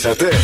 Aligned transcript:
χορτάσατε. 0.00 0.36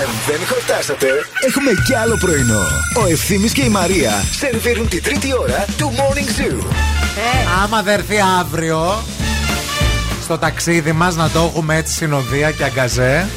Αν 0.00 0.06
δεν 0.26 0.46
χορτάσατε, 0.48 1.06
έχουμε 1.46 1.70
κι 1.86 1.94
άλλο 1.94 2.16
πρωινό. 2.16 2.62
Ο 3.02 3.06
Ευθύνη 3.10 3.48
και 3.48 3.62
η 3.62 3.68
Μαρία 3.68 4.24
σερβίρουν 4.38 4.88
τη 4.88 5.00
τρίτη 5.00 5.28
ώρα 5.40 5.64
του 5.76 5.92
Morning 5.96 6.40
Zoo. 6.40 6.64
Ε. 7.16 7.62
Άμα 7.64 7.82
δεν 7.82 7.94
έρθει 7.94 8.16
αύριο 8.40 9.02
στο 10.22 10.38
ταξίδι 10.38 10.92
μας 10.92 11.16
να 11.16 11.30
το 11.30 11.40
έχουμε 11.40 11.76
έτσι 11.76 11.94
συνοδεία 11.94 12.50
και 12.50 12.64
αγκαζέ, 12.64 13.28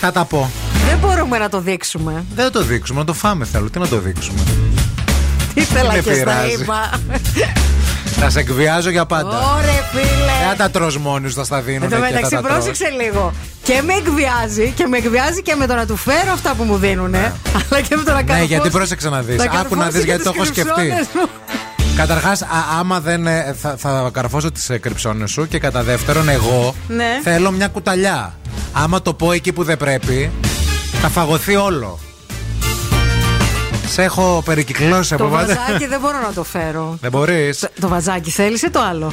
θα 0.00 0.12
τα 0.12 0.24
πω. 0.24 0.50
Δεν 0.88 0.98
μπορούμε 0.98 1.38
να 1.38 1.48
το 1.48 1.60
δείξουμε. 1.60 2.24
Δεν 2.34 2.52
το 2.52 2.62
δείξουμε, 2.62 2.98
να 2.98 3.04
το 3.04 3.12
φάμε 3.12 3.44
θέλω. 3.44 3.70
Τι 3.70 3.78
να 3.78 3.88
το 3.88 3.98
δείξουμε; 3.98 4.40
Τι 5.54 5.60
θέλω 5.60 5.92
και 5.92 6.14
στα 6.14 6.46
είπα. 6.46 6.90
Θα 8.20 8.30
σε 8.30 8.38
εκβιάζω 8.38 8.90
για 8.90 9.06
πάντα. 9.06 9.28
Ωραία, 9.28 9.82
φίλε. 9.92 10.48
Δεν 10.48 10.56
τα 10.56 10.70
τρως 10.70 10.98
μόνοι 10.98 11.28
θα 11.28 11.44
στα 11.44 11.60
δίνω. 11.60 11.84
Εν 11.84 11.90
τω 11.90 11.98
μεταξύ, 11.98 12.36
πρόσεξε 12.36 12.88
λίγο. 13.02 13.32
Και 13.62 13.82
με 13.86 13.92
εκβιάζει 13.92 14.72
και 14.76 14.86
με 14.86 14.96
εκβιάζει 14.96 15.42
και 15.42 15.54
με 15.54 15.66
το 15.66 15.74
να 15.74 15.86
του 15.86 15.96
φέρω 15.96 16.32
αυτά 16.32 16.54
που 16.54 16.64
μου 16.64 16.76
δίνουν. 16.76 17.10
Ναι. 17.10 17.32
Αλλά 17.52 17.80
και 17.80 17.96
με 17.96 18.02
το 18.02 18.12
να 18.12 18.22
κάνω. 18.22 18.38
Ναι, 18.38 18.44
γιατί 18.44 18.70
πρόσεξε 18.70 19.08
να 19.08 19.20
δεις. 19.20 19.40
Άκου 19.60 19.76
να 19.76 19.88
δεις 19.88 20.04
γιατί 20.04 20.22
το 20.22 20.32
έχω 20.34 20.44
σκεφτεί. 20.44 20.92
Καταρχάς, 21.96 22.42
άμα 22.78 23.00
δεν. 23.00 23.26
Ε, 23.26 23.56
θα, 23.60 23.74
θα 23.78 24.10
καρφώσω 24.12 24.52
τις 24.52 24.70
ε, 24.70 24.78
κρυψώνες 24.78 25.30
σου 25.30 25.48
και 25.48 25.58
κατά 25.58 25.82
δεύτερον, 25.82 26.28
εγώ 26.28 26.74
ναι. 26.88 27.20
θέλω 27.22 27.50
μια 27.50 27.68
κουταλιά. 27.68 28.34
Άμα 28.72 29.02
το 29.02 29.14
πω 29.14 29.32
εκεί 29.32 29.52
που 29.52 29.62
δεν 29.62 29.76
πρέπει, 29.76 30.30
θα 31.00 31.08
φαγωθεί 31.08 31.56
όλο. 31.56 31.98
Σε 33.88 34.02
έχω 34.02 34.42
περικυκλώσει 34.44 35.14
από 35.14 35.24
πάντα. 35.24 35.54
Το 35.54 35.60
βαζάκι 35.60 35.86
δεν 35.86 36.00
μπορώ 36.00 36.20
να 36.20 36.32
το 36.32 36.44
φέρω. 36.44 36.98
Δεν 37.00 37.10
μπορείς. 37.10 37.58
Το, 37.58 37.68
το 37.80 37.88
βαζάκι 37.88 38.30
θέλεις 38.30 38.62
ή 38.62 38.70
το 38.70 38.80
άλλο; 38.80 39.12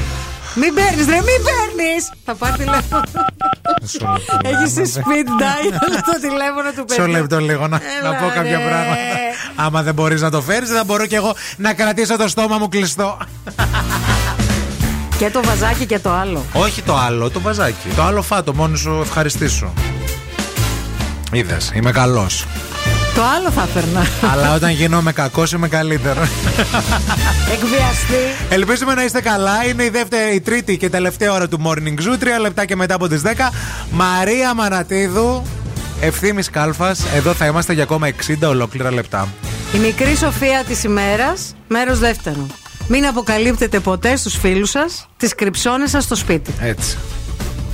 Μην 0.56 0.74
παίρνεις, 0.74 1.06
ρε, 1.06 1.16
μην 1.16 1.26
παίρνεις! 1.26 2.12
Θα 2.26 2.36
πάρει 2.36 2.54
τηλέφωνο. 2.54 3.04
Έχεις 4.42 4.94
speed 4.96 5.28
dial 5.42 5.74
το 5.82 6.20
τηλέφωνο 6.22 6.70
του 6.76 6.86
παιδιού. 6.86 7.06
Μισό 7.06 7.20
λεπτό 7.20 7.40
λίγο 7.40 7.68
να, 7.68 7.82
να 8.04 8.16
πω 8.16 8.28
κάποια 8.34 8.60
πράγματα. 8.60 9.02
Άμα 9.56 9.84
δεν 9.84 9.94
μπορείς 9.94 10.22
να 10.22 10.32
το 10.32 10.42
φέρεις, 10.42 10.70
δεν 10.70 10.86
μπορώ 10.86 11.06
κι 11.06 11.16
εγώ 11.16 11.36
να 11.58 11.74
κρατήσω 11.74 12.18
το 12.18 12.28
στόμα 12.28 12.58
μου 12.58 12.70
κλειστό. 12.70 13.18
Και 15.18 15.30
το 15.30 15.42
βαζάκι 15.44 15.86
και 15.86 16.00
το 16.00 16.12
άλλο. 16.12 16.46
Όχι 16.54 16.82
το 16.82 16.96
άλλο, 16.96 17.30
το 17.30 17.40
βαζάκι. 17.40 17.88
Το 17.96 18.04
άλλο 18.04 18.22
φάτο, 18.22 18.54
μόνος 18.54 18.80
σου 18.80 19.00
ευχαριστήσω. 19.02 19.74
Είδες, 21.32 21.72
είμαι 21.74 21.92
καλός. 21.92 22.46
Το 23.16 23.24
άλλο 23.24 23.52
θα 23.52 23.62
έφερνα. 23.62 24.06
Αλλά 24.32 24.54
όταν 24.54 24.70
γίνομαι 24.70 25.12
κακός 25.12 25.52
είμαι 25.52 25.68
καλύτερο. 25.68 26.22
Εκβιαστή. 27.54 28.16
Ελπίζουμε 28.50 28.94
να 28.94 29.04
είστε 29.04 29.22
καλά. 29.22 29.66
Είναι 29.66 29.84
η, 29.84 29.90
δεύτερη, 29.90 30.36
η 30.36 30.42
τρίτη 30.42 30.78
και 30.78 30.90
τελευταία 30.90 31.34
ώρα 31.34 31.48
του 31.48 31.62
Morning 31.66 32.00
Zoo. 32.00 32.18
Τρία 32.20 32.40
λεπτά 32.40 32.66
και 32.66 32.76
μετά 32.76 32.96
από 32.96 33.08
τις 33.08 33.22
10. 33.26 33.30
Μαρία 33.92 34.54
Μανατίδου. 34.54 35.44
Ευθύνη 36.02 36.44
Κάλφας. 36.44 37.04
Εδώ 37.16 37.34
θα 37.34 37.46
είμαστε 37.46 37.74
για 37.74 37.84
ακόμα 37.84 38.08
60 38.08 38.48
ολόκληρα 38.48 38.92
λεπτά. 38.92 39.28
Η 39.74 39.78
μικρή 39.78 40.16
σοφία 40.16 40.64
της 40.68 40.84
ημέρας, 40.84 41.56
μέρος 41.68 42.00
δεύτερο. 42.00 42.48
Μην 42.88 43.06
αποκαλύπτετε 43.06 43.80
ποτέ 43.80 44.16
στους 44.16 44.38
φίλους 44.38 44.70
σας 44.70 45.08
τις 45.18 45.36
κρυψώνες 45.36 45.90
σας 45.90 46.04
στο 46.04 46.16
σπίτι. 46.16 46.54
Έτσι. 46.60 46.98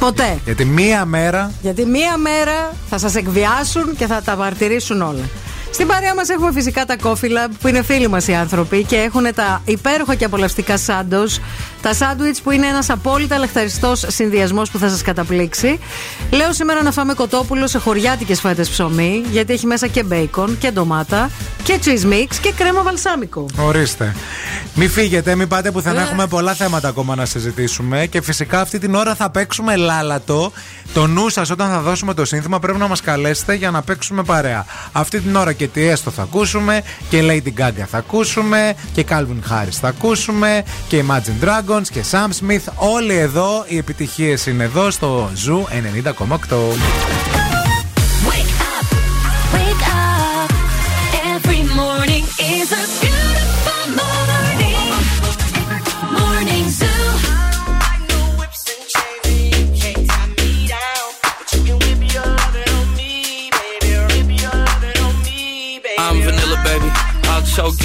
Ποτέ. 0.02 0.40
Γιατί 0.46 0.66
μία 0.66 1.06
μέρα. 1.06 1.52
Γιατί 1.62 1.86
μία 1.86 2.18
μέρα 2.18 2.74
θα 2.90 2.98
σας 2.98 3.16
εκβιάσουν 3.16 3.96
και 3.96 4.06
θα 4.06 4.22
τα 4.22 4.36
μαρτυρήσουν 4.36 5.02
όλα. 5.02 5.30
Στην 5.74 5.88
παρέα 5.88 6.16
μας 6.16 6.30
έχουμε 6.30 6.52
φυσικά 6.52 6.86
τα 6.86 6.96
κόφυλα 6.98 7.48
που 7.62 7.68
είναι 7.68 7.84
φίλοι 7.84 8.08
μας 8.08 8.28
οι 8.28 8.34
άνθρωποι 8.34 8.84
και 8.84 8.96
έχουν 8.96 9.34
τα 9.36 9.62
υπέροχα 9.66 10.16
και 10.16 10.26
απολαυστικά 10.26 10.78
σάντος. 10.78 11.40
Τα 11.82 11.94
σάντουιτς 11.94 12.42
που 12.42 12.52
είναι 12.52 12.68
ένας 12.68 12.90
απόλυτα 12.90 13.38
λεχταριστός 13.38 14.06
συνδυασμός 14.08 14.72
που 14.72 14.78
θα 14.78 14.90
σας 14.90 15.02
καταπλήξει. 15.02 15.80
Λέω 16.32 16.54
σήμερα 16.54 16.84
να 16.84 16.92
φάμε 16.92 17.14
κοτόπουλο 17.14 17.68
σε 17.68 17.78
χωριάτικες 17.78 18.40
φέτες 18.40 18.70
ψωμί, 18.70 19.24
γιατί 19.32 19.54
έχει 19.54 19.66
μέσα 19.66 19.88
και 19.88 20.04
μπέικον 20.04 20.58
και 20.58 20.72
ντομάτα 20.72 21.30
και 21.64 21.80
cheese 21.86 22.06
mix 22.14 22.36
και 22.42 22.52
κρέμα 22.56 22.82
βαλσάμικο. 22.84 23.46
Ορίστε. 23.58 24.16
Μην 24.76 24.90
φύγετε, 24.90 25.36
μην 25.36 25.48
πάτε 25.48 25.72
που 25.72 25.82
θα 25.82 25.90
ε. 25.90 26.02
έχουμε 26.02 26.28
πολλά 26.28 26.54
θέματα 26.54 26.88
ακόμα 26.88 27.16
να 27.16 27.26
συζητήσουμε 27.26 28.06
και 28.06 28.22
φυσικά 28.22 28.62
αυτή 28.62 28.80
την 28.80 28.96
ώρα 28.96 29.16
θα 29.16 29.30
παίξουμε 29.30 29.76
λάλατο. 29.76 30.52
Το 30.94 31.08
νου 31.08 31.30
σας 31.30 31.50
όταν 31.50 31.70
θα 31.70 31.80
δώσουμε 31.80 32.14
το 32.14 32.26
σύνθημα 32.26 32.60
πρέπει 32.60 32.78
να 32.78 32.88
μας 32.88 33.02
καλέσετε 33.02 33.54
για 33.54 33.72
να 33.72 33.82
παίξουμε 33.82 34.24
παρέα. 34.24 34.66
Αυτή 34.92 35.20
την 35.20 35.36
ώρα 35.36 35.54
και 35.62 35.68
τι 35.68 35.88
έστω 35.88 36.12
θα 36.12 36.22
ακούσουμε 36.22 36.84
και 37.10 37.22
Lady 37.24 37.62
Gaga 37.62 37.86
θα 37.88 37.98
ακούσουμε 37.98 38.76
και 38.94 39.06
Calvin 39.10 39.52
Harris 39.52 39.78
θα 39.82 39.88
ακούσουμε 39.88 40.64
και 40.88 41.04
Imagine 41.08 41.46
Dragons 41.46 41.88
και 41.92 42.04
Sam 42.12 42.28
Smith. 42.28 42.74
Όλοι 42.76 43.16
εδώ, 43.16 43.66
οι 43.68 43.78
επιτυχίες 43.78 44.46
είναι 44.46 44.64
εδώ 44.64 44.92
στο 44.92 45.30
Zoo 45.46 45.64
90,8. 46.28 47.32
choke 52.42 52.80
you, 52.80 52.81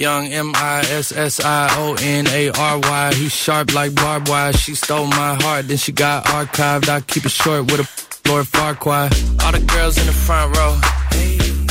Young 0.00 0.28
M 0.28 0.52
I 0.54 0.80
S 0.88 1.12
S 1.12 1.44
I 1.44 1.68
O 1.76 1.94
N 2.00 2.26
A 2.28 2.48
R 2.48 2.78
Y. 2.78 3.12
He's 3.16 3.34
sharp 3.34 3.74
like 3.74 3.94
barbed 3.94 4.30
wire. 4.30 4.54
She 4.54 4.74
stole 4.74 5.06
my 5.06 5.34
heart, 5.42 5.68
then 5.68 5.76
she 5.76 5.92
got 5.92 6.24
archived. 6.24 6.88
I 6.88 7.02
keep 7.02 7.26
it 7.26 7.30
short 7.30 7.70
with 7.70 7.80
a 7.84 7.86
Lord 8.26 8.48
Farquhar. 8.48 9.10
All 9.44 9.52
the 9.52 9.60
girls 9.60 9.98
in 9.98 10.06
the 10.06 10.12
front 10.14 10.56
row. 10.56 10.72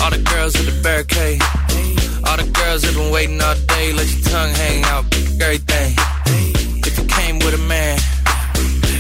All 0.04 0.12
the 0.12 0.22
girls 0.30 0.56
at 0.58 0.68
the 0.70 0.80
barricade. 0.84 1.42
All 2.28 2.38
the 2.38 2.46
girls 2.54 2.84
have 2.84 2.94
been 2.94 3.12
waiting 3.12 3.42
all 3.42 3.56
day. 3.66 3.94
Let 3.94 4.08
your 4.14 4.22
tongue 4.30 4.54
hang 4.54 4.84
out. 4.84 5.06
Everything. 5.42 5.96
If 6.86 7.00
you 7.00 7.06
came 7.06 7.40
with 7.40 7.56
a 7.56 7.64
man, 7.66 7.98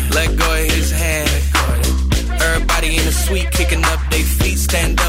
let 0.10 0.36
go 0.40 0.54
of 0.54 0.72
his 0.74 0.90
hand. 0.90 1.30
Everybody 2.42 2.98
in 2.98 3.06
the 3.06 3.12
suite 3.12 3.52
kicking 3.52 3.84
up 3.86 4.00
their 4.10 4.24
feet. 4.24 4.58
Stand 4.58 5.00
up, 5.02 5.09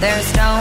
There's 0.00 0.32
no 0.36 0.57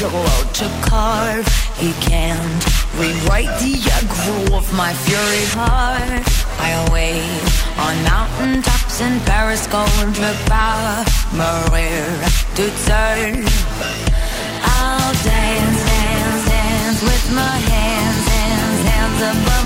Michelangelo 0.00 0.52
to 0.54 0.88
carve. 0.88 1.46
He 1.76 1.92
can't 2.00 2.64
rewrite 2.96 3.52
the 3.60 3.74
aggro 3.92 4.56
of 4.56 4.72
my 4.74 4.94
fury 4.94 5.44
heart. 5.52 6.24
I 6.58 6.72
wait 6.90 7.20
on 7.76 7.94
mountain 8.04 8.62
tops 8.62 9.00
in 9.02 9.20
Paris, 9.20 9.66
going 9.66 10.12
to 10.14 10.32
power, 10.48 11.04
Maria 11.36 12.08
to 12.56 12.66
turn. 12.88 13.44
I'll 14.64 15.12
dance, 15.20 15.80
dance, 15.84 16.48
dance 16.48 17.02
with 17.02 17.34
my 17.34 17.56
hands, 17.68 18.26
hands, 18.28 18.80
hands 18.88 19.20
above 19.20 19.59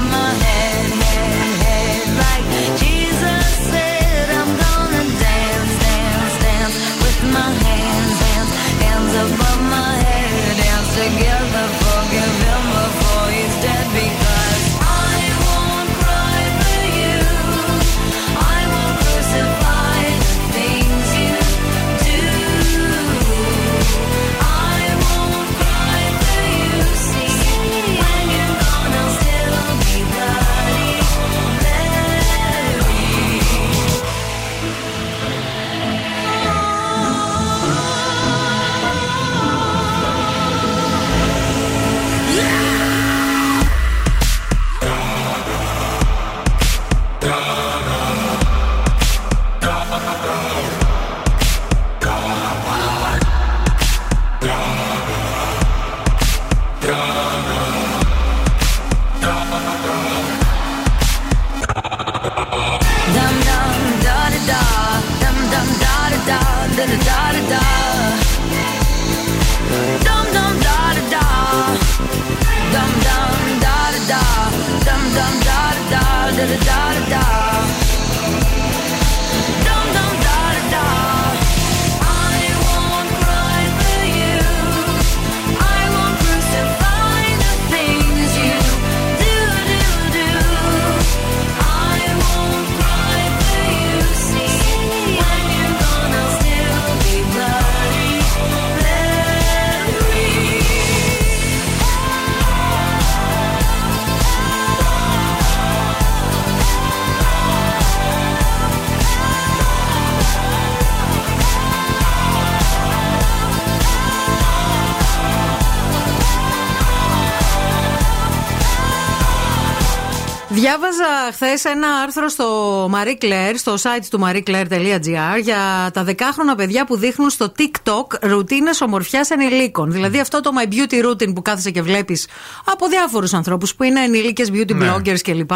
χθες 121.46 121.65
ένα 121.65 121.89
άρθρο 122.03 122.29
στο 122.29 122.46
Marie 122.94 123.24
Claire, 123.24 123.55
στο 123.56 123.74
site 123.74 124.05
του 124.10 124.20
marieclaire.gr 124.24 125.41
για 125.43 125.91
τα 125.93 126.05
δεκάχρονα 126.05 126.55
παιδιά 126.55 126.84
που 126.84 126.96
δείχνουν 126.96 127.31
στο 127.31 127.53
TikTok 127.58 128.19
ρουτίνες 128.20 128.81
ομορφιάς 128.81 129.31
ενηλίκων. 129.31 129.93
Δηλαδή 129.93 130.19
αυτό 130.20 130.41
το 130.41 130.51
My 130.58 130.72
Beauty 130.72 131.06
Routine 131.08 131.34
που 131.34 131.43
κάθεσαι 131.43 131.70
και 131.70 131.82
βλέπεις 131.82 132.27
από 132.65 132.89
διάφορους 132.89 133.32
ανθρώπους 133.34 133.74
που 133.74 133.82
είναι 133.82 134.01
ενήλικε 134.01 134.44
beauty 134.53 134.74
Ναι. 134.74 134.94
bloggers 134.94 135.20
κλπ. 135.22 135.51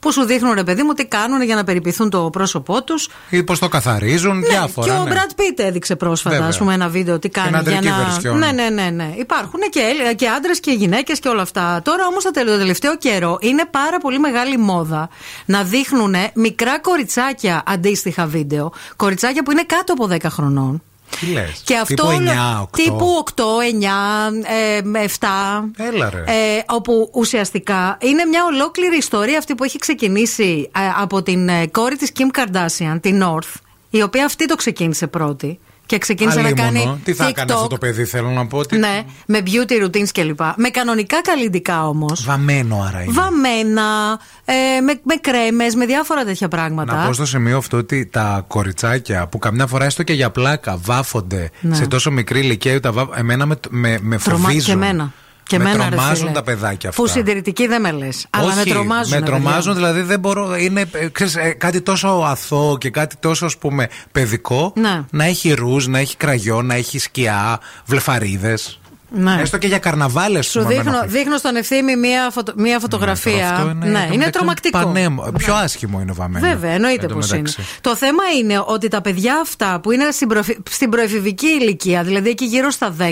Που 0.00 0.12
σου 0.12 0.24
δείχνουν 0.24 0.52
ρε 0.54 0.64
παιδί 0.64 0.82
μου 0.82 0.92
τι 0.92 1.06
κάνουν 1.06 1.42
για 1.42 1.54
να 1.54 1.64
περιποιηθούν 1.64 2.10
το 2.10 2.30
πρόσωπό 2.30 2.82
τους. 2.84 3.08
Ή 3.30 3.42
πώ 3.42 3.58
το 3.58 3.68
καθαρίζουν, 3.68 4.42
διάφορα. 4.42 4.86
Και 4.86 5.00
ο 5.00 5.04
ναι. 5.04 5.10
Brad 5.14 5.40
Pitt 5.40 5.58
έδειξε 5.64 5.96
πρόσφατα, 5.96 6.34
Βέβαια. 6.34 6.50
ας 6.50 6.58
πούμε, 6.58 6.74
ένα 6.74 6.88
βίντεο 6.88 7.18
τι 7.18 7.28
κάνει 7.28 7.50
Την 7.52 7.60
για 7.60 7.78
αντρική 7.78 7.88
να. 7.88 8.32
version. 8.32 8.36
Ναι, 8.38 8.52
ναι, 8.62 8.68
ναι, 8.82 8.90
ναι. 8.90 9.14
Υπάρχουν 9.18 9.60
και, 9.70 9.80
και 10.16 10.28
άντρες 10.28 10.60
και 10.60 10.70
γυναίκες 10.70 11.18
και 11.18 11.28
όλα 11.28 11.42
αυτά. 11.42 11.80
Τώρα 11.84 12.06
όμως 12.06 12.24
το 12.24 12.30
τελευταίο 12.30 12.96
καιρό 12.96 13.38
είναι 13.40 13.64
πάρα 13.70 13.98
πολύ 13.98 14.18
μεγάλη 14.18 14.58
μόδα 14.58 15.08
να 15.46 15.62
δείχνουν 15.62 16.14
μικρά 16.34 16.78
κοριτσάκια 16.80 17.62
αντίστοιχα 17.66 18.26
βίντεο. 18.26 18.72
Κοριτσάκια 18.96 19.42
που 19.42 19.50
είναι 19.50 19.64
κάτω 19.64 19.92
από 19.92 20.08
10 20.10 20.16
χρονών. 20.30 20.82
Τι 21.20 21.26
λες, 21.26 21.62
Και 21.64 21.76
αυτό 21.76 21.94
τύπου 21.94 22.06
όλο- 22.08 22.30
9, 22.30 22.60
8. 22.62 22.68
τύπου 22.82 23.06
8, 23.18 23.60
9, 23.60 24.30
ε, 24.44 24.80
7. 24.98 25.70
Έλα 25.76 26.10
ρε. 26.10 26.18
Ε, 26.26 26.62
όπου 26.68 27.10
ουσιαστικά 27.12 27.98
είναι 28.00 28.24
μια 28.24 28.44
ολόκληρη 28.44 28.96
ιστορία 28.96 29.38
αυτή 29.38 29.54
που 29.54 29.64
έχει 29.64 29.78
ξεκινήσει 29.78 30.70
ε, 30.76 30.80
από 31.00 31.22
την 31.22 31.48
ε, 31.48 31.66
κόρη 31.66 31.96
της 31.96 32.12
Kim 32.18 32.38
Kardashian, 32.38 32.98
την 33.00 33.22
North, 33.24 33.54
η 33.90 34.02
οποία 34.02 34.24
αυτή 34.24 34.46
το 34.46 34.54
ξεκίνησε 34.56 35.06
πρώτη. 35.06 35.60
Και 35.92 35.98
ξεκίνησε 35.98 36.40
να 36.40 36.52
κάνει. 36.52 37.00
Τι 37.04 37.12
θα 37.14 37.26
έκανε 37.26 37.52
αυτό 37.52 37.66
το 37.66 37.78
παιδί, 37.78 38.04
θέλω 38.04 38.28
να 38.30 38.46
πω. 38.46 38.66
Τι... 38.66 38.78
Ναι, 38.78 39.02
με 39.26 39.42
beauty 39.46 39.84
routines 39.84 40.08
κλπ. 40.12 40.40
Με 40.56 40.68
κανονικά 40.68 41.22
καλλιντικά 41.22 41.88
όμως. 41.88 42.24
Βαμμένο 42.24 42.84
άρα 42.88 43.02
είναι. 43.02 43.12
Βαμμένα, 43.12 44.18
ε, 44.44 44.80
με, 44.80 45.00
με 45.02 45.14
κρέμες, 45.20 45.74
με 45.74 45.86
διάφορα 45.86 46.24
τέτοια 46.24 46.48
πράγματα. 46.48 46.94
Να 46.94 47.06
πω 47.06 47.12
στο 47.12 47.26
σημείο 47.26 47.56
αυτό 47.56 47.76
ότι 47.76 48.06
τα 48.06 48.44
κοριτσάκια 48.48 49.26
που 49.26 49.38
καμιά 49.38 49.66
φορά 49.66 49.84
έστω 49.84 50.02
και 50.02 50.12
για 50.12 50.30
πλάκα 50.30 50.78
βάφονται 50.82 51.50
ναι. 51.60 51.74
σε 51.74 51.86
τόσο 51.86 52.10
μικρή 52.10 52.40
ηλικία, 52.40 52.80
τα 52.80 52.92
βά... 52.92 53.08
εμένα 53.14 53.46
με, 53.46 53.56
με, 53.70 53.98
με 54.00 54.18
φοβίζουν. 54.18 54.64
Και 54.64 54.72
εμένα. 54.72 55.12
Και 55.42 55.58
με 55.58 55.64
μένα, 55.64 55.88
τρομάζουν 55.88 56.26
ρε, 56.26 56.32
τα 56.32 56.42
παιδάκια 56.42 56.88
αυτά. 56.88 57.02
Που 57.02 57.08
συντηρητικοί 57.08 57.66
δεν 57.66 57.80
με 57.80 57.90
λες. 57.90 58.26
Αλλά 58.30 58.54
με 58.54 58.64
τρομάζουν. 58.64 59.18
Με 59.18 59.26
τρομάζουν, 59.26 59.74
δηλαδή 59.74 60.00
δεν 60.00 60.20
μπορώ. 60.20 60.56
Είναι 60.56 60.84
ε, 60.92 61.08
ξέρεις, 61.08 61.36
ε, 61.36 61.50
κάτι 61.50 61.80
τόσο 61.80 62.08
αθώο 62.08 62.78
και 62.78 62.90
κάτι 62.90 63.16
τόσο 63.20 63.44
ας 63.46 63.56
πούμε 63.58 63.88
παιδικό. 64.12 64.72
Ναι. 64.76 65.02
Να 65.10 65.24
έχει 65.24 65.52
ρούζ, 65.52 65.86
να 65.86 65.98
έχει 65.98 66.16
κραγιό, 66.16 66.62
να 66.62 66.74
έχει 66.74 66.98
σκιά, 66.98 67.60
βλεφαρίδες. 67.86 68.80
Ναι. 69.14 69.36
Έστω 69.40 69.58
και 69.58 69.66
για 69.66 69.78
καρναβάλες 69.78 70.50
Σου 70.50 70.64
δείχνω, 70.64 71.02
δείχνω 71.06 71.36
στον 71.36 71.56
ευθύμη 71.56 71.96
μία, 71.96 72.30
φωτο, 72.30 72.52
μία 72.56 72.78
φωτογραφία. 72.78 73.74
Ναι, 73.74 73.86
είναι, 73.86 73.98
ναι, 73.98 74.08
είναι 74.12 74.30
τρομακτικό. 74.30 74.78
Πανέμο. 74.78 75.32
Πιο 75.38 75.54
άσχημο 75.54 76.00
είναι 76.00 76.10
ο 76.10 76.14
βαμμένο. 76.14 76.46
Βέβαια, 76.46 76.70
εννοείται 76.70 77.06
πως 77.06 77.32
είναι. 77.32 77.50
Το 77.80 77.96
θέμα 77.96 78.22
είναι 78.38 78.62
ότι 78.66 78.88
τα 78.88 79.00
παιδιά 79.00 79.38
αυτά 79.42 79.80
που 79.82 79.90
είναι 79.90 80.10
στην, 80.10 80.28
προφη... 80.28 80.58
στην 80.70 80.90
προεφηβική 80.90 81.46
ηλικία, 81.46 82.02
δηλαδή 82.02 82.28
εκεί 82.28 82.44
γύρω 82.44 82.70
στα 82.70 82.96
10, 82.98 83.04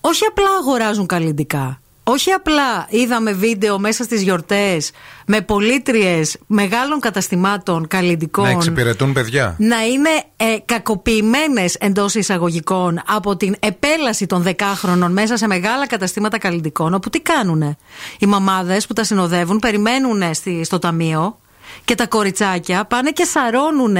όχι 0.00 0.24
απλά 0.28 0.48
αγοράζουν 0.60 1.06
καλλιντικά. 1.06 1.79
Όχι 2.12 2.30
απλά 2.30 2.86
είδαμε 2.88 3.32
βίντεο 3.32 3.78
μέσα 3.78 4.04
στις 4.04 4.22
γιορτές 4.22 4.90
με 5.26 5.40
πολίτριες 5.40 6.38
μεγάλων 6.46 7.00
καταστημάτων 7.00 7.86
καλλιντικών. 7.86 8.44
Να 8.44 8.50
εξυπηρετούν 8.50 9.12
παιδιά. 9.12 9.54
Να 9.58 9.84
είναι 9.84 10.08
ε, 10.36 10.44
κακοποιημένες 10.64 11.74
εντός 11.74 12.14
εισαγωγικών 12.14 13.02
από 13.06 13.36
την 13.36 13.54
επέλαση 13.60 14.26
των 14.26 14.42
δεκάχρονων 14.42 15.12
μέσα 15.12 15.36
σε 15.36 15.46
μεγάλα 15.46 15.86
καταστήματα 15.86 16.38
καλλιντικών. 16.38 16.94
Όπου 16.94 17.10
τι 17.10 17.20
κάνουνε; 17.20 17.76
Οι 18.18 18.26
μαμάδες 18.26 18.86
που 18.86 18.92
τα 18.92 19.04
συνοδεύουν 19.04 19.58
περιμένουν 19.58 20.22
στο 20.62 20.78
ταμείο 20.78 21.38
και 21.84 21.94
τα 21.94 22.06
κοριτσάκια 22.06 22.84
πάνε 22.84 23.10
και 23.10 23.24
σαρώνουν 23.24 23.96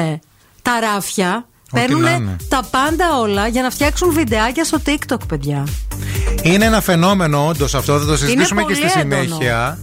τα 0.62 0.80
ράφια 0.80 1.48
Παίρνουν 1.72 2.36
τα 2.48 2.64
πάντα 2.70 3.18
όλα 3.20 3.48
για 3.48 3.62
να 3.62 3.70
φτιάξουν 3.70 4.12
βιντεάκια 4.12 4.64
στο 4.64 4.78
TikTok, 4.86 5.20
παιδιά. 5.28 5.66
Είναι 6.42 6.64
ένα 6.64 6.80
φαινόμενο, 6.80 7.46
όντως 7.46 7.74
αυτό. 7.74 7.98
Θα 7.98 8.06
το 8.06 8.16
συζητήσουμε 8.16 8.62
και 8.62 8.74
στη 8.74 8.88
συνέχεια. 8.88 9.78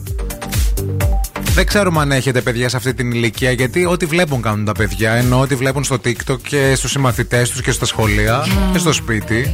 Δεν 1.58 1.65
ξέρουμε 1.65 2.01
αν 2.01 2.12
έχετε 2.12 2.41
παιδιά 2.41 2.70
σε 2.70 2.77
αυτή 2.77 2.94
την 2.94 3.12
ηλικία, 3.12 3.51
γιατί 3.51 3.86
ό,τι 3.86 4.06
βλέπουν 4.06 4.41
κάνουν 4.41 4.65
τα 4.65 4.72
παιδιά. 4.72 5.12
Ενώ 5.12 5.39
ό,τι 5.39 5.56
βλέπουν 5.56 5.84
στο 5.84 5.96
TikTok 6.06 6.41
και 6.41 6.75
στους 6.75 6.91
συμμαθητές 6.91 7.50
τους 7.50 7.62
και 7.62 7.72
στα 7.72 7.86
σχολεία 7.86 8.48
και 8.72 8.77
στο 8.77 8.94
σπίτι. 8.94 9.53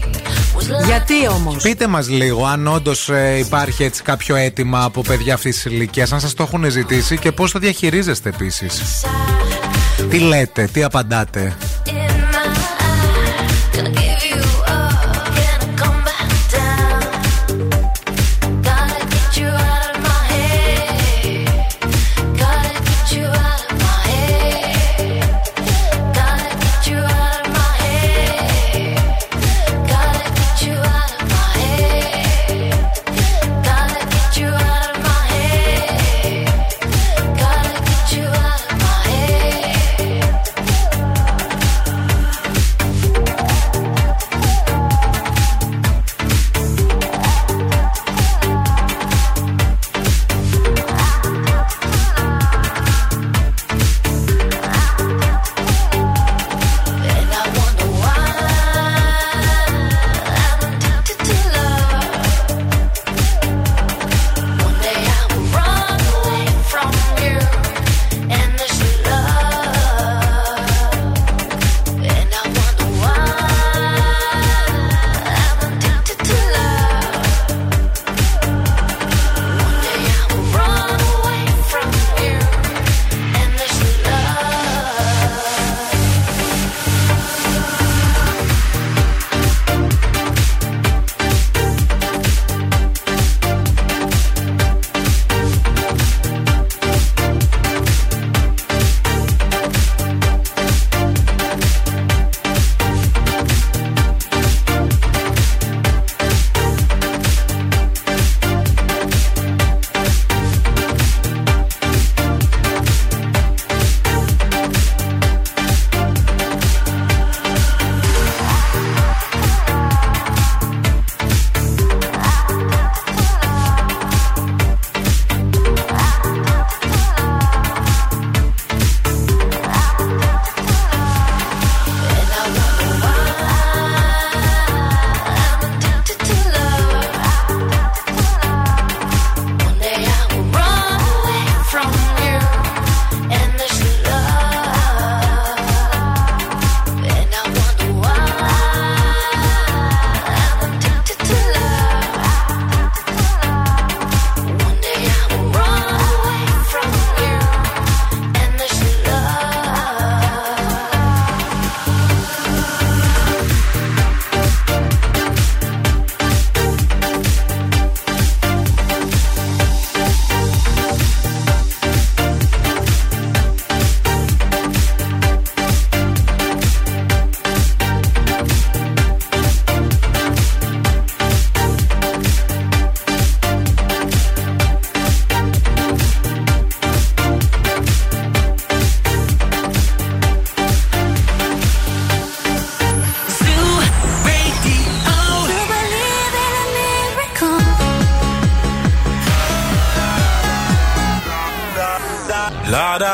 Γιατί 0.86 1.14
όμως; 1.30 1.64
Πείτε 1.64 1.88
μας 1.88 2.10
λίγο 2.10 2.46
αν 2.46 2.68
όντως 2.68 3.10
ε, 3.10 3.38
υπάρχει 3.38 3.84
έτσι 3.84 4.04
κάποιο 4.04 4.36
αίτημα 4.36 4.84
από 4.84 5.02
παιδιά 5.02 5.34
αυτής 5.34 5.56
της 5.56 5.66
ηλικίας, 5.66 6.12
αν 6.12 6.20
σας 6.20 6.34
το 6.34 6.44
έχουν 6.44 6.72
ζητήσει 6.72 7.18
και 7.18 7.32
πώς 7.32 7.52
το 7.52 7.60
διαχειρίζεστε 7.60 8.30
επίσης. 8.30 8.82
Τι 10.10 10.20
λέτε, 10.20 10.70
τι 10.74 10.84
απαντάτε; 10.84 11.56
gonna 13.74 13.90
get 13.90 14.13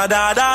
da 0.09 0.33
da 0.33 0.48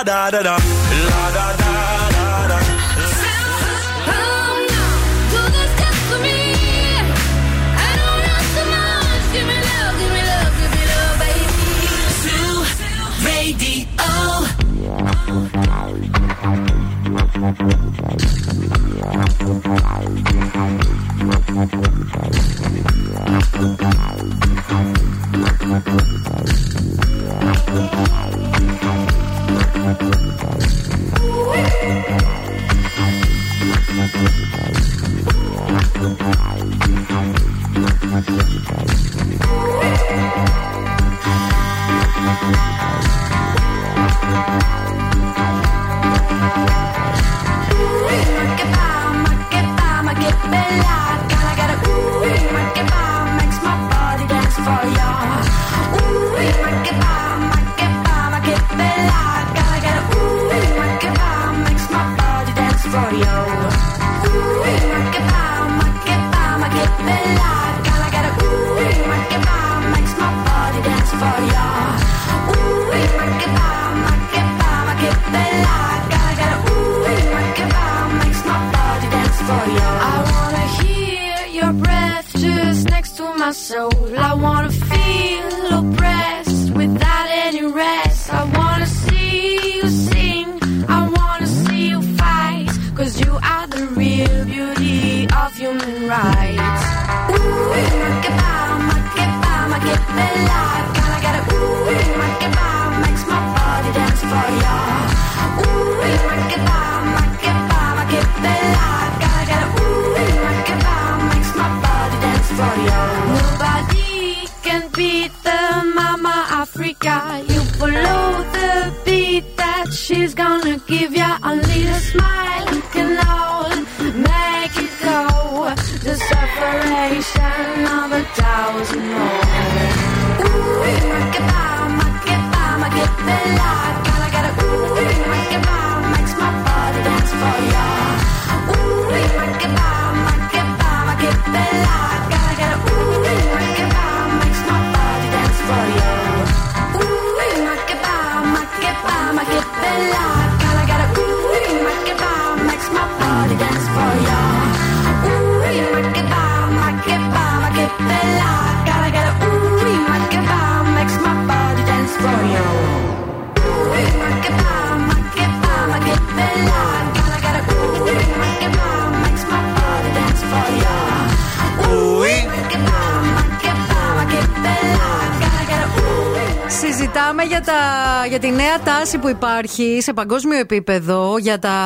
υπάρχει 179.35 179.99
σε 180.01 180.13
παγκόσμιο 180.13 180.59
επίπεδο 180.59 181.39
για, 181.39 181.59
τα, 181.59 181.77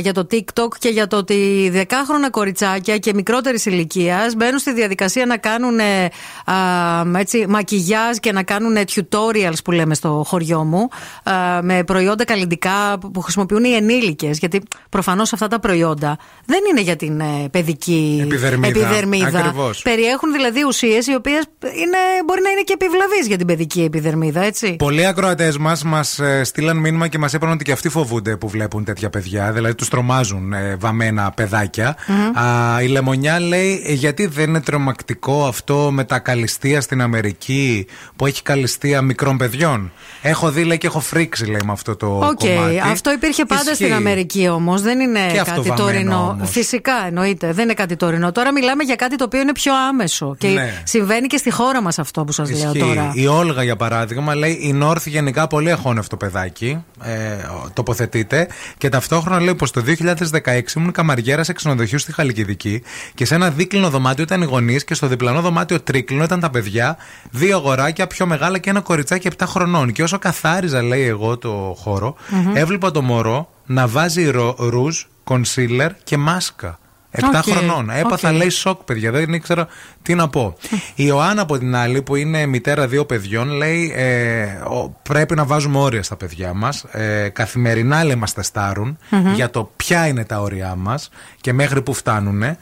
για 0.00 0.12
το 0.12 0.26
TikTok 0.30 0.68
και 0.78 0.88
για 0.88 1.06
το 1.06 1.16
ότι 1.16 1.68
δεκάχρονα 1.72 2.30
κοριτσάκια 2.30 2.98
και 2.98 3.14
μικρότερης 3.14 3.66
ηλικίας 3.66 4.34
μπαίνουν 4.34 4.58
στη 4.58 4.72
διαδικασία 4.72 5.26
να 5.26 5.36
κάνουν 5.36 5.78
ε, 5.78 6.04
α, 6.44 7.18
έτσι, 7.18 7.46
μακιγιάζ 7.48 8.16
και 8.16 8.32
να 8.32 8.42
κάνουν 8.42 8.76
tutorials 8.94 9.62
που 9.64 9.70
λέμε 9.70 9.94
στο 9.94 10.24
χωριό 10.26 10.64
μου. 10.64 10.88
Α, 11.22 11.32
με 11.62 11.84
προϊόντα 11.84 12.24
καλλιντικά 12.24 12.98
που 13.12 13.20
χρησιμοποιούν 13.20 13.64
οι 13.64 13.70
ενήλικες 13.70 14.38
γιατί 14.38 14.62
προφανώς 14.88 15.32
αυτά 15.32 15.48
τα 15.48 15.60
προϊόντα 15.60 16.18
δεν 16.44 16.58
είναι 16.70 16.80
για 16.80 16.96
την 16.96 17.20
ε, 17.20 17.48
παιδική 17.50 18.28
Επιδερμίδα. 18.64 19.38
Ακριβώς. 19.38 19.82
Περιέχουν 19.82 20.32
δηλαδή 20.32 20.64
ουσίες 20.66 21.06
οι 21.06 21.14
οποίες 21.14 21.42
είναι, 21.62 21.98
μπορεί 22.26 22.40
να 22.42 22.50
είναι 22.50 22.60
και 22.60 22.72
επιβλαβείς 22.72 23.26
για 23.26 23.36
την 23.36 23.46
παιδική 23.46 23.82
επιδερμίδα, 23.82 24.42
έτσι. 24.42 24.76
Πολλοί 24.76 25.06
ακροατές 25.06 25.58
μας 25.58 25.82
μας 25.82 26.18
ε, 26.18 26.44
στείλαν 26.44 26.76
μήνυμα 26.76 27.08
και 27.08 27.18
μας 27.18 27.32
είπαν 27.32 27.50
ότι 27.50 27.64
και 27.64 27.72
αυτοί 27.72 27.88
φοβούνται 27.88 28.36
που 28.36 28.48
βλέπουν 28.48 28.84
τέτοια 28.84 29.10
παιδιά. 29.10 29.52
Δηλαδή 29.52 29.74
τους 29.74 29.88
τρομάζουν 29.88 30.52
ε, 30.52 30.76
βαμμένα 30.78 31.30
παιδάκια. 31.30 31.96
Α, 32.34 32.82
η 32.82 32.86
Λεμονιά 32.86 33.40
λέει: 33.40 33.82
«Ε, 33.86 33.92
Γιατί 33.92 34.26
δεν 34.26 34.48
είναι 34.48 34.60
τρομακτικό 34.60 35.46
αυτό 35.46 35.90
με 35.92 36.04
τα 36.04 36.18
καλλιστεία 36.18 36.80
στην 36.80 37.02
Αμερική 37.02 37.86
που 38.16 38.26
έχει 38.26 38.42
καλλιστεία 38.42 39.02
μικρών 39.02 39.36
παιδιών; 39.36 39.92
Έχω 40.22 40.50
δει, 40.50 40.64
λέει, 40.64 40.78
και 40.78 40.86
έχω 40.86 41.00
φρίξει, 41.00 41.46
λέει, 41.50 41.60
με 41.64 41.72
αυτό 41.72 41.96
το 41.96 42.06
Οκ, 42.06 42.20
κομμάτι. 42.38 42.78
αυτό 42.78 43.12
υπήρχε 43.12 43.44
πάντα 43.44 43.60
Ισχύει. 43.70 43.74
στην 43.74 43.92
Αμερική 43.94 44.48
όμως. 44.48 44.82
Δεν 44.82 45.00
είναι 45.00 45.20
Και 45.32 45.40
αυτό 45.40 45.54
κάτι 45.54 45.68
βαμμένο 45.68 45.90
τωρινό. 45.92 46.28
όμως. 46.30 46.50
Φυσικά 46.50 46.92
εννοείται. 47.06 47.52
Δεν 47.52 47.64
είναι 47.64 47.74
κάτι 47.74 47.96
τωρινό. 47.96 48.32
Τώρα 48.32 48.52
μιλάμε 48.52 48.82
για 48.82 48.94
κάτι 48.96 49.16
το 49.16 49.24
οποίο 49.24 49.40
είναι 49.40 49.52
πιο 49.52 49.72
άμεσο. 49.88 50.34
Και 50.38 50.48
Ναι. 50.48 50.82
συμβαίνει 50.84 51.26
και 51.26 51.36
στη 51.36 51.50
χώρα 51.50 51.82
μας 51.82 51.98
αυτό 51.98 52.24
που 52.24 52.32
σας 52.32 52.50
λέω 52.50 52.58
Ισχύει. 52.72 52.78
τώρα. 52.78 53.10
Η 53.14 53.26
Όλγα, 53.26 53.62
για 53.62 53.76
παράδειγμα, 53.76 54.34
λέει: 54.34 54.58
Η 54.62 54.72
Νόρθ 54.72 55.06
γενικά 55.06 55.46
πολύ 55.46 55.70
αχώνευτο 55.72 56.16
παιδάκι. 56.16 56.84
Ε, 57.04 57.36
τοποθετείται. 57.72 58.48
Και 58.78 58.88
ταυτόχρονα 58.88 59.40
λέει 59.40 59.54
πως 59.54 59.70
το 59.70 59.80
2016 59.80 60.76
ήμουν 60.76 60.92
καμαριέρα 60.92 61.46
σε 61.46 61.52
ξενοδοχείο 61.52 61.98
στη 61.98 62.12
Χαλκιδική 62.12 62.82
και 63.14 63.24
σε 63.24 63.34
ένα 63.34 63.50
δίκλινο 63.50 63.90
δωμάτιο 63.90 64.22
ήταν 64.24 64.42
οι 64.42 64.44
γονείς 64.44 64.84
και 64.84 64.94
στο 64.94 65.06
διπλανό 65.06 65.40
δωμάτιο 65.40 65.80
τρίκλινο 65.80 66.24
ήταν 66.24 66.40
τα 66.40 66.50
παιδιά, 66.50 66.96
δύο 67.30 67.56
αγοράκια 67.56 68.06
πιο 68.06 68.26
μεγάλα 68.26 68.58
και 68.58 68.70
ένα 68.70 68.80
κοριτσάκι 68.80 69.28
7 69.38 69.44
χρονών. 69.46 69.92
Και 69.92 70.02
όσο 70.02 70.18
καθάριζα, 70.18 70.82
λέει 70.82 71.06
εγώ, 71.06 71.38
το 71.40 71.76
χωρο 71.78 72.14
έβλεπα 72.54 72.90
το 72.90 73.02
μωρό 73.02 73.48
να 73.66 73.86
βάζει 73.88 74.30
ρο, 74.30 74.56
ρουζ, 74.58 75.02
concealer 75.24 75.92
και 76.04 76.16
μάσκα. 76.16 76.78
7 77.12 77.22
Οκ, 77.24 77.42
χρονών. 77.54 77.90
Έπαθα, 77.90 78.28
οκ. 78.28 78.34
λέει, 78.36 78.48
σοκ, 78.48 78.82
παιδιά. 78.82 79.10
Δεν 79.10 79.32
ήξερα 79.32 79.66
τι 80.02 80.14
να 80.14 80.28
πω. 80.28 80.56
Η 80.94 81.04
Ιωάννα 81.06 81.42
από 81.42 81.58
την 81.58 81.74
άλλη, 81.76 82.02
που 82.02 82.16
είναι 82.16 82.46
μητέρα 82.46 82.86
δύο 82.86 83.04
παιδιών, 83.04 83.48
λέει: 83.48 83.92
ε, 83.96 84.42
ο- 84.44 84.98
Πρέπει 85.02 85.34
να 85.34 85.44
βάζουμε 85.44 85.78
όρια 85.78 86.02
στα 86.02 86.16
παιδιά 86.16 86.52
μας. 86.54 86.84
Ε, 86.90 87.28
καθημερινά, 87.28 88.04
λέει, 88.04 88.14
μας 88.14 88.32
τεσταρουν 88.32 88.98
για 89.34 89.50
το 89.50 89.70
ποια 89.76 90.06
είναι 90.06 90.24
τα 90.24 90.40
όρια 90.40 90.74
μας 90.76 91.10
και 91.40 91.52
μέχρι 91.52 91.82
που 91.82 91.94
φτάνουν. 91.94 92.42
Ε, 92.42 92.56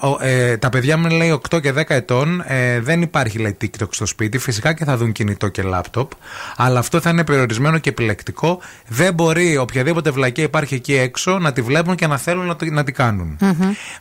ο- 0.00 0.18
ε, 0.20 0.56
τα 0.56 0.68
παιδιά 0.68 0.96
μου, 0.96 1.08
λέει, 1.08 1.30
8 1.30 1.60
και 1.60 1.72
10 1.72 1.94
ετών. 1.94 2.42
Ε, 2.46 2.80
δεν 2.80 3.02
υπάρχει, 3.02 3.38
λέει, 3.38 3.56
TikTok 3.60 3.88
στο 3.90 4.06
σπίτι. 4.06 4.38
Φυσικά 4.38 4.72
και 4.72 4.84
θα 4.84 4.96
δουν 4.96 5.12
κινητό 5.12 5.48
και 5.48 5.62
λάπτοπ. 5.62 6.10
Αλλά 6.56 6.78
αυτό 6.78 7.00
θα 7.00 7.10
είναι 7.10 7.24
περιορισμένο 7.24 7.78
και 7.78 7.88
επιλεκτικό. 7.88 8.60
Δεν 8.88 9.14
μπορεί 9.14 9.56
οποιαδήποτε 9.56 10.10
βλακία 10.10 10.44
υπάρχει 10.44 10.74
εκεί 10.74 10.94
έξω 10.96 11.38
να 11.38 11.52
τη 11.52 11.62
βλέπουν 11.62 11.94
και 11.94 12.06
να 12.06 12.16
θέλουν 12.16 12.46
να, 12.46 12.56
το- 12.56 12.64
να 12.70 12.84
τη 12.84 12.92
κάνουν. 12.92 13.36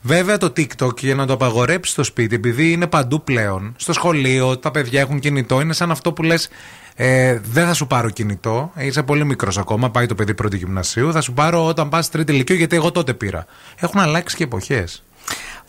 Βέβαια 0.01 0.37
το 0.37 0.53
TikTok 0.57 0.99
για 0.99 1.15
να 1.15 1.25
το 1.25 1.33
απαγορέψεις 1.33 1.93
στο 1.93 2.03
σπίτι, 2.03 2.35
επειδή 2.35 2.71
είναι 2.71 2.87
παντού 2.87 3.23
πλέον, 3.23 3.73
στο 3.77 3.93
σχολείο, 3.93 4.57
τα 4.57 4.71
παιδιά 4.71 5.01
έχουν 5.01 5.19
κινητό, 5.19 5.61
είναι 5.61 5.73
σαν 5.73 5.91
αυτό 5.91 6.13
που 6.13 6.23
λες. 6.23 6.49
Ε, 6.95 7.39
δεν 7.43 7.65
θα 7.65 7.73
σου 7.73 7.87
πάρω 7.87 8.09
κινητό, 8.09 8.71
είσαι 8.77 9.03
πολύ 9.03 9.25
μικρός 9.25 9.57
ακόμα, 9.57 9.89
πάει 9.89 10.05
το 10.05 10.15
παιδί 10.15 10.33
πρώτη 10.33 10.57
γυμνασίου. 10.57 11.11
Θα 11.11 11.21
σου 11.21 11.33
πάρω 11.33 11.65
όταν 11.65 11.89
πας 11.89 12.09
τρίτη 12.09 12.31
ηλικίου, 12.31 12.55
γιατί 12.55 12.75
εγώ 12.75 12.91
τότε 12.91 13.13
πήρα. 13.13 13.45
Έχουν 13.79 13.99
αλλάξει 13.99 14.35
και 14.35 14.43
εποχές. 14.43 15.03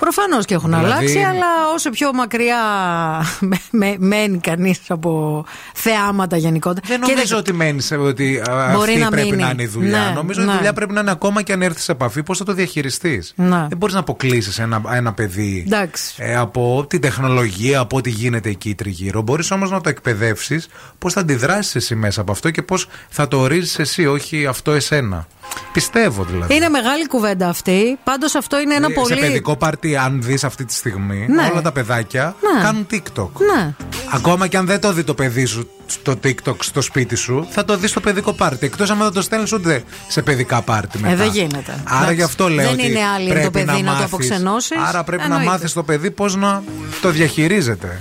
Προφανώς 0.00 0.44
και 0.44 0.54
έχουν 0.54 0.70
Δηλαδή- 0.70 0.92
αλλάξει, 0.92 1.18
αλλά 1.18 1.46
όσο 1.74 1.90
πιο 1.90 2.12
μακριά 2.12 2.56
με- 3.50 3.60
με- 3.70 3.96
μένει 3.98 4.38
κανείς 4.38 4.80
από 4.88 5.44
θεάματα 5.74 6.36
γενικότερα. 6.36 6.86
Δεν 6.86 6.96
Κοίταξε, 7.00 7.14
νομίζω 7.14 7.36
ότι 7.36 7.52
μένεις 7.52 7.92
ότι 7.92 8.42
α, 8.50 8.70
Μπορεί 8.74 8.90
αυτή 8.90 9.02
να 9.02 9.10
πρέπει 9.10 9.28
μείνει. 9.30 9.42
να 9.42 9.50
είναι 9.50 9.62
η 9.62 9.66
δουλειά. 9.66 9.98
Ναι, 9.98 10.12
νομίζω 10.14 10.40
ότι 10.40 10.48
ναι. 10.48 10.54
η 10.54 10.56
δουλειά 10.56 10.72
πρέπει 10.72 10.92
να 10.92 11.00
είναι 11.00 11.10
ακόμα 11.10 11.42
και 11.42 11.52
αν 11.52 11.62
έρθεις 11.62 11.84
σε 11.84 11.92
επαφή, 11.92 12.22
πώς 12.22 12.38
θα 12.38 12.44
το 12.44 12.52
διαχειριστείς. 12.52 13.32
Ναι. 13.36 13.66
Δεν 13.68 13.76
μπορείς 13.78 13.94
να 13.94 14.00
αποκλείσεις 14.00 14.58
ένα, 14.58 14.82
ένα 14.92 15.12
παιδί 15.12 15.64
Εντάξει. 15.66 16.14
ε, 16.18 16.36
από 16.36 16.84
την 16.88 17.00
τεχνολογία, 17.00 17.78
από 17.80 17.96
ό,τι 17.96 18.10
γίνεται 18.10 18.48
εκεί 18.48 18.74
τριγύρω. 18.74 19.22
Μπορείς 19.22 19.50
όμως 19.50 19.70
να 19.70 19.80
το 19.80 19.88
εκπαιδεύσεις 19.88 20.68
πώς 20.98 21.12
θα 21.12 21.20
αντιδράσεις 21.20 21.74
εσύ 21.74 21.94
μέσα 21.94 22.20
από 22.20 22.32
αυτό 22.32 22.50
και 22.50 22.62
πώς 22.62 22.86
θα 23.08 23.28
το 23.28 23.38
ορίζεις 23.40 23.78
εσύ, 23.78 24.06
όχι 24.06 24.46
αυτό 24.46 24.72
εσένα. 24.72 25.26
Πιστεύω 25.72 26.24
δηλαδή. 26.24 26.54
Είναι 26.54 26.68
μεγάλη 26.68 27.06
κουβέντα 27.06 27.48
αυτή. 27.48 27.98
Πάντως 28.04 28.34
αυτό 28.34 28.60
είναι 28.60 28.74
ένα 28.74 28.86
Ε, 28.90 28.92
πολύ. 28.92 29.14
Σε 29.14 29.20
παιδικό 29.20 29.56
πάρτι, 29.56 29.89
αν 29.96 30.22
δεις 30.22 30.44
αυτή 30.44 30.64
τη 30.64 30.74
στιγμή, 30.74 31.26
Ναι. 31.29 31.48
όλα 31.53 31.62
τα 31.62 31.72
παιδάκια 31.72 32.35
Ναι. 32.57 32.62
κάνουν 32.62 32.87
TikTok. 32.90 33.29
Ναι. 33.55 33.74
Ακόμα 34.12 34.46
και 34.46 34.57
αν 34.57 34.66
δεν 34.66 34.81
το 34.81 34.92
δει 34.92 35.05
το 35.05 35.14
παιδί 35.14 35.44
σου 35.44 35.68
στο 35.87 36.14
TikTok 36.24 36.57
στο 36.59 36.81
σπίτι 36.81 37.14
σου, 37.14 37.46
θα 37.50 37.64
το 37.64 37.76
δεις 37.76 37.90
στο 37.90 38.00
παιδικό 38.00 38.33
πάρτι. 38.33 38.66
Εκτός 38.66 38.90
αν 38.90 38.98
δεν 38.98 39.12
το 39.12 39.22
στέλνεις 39.22 39.53
ούτε 39.53 39.83
σε 40.09 40.22
παιδικά 40.22 40.62
πάρτι 40.62 40.98
μετά. 40.98 41.12
Ε, 41.12 41.16
δεν 41.16 41.29
γίνεται. 41.29 41.72
Άρα 41.85 41.96
Εντάξει. 41.96 42.14
γι' 42.14 42.22
αυτό 42.22 42.48
λέω 42.48 42.64
Δεν 42.64 42.72
ότι 42.74 42.87
είναι 42.87 43.00
άλλη 43.16 43.26
το 43.29 43.33
πρέπει 43.35 43.50
παιδί 43.50 43.64
να 43.66 43.74
το 43.76 43.83
μάθεις- 43.83 44.05
αποξενώσεις. 44.05 44.79
Άρα 44.88 45.05
πρέπει 45.05 45.22
Εννοείται. 45.22 45.44
να 45.44 45.50
μάθεις 45.50 45.72
το 45.72 45.83
παιδί 45.83 46.11
πώς 46.11 46.37
να 46.37 46.62
το 47.00 47.11
διαχειρίζεται. 47.11 48.00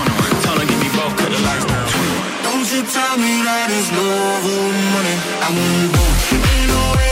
Tell 2.93 3.17
me 3.17 3.41
that 3.47 3.71
it's 3.71 3.89
love 3.91 4.43
or 4.43 4.67
money. 4.91 5.15
I 5.39 5.49
want 5.55 5.91
both. 5.95 6.33
Ain't 6.33 6.67
no 6.67 6.81
way 6.97 7.10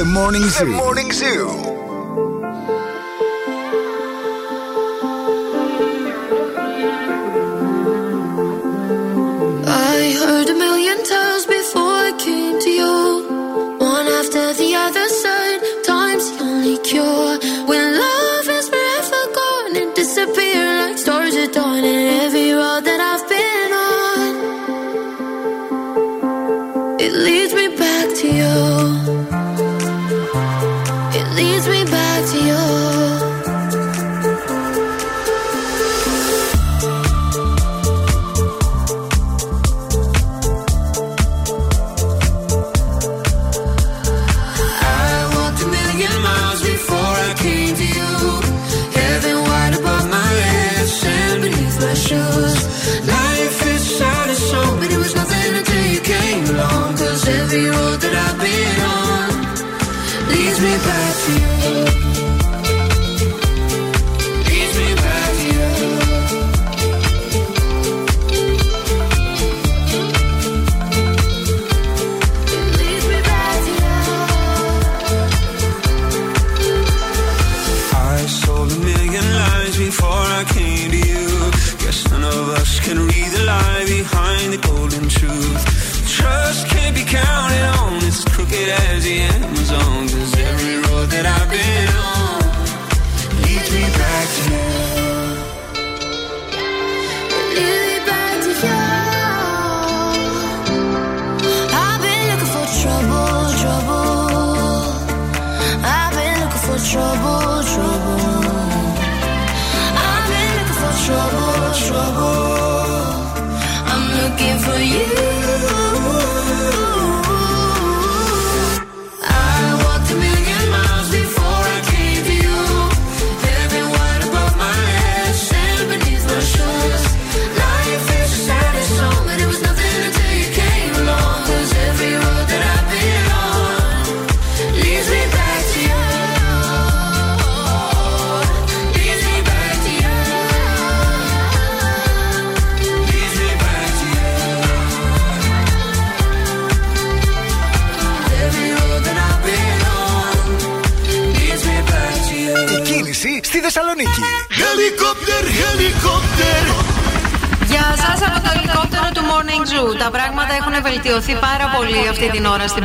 The 0.00 0.06
Morning 0.06 0.44
Zoo. 0.44 0.64
The 0.64 0.70
Morning 0.70 1.12
Zoo. 1.12 1.48
I 9.68 10.16
heard 10.18 10.48
a 10.48 10.54
million 10.54 11.04
times 11.04 11.44
before 11.44 11.59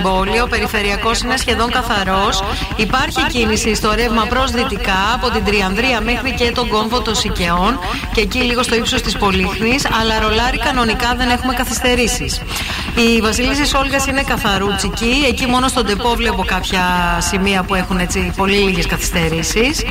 πόλη. 0.06 0.40
Ο 0.42 0.48
περιφερειακός 0.48 1.20
είναι 1.20 1.38
σχεδόν 1.38 1.72
καθαρός. 1.72 2.44
Υπάρχει 2.76 3.22
κίνηση 3.28 3.76
στο 3.76 3.94
ρεύμα 3.94 4.26
προς 4.30 4.52
δυτικά 4.52 5.02
από 5.14 5.30
την 5.30 5.44
Τριανδρία 5.46 6.02
μέχρι 6.02 6.32
και 6.40 6.52
τον 6.52 6.68
κόμβο 6.68 7.02
των 7.02 7.16
Σικαιών 7.16 7.80
και 8.14 8.22
εκεί 8.22 8.40
λίγο 8.40 8.64
στο 8.64 8.76
ύψος 8.76 9.02
της 9.02 9.18
Πολύχνης. 9.18 9.86
Αλλά 10.00 10.20
ρολάρι 10.20 10.58
κανονικά 10.58 11.16
δεν 11.18 11.30
έχουμε 11.30 11.54
καθυστερήσεις. 11.54 12.42
Η 12.96 13.22
Βασίλισσα 13.22 13.80
Όλγα 13.80 14.00
είναι 14.10 14.22
καθαρούτσικη. 14.22 15.14
Εκεί 15.28 15.46
μόνο 15.46 15.68
στον 15.68 15.86
Τεπό 15.86 16.14
βλέπω 16.16 16.44
κάποια 16.46 16.84
σημεία 17.20 17.64
που 17.64 17.76
έχουν 17.76 17.98
έτσι 18.00 18.34
πολύ 18.36 18.56
λίγες 18.56 18.86
καθυστερήσεις. 18.86 19.82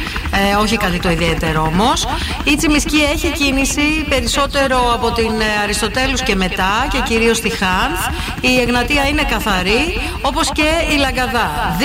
Ε, 0.50 0.54
όχι 0.60 0.76
κάτι 0.76 0.98
το 0.98 1.10
ιδιαίτερο 1.10 1.62
όμως. 1.62 2.06
Η 2.44 2.56
Τσιμισκή 2.56 3.00
έχει 3.12 3.30
κίνηση 3.30 4.04
περισσότερο 4.08 4.92
από 4.94 5.10
την 5.12 5.30
ε, 5.40 5.62
Αριστοτέλους 5.62 6.22
και 6.22 6.34
μετά 6.34 6.86
και 6.92 7.00
κυρίως 7.00 7.36
στη 7.36 7.50
Χάνθ. 7.50 8.00
Η 8.52 8.60
Εγνατία 8.60 9.06
είναι 9.08 9.22
καθαρή, 9.22 10.00
όπως 10.22 10.50
και 10.52 10.68
η 10.94 10.98
Λαγκαδά. 10.98 11.76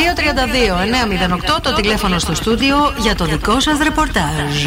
232-908 1.57 1.61
το 1.61 1.73
τηλέφωνο 1.73 2.19
στο 2.19 2.35
στούντιο 2.35 2.75
για 2.97 3.15
το 3.15 3.25
δικό 3.25 3.59
σας 3.59 3.77
ρεπορτάζ. 3.83 4.65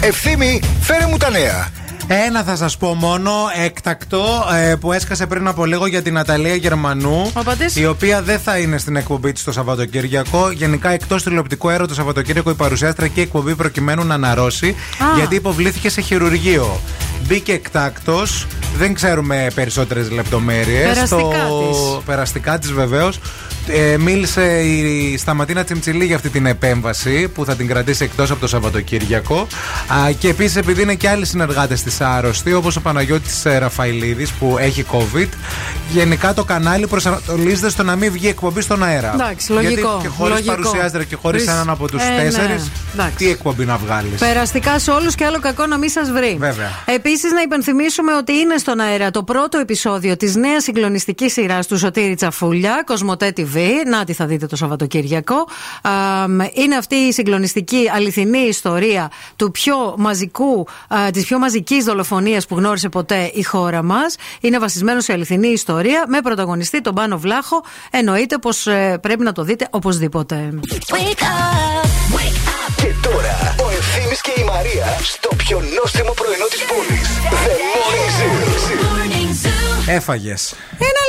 Ευθύμη, 0.00 0.60
φέρε 0.80 1.06
μου 1.06 1.16
τα 1.16 1.30
νέα. 1.30 1.68
Ένα 2.06 2.42
θα 2.42 2.56
σας 2.56 2.76
πω 2.76 2.94
μόνο 2.94 3.32
έκτακτο 3.64 4.48
ε, 4.54 4.74
που 4.74 4.92
έσκασε 4.92 5.26
πριν 5.26 5.48
από 5.48 5.64
λίγο 5.64 5.86
για 5.86 6.02
την 6.02 6.18
Αταλία 6.18 6.54
Γερμανού. 6.54 7.30
Ο 7.34 7.42
πατής. 7.42 7.76
Η 7.76 7.86
οποία 7.86 8.22
δεν 8.22 8.38
θα 8.38 8.58
είναι 8.58 8.78
στην 8.78 8.96
εκπομπή 8.96 9.32
της 9.32 9.44
το 9.44 9.52
Σαββατοκύριακο. 9.52 10.50
Γενικά 10.50 10.90
εκτός 10.90 11.22
τηλεοπτικού 11.22 11.68
αέρα 11.68 11.86
το 11.86 11.94
Σαββατοκύριακο 11.94 12.50
η 12.50 12.54
παρουσιάστρια 12.54 13.08
και 13.08 13.20
η 13.20 13.22
εκπομπή 13.22 13.54
προκειμένου 13.54 14.04
να 14.04 14.14
αναρρώσει. 14.14 14.68
Α. 14.68 15.16
Γιατί 15.16 15.34
υποβλήθηκε 15.34 15.88
σε 15.88 16.00
χειρουργείο. 16.00 16.80
Μπήκε 17.26 17.52
εκτάκτο. 17.52 18.22
Δεν 18.80 18.94
ξέρουμε 18.94 19.50
περισσότερες 19.54 20.10
λεπτομέρειες. 20.10 20.88
Περαστικά 20.88 21.46
της. 21.60 21.78
Περαστικά 22.04 22.58
της 22.58 22.72
βεβαίως. 22.72 23.18
Ε, 23.68 23.96
μίλησε 23.98 24.60
η 24.62 25.16
Σταματίνα 25.16 25.64
Τσιμτσιλή 25.64 26.04
για 26.04 26.16
αυτή 26.16 26.28
την 26.28 26.46
επέμβαση 26.46 27.28
που 27.28 27.44
θα 27.44 27.56
την 27.56 27.66
κρατήσει 27.66 28.04
εκτός 28.04 28.30
από 28.30 28.40
το 28.40 28.46
Σαββατοκύριακο. 28.48 29.46
Α, 29.88 30.10
και 30.18 30.28
επίσης 30.28 30.56
επειδή 30.56 30.82
είναι 30.82 30.94
και 30.94 31.08
άλλοι 31.08 31.26
συνεργάτες 31.26 31.82
της 31.82 32.00
άρρωστοι, 32.00 32.52
όπως 32.52 32.76
ο 32.76 32.80
Παναγιώτης 32.80 33.42
Ραφαηλίδης 33.58 34.30
που 34.32 34.56
έχει 34.58 34.84
COVID, 34.92 35.28
γενικά 35.92 36.34
το 36.34 36.44
κανάλι 36.44 36.86
προσανατολίζεται 36.86 37.70
στο 37.70 37.82
να 37.82 37.96
μην 37.96 38.12
βγει 38.12 38.28
εκπομπή 38.28 38.60
στον 38.60 38.82
αέρα. 38.84 39.10
Εντάξει, 39.14 39.52
λογικό, 39.52 39.70
Γιατί 39.74 40.02
και 40.02 40.08
χωρίς 40.08 40.34
λογικό. 40.34 40.54
παρουσιάστρια 40.54 41.04
και 41.04 41.16
χωρίς 41.16 41.42
Βρεις- 41.42 41.54
έναν 41.54 41.70
από 41.70 41.88
τους 41.88 42.02
Ε, 42.02 42.08
ναι, 42.08 42.22
τέσσερις, 42.22 42.70
εντάξει. 42.94 43.14
τι 43.16 43.30
εκπομπή 43.30 43.64
να 43.64 43.76
βγάλεις. 43.76 44.18
Περαστικά 44.20 44.78
σε 44.78 44.90
όλους 44.90 45.14
και 45.14 45.24
άλλο 45.24 45.38
κακό 45.40 45.66
να 45.66 45.78
μην 45.78 45.88
σας 45.90 46.10
βρει. 46.10 46.36
Βέβαια. 46.38 46.70
Επίσης, 46.84 47.32
να 47.32 47.40
υπενθυμίσουμε 47.42 48.14
ότι 48.16 48.32
είναι 48.32 48.56
στον 48.56 48.80
αέρα 48.80 49.10
το 49.10 49.22
πρώτο 49.22 49.58
επεισόδιο 49.58 50.16
της 50.16 50.34
νέας 50.34 50.62
συγκλονιστικής 50.62 51.32
σειράς 51.32 51.66
του 51.66 51.78
Σωτήρη 51.78 52.14
Τσαφούλια, 52.14 52.82
Κοσμοτέ 52.86 53.32
TV. 53.36 53.59
Να 53.86 54.04
τη 54.04 54.12
θα 54.12 54.26
δείτε 54.26 54.46
το 54.46 54.56
Σαββατοκύριακο. 54.56 55.46
Αμ, 55.82 56.38
Είναι 56.52 56.76
αυτή 56.76 56.94
η 56.94 57.12
συγκλονιστική 57.12 57.90
αληθινή 57.94 58.38
ιστορία 58.38 59.10
του 59.36 59.50
πιο 59.50 59.94
μαζικού, 59.98 60.66
της 61.12 61.24
πιο 61.24 61.38
μαζικής 61.38 61.84
δολοφονίας 61.84 62.46
που 62.46 62.56
γνώρισε 62.56 62.88
ποτέ 62.88 63.30
η 63.34 63.42
χώρα 63.42 63.82
μας. 63.82 64.16
Είναι 64.40 64.58
βασισμένο 64.58 65.00
σε 65.00 65.12
αληθινή 65.12 65.48
ιστορία 65.48 66.04
με 66.08 66.20
πρωταγωνιστή 66.20 66.80
τον 66.80 66.94
Πάνο 66.94 67.18
Βλάχο. 67.18 67.64
Εννοείται 67.90 68.38
πως 68.38 68.66
πρέπει 69.00 69.22
να 69.22 69.32
το 69.32 69.42
δείτε 69.42 69.66
οπωσδήποτε. 69.70 70.50
Και 72.76 72.94
τώρα 73.02 73.54
ο 73.64 73.70
Ευθύμης 73.78 74.20
και 74.20 74.32
η 74.40 74.44
Μαρία 74.44 74.86
στο 75.02 75.30
πιο 75.36 75.62
νόστιμο 75.80 76.12
πρωινό 76.12 76.46
της 76.50 76.62
πόλης. 76.70 77.08
The 77.44 77.54
Morning 77.72 78.08
Zoo. 78.18 79.94
Έφαγες. 79.98 80.54
Ένα 80.78 80.99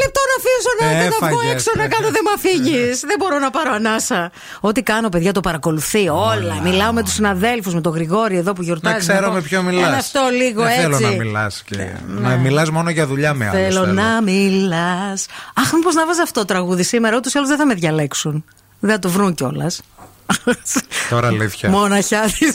λεπτό 0.70 0.86
να 0.86 0.92
αφήσω 0.92 1.10
να, 1.20 1.20
να 1.20 1.28
βγω 1.28 1.40
Έφαγες. 1.42 1.54
έξω 1.54 1.72
να 1.78 1.88
κάνω 1.88 2.08
δεν 2.12 2.22
με 2.28 2.32
αφήγει. 2.36 2.84
δεν 3.10 3.16
μπορώ 3.20 3.40
να 3.40 3.50
πάρω 3.50 3.72
ανάσα. 3.74 4.32
Ό,τι 4.60 4.82
κάνω, 4.84 5.10
παιδιά, 5.10 5.32
το 5.32 5.40
παρακολουθεί 5.40 6.10
όλα. 6.10 6.56
Μιλάω 6.64 6.94
με 6.94 7.04
τους 7.04 7.14
συναδέλφους, 7.14 7.74
με 7.74 7.82
τον 7.82 7.94
Γρηγόρη 7.94 8.38
εδώ 8.38 8.54
που 8.54 8.62
γιορτάζει. 8.62 8.96
Να 8.96 9.00
ξέρω 9.14 9.28
πω, 9.28 9.34
με 9.34 9.42
ποιο 9.42 9.62
μιλάς. 9.62 9.88
«Έλα 9.88 9.98
αυτό 9.98 10.20
λίγο 10.38 10.62
Δεν 10.64 10.72
έτσι. 10.72 11.04
θέλω 11.04 11.10
να 11.10 11.24
μιλάς. 11.24 11.64
Να 12.08 12.30
μιλάς 12.36 12.70
μόνο 12.70 12.90
για 12.90 13.08
δουλειά 13.08 13.34
με 13.34 13.48
άλλους. 13.50 13.62
Θέλω 13.76 13.86
να 13.86 14.22
μιλάς. 14.22 15.26
Αχ, 15.56 15.72
μήπως 15.74 15.94
να 15.96 16.06
βάζω 16.06 16.22
αυτό 16.22 16.40
το 16.40 16.46
τραγούδι 16.46 16.84
σήμερα, 16.84 17.16
ούτως 17.18 17.34
ή 17.34 17.38
άλλως 17.38 17.50
δεν 17.50 17.58
θα 17.60 17.66
με 17.66 17.74
διαλέξουν. 17.74 18.44
Δεν 18.80 18.92
θα 18.92 19.00
το 19.00 19.10
βρουν 19.10 19.34
κιόλας. 19.34 19.82
Τώρα 21.10 21.28
αλήθεια. 21.28 21.70
Μοναχιά 21.70 22.22
τη. 22.22 22.46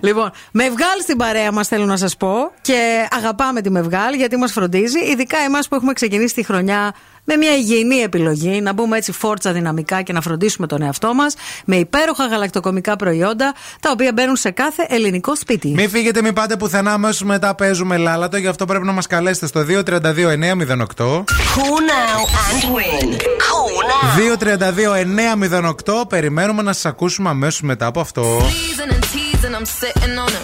Λοιπόν, 0.00 0.30
Μευγάλ 0.52 1.00
στην 1.02 1.16
παρέα 1.16 1.52
μας 1.52 1.68
θέλω 1.68 1.84
να 1.84 1.96
σας 1.96 2.16
πω 2.16 2.52
και 2.60 3.08
αγαπάμε 3.10 3.60
τη 3.60 3.70
Μευγάλ 3.70 4.14
γιατί 4.14 4.36
μας 4.36 4.52
φροντίζει, 4.52 4.98
ειδικά 4.98 5.38
εμάς 5.38 5.68
που 5.68 5.74
έχουμε 5.74 5.92
ξεκινήσει 5.92 6.34
τη 6.34 6.44
χρονιά 6.44 6.94
με 7.24 7.36
μια 7.36 7.56
υγιεινή 7.56 7.96
επιλογή, 7.96 8.60
να 8.60 8.72
μπούμε 8.72 8.96
έτσι 8.96 9.12
φόρτσα 9.12 9.52
δυναμικά 9.52 10.02
και 10.02 10.12
να 10.12 10.20
φροντίσουμε 10.20 10.66
τον 10.66 10.82
εαυτό 10.82 11.14
μας 11.14 11.34
με 11.64 11.76
υπέροχα 11.76 12.26
γαλακτοκομικά 12.26 12.96
προϊόντα 12.96 13.54
τα 13.80 13.90
οποία 13.90 14.12
μπαίνουν 14.12 14.36
σε 14.36 14.50
κάθε 14.50 14.86
ελληνικό 14.88 15.36
σπίτι. 15.36 15.68
Μην 15.68 15.90
φύγετε, 15.90 16.22
μην 16.22 16.32
πάτε 16.32 16.56
πουθενά. 16.56 16.92
Αμέσως 16.92 17.22
μετά 17.22 17.54
παίζουμε 17.54 17.96
λάλατο. 17.96 18.36
Γι' 18.36 18.46
αυτό 18.46 18.64
πρέπει 18.64 18.86
να 18.86 18.92
μας 18.92 19.06
καλέσετε 19.06 19.46
στο 19.46 19.60
232-908. 19.60 21.24
Call 21.54 21.80
now 21.92 22.20
and 22.48 22.62
win. 22.74 23.08
Call 23.46 23.74
now. 23.90 24.14
232-908. 26.00 26.08
Περιμένουμε 26.08 26.62
να 26.62 26.72
σας 26.72 26.84
ακούσουμε 26.84 27.28
αμέσως 27.28 27.60
μετά 27.60 27.86
από 27.86 28.00
αυτό. 28.00 28.40
I'm 29.54 29.64
sitting 29.64 30.18
on 30.18 30.30
him. 30.30 30.42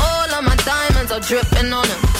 All 0.00 0.34
of 0.34 0.44
my 0.44 0.54
diamonds 0.56 1.10
are 1.12 1.20
dripping 1.20 1.72
on 1.72 1.86
him. 1.86 2.19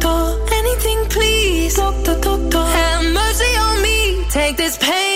anything 0.81 1.09
please. 1.09 1.75
Doctor, 1.75 2.19
doctor, 2.19 2.57
have 2.57 3.13
mercy 3.13 3.57
on 3.57 3.81
me. 3.81 4.25
Take 4.29 4.57
this 4.57 4.77
pain 4.77 5.00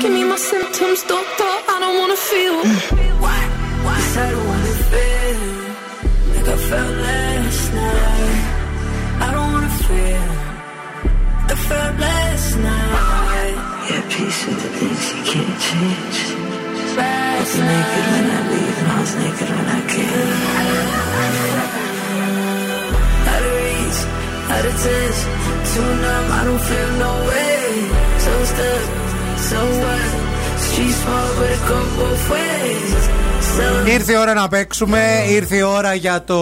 give 0.00 0.12
me 0.12 0.22
my 0.24 0.36
symptoms, 0.36 1.02
doctor. 1.02 1.52
I 1.74 1.76
don't 1.82 1.96
wanna 1.98 2.16
feel. 2.16 2.56
Cause 4.06 4.16
I 4.16 4.30
don't 4.30 4.46
wanna 4.52 4.74
feel 4.92 5.40
like 6.34 6.48
I 6.48 6.56
felt 6.68 6.94
last 7.06 7.64
night. 7.74 8.40
I 9.24 9.28
don't 9.34 9.50
wanna 9.54 9.74
feel 9.86 10.26
like 11.42 11.52
I 11.52 11.56
felt 11.68 11.94
last 11.98 12.50
night. 12.56 13.56
Yeah, 13.90 14.02
peace 14.12 14.40
with 14.46 14.60
the 14.62 14.70
things 14.78 15.04
you 15.12 15.18
can't 15.30 15.56
change. 15.66 16.18
Last 16.96 17.36
I 17.36 17.40
was 17.40 17.54
naked 17.70 18.06
when 18.12 18.26
I 18.36 18.40
leave, 18.52 18.76
and 18.80 18.88
I 18.88 18.98
was 19.00 19.14
naked 19.22 19.48
when 19.56 19.66
I 19.66 19.80
came. 19.92 20.40
Out 23.32 23.44
of 23.48 23.52
reach, 23.58 24.00
out 24.54 24.64
of 24.70 24.74
touch, 24.82 25.18
too 25.70 25.90
numb, 26.02 26.26
I 26.38 26.40
don't 26.46 26.62
feel 26.68 26.90
no 27.04 27.12
way. 27.28 27.58
So 28.24 28.32
stuck, 28.50 29.05
so 29.50 29.60
what? 29.82 30.04
Street 30.66 30.94
smart, 31.02 31.30
but 31.38 31.50
it 31.56 31.62
go 31.68 31.78
both 31.98 32.24
ways. 32.32 33.02
So 33.56 33.88
Ήρθε 33.88 34.12
η 34.12 34.16
ώρα 34.16 34.34
να 34.34 34.48
παίξουμε, 34.48 35.24
ήρθε 35.28 35.56
η 35.56 35.62
ώρα 35.62 35.94
για 35.94 36.24
το. 36.24 36.36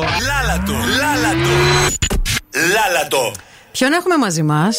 Λάλατο, 0.00 0.72
λάλατο. 0.72 1.48
Λάλατο. 2.74 3.32
Ποιον 3.72 3.92
έχουμε 3.92 4.16
μαζί 4.16 4.42
μας, 4.42 4.78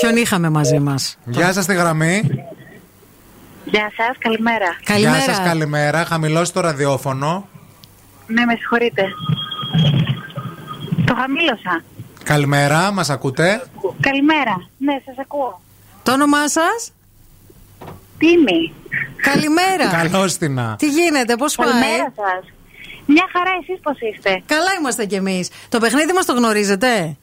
Ποιον 0.00 0.16
είχαμε 0.16 0.50
μαζί 0.50 0.78
μας; 0.78 1.18
Γεια 1.24 1.52
σας 1.52 1.64
στη 1.64 1.74
γραμμή. 1.74 2.22
Γεια 3.64 3.92
σας, 3.96 4.16
καλημέρα. 4.18 4.76
Καλημέρα. 4.84 5.16
Γεια 5.16 5.34
σας, 5.34 5.44
καλημέρα. 5.44 6.04
Χαμηλώστε 6.04 6.60
το 6.60 6.66
ραδιόφωνο. 6.66 7.48
Ναι, 8.26 8.44
με 8.44 8.54
συγχωρείτε. 8.54 9.02
Το 11.04 11.14
χαμήλωσα. 11.14 11.82
Καλημέρα, 12.22 12.92
μας 12.92 13.10
ακούτε; 13.10 13.62
Καλημέρα. 14.00 14.68
Ναι, 14.78 14.92
σας 15.04 15.14
ακούω. 15.18 15.60
Το 16.06 16.12
όνομά 16.12 16.48
σας; 16.48 16.92
Τίμη. 18.18 18.72
Καλημέρα. 19.16 20.08
Καλώ 20.08 20.24
την. 20.38 20.60
Τι 20.78 20.88
γίνεται, 20.88 21.36
πώς 21.36 21.54
πάει; 21.54 21.68
Καλημέρα 21.68 22.12
σας. 22.16 22.52
Μια 23.06 23.26
χαρά, 23.32 23.50
εσείς 23.60 23.80
πώς 23.82 23.96
είστε; 24.00 24.42
Καλά 24.46 24.70
είμαστε 24.78 25.04
κι 25.04 25.14
εμείς. 25.14 25.50
Το 25.68 25.78
παιχνίδι 25.78 26.12
μας 26.12 26.24
το 26.26 26.32
γνωρίζετε; 26.32 27.16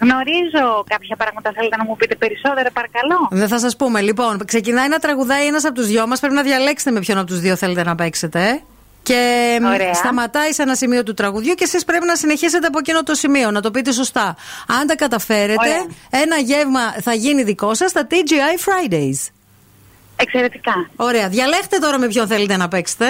Γνωρίζω 0.00 0.84
κάποια 0.86 1.16
πράγματα. 1.16 1.52
Θέλετε 1.54 1.76
να 1.76 1.84
μου 1.84 1.96
πείτε 1.96 2.14
περισσότερα, 2.14 2.70
παρακαλώ. 2.70 3.28
Δεν 3.30 3.48
θα 3.48 3.58
σας 3.58 3.76
πούμε. 3.76 4.00
Λοιπόν, 4.00 4.44
ξεκινάει 4.44 4.88
να 4.88 4.98
τραγουδάει 4.98 5.46
ένας 5.46 5.64
από 5.64 5.74
τους 5.74 5.86
δυο 5.86 6.06
μας. 6.06 6.20
Πρέπει 6.20 6.34
να 6.34 6.42
διαλέξετε 6.42 6.90
με 6.90 7.00
ποιον 7.00 7.18
από 7.18 7.26
τους 7.26 7.40
δύο 7.40 7.56
θέλετε 7.56 7.84
να 7.84 7.94
παίξετε. 7.94 8.62
Και 9.02 9.58
μ, 9.62 9.64
Ωραία. 9.64 9.94
σταματάει 9.94 10.52
σε 10.52 10.62
ένα 10.62 10.74
σημείο 10.74 11.02
του 11.02 11.14
τραγουδιού 11.14 11.54
και 11.54 11.64
εσείς 11.64 11.84
πρέπει 11.84 12.06
να 12.06 12.16
συνεχίσετε 12.16 12.66
από 12.66 12.78
εκείνο 12.78 13.02
το 13.02 13.14
σημείο, 13.14 13.50
να 13.50 13.60
το 13.60 13.70
πείτε 13.70 13.92
σωστά. 13.92 14.36
Αν 14.80 14.86
τα 14.86 14.96
καταφέρετε, 14.96 15.68
Ωραία. 15.68 15.86
ένα 16.10 16.36
γεύμα 16.36 16.92
θα 17.00 17.12
γίνει 17.14 17.42
δικό 17.42 17.74
σας 17.74 17.90
στα 17.90 18.06
TGI 18.10 18.58
Fridays. 18.68 19.30
Εξαιρετικά. 20.16 20.90
Ωραία. 20.96 21.28
Διαλέχτε 21.28 21.78
τώρα 21.78 21.98
με 21.98 22.06
ποιον 22.06 22.26
θέλετε 22.26 22.56
να 22.56 22.68
παίξετε. 22.68 23.06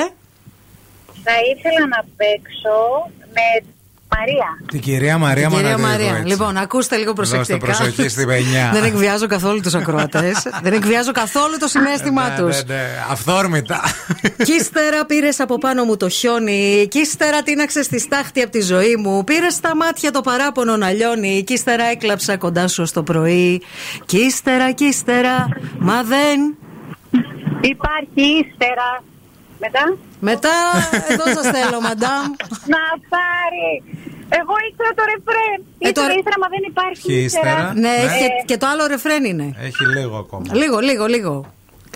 Θα 1.24 1.32
ήθελα 1.56 1.86
να 1.86 2.04
παίξω 2.16 3.10
με 3.34 3.66
Μαρία. 4.16 4.46
Την 4.70 4.80
κυρία 4.80 5.18
Μαρία 5.18 5.48
Κυρία 5.48 5.64
Μαναδίδου, 5.78 5.88
Μαρία. 5.88 6.16
έτσι. 6.16 6.28
Λοιπόν, 6.28 6.56
ακούστε 6.56 6.96
λίγο 6.96 7.12
προσεκτικά. 7.12 7.56
Δώστε 7.58 7.66
προσοχή 7.84 8.08
στην 8.08 8.26
πενιά. 8.26 8.70
Δεν 8.74 8.84
εκβιάζω 8.84 9.26
καθόλου 9.26 9.60
τους 9.60 9.74
ακροατές. 9.74 10.46
Δεν 10.62 10.72
εκβιάζω 10.72 11.12
καθόλου 11.12 11.56
το 11.58 11.66
συνέστημά 11.68 12.28
Ναι, 12.28 12.36
τους. 12.36 12.64
ναι, 12.64 12.74
ναι. 12.74 12.82
Αυθόρμητα. 13.10 13.80
Κι 14.44 14.52
ύστερα 14.52 15.04
πήρες 15.06 15.40
από 15.40 15.58
πάνω 15.58 15.84
μου 15.84 15.96
το 15.96 16.08
χιόνι. 16.08 16.86
Κι 16.90 16.98
ύστερα 16.98 17.42
τίναξες 17.42 17.84
στη 17.84 17.98
στάχτη 18.00 18.42
από 18.42 18.50
τη 18.50 18.60
ζωή 18.60 18.96
μου. 18.96 19.24
Πήρες 19.24 19.54
στα 19.54 19.76
μάτια 19.76 20.10
το 20.10 20.20
παράπονο 20.20 20.76
να 20.76 20.90
λιώνει. 20.90 21.42
Κι 21.46 21.52
ύστερα 21.52 21.84
έκλαψα 21.84 22.36
κοντά 22.36 22.68
σου 22.68 22.86
στο 22.86 23.02
πρωί. 23.02 23.62
Κι 24.06 24.18
ύστερα, 24.18 24.72
κι 24.72 24.84
ύστερα, 24.84 25.48
μα 25.78 26.02
δεν. 26.02 26.56
Υπάρχει 27.60 28.20
ύστερα. 28.44 29.02
Μετά; 29.60 29.96
Μετά, 30.20 30.56
εδώ 31.12 31.24
σας 31.36 31.46
θέλω, 31.56 31.80
μαντάμ. 31.80 32.26
Να 32.74 32.82
πάρει. 33.14 33.70
Εγώ 34.40 34.54
ήξερα 34.68 34.90
το 34.98 35.02
ρεφρέν. 35.12 35.58
Ε, 35.78 35.84
το 35.84 35.88
Ύστερα, 35.88 36.06
ρε- 36.06 36.18
ύστερα, 36.18 36.36
μα 36.42 36.48
δεν 36.54 36.62
υπάρχει 36.72 37.02
Και 37.08 37.12
ύστερα; 37.28 37.72
Ναι, 37.74 37.80
Ναι. 37.80 37.88
έχει 37.88 38.18
και, 38.18 38.28
και 38.46 38.56
το 38.56 38.66
άλλο 38.72 38.86
ρεφρέν 38.86 39.24
είναι. 39.24 39.54
Έχει 39.68 39.84
λίγο 39.96 40.16
ακόμα. 40.16 40.44
Λίγο, 40.54 40.78
λίγο, 40.78 41.06
λίγο. 41.06 41.52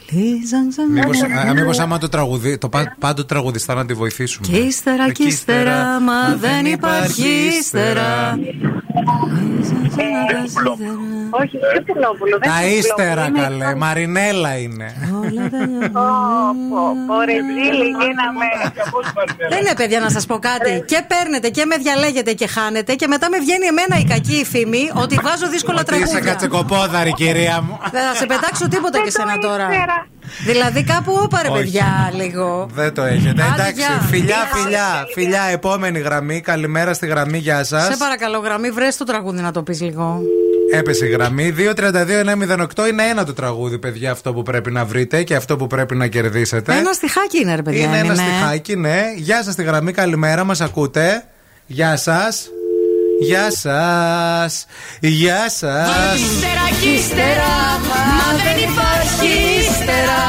Κλείζαν 0.06 0.70
σαν 0.72 0.90
Μήπως, 0.90 1.18
να- 1.20 1.40
α, 1.40 1.54
μήπως 1.54 1.78
άμα 1.78 1.98
το 1.98 2.08
τραγουδί, 2.08 2.58
το 2.58 2.68
πά- 2.68 2.96
πάντο 2.98 3.24
τραγουδιστά 3.24 3.74
να 3.74 3.86
τη 3.86 3.94
βοηθήσουμε. 3.94 4.46
Κι 4.46 4.56
ύστερα, 4.58 5.12
κι 5.12 5.22
ύστερα, 5.26 6.00
μα 6.00 6.34
δεν 6.36 6.66
υπάρχει 6.66 7.28
ύστερα. 7.58 8.38
Όχι, 11.30 11.58
δεν 11.72 11.84
πουλόπουλο. 11.86 12.38
δεν 12.40 12.50
Τα 12.50 12.62
είναι 12.66 12.70
ύστερα 12.76 13.24
πουλόπουλο, 13.24 13.42
καλέ, 13.42 13.54
είναι- 13.64 13.74
Μαρινέλα 13.74 14.56
είναι. 14.58 14.94
Ω, 15.92 16.08
πω, 16.70 16.82
πω, 17.06 17.20
ρε, 17.20 17.32
ζήλι, 17.32 17.86
γίναμε. 18.00 18.46
Δεν 19.48 19.58
είναι 19.60 19.74
παιδιά 19.76 20.00
να 20.00 20.10
σας 20.10 20.26
πω 20.26 20.38
κάτι. 20.38 20.82
Και 20.86 21.04
παίρνετε 21.06 21.48
και 21.48 21.64
με 21.64 21.76
διαλέγετε 21.76 22.32
και 22.32 22.46
χάνετε 22.46 22.94
και 22.94 23.06
μετά 23.06 23.28
με 23.28 23.38
βγαίνει 23.38 23.66
εμένα 23.66 23.96
η 23.98 24.04
κακή 24.04 24.36
η 24.36 24.44
φήμη 24.44 24.90
ότι 24.94 25.18
βάζω 25.22 25.48
δύσκολα 25.48 25.80
Ότι 25.80 25.94
είσαι 25.94 26.02
τραγούδια. 26.04 26.30
κατσεκοπόδαρη 26.32 27.12
κυρία 27.12 27.62
μου. 27.62 27.78
Δεν 27.90 28.02
θα 28.08 28.14
σε 28.14 28.26
πετάξω 28.26 28.68
τίποτα 28.68 28.98
και 28.98 29.10
Δεν 29.10 29.12
το 29.12 29.30
σένα 29.30 29.38
τώρα. 29.38 29.66
Ήξερα. 30.38 30.52
Δηλαδή 30.52 30.84
κάπου 30.84 31.18
όπαρε 31.22 31.48
Όχι. 31.48 31.58
παιδιά 31.62 32.10
λίγο. 32.14 32.68
Δεν 32.74 32.94
το 32.94 33.02
έχετε. 33.02 33.42
Άντε, 33.42 33.52
Εντάξει, 33.62 33.72
γεια. 33.80 34.06
φιλιά, 34.10 34.36
φιλιά, 34.52 35.06
φιλιά, 35.14 35.42
επόμενη 35.42 35.98
γραμμή. 35.98 36.40
Καλημέρα 36.40 36.94
στη 36.94 37.06
γραμμή, 37.06 37.38
γεια 37.38 37.64
Σε 37.64 37.78
σα. 37.90 37.96
παρακαλώ 37.96 38.38
γραμμή 38.38 38.70
βρες 38.70 38.96
το 38.96 39.04
τραγούδι 39.04 39.40
να 39.40 39.50
το 39.52 39.62
πεις 39.62 39.80
λίγο. 39.80 40.20
Έπεσε 40.74 41.06
η 41.06 41.08
γραμμή. 41.08 41.54
232-908 41.58 42.88
είναι 42.90 43.02
ένα 43.02 43.24
το 43.24 43.32
τραγούδι, 43.32 43.78
παιδιά, 43.78 44.10
αυτό 44.10 44.32
που 44.32 44.42
πρέπει 44.42 44.70
να 44.70 44.84
βρείτε 44.84 45.22
και 45.22 45.34
αυτό 45.34 45.56
που 45.56 45.66
πρέπει 45.66 45.94
να 45.96 46.06
κερδίσετε. 46.06 46.76
Ένα 46.76 46.92
στιχάκι 46.92 47.40
είναι 47.40 47.54
ρε 47.54 47.62
παιδιά. 47.62 47.84
Είναι 47.84 47.98
ένα 47.98 48.14
ναι. 48.14 48.22
στιχάκι, 48.22 48.76
ναι. 48.76 49.02
Γεια 49.16 49.42
σας 49.42 49.52
στη 49.52 49.62
γραμμή, 49.62 49.92
καλημέρα, 49.92 50.44
μας 50.44 50.60
ακούτε. 50.60 51.24
Γεια 51.66 51.96
σας. 51.96 52.48
Γεια 53.22 53.50
σας. 53.50 54.66
Γεια 55.00 55.50
σας. 55.50 56.20
Ύστερα 56.20 56.66
κι 56.80 56.88
ύστερα, 56.88 57.54
μα 57.88 58.02
δεν 58.44 58.56
υπάρχει 58.70 59.30
ύστερα. 59.58 60.20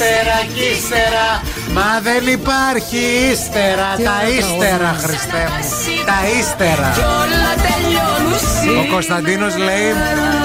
Ύστερα 0.00 0.44
κι 0.54 0.64
ύστερα, 0.76 1.42
μα 1.72 2.00
δεν 2.02 2.26
υπάρχει 2.26 2.96
ύστερα. 3.32 3.96
Τα 4.04 4.28
ύστερα, 4.28 4.96
Χριστέ 5.02 5.48
μου. 5.50 5.64
Τα 6.06 6.18
ύστερα. 6.38 6.92
Κι 6.94 7.00
όλα 7.00 7.52
τελειώνουν 7.66 8.38
σήμερα. 8.60 8.80
Ο 8.80 8.92
Κωνσταντίνος 8.92 9.56
λέει 9.56 9.94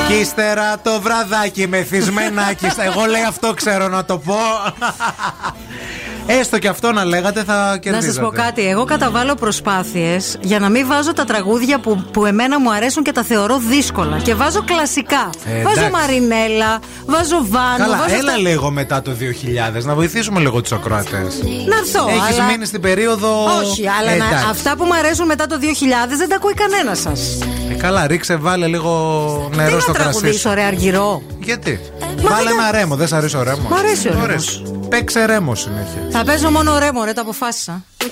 Κι 0.08 0.14
ύστερα 0.14 0.80
το 0.80 1.02
βραδάκι 1.02 1.68
με 1.68 1.84
θυσμενάκι. 1.84 2.66
Εγώ 2.80 3.06
λέει 3.06 3.24
αυτό 3.28 3.54
ξέρω 3.54 3.88
να 3.88 4.06
το 4.06 4.18
πω. 4.18 4.36
Έστω 6.28 6.60
και 6.60 6.68
αυτό 6.68 6.92
να 6.92 7.06
λέγατε 7.06 7.44
θα 7.44 7.54
Να 7.72 7.78
κερδίζατε. 7.78 8.12
σας 8.14 8.22
πω 8.24 8.30
κάτι. 8.30 8.68
Εγώ 8.68 8.86
καταβάλω 8.86 9.36
προσπάθειες 9.36 10.38
για 10.42 10.60
να 10.60 10.70
μην 10.70 10.88
βάζω 10.88 11.14
τα 11.14 11.24
τραγούδια 11.24 11.80
που, 11.80 12.04
που 12.12 12.26
εμένα 12.26 12.60
μου 12.60 12.72
αρέσουν 12.74 13.04
και 13.04 13.12
τα 13.12 13.24
θεωρώ 13.24 13.58
δύσκολα. 13.70 14.18
Και 14.24 14.34
βάζω 14.36 14.64
κλασικά. 14.64 15.30
Ε, 15.46 15.62
βάζω 15.62 15.80
εντάξει. 15.86 15.92
Μαρινέλα, 15.92 16.80
βάζω 17.06 17.38
Βάνο. 17.50 17.78
Καλά, 17.78 17.98
βάζω 17.98 18.16
έλα 18.16 18.32
αυτά- 18.32 18.50
λίγο 18.50 18.72
μετά 18.72 19.02
το 19.02 19.12
2000 19.12 19.84
να 19.86 19.94
βοηθήσουμε 19.96 20.40
λίγο 20.40 20.62
τους 20.62 20.72
ακροατές. 20.72 21.42
Να 21.68 21.76
έρθω. 21.78 22.08
Έχεις 22.10 22.38
αλλά- 22.40 22.50
μείνει 22.52 22.66
στην 22.66 22.82
περίοδο. 22.82 23.44
Όχι, 23.46 23.88
αλλά 24.00 24.12
Ε, 24.12 24.18
να- 24.18 24.26
εντάξει. 24.26 24.46
αυτά 24.50 24.76
που 24.76 24.84
μου 24.86 24.94
αρέσουν 24.96 25.26
μετά 25.26 25.46
το 25.48 25.58
2000 25.60 26.18
δεν 26.18 26.30
τα 26.30 26.36
ακούει 26.36 26.54
κανένας 26.54 27.00
σας. 27.00 27.38
Ε, 27.70 27.74
καλά, 27.74 28.08
ρίξε, 28.08 28.36
βάλε 28.36 28.68
λίγο 28.68 28.92
νερό 29.56 29.76
Τι 29.76 29.82
στο 29.82 29.92
να 29.92 29.98
κρασί. 29.98 30.14
σου. 30.14 30.20
τραγουδήσω, 30.20 30.54
ρε 30.54 30.64
Αργυρό. 30.64 31.22
Γιατί; 31.40 31.80
Μα 32.24 32.30
Βάλε 32.30 32.50
δεν- 32.50 32.60
ένα 32.60 32.72
ρέμο, 32.72 32.96
δεν 32.96 33.08
σ' 33.08 33.14
αρέσει 33.14 33.38
ο 33.38 33.44
ρέμος. 33.44 33.70
Μ' 33.70 33.74
αρέσει 33.74 34.08
ο 34.08 34.26
ρέμος. 34.26 34.64
Παίξε 34.90 35.26
ρέμο 35.26 35.56
συνέχεια. 35.56 36.02
Θα 36.12 36.24
παίζω 36.24 36.50
μόνο 36.50 36.78
ρέμο, 36.80 37.04
ρε, 37.04 37.14
το 37.14 37.22
αποφάσισα. 37.22 37.84
Get 38.00 38.04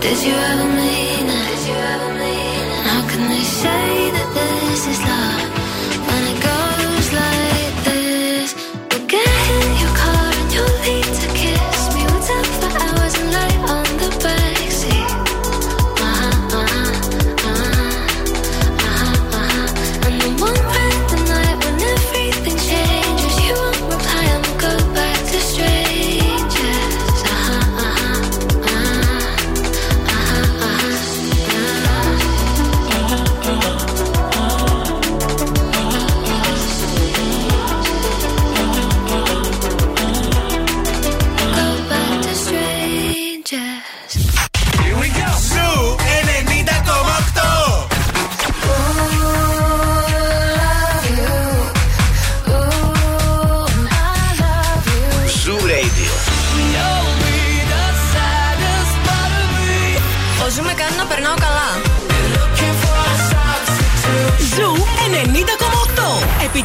did 0.00 0.22
you 0.22 0.32
ever 0.32 0.76
mean? 0.76 0.87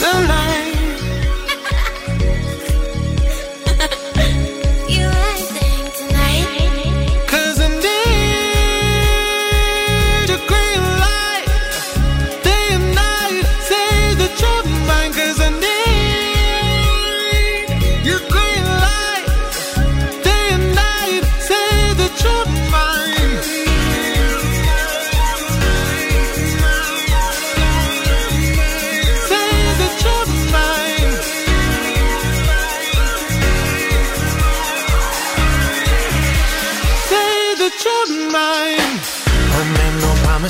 tonight 0.00 0.79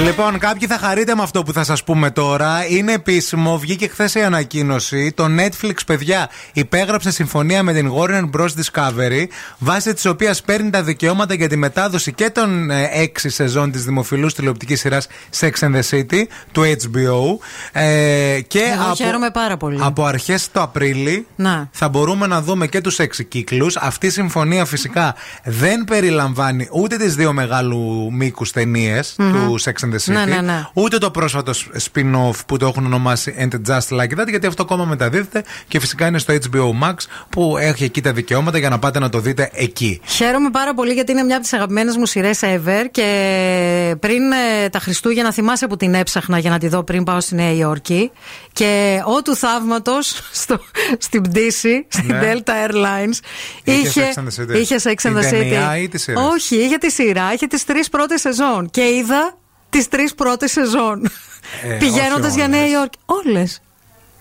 Λοιπόν, 0.00 0.38
κάποιοι 0.38 0.68
θα 0.68 0.78
χαρείτε 0.78 1.14
με 1.14 1.22
αυτό 1.22 1.42
που 1.42 1.52
θα 1.52 1.64
σας 1.64 1.84
πούμε 1.84 2.10
τώρα. 2.10 2.66
Είναι 2.68 2.92
επίσημο, 2.92 3.58
βγήκε 3.58 3.88
χθες 3.88 4.14
η 4.14 4.22
ανακοίνωση. 4.22 5.12
Το 5.12 5.24
Netflix, 5.38 5.74
παιδιά, 5.86 6.28
υπέγραψε 6.52 7.10
συμφωνία 7.10 7.62
με 7.62 7.72
την 7.72 7.92
Warner 7.96 8.30
Bros. 8.36 8.46
Discovery, 8.46 9.24
βάσει 9.58 9.94
της 9.94 10.06
οποίας 10.06 10.42
παίρνει 10.42 10.70
τα 10.70 10.82
δικαιώματα 10.82 11.34
για 11.34 11.48
τη 11.48 11.56
μετάδοση 11.56 12.12
και 12.12 12.30
των 12.30 12.70
ε, 12.70 12.88
έξι 12.92 13.28
σεζόν 13.28 13.70
της 13.72 13.84
δημοφιλούς 13.84 14.34
τηλεοπτικής 14.34 14.80
σειράς 14.80 15.06
Sex 15.40 15.50
and 15.60 15.74
the 15.74 15.82
City 15.90 16.22
του 16.52 16.62
HBO. 16.62 17.46
Ε, 17.72 18.40
και 18.46 18.58
Εγώ 18.74 18.82
από, 18.84 18.94
χαίρομαι 18.94 19.30
πάρα 19.30 19.56
πολύ. 19.56 19.78
από 19.82 20.04
αρχές 20.04 20.50
του 20.50 20.60
Απρίλη 20.60 21.26
Να. 21.36 21.68
θα 21.72 21.88
μπορούμε 21.88 22.26
να 22.26 22.42
δούμε 22.42 22.66
και 22.66 22.80
τους 22.80 22.98
έξι 22.98 23.24
κύκλους. 23.24 23.76
Αυτή 23.76 24.06
η 24.06 24.10
συμφωνία 24.10 24.64
φυσικά 24.64 25.14
δεν 25.44 25.84
περιλαμβάνει 25.84 26.68
ούτε 26.72 26.96
τις 26.96 27.14
δύο 27.14 27.32
μεγάλου 27.32 28.08
μήκους 28.12 28.50
ταινίες 28.52 29.14
Μμμ. 29.18 29.32
του 29.32 29.60
Sex 29.60 29.81
and 29.84 29.92
the 29.94 29.98
City, 29.98 30.12
Ναι, 30.12 30.24
ναι, 30.24 30.40
ναι. 30.40 30.66
ούτε 30.72 30.98
το 30.98 31.10
πρόσφατο 31.10 31.52
spin-off 31.92 32.34
που 32.46 32.56
το 32.56 32.66
έχουν 32.66 32.86
ονομάσει 32.86 33.34
And 33.38 33.70
Just 33.70 33.98
Like 34.00 34.20
That, 34.20 34.28
γιατί 34.28 34.46
αυτό 34.46 34.62
ακόμα 34.62 34.84
μεταδίδεται 34.84 35.42
και 35.68 35.80
φυσικά 35.80 36.06
είναι 36.06 36.18
στο 36.18 36.34
HBO 36.34 36.86
Max 36.88 36.94
που 37.28 37.56
έχει 37.60 37.84
εκεί 37.84 38.00
τα 38.00 38.12
δικαιώματα 38.12 38.58
για 38.58 38.68
να 38.68 38.78
πάτε 38.78 38.98
να 38.98 39.08
το 39.08 39.18
δείτε 39.18 39.50
εκεί. 39.54 40.00
Χαίρομαι 40.04 40.50
πάρα 40.50 40.74
πολύ 40.74 40.92
γιατί 40.92 41.12
είναι 41.12 41.22
μια 41.22 41.34
από 41.34 41.42
τις 41.44 41.52
αγαπημένες 41.52 41.96
μου 41.96 42.06
σειρές 42.06 42.40
ever 42.42 42.84
και 42.90 43.96
πριν 44.00 44.22
ε, 44.32 44.68
τα 44.68 44.78
Χριστούγεννα 44.78 45.32
θυμάσαι 45.32 45.66
που 45.66 45.76
την 45.76 45.94
έψαχνα 45.94 46.38
για 46.38 46.50
να 46.50 46.58
τη 46.58 46.68
δω 46.68 46.82
πριν 46.84 47.04
πάω 47.04 47.20
στη 47.20 47.34
Νέα 47.34 47.52
Υόρκη. 47.52 48.10
Και 48.52 49.00
ό 49.16 49.22
του 49.22 49.36
θαύματο 49.36 49.98
στην 50.98 51.22
πτήση, 51.22 51.86
στην 51.88 52.06
Ναι. 52.06 52.20
Delta 52.22 52.50
Airlines, 52.70 53.18
Είχε 53.64 54.12
Sex 54.14 54.18
and 54.18 54.24
the 54.24 54.42
City. 54.54 54.58
είχε 54.60 54.76
Sex 54.82 54.88
and 54.90 54.96
Την 55.00 55.16
the 55.16 55.20
ταινία 55.30 55.72
City. 55.74 55.80
ή 55.82 55.88
τη 55.88 55.98
σειρά; 55.98 56.20
Όχι, 56.22 56.56
είχε 56.56 56.76
τη 56.76 56.90
σειρά, 56.90 57.32
είχε 57.34 57.46
τις 57.46 57.64
τρεις 57.64 57.88
πρώτες 57.88 58.20
σεζόν. 58.20 58.70
Και 58.70 58.82
είδα 58.82 59.36
τις 59.72 59.88
τρεις 59.88 60.14
πρώτες 60.14 60.50
σεζόν. 60.50 61.04
Ε, 61.62 61.76
Πηγαίνοντας 61.78 62.26
όχι 62.26 62.38
για 62.38 62.48
Νέα 62.48 62.60
όλες. 62.60 62.72
Υόρκη. 62.72 62.98
Όλες. 63.06 63.62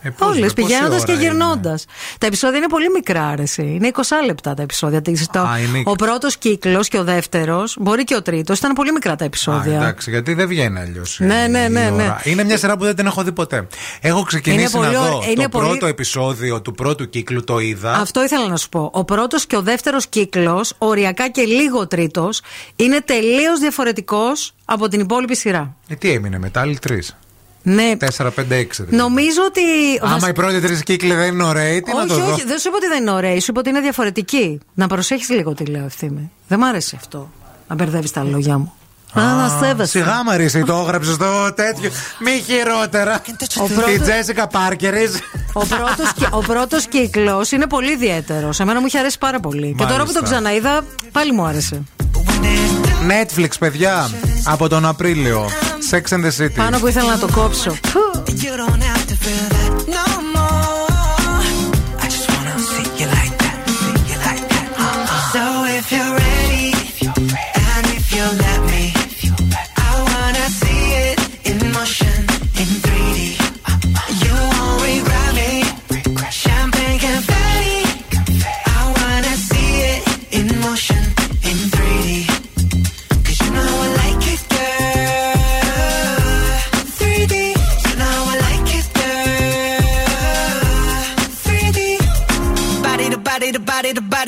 Ε, 0.04 0.10
πώς, 0.10 0.28
Όλε, 0.28 0.36
με, 0.40 0.42
πόση 0.42 0.54
πηγαίνοντα 0.54 0.96
ώρα 0.96 1.04
και 1.06 1.12
είναι; 1.12 1.22
γυρνώντας. 1.22 1.86
Τα 2.18 2.26
επεισόδια 2.26 2.58
είναι 2.58 2.68
πολύ 2.68 2.90
μικρά, 2.90 3.28
αρέσει. 3.28 3.62
Είναι 3.62 3.88
20 3.88 4.02
λεπτά 4.26 4.54
τα 4.54 4.62
επεισόδια. 4.62 5.02
Τι- 5.02 5.26
το- 5.32 5.40
Α, 5.40 5.58
είναι- 5.60 5.82
Ο 5.86 5.92
πρώτος 5.96 6.38
κύκλος 6.38 6.88
και 6.88 6.98
ο 7.00 7.04
δεύτερος, 7.04 7.76
μπορεί 7.80 8.04
και 8.04 8.16
ο 8.16 8.22
τρίτος, 8.22 8.58
ήταν 8.58 8.74
πολύ 8.74 8.92
μικρά 8.92 9.16
τα 9.16 9.24
Α, 9.24 9.28
επεισόδια. 9.28 9.76
εντάξει, 9.76 10.10
γιατί 10.10 10.34
δεν 10.34 10.48
βγαίνει 10.48 10.80
αλλιώς. 10.80 11.18
Ναι, 11.20 11.48
ναι, 11.50 11.68
ναι, 11.68 11.90
ναι. 11.90 12.16
Είναι 12.24 12.44
μια 12.44 12.58
σειρά 12.58 12.78
που 12.78 12.84
δεν 12.84 12.96
την 12.96 13.06
έχω 13.06 13.24
δει 13.24 13.32
ποτέ. 13.32 13.68
Έχω 14.02 14.24
ξεκινήσει 14.24 14.78
Είναι 14.78 14.86
να 14.86 14.92
πολύ 14.92 15.08
δω 15.10 15.16
ωραία- 15.16 15.30
είναι 15.32 15.44
το 15.44 15.50
πολύ- 15.50 15.68
πρώτο 15.68 15.86
επεισόδιο 15.86 16.62
του 16.62 16.74
πρώτου 16.74 17.10
κύκλου, 17.10 17.44
το 17.44 17.60
είδα. 17.60 17.94
Αυτό 17.94 18.24
ήθελα 18.24 18.48
να 18.48 18.58
σου 18.58 18.70
πω. 18.70 18.90
Ο 18.94 19.04
πρώτος 19.04 19.46
και 19.46 19.56
ο 19.56 19.62
δεύτερος 19.62 20.08
κύκλος, 20.08 20.74
οριακά 20.78 21.30
και 21.30 21.42
λίγο 21.42 21.88
τρίτος, 21.88 22.42
είναι 22.76 23.02
τελείως 23.06 23.60
διαφορετικός 23.60 24.54
από 24.66 24.88
την 24.88 25.00
υπόλοιπη 25.00 25.36
σειρά. 25.36 25.76
Ε, 25.88 25.96
τι 25.96 26.12
έμεινε 26.12 26.40
μετά, 26.40 26.62
άλλοι 26.62 26.80
τρεις; 26.80 27.18
Ναι. 27.64 27.92
4, 28.18 28.32
5, 28.36 28.56
6. 28.56 28.66
Νομίζω 28.90 29.42
ότι. 29.48 29.62
Άμα 30.02 30.30
οι 30.30 30.34
πρώτοι 30.34 30.60
τρεις 30.62 30.84
κύκλοι 30.84 31.14
δεν 31.14 31.34
είναι 31.34 31.44
ωραίοι, 31.44 31.82
τι 31.82 31.94
να 31.94 32.06
το 32.06 32.14
όχι, 32.14 32.22
δω. 32.24 32.32
όχι, 32.32 32.44
δεν 32.46 32.58
σου 32.60 32.68
είπα 32.68 32.78
ότι 32.78 32.88
δεν 32.88 33.02
είναι 33.02 33.12
ωραία, 33.12 33.40
σου 33.40 33.46
είπα 33.50 33.60
ότι 33.60 33.70
είναι 33.70 33.80
διαφορετική. 33.80 34.60
Να 34.74 34.88
προσέχεις 34.88 35.30
λίγο 35.30 35.54
τι 35.54 35.66
λέω 35.66 35.86
ευθύμη. 35.86 36.32
Δεν 36.48 36.60
μ' 36.60 36.64
άρεσε 36.64 36.96
αυτό. 36.96 37.32
Να 37.68 37.76
μπερδεύεις 37.76 38.12
τα 38.12 38.24
λόγια 38.24 38.58
μου. 38.58 38.74
Α, 39.14 39.22
να 39.22 39.58
σέβεσαι. 39.62 39.90
Σιγά 40.00 40.24
Μαρίση, 40.24 40.64
το 40.64 40.74
έγραψες 40.76 41.14
στο 41.14 41.54
τέτοιο. 41.56 41.90
Μη 42.20 42.32
χειρότερα. 42.46 43.22
Ο 43.62 43.64
πρώτος- 43.68 43.94
Η 43.94 44.00
Τζέσικα 44.00 44.48
Πάρκερ. 44.48 44.94
Ο 45.54 45.66
πρώτος, 45.66 46.14
κυ- 46.16 46.28
ο 46.34 46.38
πρώτος 46.40 46.86
κύκλος 46.88 47.52
είναι 47.52 47.68
πολύ 47.68 47.92
ιδιαίτερος 47.92 48.60
Εμένα 48.60 48.80
μου 48.80 48.86
είχε 48.86 49.00
αρέσει 49.00 49.18
πάρα 49.18 49.40
πολύ 49.40 49.68
Και 49.78 49.84
τώρα 49.84 49.90
που 49.90 49.98
Μάλιστα. 49.98 50.20
το 50.20 50.26
ξαναείδα 50.26 50.84
πάλι 51.12 51.32
μου 51.32 51.44
άρεσε 51.46 51.82
Netflix, 53.08 53.50
παιδιά, 53.60 54.10
από 54.44 54.68
τον 54.68 54.86
Απρίλιο. 54.86 55.50
Sex 55.92 56.18
and 56.18 56.26
the 56.26 56.44
City. 56.44 56.52
Πάνω 56.56 56.80
που 56.80 56.88
ήθελα 56.88 57.10
να 57.10 57.20
το 57.20 57.28
κόψω 57.34 57.72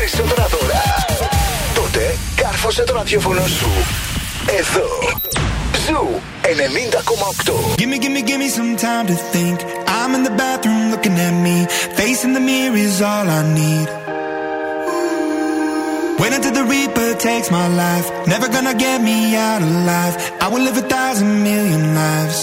περισσότερα 0.00 0.46
δώρα. 0.46 0.82
Τότε 1.74 2.16
κάρφωσε 2.36 2.82
το 2.82 2.94
ραδιόφωνο 2.94 3.46
σου. 3.46 3.70
Εδώ. 4.58 4.88
Ζου 5.86 6.20
90,8. 6.46 7.76
Gimme, 7.76 7.98
gimme, 7.98 8.22
gimme 8.22 8.48
some 8.48 8.76
time 8.76 9.06
to 9.06 9.16
think. 9.32 9.58
I'm 9.88 10.14
in 10.14 10.22
the 10.22 10.30
bathroom 10.30 10.90
looking 10.92 11.16
at 11.18 11.34
me. 11.46 11.66
Facing 11.98 12.32
the 12.34 12.40
mirror 12.40 12.76
is 12.76 13.02
all 13.02 13.26
I 13.38 13.42
need. 13.60 13.88
Wait 16.20 16.32
until 16.32 16.54
the 16.58 16.64
Reaper 16.64 17.10
takes 17.28 17.50
my 17.50 17.66
life. 17.84 18.06
Never 18.26 18.48
gonna 18.48 18.74
get 18.74 18.98
me 19.02 19.18
out 19.36 19.60
alive. 19.70 20.14
I 20.44 20.46
will 20.52 20.62
live 20.68 20.76
a 20.84 20.86
thousand 20.96 21.32
million 21.48 21.82
lives. 22.02 22.38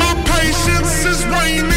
My 0.00 0.12
patience 0.32 0.94
is 1.12 1.20
waning. 1.34 1.75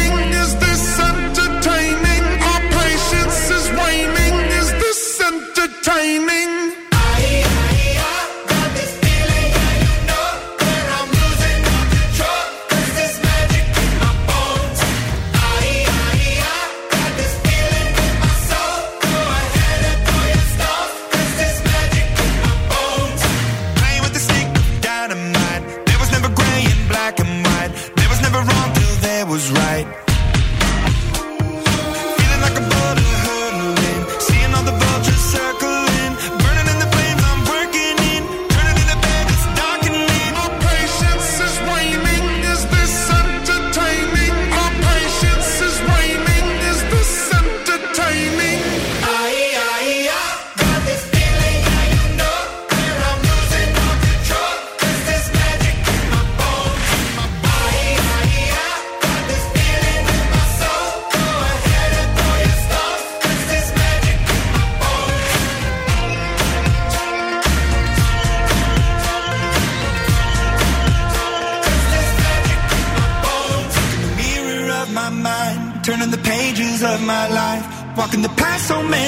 train 5.81 6.25
me 6.25 6.40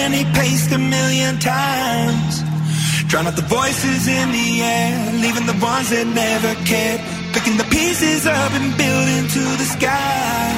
path 0.03 0.09
so 0.09 0.09
many 0.09 0.23
paced 0.33 0.71
a 0.71 0.77
million 0.77 1.39
times. 1.39 2.43
Drown 3.07 3.27
out 3.27 3.35
the 3.35 3.41
voices 3.43 4.07
in 4.07 4.31
the 4.31 4.61
air, 4.61 5.13
leaving 5.21 5.45
the 5.45 5.57
ones 5.65 5.89
that 5.89 6.07
never 6.07 6.53
cared. 6.65 7.01
Picking 7.33 7.57
the 7.57 7.63
pieces 7.65 8.25
up 8.27 8.51
and 8.53 8.77
building 8.77 9.27
to 9.27 9.43
the 9.57 9.65
sky. 9.65 10.53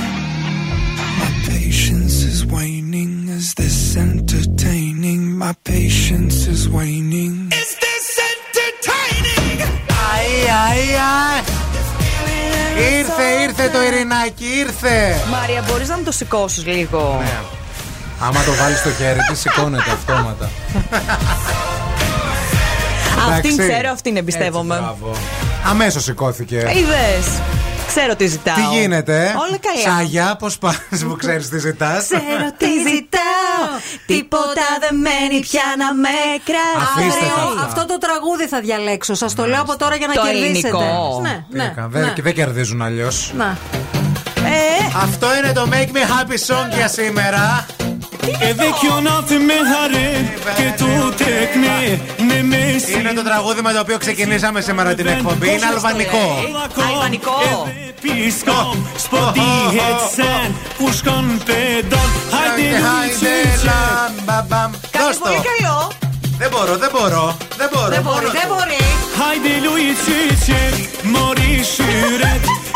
My 1.19 1.31
patience 1.47 2.23
is 2.23 2.45
waning. 2.45 3.29
Is 3.29 3.53
this 3.53 3.97
entertaining? 3.97 5.37
My 5.37 5.53
patience 5.63 6.47
is 6.47 6.67
waning. 6.69 7.51
Is 7.51 7.71
this 7.85 8.19
entertaining? 8.31 9.59
Αϊ, 10.11 10.49
αϊ, 10.63 10.95
αϊ. 10.97 11.43
Ήρθε, 12.97 13.43
ήρθε 13.43 13.69
το 13.69 13.81
Ειρηνάκι, 13.81 14.45
ήρθε. 14.57 15.15
Μάρια, 15.29 15.63
μπορεί 15.67 15.85
να 15.85 15.97
μου 15.97 16.03
το 16.03 16.11
σηκώσει 16.11 16.59
λίγο. 16.59 17.17
Ναι. 17.19 17.64
Άμα 18.19 18.43
το 18.43 18.51
βάλεις 18.61 18.79
στο 18.79 18.89
χέρι 18.91 19.19
της, 19.29 19.39
σηκώνεται 19.39 19.91
αυτόματα. 19.91 20.49
Αυτήν 23.29 23.49
Εντάξει. 23.51 23.69
ξέρω, 23.71 23.89
αυτήν 23.91 24.17
εμπιστεύομαι. 24.17 24.93
Αμέσως 25.69 26.03
σηκώθηκε. 26.03 26.55
Είδες. 26.55 27.27
Ξέρω 27.87 28.15
τι 28.15 28.27
ζητάω. 28.27 28.55
Τι 28.55 28.77
γίνεται, 28.77 29.15
ε; 29.23 29.25
Όλα 29.25 29.57
καλά. 29.61 29.97
Σάγια, 29.97 30.35
πώς 30.39 30.57
πας 30.57 30.77
που 30.89 31.15
ξέρεις 31.21 31.49
τι 31.49 31.59
ζητάς; 31.59 32.03
Ξέρω 32.05 32.51
τι 32.57 32.65
ζητάω. 32.65 33.65
Τίποτα 34.05 34.67
δεν 34.79 34.95
μένει 34.99 35.39
πια 35.39 35.61
να 35.77 35.93
με 35.93 36.09
κρατάει. 36.45 37.07
Αφήστε 37.07 37.25
τα 37.25 37.41
Αύριο 37.41 37.53
αυτά. 37.53 37.65
αυτό 37.67 37.85
το 37.85 37.97
τραγούδι 37.97 38.47
θα 38.47 38.59
διαλέξω. 38.59 39.13
Σας 39.13 39.33
το 39.35 39.45
λέω 39.47 39.61
από 39.61 39.77
τώρα 39.77 39.95
για 39.95 40.07
να 40.07 40.13
Το 40.13 40.21
κερδίσετε. 40.21 40.47
ελληνικό. 40.67 41.19
Ναι, 41.21 41.43
Τι 41.49 41.57
ναι. 41.57 41.63
έκανα, 41.63 41.87
δεν, 41.87 42.01
ναι. 42.01 42.13
δεν 42.21 42.33
κερδίζουν 42.33 42.81
αλλιώς. 42.81 43.31
Να. 43.37 43.57
Αυτό 45.03 45.27
είναι 45.37 45.51
το 45.53 45.67
Make 45.71 45.91
Me 45.95 46.03
Happy 46.13 46.37
Song 46.53 46.75
για 46.75 46.87
σήμερα. 46.87 47.65
Edhe 48.49 48.69
kjo 48.81 48.99
natë 49.05 49.37
me 49.47 49.57
harem 49.71 50.29
Këtu 50.57 50.91
tek 51.19 51.55
ne 51.61 51.77
Në 52.27 52.39
mesin 52.51 52.99
Είναι 52.99 53.13
το 53.13 53.23
τραγούδι 53.23 53.61
με 53.61 53.71
το 53.73 53.79
οποίο 53.79 53.97
ξεκινήσαμε 53.97 54.61
σήμερα 54.61 54.93
την 54.93 55.07
εκπομπή. 55.07 55.47
Είναι 55.47 55.65
αλβανικό. 55.73 56.43
Αλβανικό. 56.89 57.37
Pisko, 58.05 58.59
s'po 59.03 59.21
dihet 59.37 60.01
sen 60.15 60.49
Ku 60.77 60.85
shkon 60.97 61.27
pedon 61.47 62.09
Hajde 62.35 62.67
Χάιντε, 62.83 63.35
lujë 63.45 63.65
λαμ, 63.65 64.13
μπαμ, 64.25 64.45
μπαμ. 64.47 64.71
Δώσ' 64.99 65.17
το. 65.17 65.23
Πολύ 65.23 65.41
καλό. 65.49 65.91
Δεν 66.37 66.49
μπορώ, 66.51 66.77
δεν 66.77 66.89
μπορώ. 66.93 67.37
Δεν 67.57 67.69
μπορώ. 67.73 67.89
Δεν 67.89 68.01
μπορεί, 68.01 68.25
μόνο 68.25 68.29
δεν 68.37 68.47
του. 68.47 68.53
μπορεί. 68.53 68.81
Hajde 69.19 69.53
lujë 69.65 69.93
qyqet 70.05 70.77
Mori 71.13 71.53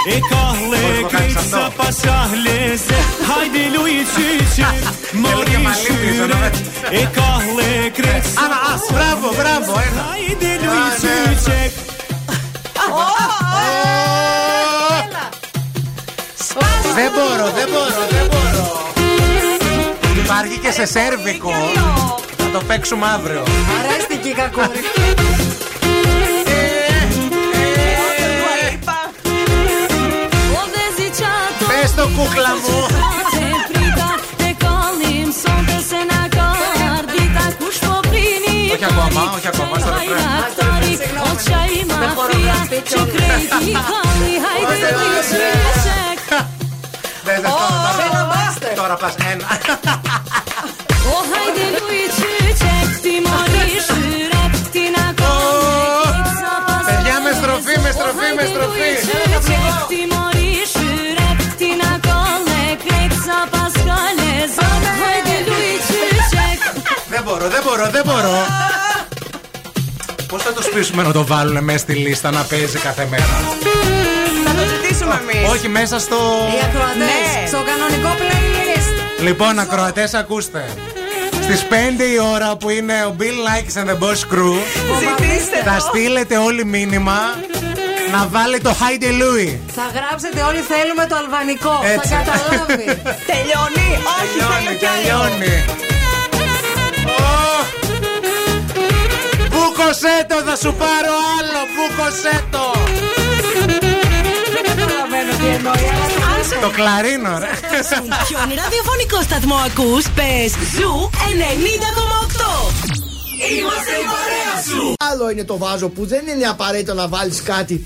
shyret 0.03 0.15
E 0.15 0.19
ka 0.29 0.43
lekrejt 0.71 1.37
αυτό. 1.37 1.49
sa 1.49 1.63
pasah 1.77 2.29
leze 2.45 2.99
Hajde 3.29 3.63
lujë 3.75 4.03
qyqet 4.13 4.83
Mori 5.23 5.49
και 5.51 5.57
μαλλί 5.65 5.91
πίσω, 6.01 6.25
ναι. 6.25 6.33
shyret 6.33 6.55
E 6.99 7.03
ka 7.15 7.29
lekrejt 7.57 8.25
sa 8.33 8.41
Άνα, 8.43 8.57
ας, 8.73 8.83
μπράβο, 8.93 9.27
μπράβο. 9.39 9.71
Ένα. 9.87 10.03
Hajde 10.11 10.51
lujë 10.63 10.83
Α, 10.83 10.97
ναι. 11.01 11.25
qyqet 11.45 11.73
Δεν 16.99 17.11
μπορώ, 17.15 17.47
δεν 17.57 17.67
μπορώ, 17.73 18.01
δεν 18.15 18.25
μπορώ. 18.31 18.65
Υπάρχει 20.23 20.57
και 20.57 20.71
σε 20.71 20.85
σέρβικο. 20.85 21.53
Θα 22.37 22.49
το 22.53 22.61
παίξουμε 22.67 23.05
αύριο. 23.15 23.43
Αρέστηκε 23.79 24.29
η 24.29 24.33
κακούρη. 24.33 24.79
Πες 31.99 32.07
το 32.07 32.13
κούκλα 32.21 32.53
μου. 32.63 32.77
Όχι 38.73 38.85
ακόμα, 38.85 39.21
όχι 39.35 39.47
ακόμα, 39.47 39.79
στο 39.79 39.89
ρεφρέν. 39.89 40.23
Δες, 47.23 47.39
δες, 47.41 47.51
τώρα, 47.51 47.67
τώρα, 48.61 48.75
Τώρα 48.75 48.95
πας 48.95 49.15
ένα. 49.31 49.47
Παιδιά 56.87 57.19
με 57.23 57.31
στροφή, 57.39 57.79
με 57.83 57.91
στροφή, 57.91 58.29
με 58.35 58.45
στροφή. 58.51 58.88
Μπορώ, 67.39 67.51
δεν 67.51 67.61
μπορώ, 67.65 67.89
δεν 67.89 68.03
μπορώ. 68.05 68.45
Πώς 70.27 70.43
θα 70.43 70.53
το 70.53 70.61
σπίσουμε 70.61 71.03
να 71.03 71.11
το 71.11 71.25
βάλουν 71.25 71.63
μέσα 71.63 71.77
στη 71.77 71.93
λίστα 71.93 72.31
να 72.31 72.41
παίζει 72.41 72.77
κάθε 72.77 73.07
μέρα; 73.09 73.23
Θα 74.45 74.51
το 74.53 74.63
ζητήσουμε 74.67 75.21
εμείς. 75.21 75.49
Όχι 75.49 75.67
μέσα 75.67 75.99
στο. 75.99 76.15
Οι 76.55 76.59
ακροατές. 76.67 76.97
Ναι. 76.97 77.47
Στο 77.47 77.57
κανονικό 77.69 78.15
playlist. 78.19 79.21
Λοιπόν, 79.23 79.59
ακροατές, 79.59 80.13
ακούστε. 80.13 80.65
Στις 81.43 81.65
5 81.69 82.03
η 82.15 82.19
ώρα 82.33 82.55
που 82.57 82.69
είναι 82.69 82.93
ο 83.07 83.15
Bill 83.19 83.37
Likes 83.47 83.81
and 83.81 83.87
the 83.89 83.97
Boss 84.03 84.19
Crew, 84.33 84.55
Ζητήστε 84.99 85.57
θα 85.65 85.75
το. 85.75 85.79
στείλετε 85.87 86.37
όλοι 86.37 86.65
μήνυμα 86.65 87.17
να 88.11 88.27
βάλει 88.31 88.59
το 88.59 88.69
Heidi 88.79 89.03
Louie. 89.21 89.57
Θα 89.75 89.85
γράψετε 89.97 90.41
όλοι 90.41 90.59
θέλουμε 90.71 91.05
το 91.09 91.15
αλβανικό. 91.15 91.79
Έτσι. 91.95 92.07
Θα 92.09 92.15
καταλάβει. 92.15 92.85
Τελειώνει. 93.31 93.87
Όχι, 94.17 94.37
θέλω 94.51 94.77
κι 94.79 94.85
άλλο. 94.85 95.19
τελειώνει. 95.29 95.88
Ω! 97.05 97.11
Μπούκωσέ 99.51 100.17
το, 100.29 100.37
θα 100.47 100.55
σου 100.63 100.71
πάρω 100.81 101.13
άλλο. 101.37 101.61
Μπούκωσέ 101.73 102.43
το. 102.51 102.65
Δεν 104.53 104.63
καταλαβαίνω 104.71 105.31
τι 105.39 105.47
εννοεί. 105.55 105.87
αλλά 106.31 106.61
Το 106.61 106.69
κλαρίνο, 106.69 107.39
ρε. 107.39 107.49
Ποιον 108.27 108.47
ραδιοφωνικό 108.63 109.21
σταθμό 109.21 109.55
ακούς, 109.67 110.05
πες 110.15 110.51
Zoo 110.75 111.09
90,8. 111.13 112.89
Είμαστε 113.57 113.91
η 114.03 114.05
παρέα 114.13 114.63
σου! 114.67 114.93
Άλλο 115.11 115.29
είναι 115.29 115.43
το 115.43 115.57
βάζο 115.57 115.89
που 115.89 116.05
δεν 116.05 116.27
είναι 116.27 116.45
απαραίτητο 116.45 116.93
να 116.93 117.07
βάλεις 117.07 117.41
κάτι 117.43 117.85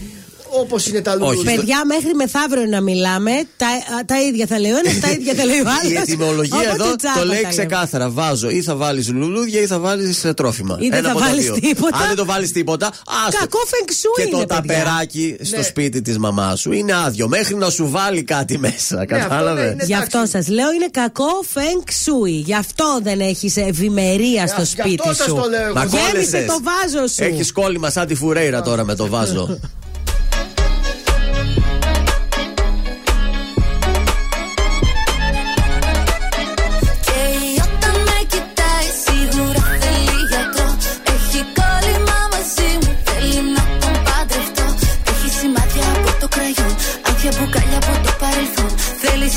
όπως 0.59 0.87
είναι 0.87 1.01
τα 1.01 1.15
λουλούδια. 1.15 1.55
Παιδιά, 1.55 1.85
μέχρι 1.85 2.13
μεθαύριο 2.15 2.65
να 2.65 2.81
μιλάμε, 2.81 3.31
τα, 3.57 3.67
τα 4.05 4.21
ίδια 4.21 4.45
θα 4.45 4.59
λέει 4.59 4.71
ο 4.71 4.75
ένα, 4.85 4.99
τα 4.99 5.11
ίδια 5.11 5.33
θα 5.33 5.45
λέει 5.45 5.59
ο 5.59 5.65
άλλο. 5.81 5.91
Η 5.91 5.95
ετοιμολογία 5.95 6.69
εδώ 6.73 6.95
το 7.19 7.25
λέει 7.25 7.45
ξεκάθαρα. 7.49 8.09
Βάζω 8.09 8.49
ή 8.49 8.61
θα 8.61 8.75
βάλεις 8.75 9.09
λουλούδια 9.11 9.61
ή 9.61 9.65
θα 9.65 9.79
βάλεις 9.79 10.25
τρόφιμα. 10.35 10.77
Ή 10.79 10.89
δεν 10.89 10.97
Ένα 10.97 11.07
θα 11.07 11.11
από 11.11 11.19
τα 11.19 11.25
βάλεις 11.27 11.43
δύο. 11.45 11.53
τίποτα. 11.59 11.97
Αν 11.97 12.07
δεν 12.07 12.15
το 12.15 12.25
βάλεις 12.25 12.51
τίποτα, 12.51 12.87
άστο. 13.27 13.37
Κακό 13.39 13.59
φεγγσού 13.65 14.09
Και 14.15 14.21
είναι, 14.21 14.31
το 14.31 14.37
παιδιά. 14.37 14.55
ταπεράκι 14.55 15.37
στο 15.41 15.57
Ναι. 15.57 15.63
σπίτι 15.63 16.01
της 16.01 16.17
μαμάς 16.17 16.59
σου 16.59 16.71
είναι 16.71 16.93
άδειο. 17.05 17.27
Μέχρι 17.27 17.55
να 17.55 17.69
σου 17.69 17.89
βάλει 17.89 18.23
κάτι 18.23 18.57
μέσα. 18.57 19.05
Κατάλαβες; 19.05 19.75
Γι' 19.85 19.95
αυτό 19.95 20.23
σας 20.29 20.47
λέω 20.47 20.71
είναι 20.71 20.87
κακό 20.91 21.43
feng 21.53 21.89
shui. 21.89 22.29
Γι' 22.45 22.55
αυτό 22.55 22.99
δεν 23.03 23.19
έχεις 23.19 23.57
ευημερία 23.57 24.47
στο 24.47 24.65
σπίτι 24.65 24.95
αυτό 24.99 25.13
σας 25.13 25.25
σου. 25.27 25.35
το 25.35 25.49
λέω 25.49 25.61
εγώ. 25.65 25.73
Μα 25.73 25.83
Γέμισε 25.85 26.07
κόλλησες. 26.11 26.45
το 26.45 26.59
βάζο 26.63 27.07
σου. 27.07 27.23
Έχεις 27.23 27.51
κόλλημα 27.51 27.89
σαν 27.89 28.07
τη 28.07 28.15
φουρέιρα 28.15 28.61
τώρα 28.61 28.83
με 28.83 28.95
το 28.95 29.07
βάζο. 29.07 29.49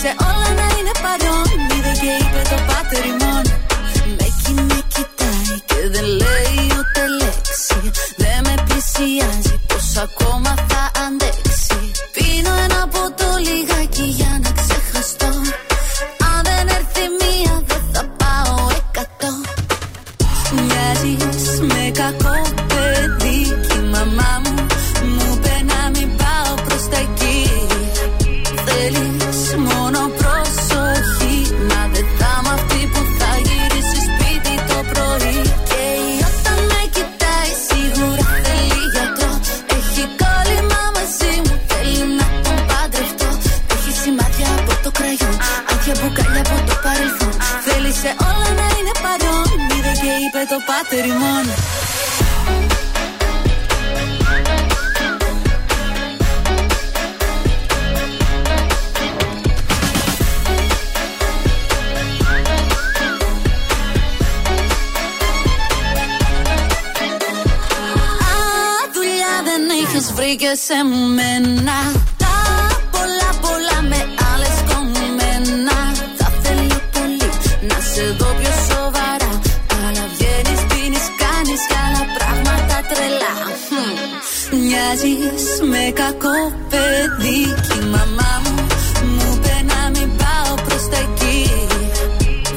σε 0.07 0.14
όλα 0.30 0.50
να 0.61 0.66
είναι 0.76 0.94
παρόν, 1.04 1.48
είδε 1.74 1.92
και 2.02 2.12
είπε 2.20 2.40
το 2.50 2.59
πάτερ 2.68 3.07
μόνο 3.20 3.52
Με 4.18 4.26
κι 4.40 4.52
με 4.68 4.78
κοιτάει 4.92 5.54
και 5.70 5.80
δεν 5.94 6.07
λέει 6.22 6.61
ούτε 6.78 7.02
λέξη. 7.20 7.80
Δεν 8.22 8.38
με 8.46 8.54
πλησιάζει, 8.66 9.54
πως 9.68 9.86
ακόμα 10.07 10.52
θα 10.68 10.82
αντέξει. 11.04 11.80
Πίνω 12.14 12.52
ένα 12.66 12.80
ποτό 12.94 13.28
λιγάκι 13.46 13.76
πάτερ 50.83 51.07
ημών. 51.07 51.18
Α, 51.18 51.55
δουλειά 68.93 69.43
δεν 69.45 69.62
είχες 69.83 70.12
βρει 70.12 70.37
και 70.37 70.55
σε 70.55 70.74
μένα 71.14 71.95
Μοιάζεις 84.97 85.61
με 85.70 85.92
κακό 86.01 86.38
παιδί 86.70 87.40
Κι 87.68 87.78
η 87.78 87.88
μαμά 87.94 88.32
μου 88.42 88.55
μου 89.16 89.32
είπε 89.34 89.57
να 89.70 89.80
μην 89.94 90.11
πάω 90.20 90.55
προς 90.66 90.84
τα 90.90 90.99
εκεί. 91.07 91.40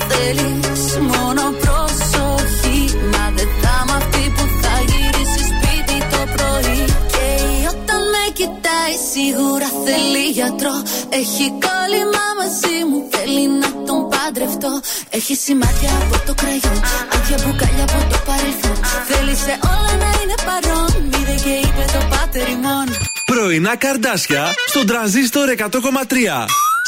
Θέλεις 0.10 0.84
μόνο 1.12 1.44
προσοχή 1.62 2.80
Μα 3.14 3.24
δεν 3.36 3.50
θα 3.62 3.74
είμαι 3.82 3.96
αυτή 4.02 4.24
που 4.36 4.44
θα 4.62 4.74
γυρίσει 4.90 5.42
σπίτι 5.52 5.98
το 6.12 6.22
πρωί. 6.36 6.82
Και 7.14 7.28
όταν 7.72 8.02
με 8.14 8.24
κοιτάει 8.38 8.96
σίγουρα 9.12 9.70
θέλει 9.86 10.26
γιατρό. 10.38 10.76
Έχει 11.20 11.46
κόλλημα 11.66 12.26
μαζί 12.40 12.78
μου 12.90 13.00
θέλει 13.12 13.46
να 13.62 13.70
τον 13.88 14.09
παντρευτώ. 14.30 14.72
Έχει 15.10 15.36
σημάδια 15.36 15.92
από 16.04 16.18
το 16.28 16.34
κραγιόν 16.42 16.80
Άδεια 17.14 17.38
μπουκάλια 17.42 17.86
από 17.90 18.00
το 18.12 18.20
παρελθόν. 18.28 18.78
Θέλεις 19.10 19.40
σε 19.46 19.54
όλα 19.74 19.94
να 20.04 20.10
είναι 20.20 20.38
παρόν 20.48 20.92
Είδε 21.18 21.36
και 21.44 21.54
είπε 21.66 21.84
το 21.96 22.02
πάτερ 22.12 22.48
ημών. 22.50 22.88
Πρωινά 23.26 23.76
καρδάσια 23.76 24.44
στον 24.68 24.86
τραζίστορ 24.86 25.48
100,3. 25.58 25.66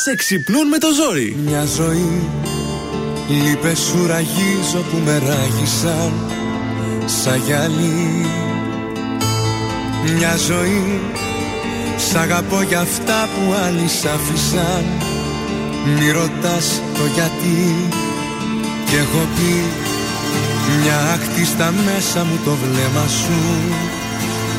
Σε 0.03 0.15
ξυπνούν 0.15 0.67
με 0.67 0.77
το 0.77 0.87
ζόρι. 0.99 1.29
Μια 1.45 1.65
ζωή 1.65 2.29
Λείπες 3.27 3.79
σου 3.79 4.07
ραγίζω 4.07 4.81
που 4.89 4.97
με 5.05 5.15
ράγισαν 5.27 6.13
Σαν 7.05 7.41
γυαλί. 7.45 8.25
Μια 10.17 10.35
ζωή 10.35 11.01
Σ' 11.97 12.15
αγαπώ 12.15 12.61
για 12.61 12.79
αυτά 12.79 13.29
που 13.33 13.53
άλλοι 13.65 13.87
σ' 13.87 14.05
άφησαν 14.05 15.10
Μη 15.85 16.11
ρωτάς 16.11 16.81
το 16.97 17.05
γιατί. 17.13 17.87
Κι 18.85 18.95
έχω 18.95 19.27
πει 19.35 19.63
Μια 20.81 20.97
άκτη 21.13 21.45
στα 21.45 21.73
μέσα 21.85 22.23
μου 22.23 22.39
το 22.45 22.51
βλέμμα 22.61 23.07
σου. 23.07 23.39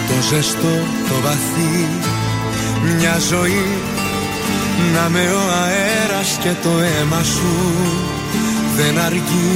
Το 0.08 0.22
ζεστό, 0.28 0.74
το 1.08 1.14
βαθύ. 1.22 1.88
Μια 2.96 3.18
ζωή 3.28 3.66
να 4.94 5.08
με 5.08 5.20
ο 5.20 5.42
αέρας 5.62 6.38
και 6.42 6.52
το 6.62 6.70
αίμα 6.70 7.22
σου. 7.22 7.54
Δεν 8.76 8.98
αρκεί. 8.98 9.52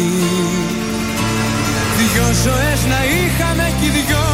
Δυο 1.98 2.28
ζωές 2.44 2.80
να 2.92 3.00
είχαμε 3.04 3.72
κι 3.80 3.86
οι 3.86 3.88
δυο. 3.88 4.26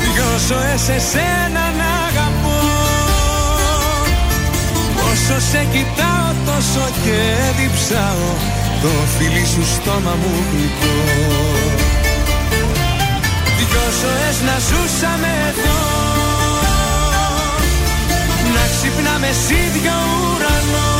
Δυο 0.00 0.30
ζωές 0.48 0.88
εσένα 0.88 1.63
Όσο 5.26 5.40
σε 5.40 5.66
κοιτάω 5.72 6.28
τόσο 6.46 6.84
και 7.04 7.18
διψάω. 7.58 8.28
Το 8.82 8.90
φιλί 9.14 9.44
σου 9.52 9.64
στόμα 9.74 10.14
μου 10.20 10.32
γλυκό. 10.50 10.96
Δυο 13.58 13.86
ζωές 14.00 14.36
να 14.48 14.56
ζούσαμε 14.68 15.30
εδώ. 15.48 15.80
Να 18.54 18.64
ξυπνάμε 18.72 19.30
σίδιο 19.44 19.96
ουρανό. 20.20 20.92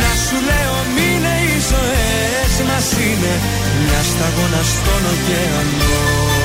Να 0.00 0.12
σου 0.24 0.38
λέω 0.48 0.76
μείνε 0.94 1.34
οι 1.46 1.58
ζωές 1.70 2.54
μας 2.68 2.88
είναι 3.04 3.34
Μια 3.84 4.02
σταγόνα 4.10 4.62
στον 4.72 5.02
ωκεανό 5.12 6.35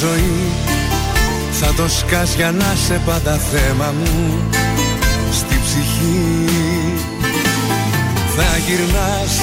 ζωή. 0.00 0.52
Θα 1.52 1.72
το 1.76 1.88
σκάς 1.88 2.34
για 2.34 2.50
να 2.50 2.74
σε 2.86 3.00
πάντα 3.06 3.34
θέμα 3.52 3.94
μου. 3.98 4.48
Στη 5.30 5.60
ψυχή 5.64 6.44
Θα 8.36 8.58
γυρνάς. 8.66 9.34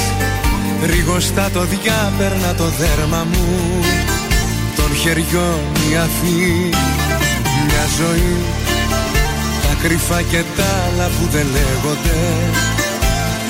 Ρίγοστα 0.85 1.49
το 1.53 1.61
διάπερνα 1.61 2.53
το 2.57 2.67
δέρμα 2.79 3.27
μου. 3.31 3.49
Των 4.75 4.95
χεριών 4.95 5.61
η 5.91 5.95
αφή. 5.95 6.69
Μια 7.65 7.85
ζωή. 7.99 8.35
Τα 9.61 9.73
κρυφά 9.81 10.21
και 10.21 10.43
τα 10.57 10.67
άλλα 10.85 11.07
που 11.07 11.25
δεν 11.31 11.45
λέγονται. 11.55 12.19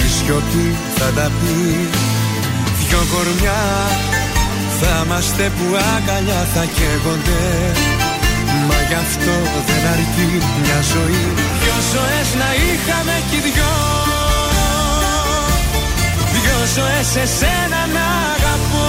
Η 0.05 0.07
σιωπή 0.15 0.75
θα 0.95 1.05
τα 1.15 1.31
πει. 1.39 1.87
Δυο 2.79 3.01
κορμιά 3.13 3.61
θα 4.79 4.93
είμαστε 5.05 5.51
που 5.55 5.65
αγκαλιά 5.93 6.41
θα 6.53 6.63
καίγονται. 6.75 7.43
Μα 8.67 8.79
γι' 8.87 8.99
αυτό 9.05 9.35
δεν 9.67 9.83
αρκεί 9.93 10.29
μια 10.61 10.79
ζωή. 10.93 11.25
Δυο 11.61 11.77
ζωές 11.93 12.29
να 12.41 12.49
είχαμε 12.65 13.15
κι 13.29 13.37
οι 13.39 13.41
δυο. 13.45 13.75
Δυο 16.33 16.59
ζωές 16.75 17.09
εσένα 17.23 17.81
να 17.95 18.05
αγαπώ. 18.33 18.87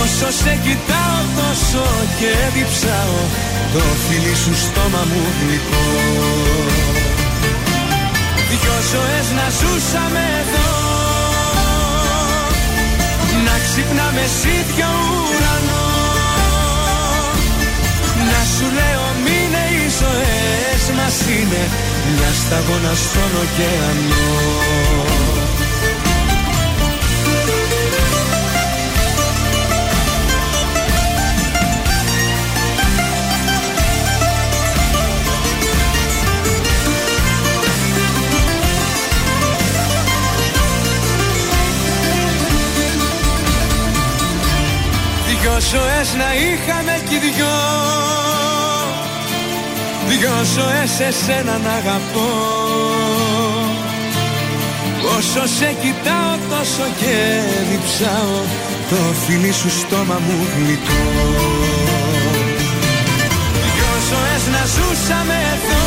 Όσο 0.00 0.28
σε 0.40 0.54
κοιτάω 0.64 1.20
τόσο 1.38 1.84
και 2.18 2.32
διψάω. 2.54 3.20
Το 3.72 3.84
φίλι 4.04 4.34
σου 4.42 4.54
στόμα 4.64 5.02
μου 5.10 5.22
γλυκό. 5.38 5.84
Δυο 8.50 8.76
ζωές 8.92 9.26
να 9.38 9.46
ζούσαμε 9.58 10.41
εδώ 13.78 13.92
να 13.92 14.02
ξυπνάμε 14.04 14.26
σίδιο 14.40 14.90
ουρανό. 15.28 15.86
Να 18.30 18.44
σου 18.54 18.66
λέω 18.78 19.04
μείνε 19.24 19.64
οι 19.74 19.88
ζωές 20.00 20.96
μας 20.96 21.20
είναι 21.20 21.62
Μια 22.16 22.32
σταγόνα 22.32 22.94
στον 22.94 23.32
ωκεανό 23.42 25.31
ζωές 45.70 46.08
να 46.20 46.28
είχαμε 46.34 46.94
κι 47.08 47.14
οι 47.14 47.18
δυο. 47.18 47.56
Δυο 50.08 50.36
ζωές 50.54 51.00
εσένα 51.08 51.58
να 51.64 51.72
αγαπώ. 51.80 52.30
Όσο 55.16 55.46
σε 55.56 55.76
κοιτάω 55.82 56.34
τόσο 56.50 56.86
και 57.00 57.16
διψάω. 57.70 58.36
Το 58.90 58.96
φιλί 59.26 59.52
σου 59.52 59.70
στόμα 59.70 60.20
μου 60.26 60.46
γλυκό 60.56 61.02
Δυο 63.64 63.92
ζωές 64.10 64.44
να 64.54 64.62
ζούσαμε 64.74 65.36
εδώ. 65.54 65.84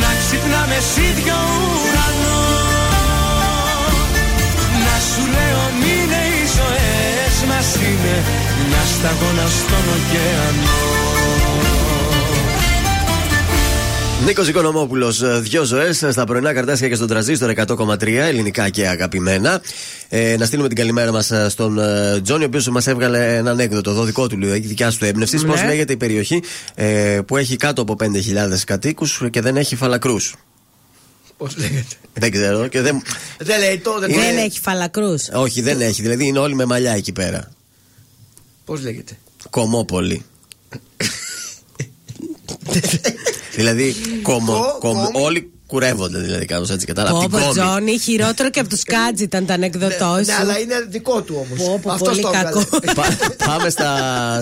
Να 0.00 0.10
ξυπνάμε 0.20 0.78
σίδιο 0.92 1.38
ουρανό 1.82 2.59
ζωές 7.60 7.74
μας 7.74 7.74
είναι 7.74 8.24
Μια 8.68 8.84
σταγόνα 8.98 9.48
στον 9.48 9.84
ωκεανό 9.94 10.78
Νίκος 14.24 14.48
Οικονομόπουλος, 14.48 15.40
δύο 15.40 15.64
ζωές 15.64 16.04
στα 16.10 16.24
πρωινά 16.24 16.52
καρτάσια 16.52 16.88
και 16.88 16.94
στον 16.94 17.08
τραζίστρο 17.08 17.52
100,3 17.56 18.06
ελληνικά 18.06 18.68
και 18.68 18.88
αγαπημένα. 18.88 19.60
Ε, 20.08 20.36
να 20.38 20.44
στείλουμε 20.44 20.68
την 20.68 20.76
καλημέρα 20.76 21.12
μας 21.12 21.32
στον 21.48 21.78
ε, 21.78 22.20
Τζόνι, 22.20 22.42
ο 22.42 22.46
οποίος 22.46 22.68
μας 22.68 22.86
έβγαλε 22.86 23.36
ένα 23.36 23.50
ανέκδοτο 23.50 23.90
εδώ 23.90 24.04
δικό 24.04 24.26
του, 24.26 24.38
έχει 24.42 24.66
δικιά 24.66 24.90
του 24.98 25.04
έμπνευση. 25.04 25.36
Ναι. 25.36 25.42
Πώ 25.42 25.66
λέγεται 25.66 25.92
η 25.92 25.96
περιοχή 25.96 26.42
ε, 26.74 27.18
που 27.26 27.36
έχει 27.36 27.56
κάτω 27.56 27.82
από 27.82 27.96
5.000 28.00 28.06
κατοίκους 28.66 29.22
και 29.30 29.40
δεν 29.40 29.56
έχει 29.56 29.76
φαλακρούς. 29.76 30.34
Πώς 31.40 31.56
λέγεται. 31.56 31.96
Δεν 32.14 32.30
ξέρω. 32.30 32.66
Και 32.68 32.80
δεν... 32.80 33.02
Δεν 33.38 33.58
λέει 33.58 33.78
το, 33.78 33.98
δεν, 33.98 34.12
Δεν 34.14 34.36
έχει 34.36 34.60
φαλακρούς. 34.60 35.28
Όχι, 35.32 35.60
δεν 35.60 35.80
έχει. 35.80 36.02
Δηλαδή 36.02 36.26
είναι 36.26 36.38
όλοι 36.38 36.54
με 36.54 36.64
μαλλιά 36.64 36.92
εκεί 36.92 37.12
πέρα. 37.12 37.50
Πώς 38.64 38.82
λέγεται. 38.82 39.18
Κομόπολη. 39.50 40.24
δηλαδή, 43.56 43.94
κομο, 44.22 44.52
Κο- 44.52 44.78
κομ- 44.80 45.12
κόμι. 45.12 45.24
όλοι 45.24 45.50
κουρεύονται 45.70 46.18
δηλαδή 46.18 46.44
κάπως 46.44 46.70
έτσι 46.70 46.86
κατάλαβα. 46.86 47.18
Πω 47.18 47.24
Απ' 47.24 47.30
την 47.30 47.38
πω 47.40 47.44
κόμη. 47.46 47.52
Τζόνι, 47.60 47.98
χειρότερο 47.98 48.50
και 48.50 48.60
από 48.60 48.68
τους 48.68 48.82
Κάτζ 48.82 49.20
ήταν 49.20 49.46
τα 49.46 49.54
ανεκδοτός 49.54 50.26
Ναι, 50.26 50.32
σου. 50.32 50.40
αλλά 50.40 50.58
είναι 50.58 50.86
δικό 50.88 51.22
του 51.22 51.34
όμως. 51.46 51.66
Πω, 51.66 51.80
πω, 51.82 51.96
πολύ 52.04 52.22
κακό. 52.32 52.64
Πά- 52.98 53.34
Πάμε 53.46 53.70
στα 53.70 53.90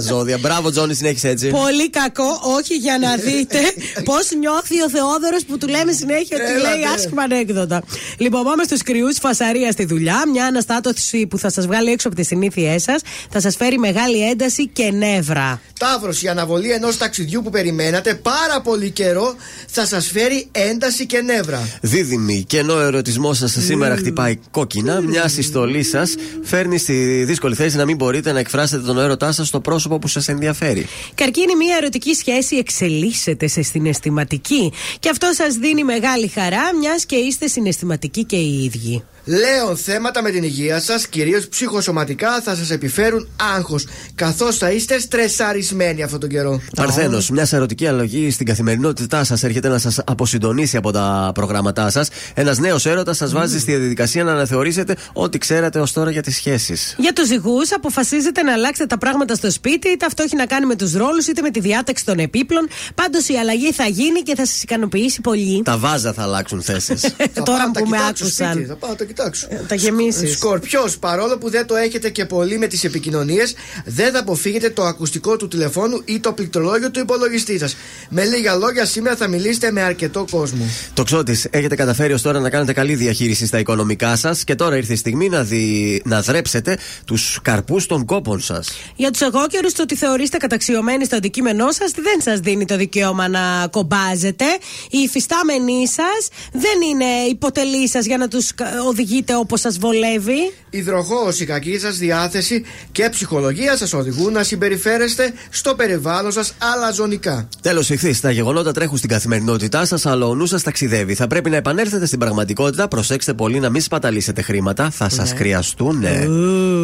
ζώδια. 0.08 0.38
Μπράβο, 0.38 0.70
Τζόνι, 0.70 0.94
συνέχισε 0.94 1.28
έτσι. 1.28 1.48
Πολύ 1.50 1.90
κακό, 1.90 2.40
όχι 2.56 2.74
για 2.74 2.98
να 2.98 3.16
δείτε 3.16 3.58
πώς 4.10 4.28
νιώθει 4.38 4.82
ο 4.82 4.90
Θεόδωρος 4.90 5.44
που 5.44 5.58
του 5.58 5.68
λέμε 5.68 5.92
συνέχεια 5.92 6.36
ότι 6.42 6.52
Έλατε. 6.52 6.74
λέει 6.74 6.84
άσχημα 6.94 7.22
ανέκδοτα. 7.22 7.82
Λοιπόν, 8.18 8.42
πάμε 8.44 8.62
στους 8.64 8.82
κρυούς, 8.82 9.18
φασαρία 9.18 9.72
στη 9.72 9.84
δουλειά. 9.84 10.22
Μια 10.32 10.44
αναστάτωση 10.46 11.26
που 11.26 11.38
θα 11.38 11.50
σας 11.50 11.66
βγάλει 11.66 11.90
έξω 11.90 12.08
από 12.08 12.16
τις 12.16 12.26
συνήθειές 12.26 12.82
σας. 12.82 13.00
Θα 13.30 13.40
σας 13.40 13.56
φέρει 13.56 13.78
μεγάλη 13.78 14.28
ένταση 14.28 14.68
και 14.68 14.90
νεύρα. 14.90 15.60
Ταύρος, 15.78 16.22
η 16.22 16.28
αναβολή 16.28 16.70
ενός 16.70 16.96
ταξιδιού 16.96 17.42
που 17.42 17.50
περιμένατε 17.50 18.14
πάρα 18.14 18.60
πολύ 18.60 18.90
καιρό 18.90 19.34
θα 19.68 19.86
σας 19.86 20.06
φέρει 20.06 20.48
ένταση 20.52 21.06
και 21.06 21.17
νεύρα. 21.20 21.68
Δίδυμη, 21.80 22.44
και 22.46 22.58
ενώ 22.58 22.74
ο 22.74 22.80
ερωτισμό 22.80 23.34
σας 23.34 23.56
σήμερα 23.58 23.96
χτυπάει 23.96 24.38
κόκκινα, 24.50 25.00
μια 25.00 25.28
συστολή 25.28 25.82
σας 25.82 26.14
φέρνει 26.42 26.78
στη 26.78 27.24
δύσκολη 27.24 27.54
θέση 27.54 27.76
να 27.76 27.84
μην 27.84 27.96
μπορείτε 27.96 28.32
να 28.32 28.38
εκφράσετε 28.38 28.82
τον 28.82 28.98
έρωτά 28.98 29.32
σας 29.32 29.48
στο 29.48 29.60
πρόσωπο 29.60 29.98
που 29.98 30.08
σας 30.08 30.28
ενδιαφέρει. 30.28 30.86
Καρκίνη, 31.14 31.56
μια 31.56 31.76
ερωτική 31.76 32.14
σχέση 32.14 32.56
εξελίσσεται 32.56 33.46
σε 33.46 33.62
συναισθηματική. 33.62 34.72
Και 34.98 35.08
αυτό 35.08 35.30
σας 35.34 35.54
δίνει 35.54 35.84
μεγάλη 35.84 36.28
χαρά, 36.28 36.74
μιας 36.80 37.06
και 37.06 37.16
είστε 37.16 37.46
συναισθηματικοί 37.46 38.24
και 38.24 38.36
οι 38.36 38.64
ίδιοι. 38.64 39.02
Λέων, 39.28 39.76
θέματα 39.76 40.22
με 40.22 40.30
την 40.30 40.42
υγεία 40.42 40.80
σας, 40.80 41.06
κυρίως 41.06 41.48
ψυχοσωματικά, 41.48 42.40
θα 42.40 42.54
σας 42.54 42.70
επιφέρουν 42.70 43.28
άγχος, 43.56 43.86
καθώς 44.14 44.56
θα 44.56 44.70
είστε 44.70 44.98
στρεσαρισμένοι 44.98 46.02
αυτόν 46.02 46.20
τον 46.20 46.28
καιρό. 46.28 46.60
Παρθένος, 46.76 47.30
μιας 47.30 47.52
ερωτική 47.52 47.86
αλλαγή 47.86 48.30
στην 48.30 48.46
καθημερινότητά 48.46 49.24
σας 49.24 49.42
έρχεται 49.42 49.68
να 49.68 49.78
σας 49.78 50.00
αποσυντονίσει 50.06 50.76
από 50.76 50.90
τα 50.90 51.30
προγράμματά 51.34 51.90
σας. 51.90 52.08
Ένας 52.34 52.58
νέος 52.58 52.86
έρωτας 52.86 53.16
σας 53.16 53.32
βάζει 53.32 53.58
στη 53.58 53.76
διαδικασία 53.76 54.24
να 54.24 54.32
αναθεωρήσετε 54.32 54.96
ό,τι 55.12 55.38
ξέρατε 55.38 55.80
ως 55.80 55.92
τώρα 55.92 56.10
για 56.10 56.22
τις 56.22 56.34
σχέσεις. 56.34 56.94
Για 56.98 57.12
τους 57.12 57.26
ζυγού, 57.26 57.58
αποφασίζετε 57.74 58.42
να 58.42 58.52
αλλάξετε 58.52 58.86
τα 58.86 58.98
πράγματα 58.98 59.34
στο 59.34 59.50
σπίτι, 59.50 59.88
είτε 59.88 60.06
αυτό 60.06 60.22
έχει 60.22 60.36
να 60.36 60.46
κάνει 60.46 60.66
με 60.66 60.76
τους 60.76 60.92
ρόλους, 60.92 61.26
είτε 61.26 61.42
με 61.42 61.50
τη 61.50 61.60
διάταξη 61.60 62.04
των 62.04 62.18
επίπλων. 62.18 62.68
Πάντως 62.94 63.28
η 63.28 63.34
αλλαγή 63.36 63.72
θα 63.72 63.86
γίνει 63.86 64.20
και 64.22 64.34
θα 64.34 64.46
σας 64.46 64.62
ικανοποιήσει 64.62 65.20
πολύ. 65.20 65.62
Τα 65.62 65.78
βάζα 65.78 66.12
θα 66.12 66.22
αλλάξουν 66.22 66.62
θέσεις. 66.62 67.00
Τώρα 67.44 67.70
τα 67.72 67.80
που 67.80 67.88
με 67.88 67.96
κοιτάξω 67.96 68.24
σπίτι, 68.24 68.44
άκουσαν. 68.44 68.78
Θα 69.18 69.30
πάω 69.30 69.30
να 69.30 69.30
το 69.30 69.38
κοιτάξω. 69.38 69.66
τα 69.68 69.74
γεμίσεις. 69.74 70.32
Σκορπιός, 70.32 70.98
παρόλο 70.98 71.38
που 71.38 71.50
δεν 71.50 71.66
το 71.66 71.76
έχετε 71.76 72.10
και 72.10 72.24
πολύ 72.24 72.58
με 72.58 72.66
τις 72.66 72.84
επικοινωνίες, 72.84 73.54
δεν 73.84 74.12
θα 74.12 74.18
αποφύγετε 74.18 74.70
το 74.70 74.82
ακουστικό 74.84 75.36
του 75.36 75.48
τηλεφώνου 75.48 76.02
ή 76.04 76.20
το 76.20 76.32
πληκτρολόγιο 76.32 76.90
του 76.90 77.00
υπολογιστή 77.00 77.58
σας. 77.58 77.76
Με 78.08 78.24
λίγα 78.24 78.54
λόγια, 78.54 78.84
σήμερα 78.84 79.16
θα 79.16 79.28
μιλήσετε 79.28 79.70
με 79.70 79.82
αρκετό 79.82 80.26
κόσμο. 80.30 80.64
Το 80.94 81.02
ξώτης, 81.02 81.46
έχετε 81.50 81.74
καταφέρει 81.74 82.12
ως 82.12 82.22
τώρα 82.22 82.40
να 82.40 82.50
κάνετε 82.50 82.72
καλή 82.72 82.94
διαχείριση 82.94 83.46
στα 83.46 83.58
οικονομικά 83.58 84.16
σας 84.16 84.44
και 84.44 84.54
τώρα 84.54 84.76
ήρθε 84.76 84.92
η 84.92 84.96
στιγμή 84.96 85.28
να, 85.28 85.42
δι... 85.42 86.02
να 86.04 86.20
δρέψετε 86.20 86.78
τους 87.04 87.38
καρπούς 87.42 87.86
των 87.86 88.04
κόπων 88.04 88.40
σας. 88.40 88.68
Για 88.96 89.10
τους 89.10 89.20
εγώκερους, 89.20 89.72
το 89.72 89.82
ότι 89.82 89.96
θεωρείστε 89.96 90.36
καταξιωμένοι 90.36 91.04
στο 91.04 91.16
αντικείμενό 91.16 91.70
σας 91.72 91.90
δεν 91.90 92.20
σας 92.22 92.40
δίνει 92.40 92.64
το 92.64 92.76
δικαίωμα 92.76 93.28
να 93.28 93.68
κομπάζετε. 93.70 94.44
Οι 94.90 94.98
υφιστάμενοι 94.98 95.88
σας 95.88 96.28
δεν 96.52 96.80
είναι 96.90 97.04
υποτελεί 97.30 97.88
σας 97.88 98.06
για 98.06 98.16
να 98.16 98.28
τους 98.28 98.50
οδηγείτε 98.98 99.36
όπως 99.36 99.60
σας 99.60 99.78
βολεύει. 99.78 100.52
Υδροχός, 100.70 101.40
η 101.40 101.44
κακή 101.44 101.78
σας 101.78 101.96
διάθεση 101.96 102.64
και 102.92 103.08
ψυχολογία 103.10 103.76
σας 103.76 103.92
οδηγούν 103.92 104.32
να 104.32 104.42
συμπεριφέρεστε 104.42 105.32
στο 105.50 105.74
περιβάλλον 105.74 106.32
σας 106.32 106.54
αλαζονικά. 106.74 107.48
Τέλος, 107.60 107.90
ηχθείς. 107.90 108.20
Τα 108.20 108.30
γεγονότα 108.30 108.72
τρέχουν 108.72 108.96
στην 108.96 109.10
καθημερινότητά 109.10 109.84
σας, 109.84 110.06
αλλά 110.06 110.26
ο 110.26 110.34
νους 110.34 110.48
σας 110.48 110.62
ταξιδεύει. 110.62 111.14
Θα 111.14 111.26
πρέπει 111.26 111.50
να 111.50 111.56
επανέλθετε 111.56 112.06
στην 112.06 112.18
πραγματικότητα. 112.18 112.88
Προσέξτε 112.88 113.34
πολύ 113.34 113.60
να 113.60 113.70
μην 113.70 113.80
σπαταλήσετε 113.80 114.42
χρήματα. 114.42 114.90
Θα 114.90 115.08
σας 115.08 115.32
χρειαστούν. 115.36 116.02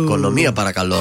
Οικονομία, 0.02 0.52
παρακαλώ. 0.52 0.98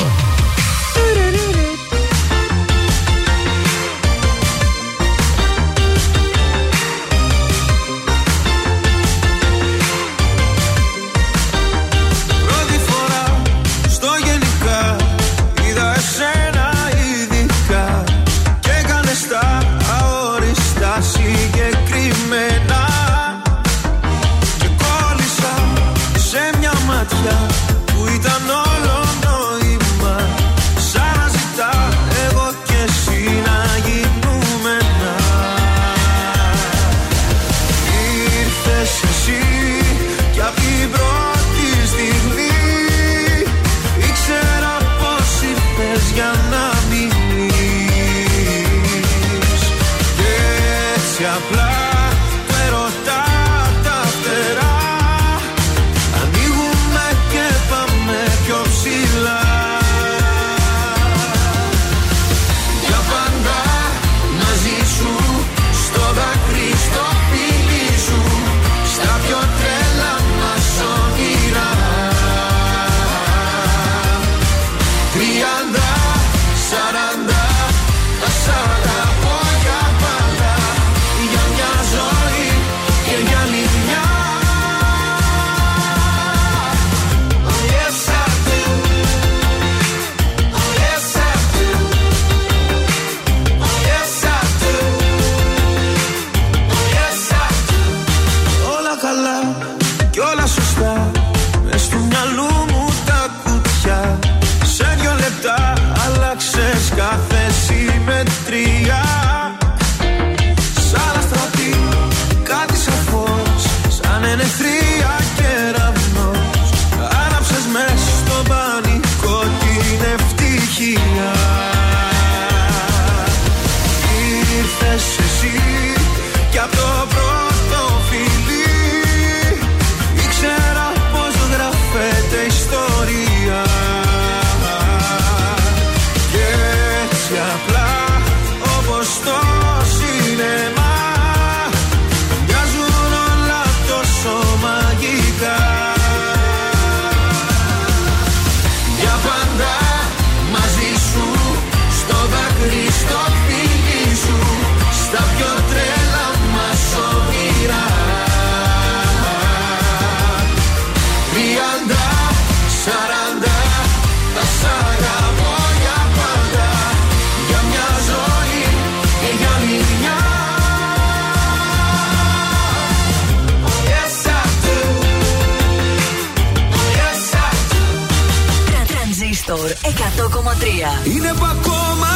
Είναι 181.13 181.33
που 181.39 181.45
ακόμα 181.45 182.13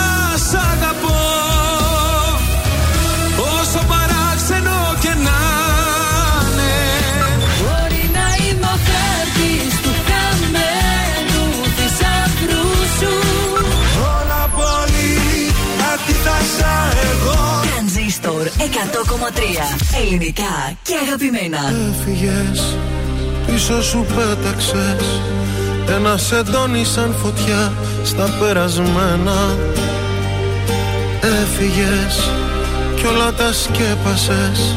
σ' 0.49 0.53
αγαπώ. 0.53 1.21
Όσο 3.59 3.81
παράξενο 3.91 4.77
και 4.99 5.07
να 5.07 5.39
είναι. 6.47 6.73
Μπορεί 7.61 8.03
να 8.17 8.25
είμαι 8.43 8.67
ο 8.75 8.77
χάρτης 8.87 9.73
του 9.83 9.93
χαμένου 10.07 11.43
θησαυρού 11.77 12.67
σου. 12.99 13.13
Όλα 14.15 14.43
πολύ 14.59 15.15
αντίθασα 15.91 16.73
εγώ 17.11 17.61
Τρανζίστορ 17.67 18.43
100,3. 18.57 19.67
Ελληνικά 20.01 20.55
και 20.81 20.93
αγαπημένα. 21.05 21.61
Έφυγες, 21.89 22.77
πίσω 23.45 23.83
σου 23.83 24.05
πέταξες. 24.15 25.21
Ένα 25.95 26.17
σεντόνι 26.17 26.85
σαν 26.85 27.15
φωτιά 27.23 27.73
στα 28.08 28.30
περασμένα. 28.39 29.55
Έφυγες 31.22 32.32
κι 32.95 33.05
όλα 33.05 33.34
τα 33.34 33.53
σκέπασες. 33.53 34.76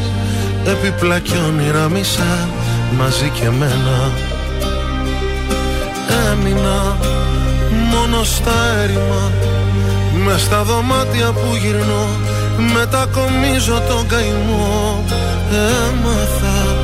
Επιπλά 0.64 1.18
κι 1.18 1.36
όνειρα 1.46 1.88
μισά 1.88 2.48
μαζί 2.98 3.30
και 3.40 3.50
μένα 3.50 4.10
Έμεινα 6.30 6.96
μόνο 7.90 8.24
στα 8.24 8.52
έρημα. 8.82 9.32
Μες 10.24 10.40
στα 10.40 10.62
δωμάτια 10.62 11.32
που 11.32 11.56
γυρνώ. 11.62 12.06
Μετακομίζω 12.74 13.82
τον 13.88 14.06
καημό. 14.06 15.04
Έμαθα 15.50 16.76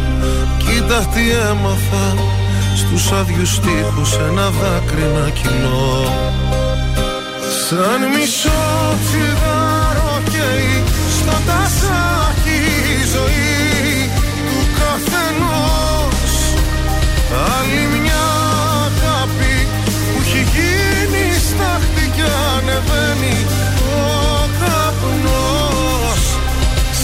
Κοίτα 0.59 0.99
τι 1.15 1.31
έμαθα 1.31 2.36
Στους 2.77 3.13
άδειους 3.13 3.59
τείχους 3.61 4.17
ένα 4.29 4.51
δάκρυ 4.51 5.07
να 5.17 5.31
κυλώ. 5.31 6.13
Σαν 7.69 8.01
μισό 8.15 8.63
τσιγάρο 9.05 10.21
καίει 10.33 10.83
Στο 11.19 11.37
τασάκι 11.47 12.59
η 12.95 12.99
ζωή 13.15 14.11
του 14.47 14.61
καθενός. 14.79 16.35
Άλλη 17.55 17.83
μια 18.01 18.25
αγάπη 18.87 19.55
που 20.13 20.21
έχει 20.23 20.43
γίνει 20.55 21.25
στάχτη 21.49 22.05
κι 22.15 22.27
ανεβαίνει 22.55 23.37
ο 23.95 24.07
καπνός. 24.61 26.23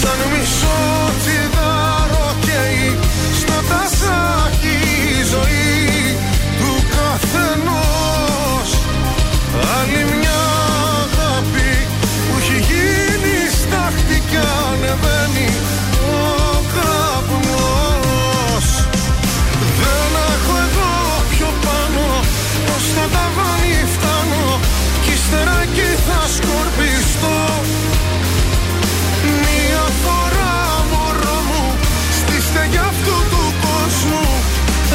Σαν 0.01 0.21
μισό 0.33 0.81
τσιγάρο 1.21 2.27
καίει 2.47 2.99
στο 3.41 3.57
τασάκι 3.71 4.77
η 5.19 5.25
ζωή 5.33 5.62
Άλλη 9.83 10.05
μια 10.19 10.41
αγάπη 11.03 11.71
που 12.27 12.35
έχει 12.41 12.59
γίνει 12.69 13.37
στάχτη 13.61 14.19
κι 14.29 14.41
ανεβαίνει 14.67 15.49
ο 16.17 16.23
καπνός. 16.75 18.67
Δεν 19.81 20.11
έχω 20.33 20.55
εδώ 20.67 20.93
πιο 21.33 21.51
πάνω 21.65 22.07
Ως 22.75 22.85
το 22.97 23.05
ταβάνι 23.15 23.79
φτάνω 23.95 24.45
Κι 25.05 25.13
ύστερα 25.17 25.57
εκεί 25.67 25.91
θα 26.07 26.21
σκορπιστώ. 26.37 27.41
Μια 29.43 29.85
φορά 30.03 30.55
μωρό 30.91 31.39
μου 31.49 31.65
Στη 32.19 32.37
στεγιά 32.47 32.85
αυτού 32.93 33.17
του 33.31 33.45
κόσμου 33.65 34.27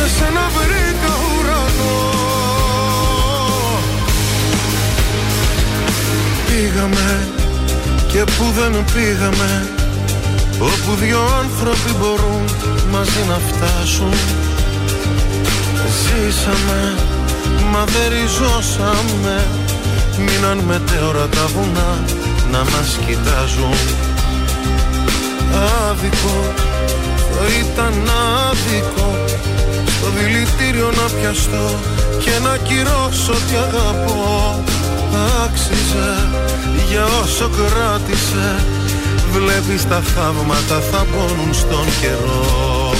Εσένα 0.03 0.45
βρήκα 0.55 1.13
ουρανό 1.29 2.06
Πήγαμε 6.77 7.27
και 8.07 8.23
που 8.23 8.45
δεν 8.57 8.85
πήγαμε 8.93 9.67
Όπου 10.59 10.95
δυο 10.99 11.19
άνθρωποι 11.41 11.91
μπορούν 11.99 12.43
μαζί 12.91 13.23
να 13.27 13.39
φτάσουν. 13.47 14.13
Ζήσαμε, 16.01 16.95
μα 17.71 17.83
δεν 17.83 18.07
ριζώσαμε. 18.09 19.45
Μείναν 20.17 20.57
μετέωρα 20.57 21.27
τα 21.27 21.45
βουνά 21.53 22.03
να 22.51 22.57
μας 22.57 22.99
κοιτάζουν. 23.05 23.77
Άδικο, 25.89 26.53
το 27.17 27.39
ήταν 27.59 28.09
άδικο 28.49 29.15
Στο 29.87 30.07
δηλητήριο 30.17 30.91
να 30.91 31.19
πιαστώ 31.19 31.79
και 32.19 32.39
να 32.43 32.57
κυρώσω 32.57 33.33
τι 33.33 33.55
αγαπώ. 33.55 34.63
Άξιζε 35.43 36.56
για 36.89 37.05
όσο 37.23 37.49
κράτησε 37.49 38.65
Βλέπεις 39.31 39.87
τα 39.87 40.01
θαύματα 40.01 40.79
θα 40.91 41.05
πόνουν 41.11 41.53
στον 41.53 41.85
καιρό. 42.01 42.93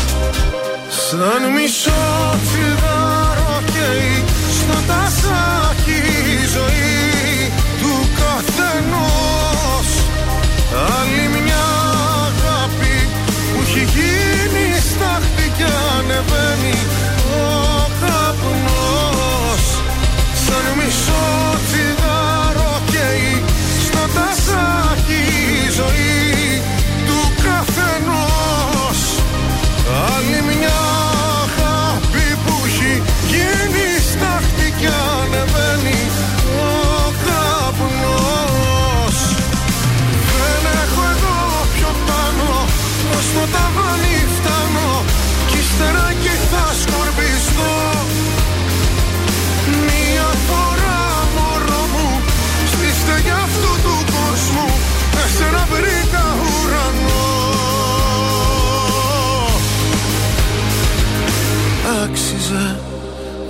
Σαν 0.90 1.42
μισό 1.56 2.04
τσιγάρο 2.46 3.62
καίει 3.74 4.24
στο 4.60 4.78
τασάκι 4.88 6.00
η 6.36 6.46
ζωή 6.56 7.52
του 7.82 7.94
καθενός. 8.20 9.90
Άλλη 10.98 11.26
μια 11.44 11.66
αγάπη 12.28 12.96
που 13.54 13.62
έχει 13.66 13.84
γίνει 13.96 14.66
στάχτη 14.90 15.52
κι 15.58 15.68
ανεβαίνει 15.98 16.78
ο 17.40 17.90
καπνός. 18.02 19.64
Σαν 20.46 20.66
μισό 20.78 21.26
τσιγάρο 21.66 21.88
καίει 21.88 22.06
στο 22.08 22.37
τασάκι 24.18 25.22
η 25.66 25.70
ζωή 25.80 26.62
του 27.08 27.20
καθενός. 27.44 29.00
Άλλη 30.14 30.40
μια 30.50 30.80
αγάπη 31.44 32.28
που 32.46 32.54
έχει 32.66 32.94
γίνει 33.32 33.88
στάχτη 34.12 34.68
κι 34.80 34.88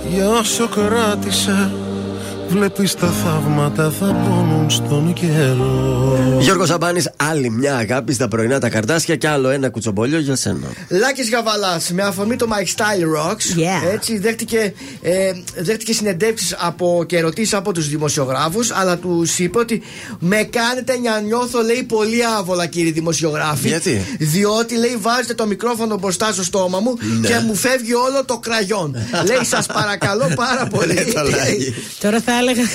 για 0.08 0.28
όσο 0.28 0.68
κράτησε 0.68 1.70
Βλέπεις 2.48 2.94
τα 2.94 3.06
θαύματα 3.06 3.90
θα 3.90 4.06
πόνουν 4.06 4.70
στον 4.70 5.12
καιρό 5.12 6.36
Γιώργος 6.40 6.68
Σαμπάνης, 6.68 7.10
άλλη 7.16 7.50
μια 7.50 7.76
αγάπη 7.76 8.12
στα 8.12 8.28
πρωινά 8.28 8.58
τα 8.60 8.68
καρτάσια 8.68 9.16
και 9.16 9.28
άλλο 9.28 9.48
ένα 9.48 9.68
κουτσομπολιό 9.70 10.18
για 10.18 10.36
σένα. 10.36 10.66
Λάκης 10.88 11.30
Γαβαλάς, 11.30 11.90
με 11.90 12.02
αφορμή 12.02 12.36
το 12.36 12.46
My 12.50 12.62
Style 12.62 13.18
Rocks, 13.22 13.58
Yeah. 13.58 13.92
έτσι 13.92 14.18
δέχτηκε, 14.18 14.72
ε, 15.02 15.30
δέχτηκε 15.56 15.92
συνεντεύξεις 15.92 16.54
από 16.58 17.04
και 17.06 17.16
ερωτήσεις 17.16 17.54
από 17.54 17.72
τους 17.72 17.88
δημοσιογράφους, 17.88 18.70
αλλά 18.72 18.96
τους 18.96 19.38
είπε 19.38 19.58
ότι 19.58 19.82
με 20.18 20.36
κάνετε 20.42 20.98
να 20.98 21.20
νιώθω, 21.20 21.62
λέει, 21.62 21.82
πολύ 21.82 22.24
άβολα, 22.38 22.66
κύριοι 22.66 22.90
δημοσιογράφοι. 22.90 23.68
Γιατί; 23.68 24.04
Διότι, 24.18 24.76
λέει, 24.76 24.96
βάζετε 25.00 25.34
το 25.34 25.46
μικρόφωνο 25.46 25.98
μπροστά 25.98 26.32
στο 26.32 26.42
στόμα 26.42 26.80
μου 26.80 26.94
Ναι. 27.20 27.28
και 27.28 27.34
μου 27.46 27.54
φεύγει 27.54 27.94
όλο 27.94 28.24
το 28.24 28.38
κραγιόν. 28.38 28.96
λέει, 29.28 29.44
σας 29.44 29.66
παρακαλώ 29.66 30.32
πάρα 30.34 30.66
πολύ. 30.66 30.96
Ε, 30.98 31.04
το 31.04 31.20
λάγι. 31.22 31.74
Τώρα 32.00 32.20
θα 32.20 32.32
έλεγα. 32.50 32.68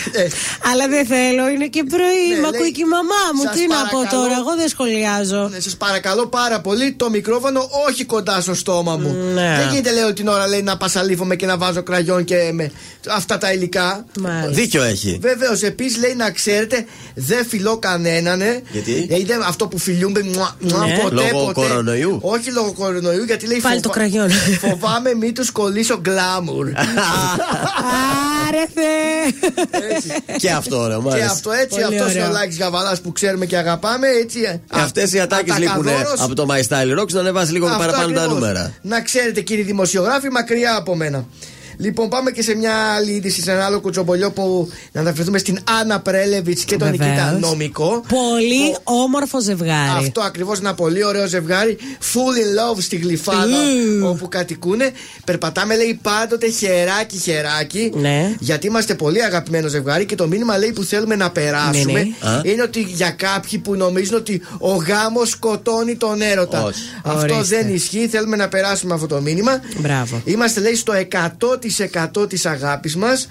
Αλλά 0.71 0.87
δεν 0.87 1.05
θέλω, 1.05 1.47
είναι 1.49 1.67
και 1.67 1.83
πρωί. 1.83 2.25
Ναι, 2.33 2.39
Μ' 2.41 2.45
ακούει 2.45 2.59
λέει, 2.59 2.71
και 2.71 2.81
η 2.81 2.89
μαμά 2.97 3.21
μου. 3.35 3.41
«Σας 3.43 3.55
Τι 3.55 3.67
να 3.67 3.75
πω 3.75 3.81
παρακαλώ». 3.91 4.21
τώρα, 4.21 4.35
εγώ 4.41 4.55
δεν 4.55 4.69
σχολιάζω. 4.69 5.47
Ναι, 5.53 5.59
σας 5.59 5.75
παρακαλώ 5.77 6.27
πάρα 6.27 6.61
πολύ 6.61 6.91
το 6.93 7.09
μικρόφωνο 7.09 7.69
όχι 7.89 8.05
κοντά 8.05 8.41
στο 8.41 8.53
στόμα 8.53 8.95
μου. 8.97 9.11
Ναι. 9.33 9.55
Δεν 9.59 9.67
γίνεται, 9.69 9.91
λέω 9.91 10.13
την 10.13 10.27
ώρα 10.27 10.47
λέει, 10.47 10.61
να 10.61 10.77
πασαλίφομαι 10.77 11.35
και 11.35 11.45
να 11.45 11.57
βάζω 11.57 11.83
κραγιόν 11.83 12.23
και 12.23 12.49
με 12.53 12.71
αυτά 13.15 13.37
τα 13.37 13.51
υλικά. 13.53 14.05
Δίκιο 14.49 14.83
έχει. 14.83 15.17
Βεβαίως, 15.21 15.61
επίσης 15.61 15.97
λέει 15.99 16.13
να 16.15 16.31
ξέρετε, 16.31 16.85
δεν 17.15 17.45
φιλώ 17.45 17.77
κανέναν. 17.77 18.41
ε. 18.41 18.61
Γιατί; 18.71 19.07
Ε, 19.09 19.17
δεν- 19.25 19.41
αυτό 19.41 19.67
που 19.67 19.77
φιλιούνται 19.77 20.21
μουα, 20.23 20.55
μουα, 20.59 20.85
Ναι. 20.85 20.97
ποτέ, 21.01 21.15
Λόγω 21.31 21.45
ποτέ. 21.45 21.67
κορονοϊού; 21.67 22.19
Όχι 22.21 22.51
λόγω 22.51 22.73
κορονοϊού, 22.73 23.23
γιατί 23.23 23.47
λέει 23.47 23.59
Πάλι 23.61 23.79
το 23.81 23.89
κραγιόν. 23.89 24.29
Φοβάμαι 24.59 25.13
μην 25.13 25.33
τους 25.33 25.51
κολλήσω 25.51 25.97
γκλάμουρ. 26.01 26.67
Άρε 28.47 28.65
Θεέ. 28.73 29.51
Και 30.37 30.51
αυτό 30.51 30.77
ωραίο, 30.81 31.01
μου 31.01 31.07
και 31.07 31.13
άρεσε. 31.13 31.29
αυτό 31.31 31.51
έτσι, 31.51 31.67
Πολύ 31.81 31.83
αυτός 31.99 32.15
ωραίο. 32.15 32.27
ο 32.29 32.31
Λάκης 32.31 32.57
Γαβαλάς 32.57 33.01
που 33.01 33.11
ξέρουμε 33.11 33.45
και 33.45 33.57
αγαπάμε, 33.57 34.07
έτσι. 34.07 34.39
ε, 34.41 34.61
Αυτές 34.69 35.13
οι 35.13 35.19
ατάκες 35.19 35.57
λείπουν 35.57 35.87
ατακαδόρος. 35.87 36.19
από 36.21 36.33
το 36.35 36.45
My 36.49 36.59
Style 36.67 36.99
Rocks 37.01 37.11
να 37.11 37.19
ανεβάσει 37.19 37.51
λίγο 37.51 37.65
Αυτό 37.65 37.77
παραπάνω 37.77 38.13
τα 38.13 38.19
ακριβώς. 38.21 38.33
νούμερα. 38.39 38.73
Να 38.81 39.01
ξέρετε, 39.01 39.41
κύριοι 39.41 39.61
δημοσιογράφοι, 39.61 40.29
μακριά 40.29 40.75
από 40.75 40.95
μένα. 40.95 41.25
Λοιπόν, 41.77 42.09
πάμε 42.09 42.31
και 42.31 42.41
σε 42.41 42.55
μια 42.55 42.75
άλλη 42.75 43.11
είδηση, 43.11 43.41
σε 43.41 43.51
ένα 43.51 43.65
άλλο 43.65 43.79
κουτσομπολιό 43.81 44.31
που 44.31 44.69
να 44.91 45.01
αναφερθούμε 45.01 45.37
στην 45.37 45.59
Άννα 45.81 45.99
Πρέλεβιτς 45.99 46.63
και 46.63 46.77
τον 46.77 46.89
Βεβαίως. 46.91 47.09
Νικήτα 47.09 47.31
Νομικό. 47.39 48.03
Πολύ 48.07 48.75
όμορφο 48.83 49.41
ζευγάρι. 49.41 50.05
Αυτό 50.05 50.21
ακριβώς 50.21 50.59
ένα 50.59 50.73
πολύ 50.73 51.05
ωραίο 51.05 51.27
ζευγάρι. 51.27 51.77
Full 52.13 52.17
in 52.17 52.75
love 52.75 52.81
στη 52.81 52.95
γλυφάδα 52.95 53.45
Ου. 54.01 54.07
όπου 54.07 54.27
κατοικούν. 54.27 54.79
Περπατάμε, 55.25 55.75
λέει 55.75 55.99
πάντοτε 56.01 56.49
χεράκι 56.49 57.17
χεράκι. 57.17 57.91
Ναι. 57.95 58.35
Γιατί 58.39 58.67
είμαστε 58.67 58.95
πολύ 58.95 59.23
αγαπημένο 59.23 59.67
ζευγάρι 59.67 60.05
και 60.05 60.15
το 60.15 60.27
μήνυμα 60.27 60.57
λέει 60.57 60.71
που 60.71 60.83
θέλουμε 60.83 61.15
να 61.15 61.31
περάσουμε 61.31 61.91
Ναι, 61.91 61.99
ναι. 62.21 62.29
Α. 62.29 62.41
είναι 62.43 62.61
ότι 62.61 62.81
για 62.81 63.09
κάποιοι 63.11 63.59
που 63.59 63.75
νομίζουν 63.75 64.15
ότι 64.15 64.41
ο 64.59 64.73
γάμος 64.73 65.29
σκοτώνει 65.29 65.95
τον 65.95 66.21
έρωτα. 66.21 66.63
Όχι. 66.63 66.79
Αυτό 67.03 67.35
Ορίστε. 67.35 67.55
δεν 67.55 67.73
ισχύει. 67.73 68.07
Θέλουμε 68.07 68.35
να 68.35 68.47
περάσουμε 68.47 68.93
αυτό 68.93 69.07
το 69.07 69.21
μήνυμα. 69.21 69.59
Μπράβο. 69.77 70.21
Είμαστε, 70.25 70.59
λέει, 70.59 70.75
στο 70.75 70.93
100% 70.93 71.72
της 72.27 72.45
αγάπης 72.45 72.95
μας. 72.95 73.27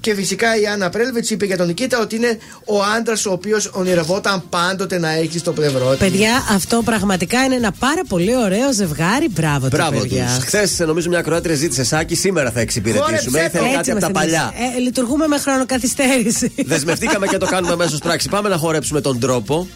Και 0.00 0.14
φυσικά 0.14 0.60
η 0.60 0.66
Άννα 0.66 0.88
Πρέλβιτ 0.90 1.30
είπε 1.30 1.44
για 1.46 1.56
τον 1.56 1.66
Νικήτα 1.66 2.00
ότι 2.00 2.16
είναι 2.16 2.38
ο 2.64 2.82
άντρας 2.96 3.26
ο 3.26 3.30
οποίος 3.32 3.70
ονειρευόταν 3.72 4.48
πάντοτε 4.48 4.98
να 4.98 5.10
έχει 5.10 5.38
στο 5.38 5.52
πλευρό 5.52 5.90
του. 5.90 5.96
Παιδιά, 5.98 6.46
αυτό 6.50 6.82
πραγματικά 6.84 7.44
είναι 7.44 7.54
ένα 7.54 7.72
πάρα 7.78 8.00
πολύ 8.08 8.36
ωραίο 8.36 8.72
ζευγάρι. 8.72 9.28
Μπράβο, 9.30 9.68
του, 9.68 9.76
Μπράβο 9.76 9.92
τους. 9.92 10.00
παιδιά. 10.08 10.26
Χθες, 10.44 10.78
νομίζω, 10.78 11.08
μια 11.08 11.22
Κροάτρια 11.22 11.54
ζήτησε 11.54 11.84
σάκι, 11.84 12.14
σήμερα 12.14 12.50
θα 12.50 12.60
εξυπηρετήσουμε. 12.60 13.16
Χόρεψε 13.18 13.30
το. 13.30 13.58
Ήθελε 13.58 13.74
κάτι 13.76 13.90
από 13.90 14.00
τα 14.00 14.06
είμαστε 14.06 14.36
εμείς. 14.36 14.52
παλιά. 14.54 14.74
Ε, 14.76 14.80
λειτουργούμε 14.80 15.26
με 15.26 15.38
χρονοκαθυστέρηση. 15.38 16.52
Δεσμευτήκαμε 16.66 17.26
και 17.26 17.36
το 17.36 17.46
κάνουμε 17.46 17.72
αμέσως 17.72 17.98
πράξη. 17.98 18.28
Πάμε 18.28 18.48
να 18.48 18.56
χορέψουμε 18.56 19.00
τον 19.00 19.18
τρόπο. 19.20 19.68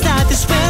Και 0.00 0.04
μπροστά 0.04 0.24
της 0.28 0.67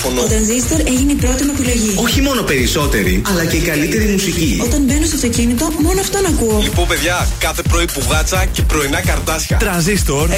ραδιόφωνο. 0.00 0.20
Ο 0.20 0.28
τρανζίστορ 0.28 0.80
έγινε 0.80 1.12
η 1.12 1.14
πρώτη 1.14 1.44
μου 1.44 1.52
επιλογή. 1.58 1.94
Όχι 1.96 2.20
μόνο 2.20 2.42
περισσότερη, 2.42 3.22
αλλά 3.26 3.44
και 3.44 3.56
η 3.56 3.60
καλύτερη 3.60 4.06
μουσική. 4.12 4.60
Όταν 4.62 4.82
μπαίνω 4.82 5.06
στο 5.06 5.14
αυτοκίνητο, 5.14 5.72
μόνο 5.78 6.00
αυτόν 6.00 6.26
ακούω. 6.26 6.60
Λοιπόν, 6.62 6.86
παιδιά, 6.86 7.28
κάθε 7.38 7.62
πρωί 7.62 7.84
που 7.84 8.02
γάτσα 8.10 8.44
και 8.52 8.62
πρωινά 8.62 9.00
καρτάσια. 9.00 9.56
Τρανζίστορ 9.56 10.28
100,3. 10.28 10.34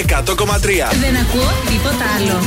Δεν 1.01 1.17
ακούω 1.17 1.51
τίποτα 1.71 2.05
άλλο. 2.17 2.41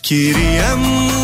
Κυρία 0.00 0.76
μου, 0.76 1.10
να 1.10 1.23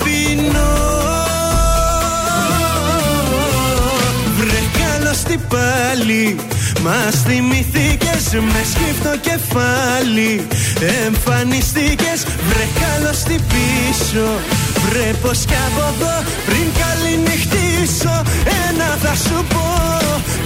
καλώς 5.31 5.37
τι 5.37 5.37
πάλι. 5.55 6.35
Μας 6.83 7.15
θυμηθήκες 7.25 8.23
με 8.51 8.61
σκύφτο 8.71 9.13
κεφάλι. 9.27 10.47
Εμφανιστήκες 11.05 12.19
βρε 12.47 12.65
καλώς 12.83 13.17
τι 13.27 13.35
πίσω. 13.51 14.27
Βρε 14.83 15.09
πως 15.21 15.39
κι 15.49 15.59
από 15.67 15.83
εδώ 15.91 16.15
πριν 16.47 16.67
καληνυχτήσω. 16.79 18.15
Ένα 18.67 18.89
θα 19.03 19.13
σου 19.25 19.37
πω 19.51 19.67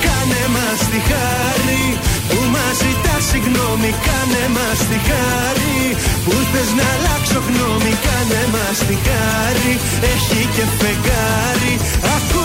Κάνε 0.06 0.44
μας 0.56 0.80
τη 0.91 0.99
χάρη. 1.10 1.86
Που 2.30 2.40
μας 2.53 2.76
ζητάς 2.82 3.24
συγγνώμη 3.30 3.91
Κάνε 4.07 4.44
μας 4.56 4.80
τη 4.90 4.98
χάρη. 5.10 5.80
Που 6.26 6.36
θες 6.52 6.70
να 6.78 6.86
αλλάξω 6.94 7.40
γνώμη 7.48 7.94
Κάνε 8.06 8.41
μας 8.53 8.78
τη 8.88 8.95
χάρη. 9.06 9.74
Έχει 10.14 10.41
και 10.56 10.66
φεγγάρι 10.80 11.74
Ακού 12.16 12.36
δεν 12.36 12.36
πάω 12.36 12.45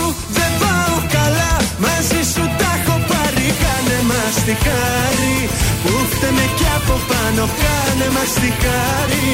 μαζί 1.83 2.21
σου 2.33 2.43
τα 2.59 2.69
έχω 2.77 2.95
πάρει 3.09 3.47
Κάνε 3.61 3.99
μας 4.09 4.35
τη 4.45 4.55
χάρη. 4.65 5.37
Που 5.83 5.93
φταίμε 6.11 6.45
κι 6.57 6.69
από 6.77 6.95
πάνω 7.09 7.43
Κάνε 7.61 8.07
μας 8.15 8.31
τη 8.41 8.49
χάρη. 8.61 9.29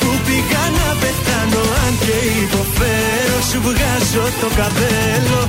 Που 0.00 0.10
πήγα 0.26 0.64
να 0.78 0.88
πεθάνω 1.00 1.62
Αν 1.84 1.92
και 2.04 2.16
υποφέρω 2.44 3.38
σου 3.48 3.58
βγάζω 3.66 4.24
το 4.40 4.48
καπέλο. 4.58 5.40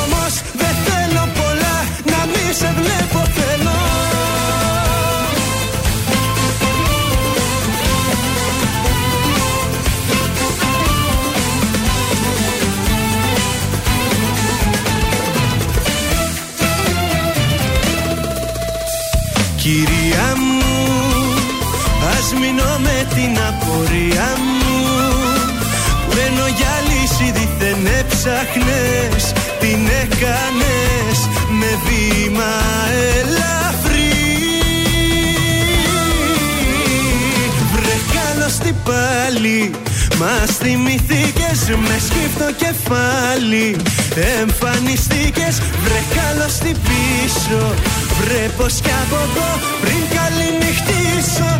Όμως 0.00 0.32
δεν 0.60 0.74
θέλω 0.86 1.24
πολλά 1.38 1.76
να 2.10 2.20
μη 2.30 2.46
σε 2.60 2.68
βλέπω 2.78 3.20
μείνω 22.46 22.78
με 22.78 23.06
την 23.14 23.38
απορία 23.48 24.28
μου. 24.36 24.76
Μένω 26.14 26.46
για 26.58 26.74
λύση 26.88 27.32
δίθεν 27.32 27.86
έψαχνες 27.98 29.32
Την 29.60 29.80
έκανες 30.02 31.18
με 31.58 31.70
βήμα 31.84 32.52
ελαφρύ. 33.18 34.14
Βρε 37.72 37.96
καλώς 38.16 38.52
τι 38.58 38.72
πάλι 38.84 39.70
Μας 40.18 40.50
θυμηθήκες 40.56 41.60
μες 41.88 42.02
σκύφτο 42.06 42.48
κεφάλι 42.64 43.76
Εμφανιστήκες. 44.40 45.60
Βρε 45.84 46.02
καλώς 46.18 46.54
τι 46.58 46.72
πίσω 46.86 47.74
Βρε 48.20 48.50
πως 48.56 48.72
κι 48.72 48.90
από 49.02 49.16
εδώ 49.16 49.50
πριν 49.80 50.02
καληνυχτήσω 50.16 51.55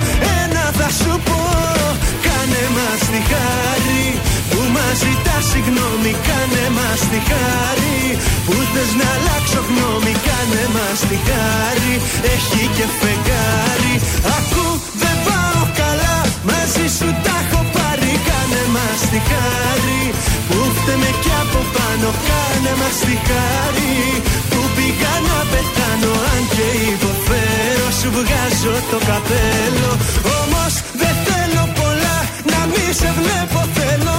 μας 2.77 3.01
τη 3.13 3.21
χάρη 3.31 4.05
που 4.51 4.61
μας 4.75 4.97
ζητάς 5.03 5.45
συγγνώμη 5.53 6.13
Κάνε 6.27 6.67
μας 6.77 7.01
τη 7.11 7.21
χάρη. 7.31 8.01
Που 8.47 8.55
θες 8.73 8.91
να 9.01 9.09
αλλάξω 9.17 9.61
γνώμη 9.69 10.15
Κάνε 10.27 10.65
μας 10.75 10.99
τη 11.09 11.19
χάρη. 11.29 11.95
Έχει 12.35 12.63
και 12.77 12.87
φεγγάρι. 13.01 13.95
Ακού 14.39 14.67
δεν 15.03 15.17
πάω 15.27 15.63
καλά 15.81 16.17
μαζί 16.51 16.87
σου 16.97 17.09
τα 17.25 17.35
έχω 17.43 17.61
πάρει. 17.77 18.13
Κάνε 18.29 18.63
μας 18.75 19.01
τη 19.11 19.21
χάρη. 19.31 20.03
Που 20.49 20.59
φταίμε 20.77 21.11
κι 21.23 21.35
από 21.43 21.61
πάνω 21.77 22.09
Κάνε 22.29 22.73
μας 22.81 22.97
τη 23.07 23.17
χάρη. 23.29 23.95
Που 24.51 24.61
πήγα 24.77 25.15
να 25.29 25.39
πεθάνω 25.53 26.13
Αν 26.33 26.43
και 26.55 26.67
υποφέρω 26.93 27.89
σου 27.99 28.09
βγάζω 28.17 28.75
το 28.91 28.99
καπέλο. 29.09 29.91
Όμως 30.39 30.73
μη 32.77 32.93
σε 32.93 33.15
βλέπω 33.17 33.61
θέλω. 33.75 34.19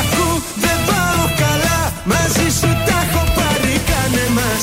Ακού 0.00 0.42
δεν 0.56 0.78
πάω 0.86 1.24
καλά 1.36 1.92
μαζί 2.04 2.58
σου 2.58 2.68
τα 2.86 2.96
έχω 3.08 3.24
πάρει 3.34 3.80
Κάνε 3.88 4.26
μας 4.34 4.62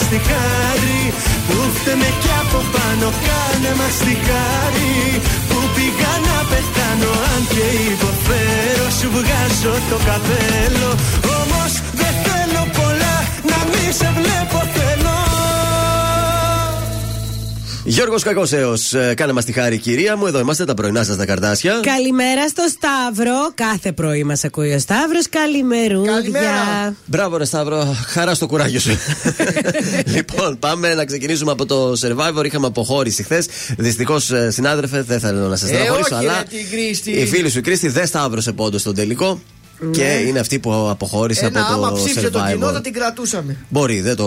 τη 1.86 1.92
χάρη 1.92 2.02
που 2.02 2.02
φταίμε 2.02 2.10
κι 2.22 2.34
από 2.42 2.60
πάνω 2.74 3.08
Κάνε 3.26 3.72
μας 3.80 3.98
τη 4.06 4.16
χάρη. 4.28 5.22
Που 5.50 5.58
πήγα 5.76 6.14
να 6.28 6.38
πεθάνω 6.50 7.12
Αν 7.34 7.42
και 7.54 7.66
υποφέρω 7.94 8.88
σου 9.00 9.08
βγάζω 9.16 9.74
το 9.90 9.98
καπέλο. 10.08 10.90
Όμως 11.40 11.72
δεν 12.00 12.14
θέλω 12.26 12.64
πολλά 12.78 13.16
να 13.50 13.58
μη 13.72 13.86
σε 14.00 14.10
βλέπω 14.18 14.60
θέλω 14.76 15.25
Γιώργος 17.88 18.24
Κακοσέο, 18.24 18.74
κάνε 19.16 19.34
μας 19.34 19.46
τη 19.46 19.52
χάρη, 19.52 19.78
κυρία 19.78 20.18
μου. 20.18 20.26
Εδώ 20.26 20.40
είμαστε 20.40 20.66
τα 20.66 20.74
πρωινά 20.74 21.04
σας 21.04 21.16
τα 21.18 21.26
καρτάσια. 21.26 21.80
Καλημέρα 21.84 22.48
στο 22.48 22.64
Σταύρο. 22.70 23.52
Κάθε 23.56 23.92
πρωί 23.92 24.24
μας 24.24 24.44
ακούει 24.44 24.74
ο 24.74 24.80
Σταύρος. 24.80 25.30
Καλημερούδια. 25.30 26.96
Μπράβο, 27.06 27.38
ρε 27.38 27.46
Σταύρο, 27.46 27.96
χαρά 28.08 28.34
στο 28.34 28.46
κουράγιο 28.48 28.80
σου. 28.80 28.98
λοιπόν, 30.16 30.60
πάμε 30.60 30.94
να 30.94 31.06
ξεκινήσουμε 31.06 31.52
από 31.52 31.66
το 31.66 31.92
survivor. 32.02 32.46
Είχαμε 32.46 32.68
αποχώρηση 32.68 33.24
χθες. 33.24 33.46
Δυστυχώς, 33.78 34.32
συνάδελφε, 34.48 35.02
δεν 35.02 35.20
θέλω 35.20 35.48
να 35.48 35.56
σας 35.56 35.70
Ε, 35.70 35.74
στεναχωρήσω, 35.74 36.16
όχι, 36.16 36.26
αλλά 36.26 36.38
ρε, 36.52 36.58
την 36.58 36.70
Κρίστη. 36.72 37.12
η 37.12 37.26
φίλη 37.26 37.50
σου 37.50 37.58
η 37.58 37.62
Κρίστη 37.62 37.88
δεν 37.88 38.08
σταύρωσε 38.08 38.52
πόντο 38.52 38.78
στον 38.78 38.96
τελικό. 38.96 39.42
Και 39.92 40.04
είναι 40.28 40.40
αυτή 40.40 40.60
που 40.60 40.72
αποχώρησε 40.90 41.46
Ένα, 41.46 41.62
από 41.62 41.74
άμα 41.74 41.90
το 41.90 41.96
ψήφισε 41.96 42.30
το 42.30 42.44
κοινό 42.52 42.68
survivor. 42.70 42.74
θα 42.74 42.82
την 42.82 42.94
κρατούσαμε. 42.94 43.58
Μπορεί, 43.70 44.02
δεν 44.02 44.16
το 44.16 44.26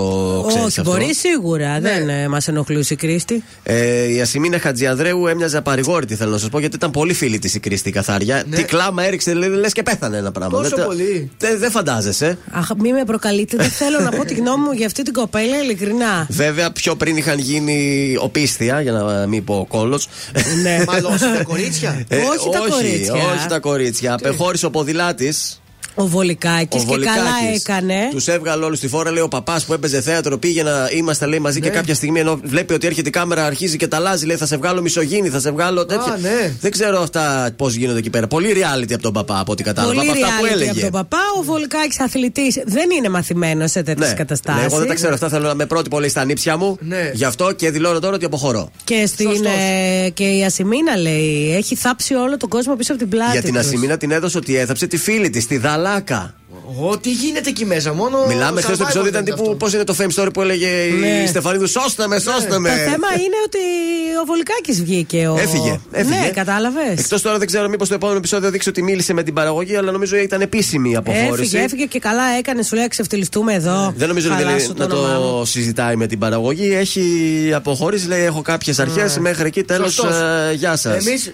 ξέρεις 0.48 0.66
Όχι, 0.66 0.80
αυτό. 0.80 0.92
μπορεί 0.92 1.14
σίγουρα. 1.14 1.80
Δεν 1.80 2.08
ε, 2.08 2.28
μας 2.28 2.48
ενοχλούσε 2.48 2.92
η 2.92 2.96
Κρίστη. 2.96 3.44
Ε, 3.62 4.04
η 4.12 4.20
Ασημίνα 4.20 4.58
Χατζιανδρέου 4.58 5.26
έμοιαζε 5.26 5.56
απαρηγόρητη, 5.56 6.14
θέλω 6.14 6.30
να 6.30 6.38
σας 6.38 6.48
πω, 6.48 6.58
γιατί 6.58 6.76
ήταν 6.76 6.90
πολύ 6.90 7.12
φίλη 7.14 7.38
της 7.38 7.54
η 7.54 7.60
Κρίστη 7.60 7.90
καθάρια. 7.90 8.44
Τι 8.50 8.64
κλάμα 8.64 9.04
έριξε, 9.04 9.34
λες 9.34 9.72
και 9.72 9.82
πέθανε 9.82 10.16
ένα 10.16 10.32
πράγμα. 10.32 10.58
Τόσο 10.62 10.76
Δεν- 10.76 10.84
πολύ. 10.86 11.30
Δεν 11.38 11.58
δεν 11.58 11.70
φαντάζεσαι. 11.70 12.38
Αχ, 12.50 12.68
μη 12.78 12.92
με 12.92 13.04
προκαλείτε. 13.04 13.56
Δεν 13.56 13.70
θέλω 13.70 13.98
να 14.00 14.10
πω 14.10 14.24
τη 14.24 14.34
γνώμη 14.34 14.64
μου 14.64 14.72
για 14.72 14.86
αυτή 14.86 15.02
την 15.02 15.12
κοπέλα, 15.12 15.62
ειλικρινά. 15.62 16.26
Βέβαια, 16.30 16.72
πιο 16.72 16.96
πριν 16.96 17.16
είχαν 17.16 17.38
γίνει 17.38 18.14
οπίστια, 18.20 18.80
για 18.80 18.92
να 18.92 19.26
μην 19.26 19.44
πω 19.44 19.66
κόλος. 19.68 20.08
Ναι. 20.62 20.84
Μάλλον 20.86 21.12
όχι 21.12 21.24
τα 21.36 21.42
κορίτσια. 21.42 22.04
Όχι 22.10 22.50
τα 22.52 22.58
κορίτσια. 22.70 23.14
Όχι 23.14 23.46
τα 23.48 23.58
κορίτσια. 23.58 24.12
Απεχώρησε 24.12 24.66
ο 24.66 24.70
ποδηλάτης. 24.70 25.38
Ο 25.98 26.06
Βολικάκης 26.06 26.82
Ο 26.82 26.84
και 26.86 27.04
καλά 27.04 27.22
Βολικάκης. 27.22 27.60
έκανε. 27.60 27.94
Τους 28.10 28.26
έβγαλε 28.28 28.64
όλους 28.64 28.78
στη 28.78 28.88
φόρα, 28.88 29.10
λέει 29.10 29.22
ο 29.22 29.28
παπάς 29.28 29.64
που 29.64 29.72
έπαιζε 29.72 30.00
θέατρο. 30.00 30.38
Πήγε 30.38 30.62
να 30.62 30.88
είμαστε 30.96 31.26
λέει, 31.26 31.38
μαζί 31.38 31.60
και 31.60 31.68
Ναι. 31.68 31.74
κάποια 31.74 31.94
στιγμή 31.94 32.20
ενώ 32.20 32.40
βλέπει 32.44 32.72
ότι 32.74 32.86
έρχεται 32.86 33.08
η 33.08 33.12
κάμερα, 33.12 33.44
αρχίζει 33.44 33.76
και 33.76 33.86
τα 33.88 33.96
αλλάζει. 33.96 34.26
Λέει 34.26 34.36
θα 34.36 34.46
σε 34.46 34.56
βγάλω 34.56 34.80
μισογίνη, 34.82 35.28
θα 35.28 35.40
σε 35.40 35.50
βγάλω 35.50 35.86
τέτοια. 35.86 36.18
ναι. 36.20 36.52
Δεν 36.60 36.70
ξέρω 36.70 37.00
αυτά 37.02 37.50
πώς 37.56 37.74
γίνονται 37.74 37.98
εκεί 37.98 38.10
πέρα. 38.10 38.26
Πολύ 38.26 38.48
reality 38.56 38.92
από 38.92 39.02
τον 39.02 39.12
παπά 39.12 39.40
από 39.40 39.52
ό,τι 39.52 39.62
κατάλαβα. 39.62 39.94
Πολύ 39.94 40.10
από 40.10 40.24
αυτά 40.24 40.36
που 40.38 40.44
reality 40.46 40.52
έλεγε. 40.52 40.70
από 40.70 40.80
τον 40.80 40.90
παπά. 40.90 41.18
Ο 41.38 41.42
Βολικάκης 41.42 42.00
αθλητής 42.00 42.54
δεν 42.66 42.90
είναι 42.98 43.08
μαθημένος 43.08 43.70
σε 43.70 43.82
τέτοιες 43.82 44.08
Ναι. 44.08 44.14
καταστάσεις. 44.14 44.60
Ναι, 44.60 44.66
εγώ 44.66 44.78
δεν 44.78 44.86
τα 44.88 44.94
ξέρω 44.94 45.14
αυτά. 45.14 45.28
Θέλω 45.28 45.46
να 45.46 45.54
με 45.54 45.66
πρότυπο 45.66 46.00
λέει 46.00 46.08
στα 46.08 46.24
νύψια 46.24 46.56
μου. 46.56 46.76
Ναι. 46.80 47.10
Γι' 47.14 47.24
αυτό 47.24 47.52
και 47.52 47.70
δηλώνω 47.70 47.98
τώρα 47.98 48.14
ότι 48.14 48.24
αποχωρώ. 48.24 48.70
Και, 48.84 49.06
στην, 49.06 49.28
ε, 50.04 50.08
και 50.10 50.24
η 50.24 50.44
Ασημίνα 50.44 50.96
λέει: 50.96 51.54
Έχει 51.56 51.74
θάψει 51.76 52.14
όλο 52.14 52.36
τον 52.36 52.48
κόσμο 52.48 52.74
πίσω 52.76 52.92
από 52.92 53.00
την 53.00 53.10
πλάτη. 53.10 53.30
Για 53.32 53.42
την 53.42 53.54
τους. 53.54 53.66
Ασημίνα 53.66 53.96
την 53.96 54.10
έδωσε 54.10 54.38
ότι 54.38 54.56
έθαψε 54.56 54.86
τη 54.86 54.96
φίλη 54.96 55.30
της, 55.30 55.46
τη 55.46 55.56
Δαλάκα. 55.89 56.32
Ω, 56.81 56.98
τι 56.98 57.12
γίνεται 57.12 57.48
εκεί 57.48 57.65
μέσα, 57.65 57.93
μόνο. 57.94 58.27
Μιλάμε 58.27 58.60
χθε 58.60 58.74
στο 58.74 58.85
Survivor 58.85 58.86
επεισόδιο 58.86 59.09
ήταν 59.09 59.24
δεν 59.24 59.35
τύπου. 59.35 59.56
Πώς 59.56 59.73
είναι 59.73 59.85
το 59.85 59.94
fame 59.98 60.23
story 60.23 60.28
που 60.32 60.40
έλεγε 60.40 60.69
Ναι. 61.01 61.06
η 61.09 61.27
Στεφανίδου. 61.27 61.66
Σώστε 61.66 62.06
με, 62.06 62.19
σώστε 62.19 62.59
με. 62.59 62.69
Το 62.69 62.74
θέμα 62.77 63.09
είναι 63.15 63.36
ότι 63.47 63.59
ο 64.23 64.24
Βολικάκης 64.27 64.82
βγήκε. 64.82 65.28
Ο... 65.28 65.36
Έφυγε. 65.39 65.81
έφυγε. 65.90 66.20
Ναι, 66.20 66.31
κατάλαβες. 66.31 66.98
Εκτός 66.98 67.23
τώρα 67.23 67.39
δεν 67.39 67.47
ξέρω 67.47 67.69
μήπως 67.69 67.89
το 67.89 67.94
επόμενο 67.94 68.19
επεισόδιο 68.19 68.51
δείξει 68.51 68.69
ότι 68.69 68.82
μίλησε 68.82 69.12
με 69.12 69.23
την 69.23 69.35
παραγωγή, 69.35 69.77
αλλά 69.77 69.90
νομίζω 69.93 70.16
ήταν 70.16 70.40
επίσημη 70.40 70.90
η 70.90 70.97
αποχώρηση. 70.97 71.43
Έφυγε, 71.43 71.59
έφυγε 71.65 71.85
και 71.85 71.98
καλά 71.98 72.24
έκανε. 72.39 72.62
Σου 72.62 72.77
λέει 72.77 72.89
ξεφτυλιστούμε 72.89 73.55
εδώ. 73.55 73.93
Δεν 73.97 74.09
νομίζω 74.09 74.32
ότι 74.32 74.43
Χαλάσου 74.43 74.74
λέει 74.77 74.89
να 74.89 74.94
όνομά 74.94 75.19
μου. 75.19 75.39
το 75.39 75.44
συζητάει 75.44 75.97
με 75.97 76.06
την 76.06 76.19
παραγωγή. 76.19 76.74
Έχει 76.74 77.05
αποχωρήσει, 77.55 78.06
λέει: 78.06 78.24
Έχω 78.24 78.43
κάποιες 78.43 78.78
αρχές. 78.78 79.19
Μέχρι 79.19 79.47
εκεί 79.47 79.62
τέλος. 79.62 79.93
Σωστός. 79.94 80.15
Γεια 80.55 80.77
σας. 80.77 81.06
Εμείς 81.06 81.32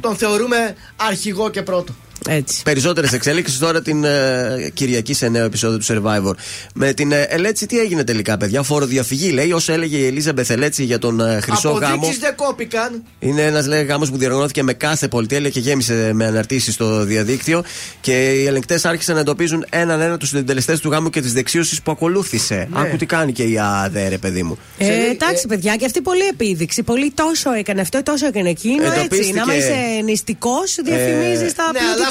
τον 0.00 0.16
θεωρούμε 0.16 0.74
αρχηγό 0.96 1.50
και 1.50 1.62
πρώτο. 1.62 1.94
Έτσι. 2.28 2.62
Περισσότερες 2.62 3.12
εξέλιξει 3.12 3.58
τώρα 3.58 3.82
την 3.82 4.04
ε, 4.04 4.70
Κυριακή 4.74 5.14
σε 5.14 5.28
νέο 5.28 5.44
επεισόδιο 5.44 5.78
του 5.78 5.84
Survivor. 5.88 6.32
Με 6.74 6.92
την 6.92 7.12
ε, 7.12 7.22
Ελέτσι, 7.28 7.66
τι 7.66 7.78
έγινε 7.78 8.04
τελικά, 8.04 8.36
παιδιά; 8.36 8.62
Φοροδιαφυγή, 8.62 9.30
λέει, 9.30 9.52
όσο 9.52 9.72
έλεγε 9.72 9.96
η 9.96 10.06
Ελίζα 10.06 10.32
Μπεθελέτσι 10.32 10.84
για 10.84 10.98
τον 10.98 11.20
ε, 11.20 11.40
χρυσό 11.42 11.70
γάμο. 11.70 11.94
Αποδείξει 11.94 12.18
δεν 12.20 12.34
κόπηκαν. 12.36 13.02
Είναι 13.18 13.42
ένας 13.42 13.66
λέει 13.66 13.84
γάμος 13.84 14.10
που 14.10 14.16
διοργανώθηκε 14.16 14.62
με 14.62 14.72
κάθε 14.72 15.08
πολυτέλεια 15.08 15.50
και 15.50 15.60
γέμισε 15.60 16.10
με 16.14 16.26
αναρτήσεις 16.26 16.74
στο 16.74 17.04
διαδίκτυο. 17.04 17.64
Και 18.00 18.30
οι 18.32 18.46
ελεγκτές 18.46 18.84
άρχισαν 18.84 19.14
να 19.14 19.20
εντοπίζουν 19.20 19.64
έναν 19.70 20.00
ένα 20.00 20.16
τους 20.16 20.28
συντελεστές 20.28 20.80
του 20.80 20.90
γάμου 20.90 21.10
και 21.10 21.20
της 21.20 21.32
δεξίωσης 21.32 21.82
που 21.82 21.90
ακολούθησε. 21.90 22.68
Ναι. 22.72 22.80
Άκου 22.80 22.96
τι 22.96 23.06
κάνει 23.06 23.32
και 23.32 23.42
η 23.42 23.58
ΑΔΕ, 23.58 24.08
ρε 24.08 24.18
παιδί 24.18 24.42
μου. 24.42 24.58
Ε, 24.78 25.10
εντάξει, 25.10 25.46
παιδιά, 25.46 25.76
και 25.76 25.84
αυτή 25.84 26.00
πολύ 26.00 26.26
επίδειξη. 26.30 26.82
Πολύ 26.82 27.10
τόσο 27.14 27.52
έκανε 27.52 27.80
αυτό, 27.80 28.02
τόσο 28.02 28.26
έκανε 28.26 28.48
εκείνο. 28.48 28.82
Έτσι. 28.86 28.98
Εντοπίστηκε- 29.00 29.42
Να 29.46 29.54
είσαι 29.56 29.74
νηστικός, 30.04 30.78
διαφημίζεις 30.84 31.54
τα 31.54 31.64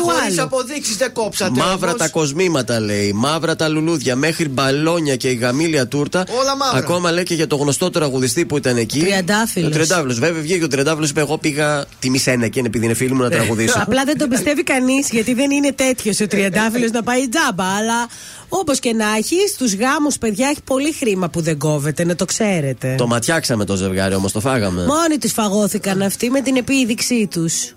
Ναι, 0.03 0.11
πλούτη 0.11 0.19
αλλά 0.19 0.19
του 0.19 0.19
χωρίς 0.19 0.37
άλλου. 0.37 0.47
αποδείξεις 0.47 0.95
δεν 0.97 1.13
κόψατε. 1.13 1.59
Μαύρα 1.59 1.87
όμως. 1.87 2.01
τα 2.01 2.09
κοσμήματα 2.09 2.79
λέει, 2.79 3.11
μαύρα 3.13 3.55
τα 3.55 3.67
λουλούδια, 3.67 4.15
μέχρι 4.15 4.49
μπαλόνια 4.49 5.15
και 5.15 5.29
η 5.29 5.35
γαμήλια 5.35 5.87
τούρτα. 5.87 6.25
Όλα 6.39 6.55
μαύρα. 6.55 6.77
Ακόμα 6.77 7.11
λέει 7.11 7.23
και 7.23 7.33
για 7.33 7.47
το 7.47 7.55
γνωστό 7.55 7.89
τραγουδιστή 7.89 8.45
που 8.45 8.57
ήταν 8.57 8.77
εκεί. 8.77 8.99
Τριαντάφυλλος. 8.99 9.69
Ο 9.69 9.73
Τριαντάφυλλος. 9.73 10.19
Βέβαια 10.19 10.41
βγήκε 10.41 10.63
ο 10.63 10.67
Τριαντάφυλλος, 10.67 11.09
είπε: 11.09 11.19
Εγώ 11.19 11.37
πήγα 11.37 11.85
τιμή 11.99 12.19
ένα 12.25 12.47
και 12.47 12.59
επειδή 12.65 12.85
είναι 12.85 12.93
φίλη 12.93 13.13
μου 13.13 13.21
να 13.23 13.29
τραγουδήσω. 13.29 13.79
Απλά 13.81 14.03
δεν 14.03 14.17
τον 14.17 14.29
πιστεύει 14.29 14.63
κανείς 14.63 15.09
γιατί 15.09 15.33
δεν 15.33 15.51
είναι 15.51 15.71
τέτοιος 15.73 16.19
ο 16.19 16.27
τριαντάφυλλος 16.27 16.91
να 16.91 17.03
πάει 17.03 17.29
τζάμπα. 17.29 17.63
Αλλά 17.63 18.07
όπως 18.49 18.79
και 18.79 18.93
να 18.93 19.05
έχει, 19.17 19.35
στους 19.53 19.75
γάμους, 19.75 20.17
παιδιά, 20.17 20.47
έχει 20.47 20.61
πολύ 20.63 20.93
χρήμα 20.93 21.29
που 21.29 21.41
δεν 21.41 21.57
κόβεται, 21.57 22.05
να 22.05 22.15
το 22.15 22.25
ξέρετε. 22.25 22.95
το 22.97 23.07
ματιάξαμε 23.07 23.65
το 23.65 23.75
ζευγάρι, 23.75 24.15
όμως 24.15 24.31
το 24.31 24.39
φάγαμε. 24.39 24.85
Μόνοι 24.85 25.17
τους 25.19 25.31
φαγώθηκαν 25.31 26.01
αυτοί 26.01 26.29
με 26.29 26.41
την 26.41 26.55
επίδειξή 26.55 27.27
τους. 27.31 27.73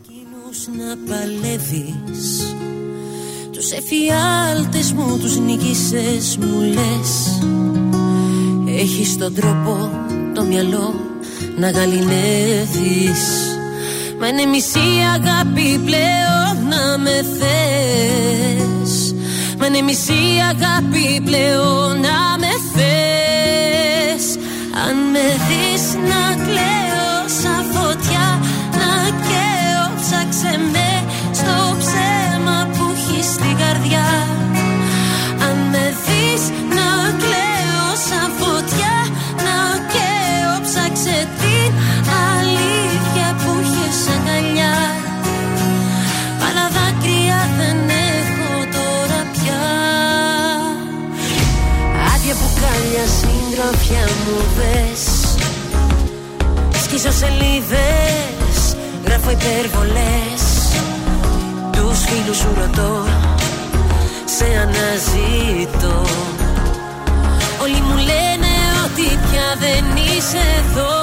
Να 0.52 0.96
παλεύεις. 1.08 2.54
Τους 3.52 3.70
εφιάλτες 3.70 4.92
μου 4.92 5.18
τους 5.18 5.38
νικήσες 5.38 6.36
μου 6.40 6.60
λες. 6.60 7.40
Έχεις 8.80 9.16
τον 9.16 9.34
τρόπο 9.34 9.90
το 10.34 10.42
μυαλό 10.42 10.94
να 11.56 11.70
γαλινεύεις. 11.70 13.22
Μα 14.18 14.28
είναι 14.28 14.44
μισή 14.44 14.88
αγάπη 15.14 15.80
πλέον 15.84 16.68
να 16.68 16.98
με 16.98 17.24
θες. 17.38 19.14
Μα 19.58 19.66
είναι 19.66 19.80
μισή 19.80 20.22
αγάπη 20.50 21.20
πλέον 21.24 22.00
να 22.00 22.38
με 22.38 22.52
θες. 22.74 24.36
Αν 24.86 24.96
με 25.12 25.26
δεις 25.48 25.94
να 25.94 26.44
κλαίω 26.44 26.81
Σκίζω 57.02 57.16
σελίδες, 57.16 58.76
γράφω 59.04 59.30
υπερβολές. 59.30 60.42
Τους 61.72 62.04
φίλους 62.04 62.36
σου 62.36 62.48
ρωτώ, 62.60 63.04
σε 64.24 64.44
αναζητώ. 64.44 66.06
Όλοι 67.62 67.80
μου 67.80 67.96
λένε 67.96 68.52
ότι 68.84 69.02
πια 69.02 69.48
δεν 69.58 69.84
είσαι 69.96 70.42
εδώ. 70.58 70.94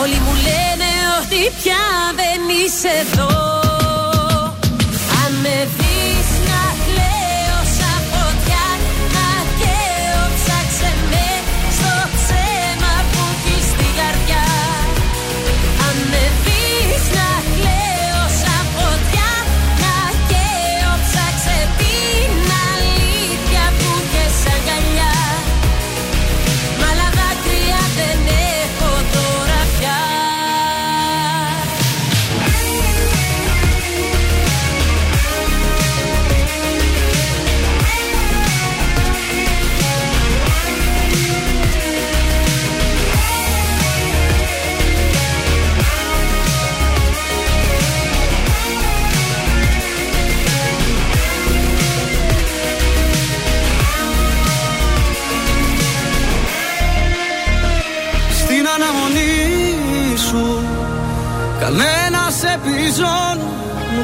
Όλοι 0.00 0.18
μου 0.24 0.34
λένε 0.34 0.90
ότι 1.20 1.52
πια 1.62 1.84
δεν 2.16 2.40
είσαι 2.64 2.88
εδώ 2.88 3.67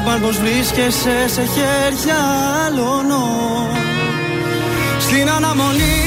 Μου 0.05 0.11
παν 0.11 0.21
πως 0.21 0.37
βρίσκεσαι 0.37 1.27
σε 1.27 1.41
χέρια 1.41 2.17
άλλων. 2.65 3.05
Στην 4.99 5.29
αναμονή 5.29 6.04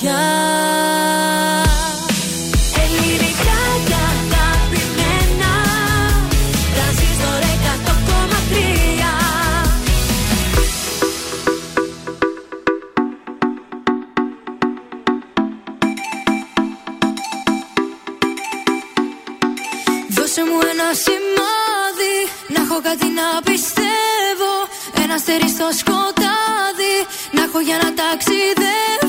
πια 0.00 0.18
Ελληνικά 2.82 3.60
και 3.86 3.94
αγαπημένα 3.94 5.52
Τρανζίστορ 6.74 7.42
100,3 7.42 8.60
Δώσε 20.08 20.44
μου 20.44 20.58
ένα 20.72 20.88
σημάδι 21.04 22.16
Να 22.48 22.62
έχω 22.62 22.80
κάτι 22.82 23.06
να 23.06 23.42
πιστεύω. 23.44 24.52
Ένα 25.02 25.14
αστέρι 25.14 25.48
στο 25.48 25.68
σκοτάδι 25.78 26.96
Να 27.30 27.42
έχω 27.42 27.60
για 27.60 27.76
να 27.82 27.94
ταξιδεύω 27.94 29.07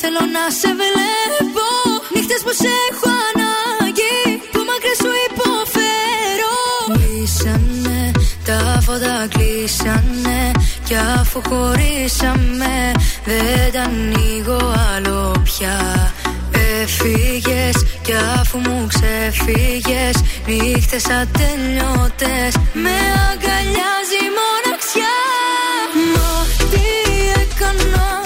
θέλω 0.00 0.22
να 0.36 0.44
σε 0.60 0.70
βλέπω. 0.80 1.68
Νύχτες 2.14 2.40
που 2.44 2.52
σε 2.62 2.70
έχω 2.88 3.10
ανάγκη 3.28 4.18
Που 4.52 4.60
μακριά 4.68 4.94
σου 5.02 5.12
υποφέρω. 5.28 6.56
Κλείσανε 6.94 8.10
τα 8.46 8.80
φώτα 8.84 9.28
κλείσανε 9.28 10.50
Κι 10.84 10.94
αφού 11.20 11.40
χωρίσαμε 11.48 12.92
Δεν 13.24 13.72
τα 13.72 13.82
ανοίγω 13.82 14.74
άλλο 14.94 15.34
πια. 15.44 16.12
Έφυγες 16.82 17.76
κι 18.02 18.12
αφού 18.40 18.58
μου 18.58 18.86
ξεφύγες 18.88 20.16
Νύχτες 20.46 21.04
ατελειώτες 21.04 22.52
Με 22.72 22.96
αγκαλιάζει 23.30 24.18
η 24.26 24.30
μοναξιά. 24.38 25.16
Μα 26.14 26.46
τι 26.70 26.84
έκανα 27.40 28.25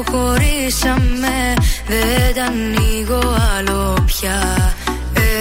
αφού 0.00 0.16
χωρίσαμε 0.16 1.54
Δεν 1.86 2.34
τα 2.34 2.44
ανοίγω 2.44 3.36
άλλο 3.56 4.04
πια. 4.06 4.74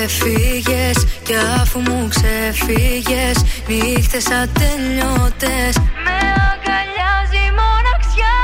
Έφυγες 0.03 1.07
κι 1.23 1.34
αφού 1.61 1.79
μου 1.79 2.07
ξεφύγες 2.09 3.38
Νύχτες 3.67 4.25
ατελειώτες. 4.25 5.73
Με 6.03 6.17
αγκαλιάζει 6.49 7.41
η 7.47 7.53
μοναξιά. 7.59 8.38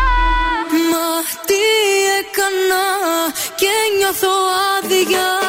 Μα 0.91 1.07
τι 1.48 1.64
έκανα 2.19 2.85
και 3.56 3.73
νιώθω 3.98 4.34
άδεια 4.76 5.43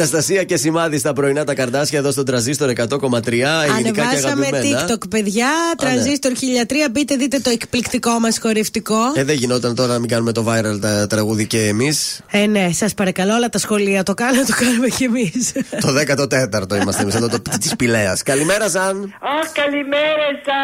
Αναστασία 0.00 0.44
και 0.44 0.56
σημάδι 0.56 0.98
στα 0.98 1.12
πρωινά 1.12 1.44
τα 1.44 1.54
καρδάσια 1.54 1.98
εδώ 1.98 2.10
στον 2.10 2.24
τραζίστορ 2.24 2.70
100,3 2.76 2.76
ελληνικά 2.82 3.22
και 3.30 4.00
Ανεβάσαμε 4.00 4.46
αγαπημένα. 4.46 4.86
TikTok, 4.88 5.08
παιδιά. 5.10 5.48
Τρανζίστορ 5.76 6.32
1003. 6.32 6.90
Μπείτε, 6.90 7.16
δείτε 7.16 7.38
το 7.38 7.50
εκπληκτικό 7.50 8.10
μας 8.18 8.38
χορευτικό. 8.38 8.96
Ε, 9.14 9.24
δεν 9.24 9.36
γινόταν 9.36 9.74
τώρα 9.74 9.92
να 9.92 9.98
μην 9.98 10.08
κάνουμε 10.08 10.32
το 10.32 10.44
viral 10.48 10.80
τα 10.80 11.06
τραγούδι 11.06 11.46
και 11.46 11.58
εμείς. 11.66 12.20
Ε, 12.30 12.46
ναι, 12.46 12.68
σας 12.72 12.94
παρακαλώ, 12.94 13.34
όλα 13.34 13.48
τα 13.48 13.58
σχολεία 13.58 14.02
το 14.02 14.14
κάνουν, 14.14 14.46
το 14.46 14.54
κάνουμε 14.64 14.88
κι 14.88 15.04
εμείς. 15.04 15.52
το 15.80 15.88
14ο 15.88 16.80
είμαστε 16.80 17.02
εμείς 17.02 17.14
εδώ 17.14 17.28
της 17.60 17.76
Πηλαίας. 17.76 18.22
Καλημέρα, 18.22 18.68
Ζαν. 18.68 19.14
Αχ, 19.40 19.52
καλημέρα 19.52 20.26
σα. 20.44 20.58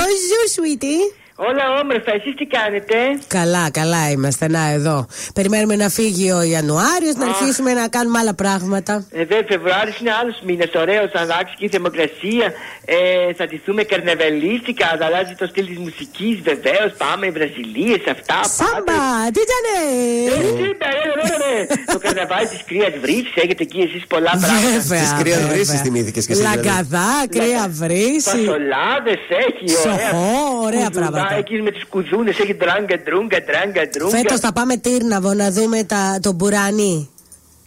Bonjour, 0.00 0.46
sweetie. 0.56 1.21
Όλα 1.48 1.64
όμορφα, 1.82 2.10
εσείς 2.18 2.34
τι 2.38 2.46
κάνετε; 2.56 2.96
Καλά, 3.38 3.64
καλά 3.80 4.02
είμαστε. 4.10 4.44
Να, 4.48 4.62
εδώ. 4.78 5.06
Περιμένουμε 5.34 5.76
να 5.76 5.88
φύγει 5.88 6.26
ο 6.38 6.42
Ιανουάριος, 6.42 7.14
να 7.22 7.26
Αχ. 7.26 7.30
αρχίσουμε 7.32 7.70
να 7.80 7.88
κάνουμε 7.96 8.18
άλλα 8.22 8.34
πράγματα. 8.34 8.92
Ε, 9.10 9.18
Βέβαια, 9.18 9.44
Φεβρουάριος 9.48 9.96
είναι 10.00 10.12
άλλος 10.20 10.36
μήνας. 10.48 10.70
Ωραίος, 10.82 11.08
θα 11.14 11.20
αλλάξει 11.24 11.54
και 11.58 11.64
η 11.68 11.70
θερμοκρασία. 11.74 12.46
Ε, 12.84 12.98
θα 13.38 13.44
ντυθούμε 13.48 13.82
καρναβαλίστικα. 13.90 14.86
Θα 14.98 15.04
αλλάζει 15.08 15.34
το 15.40 15.46
στυλ 15.50 15.66
της 15.70 15.78
μουσικής. 15.86 16.34
Βεβαίως, 16.50 16.90
πάμε 17.02 17.24
Βραζιλίες, 17.36 18.02
αυτά. 18.14 18.38
Σάμπα, 18.58 19.00
τι 19.34 19.40
ήταν. 19.48 19.64
Ε, 19.74 20.36
τι 20.58 20.64
είπα, 20.72 20.88
ε, 20.98 21.02
ρε, 21.18 21.24
ρε, 21.30 21.36
ρε. 21.44 21.54
Το 21.94 21.98
καρναβάλι 22.04 22.46
της 22.54 22.62
κρύας 22.68 22.94
βρύσης. 23.04 23.34
Έχετε 23.44 23.62
εκεί 23.68 23.80
εσείς 23.88 24.02
πολλά 24.14 24.32
πράγματα. 24.42 24.68
Βέβαια, 24.76 25.02
Της 25.04 25.12
κρύας 25.20 25.38
βέβαια. 25.40 25.52
βρύση 25.54 25.76
θυμήθηκες 25.86 26.24
και 26.26 26.32
εσύ. 26.34 26.40
δηλαδή. 26.42 26.56
Λαγκαδά, 26.66 27.10
κρύα 27.34 27.64
βρύση. 27.82 28.36
Φασολάδες 28.38 29.22
έχει, 29.46 29.64
ωραία. 29.82 30.08
Σοχό, 30.10 30.30
ωραία 30.68 30.88
Κουδουνά, 30.92 31.10
πράγματα. 31.10 31.31
Εκεί 31.38 31.62
με 31.62 31.70
του 31.70 31.86
κουδούνες 31.88 32.38
έχει 32.38 32.54
τράγκα, 32.54 33.02
τρούγκα, 33.02 33.44
τράγκα, 33.44 33.88
τρούγκα. 33.88 34.16
Φέτος 34.16 34.40
θα 34.40 34.52
πάμε 34.52 34.76
Τύρναβο 34.76 35.34
να 35.34 35.50
δούμε 35.50 35.84
τα, 35.84 36.18
τον 36.22 36.34
Μπουρανί. 36.34 37.10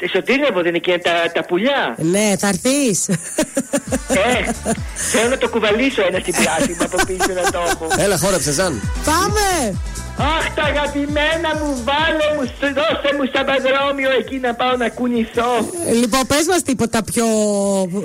Στο 0.07 0.23
Τύρναβο 0.23 0.59
δεν 0.59 0.65
είναι 0.67 0.77
και 0.77 0.99
τα, 1.03 1.11
τα 1.33 1.45
πουλιά. 1.45 1.95
Ναι, 1.97 2.35
θα 2.39 2.47
έρθεις. 2.47 3.07
Ε, 3.07 4.51
θέλω 4.95 5.29
να 5.29 5.37
το 5.37 5.49
κουβαλήσω 5.49 6.01
ένα 6.07 6.19
στην 6.19 6.33
πλάτη 6.33 6.75
μου 6.79 6.83
από 6.83 6.97
πίσω 7.05 7.41
να 7.43 7.51
το 7.51 7.59
έχω. 7.71 7.87
Έλα, 7.97 8.17
χόρεψε, 8.17 8.51
Ζαν. 8.51 8.81
Πάμε! 9.05 9.77
Αχ, 10.17 10.53
τα 10.53 10.63
αγαπημένα 10.63 11.49
μου, 11.59 11.83
βάλε 11.87 12.27
μου, 12.35 12.43
σ- 12.45 12.73
δώσε 12.77 13.15
μου 13.17 13.25
στα 13.29 13.43
παδρόμιο 13.45 14.11
εκεί 14.19 14.37
να 14.37 14.53
πάω 14.55 14.75
να 14.77 14.89
κουνηθώ. 14.89 15.51
Λοιπόν, 16.01 16.21
πες 16.27 16.45
μας 16.47 16.61
τίποτα 16.63 17.03
πιο 17.03 17.25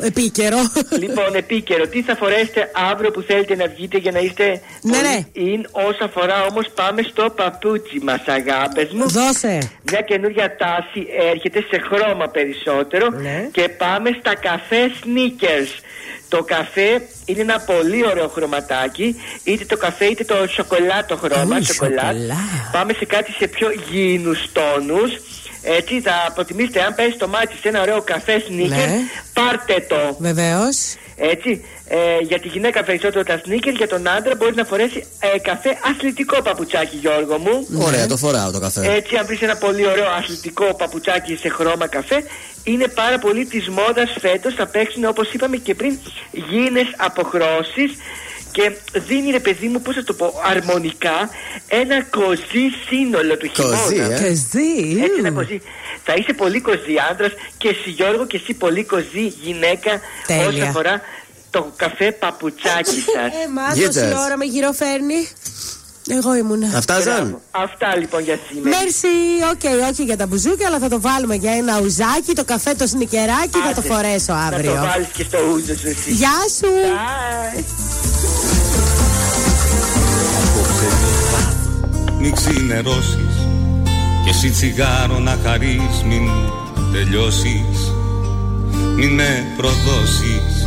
επίκαιρο. 0.03 0.57
λοιπόν, 0.99 1.35
επίκαιρο, 1.35 1.87
τι 1.87 2.03
θα 2.03 2.17
φορέσετε 2.17 2.71
αύριο 2.91 3.11
που 3.11 3.21
θέλετε 3.21 3.55
να 3.57 3.67
βγείτε 3.67 3.99
για 3.99 4.11
να 4.13 4.19
είστε 4.19 4.45
Ναι, 4.83 4.97
πολύ 4.97 5.03
ναι. 5.09 5.25
in. 5.35 5.61
Όσα 5.89 6.05
αφορά 6.05 6.45
όμως, 6.51 6.67
πάμε 6.75 7.03
στο 7.03 7.31
παπούτσι 7.37 7.99
μας, 8.03 8.23
αγάπες 8.27 8.89
μου. 8.93 9.09
Δώσε. 9.09 9.59
Μια 9.91 10.01
καινούργια 10.01 10.57
τάση 10.57 11.07
έρχεται 11.33 11.61
σε 11.71 11.79
χρώμα 11.89 12.27
περισσότερο 12.29 13.09
Ναι. 13.11 13.49
και 13.53 13.69
πάμε 13.69 14.17
στα 14.21 14.35
καφέ 14.35 14.83
sneakers. 15.03 15.71
Το 16.31 16.43
καφέ 16.43 16.91
είναι 17.25 17.41
ένα 17.41 17.59
πολύ 17.61 18.07
ωραίο 18.07 18.29
χρωματάκι, 18.29 19.17
είτε 19.45 19.65
το 19.65 19.77
καφέ 19.77 20.05
είτε 20.05 20.25
το 20.25 20.35
σοκολάτο 20.57 21.17
χρώμα. 21.17 21.57
Ου, 21.57 21.65
σοκολάτ. 21.65 22.01
σοκολά. 22.01 22.37
Πάμε 22.73 22.93
σε 22.93 23.05
κάτι 23.05 23.33
σε 23.33 23.47
πιο 23.47 23.69
γήινους 23.91 24.39
τόνους. 24.53 25.11
Έτσι, 25.63 26.01
θα 26.01 26.33
προτιμήσετε 26.35 26.81
αν 26.83 26.95
πέσει 26.95 27.17
το 27.17 27.29
μάτι 27.29 27.55
σε 27.61 27.69
ένα 27.69 27.81
ωραίο 27.81 28.01
καφέ 28.03 28.43
σνίκερ, 28.47 28.77
Ναι. 28.89 28.99
πάρτε 29.33 29.87
το. 29.89 30.17
Βεβαίως. 30.19 30.77
Έτσι, 31.23 31.65
ε, 31.89 31.97
για 32.23 32.41
τη 32.41 32.49
γυναίκα 32.49 32.85
περισσότερο 32.85 33.25
τα 33.25 33.41
σνίκερ, 33.45 33.73
για 33.75 33.89
τον 33.89 34.09
άντρα 34.09 34.35
μπορεί 34.35 34.55
να 34.55 34.65
φορέσει 34.65 35.05
ε, 35.35 35.39
καφέ 35.39 35.79
αθλητικό 35.91 36.43
παπουτσάκι, 36.43 36.97
Γιώργο 36.97 37.39
μου. 37.39 37.67
Ωραία, 37.87 38.07
το 38.07 38.17
φοράω 38.17 38.51
το 38.51 38.61
καφέ. 38.61 38.93
Έτσι, 38.95 39.17
αν 39.17 39.27
βρεις 39.27 39.43
ένα 39.43 39.57
πολύ 39.57 39.87
ωραίο 39.87 40.09
αθλητικό 40.11 40.75
παπουτσάκι 40.75 41.37
σε 41.37 41.49
χρώμα 41.49 41.87
καφέ, 41.87 42.25
είναι 42.65 42.89
πάρα 42.89 43.19
πολύ 43.19 43.45
της 43.47 43.69
μόδας 43.69 44.17
φέτος. 44.21 44.55
Θα 44.55 44.67
παίξουν 44.67 45.05
όπως 45.05 45.33
είπαμε 45.33 45.57
και 45.57 45.75
πριν 45.75 45.99
γίνε 46.33 46.81
αποχρώσεις 46.97 47.91
και 48.53 48.73
δίνει 48.93 49.31
ρε 49.31 49.41
παιδί 49.41 49.69
μου, 49.69 49.81
πώς 49.83 49.95
θα 49.95 50.05
το 50.05 50.13
πω, 50.13 50.41
αρμονικά 50.45 51.31
ένα 51.69 52.03
κοζί 52.03 52.65
σύνολο 52.89 53.37
του 53.37 53.51
Κοζί, 53.57 53.77
χειμώνα. 53.95 54.15
ε; 54.15 54.21
Κοζί. 54.21 55.01
Έτσι, 55.01 55.19
ένα 55.19 55.31
κοζί. 55.31 55.61
Θα 56.05 56.15
είσαι 56.19 56.33
πολύ 56.33 56.61
κοζί 56.61 56.95
άντρας 57.11 57.33
και 57.59 57.69
εσύ 57.69 57.91
Γιώργο 57.91 58.27
και 58.27 58.37
εσύ 58.37 58.55
πολύ 58.55 58.85
κοζί 58.85 59.27
γυναίκα 59.43 60.01
Τέλεια. 60.27 60.47
όσον 60.49 60.63
αφορά 60.63 61.01
το 61.51 61.73
καφέ 61.77 62.13
παπουτσάκι 62.13 62.91
σας. 63.15 63.33
Ε, 63.45 63.49
μα 63.55 63.75
Γίτες. 63.75 63.95
τόση 63.95 64.15
ώρα 64.25 64.37
με 64.37 64.45
γυροφέρνει. 64.45 65.29
Εγώ 66.13 66.35
ήμουνα. 66.37 66.73
Αυτάζαν. 66.77 67.39
Αυτά 67.51 67.97
λοιπόν 67.97 68.23
για 68.23 68.39
σήμερα. 68.49 68.77
Μέρσι, 68.79 69.07
οκ, 69.53 69.91
όχι 69.91 70.03
για 70.05 70.17
τα 70.17 70.27
μπουζούκια, 70.27 70.67
αλλά 70.67 70.79
θα 70.79 70.89
το 70.89 71.01
βάλουμε 71.01 71.35
για 71.35 71.53
ένα 71.53 71.81
ουζάκι, 71.81 72.33
το 72.35 72.45
καφέ, 72.45 72.75
το 72.75 72.87
σνικεράκι, 72.87 73.59
θα 73.67 73.73
το 73.75 73.81
Άντε, 73.81 73.89
φορέσω 73.95 74.33
Να 74.33 74.39
αύριο. 74.47 74.71
το 74.75 74.87
βάλεις 74.87 75.09
και 75.17 75.23
στο 75.23 75.39
ούζο 75.53 75.75
σου 75.77 75.89
εσύ. 75.89 76.11
Γεια 76.13 76.39
σου! 76.59 76.67
Bye. 77.57 77.65
Μην 82.21 82.35
ξυνερώσεις 82.35 83.35
Και 84.25 84.31
εσύ 84.31 84.51
τσιγάρο 84.51 85.19
να 85.19 85.39
χαρείς 85.45 86.03
Μην 86.07 86.23
μου 86.23 86.53
τελειώσεις 86.93 87.93
Μην 88.95 89.15
με 89.15 89.45
προδώσεις 89.57 90.67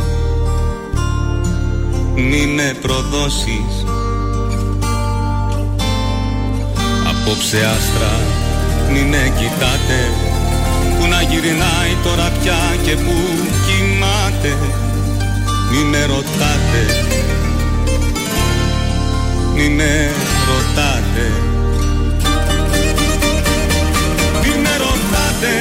Μην 2.14 2.48
με 2.54 2.76
προδώσεις 2.80 3.83
Απόψε 7.26 7.56
άστρα. 7.56 8.12
Μην 8.92 9.06
με 9.06 9.32
κοιτάτε 9.38 10.00
Που 10.98 11.06
να 11.06 11.22
γυρνάει 11.22 11.94
τώρα 12.04 12.32
πια 12.40 12.58
Και 12.84 12.96
που 12.96 13.14
κοιμάται. 13.64 14.56
Μην 15.70 15.86
με 15.86 16.04
ρωτάτε. 16.04 16.82
Μη 19.54 19.68
με 19.68 20.10
ρωτάτε. 20.48 21.26
Μη 24.42 24.52
με 24.62 24.76
ρωτάτε 24.76 25.52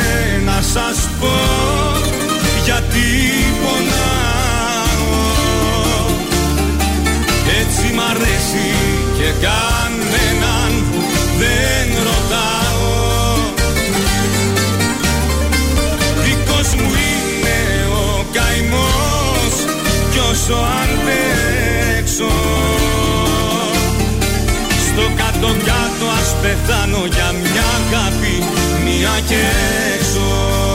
να 0.45 0.61
σας 0.61 1.09
πω 1.19 1.37
γιατί 2.63 3.07
πονάω. 3.63 4.73
Έτσι 7.61 7.93
μ' 7.93 7.99
αρέσει 8.11 8.69
και 9.17 9.45
κανέναν 9.45 10.62
δεν 11.43 11.87
ρωτάω. 12.07 12.91
Δικός 16.23 16.69
μου 16.79 16.91
είναι 17.07 17.59
ο 18.03 18.25
καημός 18.35 19.55
κι 20.11 20.19
όσο 20.31 20.57
αντέξω. 20.81 22.33
Στο 24.87 25.05
κάτω 25.19 25.49
κάτω 25.69 26.05
ας 26.19 26.29
πεθάνω 26.41 27.05
για 27.15 27.29
μια 27.41 27.65
αγάπη 27.79 28.35
μια 28.85 29.15
και 29.27 29.41
έξω 29.95 30.72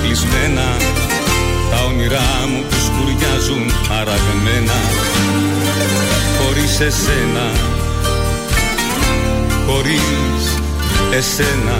παροπλισμένα 0.00 0.76
Τα 1.70 1.84
όνειρά 1.88 2.46
μου 2.48 2.64
που 2.68 2.76
σκουριάζουν 2.86 3.72
αραγμένα 4.00 4.78
Χωρίς 6.38 6.80
εσένα. 6.80 7.46
Χωρίς 9.66 10.42
εσένα. 11.12 11.78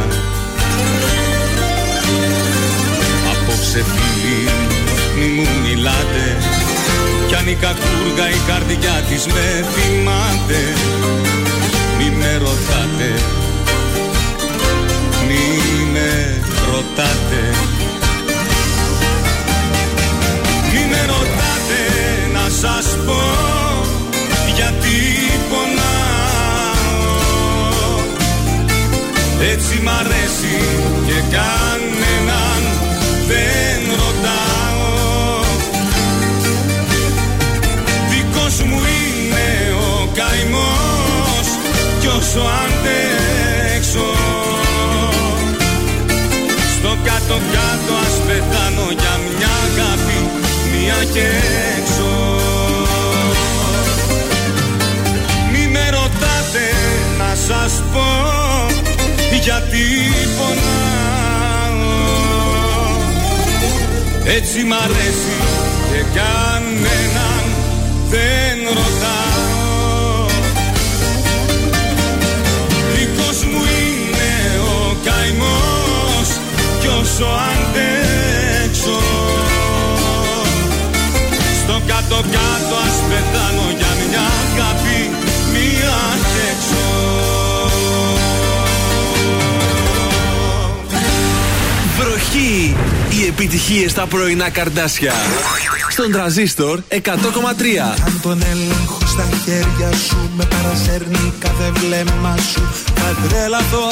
Απόψε 3.31 3.85
φίλοι 3.93 4.51
μη 5.19 5.27
μου 5.27 5.47
μιλάτε. 5.63 6.37
Κι 7.29 7.35
αν 7.35 7.47
η 7.49 7.55
κακούργα 7.55 8.29
η 8.31 8.41
καρδιά 8.47 9.03
της 9.09 9.27
με 9.27 9.65
θυμάται 9.73 10.63
Μη 11.99 12.17
με 12.19 12.37
ρωτάτε. 12.37 13.13
Μη 15.27 15.91
με 15.93 16.41
ρωτάτε 16.71 17.80
σας 22.62 22.87
πω 23.07 23.23
γιατί 24.55 24.97
πονάω. 25.51 25.91
Έτσι 29.53 29.81
μ' 29.85 29.89
αρέσει 30.01 30.59
και 31.07 31.19
κανέναν 31.37 32.62
δεν 33.28 33.81
ρωτάω. 34.01 34.89
Δικός 38.11 38.57
μου 38.69 38.81
είναι 38.97 39.49
ο 39.93 40.09
καημός 40.15 41.49
κι 42.01 42.07
όσο 42.07 42.43
αντέξω. 42.62 44.11
Στο 46.77 46.97
κάτω 47.05 47.37
κάτω 47.55 47.93
ας 48.07 48.16
πεθάνω 48.27 48.87
για 49.01 49.15
μια 49.27 49.53
αγάπη 49.66 50.19
μια 50.73 51.05
και 51.12 51.27
έξω 51.78 52.40
σας 57.51 57.83
πω 57.93 58.09
γιατί 59.43 59.85
πονάω. 60.37 61.81
Έτσι 64.37 64.59
μ' 64.69 64.73
αρέσει 64.85 65.39
και 65.91 66.01
κανέναν 66.19 67.45
δεν 68.11 68.57
ρωτάω. 68.79 70.27
Δικός 72.95 73.39
μου 73.51 73.63
είναι 73.79 74.33
ο 74.75 74.97
καημός 75.05 76.29
κι 76.81 76.89
όσο 77.01 77.29
αντέξω. 77.51 79.01
Στο 81.61 81.77
κάτω 81.87 82.19
κάτω 82.37 82.75
ας 82.87 82.97
πεθάνω 83.09 83.67
για 83.79 83.90
επιτυχίες 93.31 93.90
στα 93.90 94.07
πρωινά 94.07 94.51
καρδάσια. 94.51 95.12
Στον 95.90 96.12
τραζίστορ 96.12 96.81
100,3. 96.89 96.97
Αν 98.07 98.20
τον 98.23 98.43
έλεγχο 98.52 98.98
στα 99.07 99.28
χέρια 99.44 99.90
σου 100.07 100.31
με 100.36 100.44
παρασέρνει 100.44 101.32
κάθε 101.39 101.70
βλέμμα 101.74 102.35
σου 102.52 102.62
θα 102.94 103.28
τρελαθώ 103.28 103.89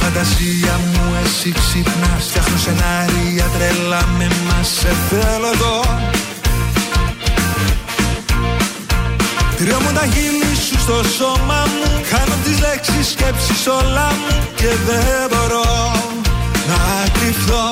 Φαντασία 0.00 0.80
μου 0.92 1.14
εσύ 1.24 1.52
ξυπνάς 1.52 2.24
Φτιάχνω 2.28 2.58
σενάρια 2.58 3.44
τρελά 3.58 4.08
με 4.18 4.28
μας 4.46 4.68
Σε 4.68 4.92
θέλω 5.08 5.46
εδώ 5.54 5.82
Κρυό 9.64 9.80
μου 9.80 9.92
τα 9.98 10.04
γίνει 10.04 10.54
σου 10.66 10.76
στο 10.84 10.98
σώμα 11.16 11.60
μου. 11.72 11.86
Χάνω 12.10 12.36
τις 12.44 12.56
λέξεις 12.64 13.06
σκέψεις 13.12 13.66
όλα 13.80 14.08
μου. 14.20 14.34
Και 14.60 14.70
δεν 14.86 15.22
μπορώ 15.30 15.68
να 16.70 16.80
κρυφθώ 17.16 17.66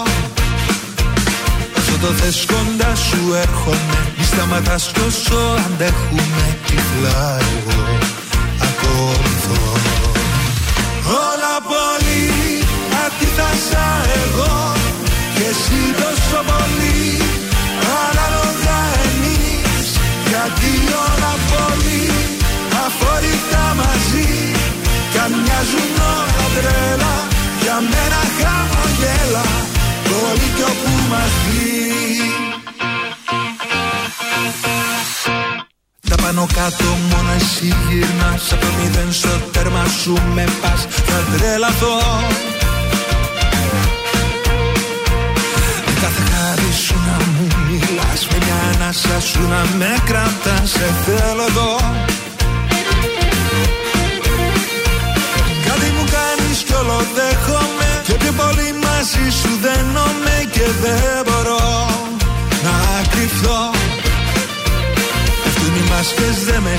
Όσο 1.78 1.94
το 2.02 2.10
θες 2.18 2.38
κοντά 2.50 2.92
σου 3.06 3.20
έρχομαι. 3.44 3.98
Μη 4.18 4.24
σταματάς 4.24 4.84
τόσο 4.92 5.38
αντέχουμε 5.64 6.46
Τυφλά 6.66 7.24
εγώ. 7.50 7.80
Ακολουθώ. 8.68 9.62
Όλα 11.28 11.54
πολύ 11.70 12.24
αντίθασα 13.04 13.86
εγώ. 14.22 14.54
Και 15.34 15.44
εσύ 15.52 15.80
τόσο 16.00 16.38
πολύ 16.50 17.06
Ανάλογα 18.04 18.78
εμείς. 19.08 19.86
Γιατί 20.28 20.70
όλα 21.06 21.32
αφόρητα 22.92 23.64
μαζί 23.80 24.28
Κι 25.12 25.18
αν 25.24 25.32
μοιάζουν 25.42 25.92
όλα 26.14 26.46
τρέλα 26.56 27.14
Για 27.62 27.76
μένα 27.92 28.20
χαμογέλα 28.38 29.46
Το 30.08 30.18
λύκειο 30.38 30.70
που 30.82 30.92
μας 31.10 31.32
δει. 31.44 31.70
Τα 36.08 36.16
πάνω 36.22 36.46
κάτω 36.54 36.84
μόνο 37.10 37.32
εσύ 37.36 37.74
γυρνάς 37.88 38.52
Από 38.52 38.60
το 38.60 38.70
μηδέν 38.78 39.12
στο 39.12 39.28
τέρμα 39.52 39.84
σου 40.02 40.14
με 40.34 40.44
πας 40.60 40.86
Θα 41.08 41.18
τρελαθώ. 41.36 41.98
Κάθε 46.02 46.22
χάρη 46.30 46.72
σου 46.86 46.94
να 47.06 47.24
μου 47.24 47.46
μιλάς 47.66 48.26
Με 48.30 48.38
μια 48.44 48.58
ανάσα 48.74 49.20
σου 49.20 49.40
να 49.48 49.76
με 49.78 49.98
κρατάς 50.04 50.70
Σε 50.70 50.94
θέλω 51.04 51.44
εδώ. 51.48 51.76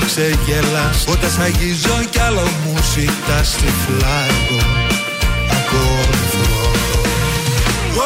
Ξεγελάς. 0.06 0.98
Όταν 1.08 1.30
σ' 1.30 1.38
αγγίζω 1.46 1.96
κι 2.10 2.20
άλλο 2.26 2.46
μου 2.62 2.74
ζητάς 2.92 3.48
τυφλά 3.60 4.18
εγώ 4.32 4.60
ακολουθώ 5.58 6.46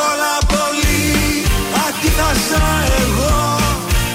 Όλα 0.07 0.35
πολύ 0.53 1.07
αντίθασα 1.87 2.67
εγώ. 3.03 3.39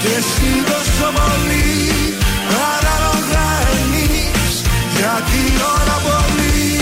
Και 0.02 0.10
εσύ 0.20 0.50
τόσο 0.70 1.08
πολύ 1.18 1.72
Παράλογα 2.52 3.46
εμείς 3.78 4.52
Γιατί 4.96 5.42
όλα 5.74 5.96
πολύ 6.08 6.72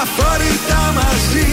αφορητά 0.00 0.82
μαζί. 0.98 1.50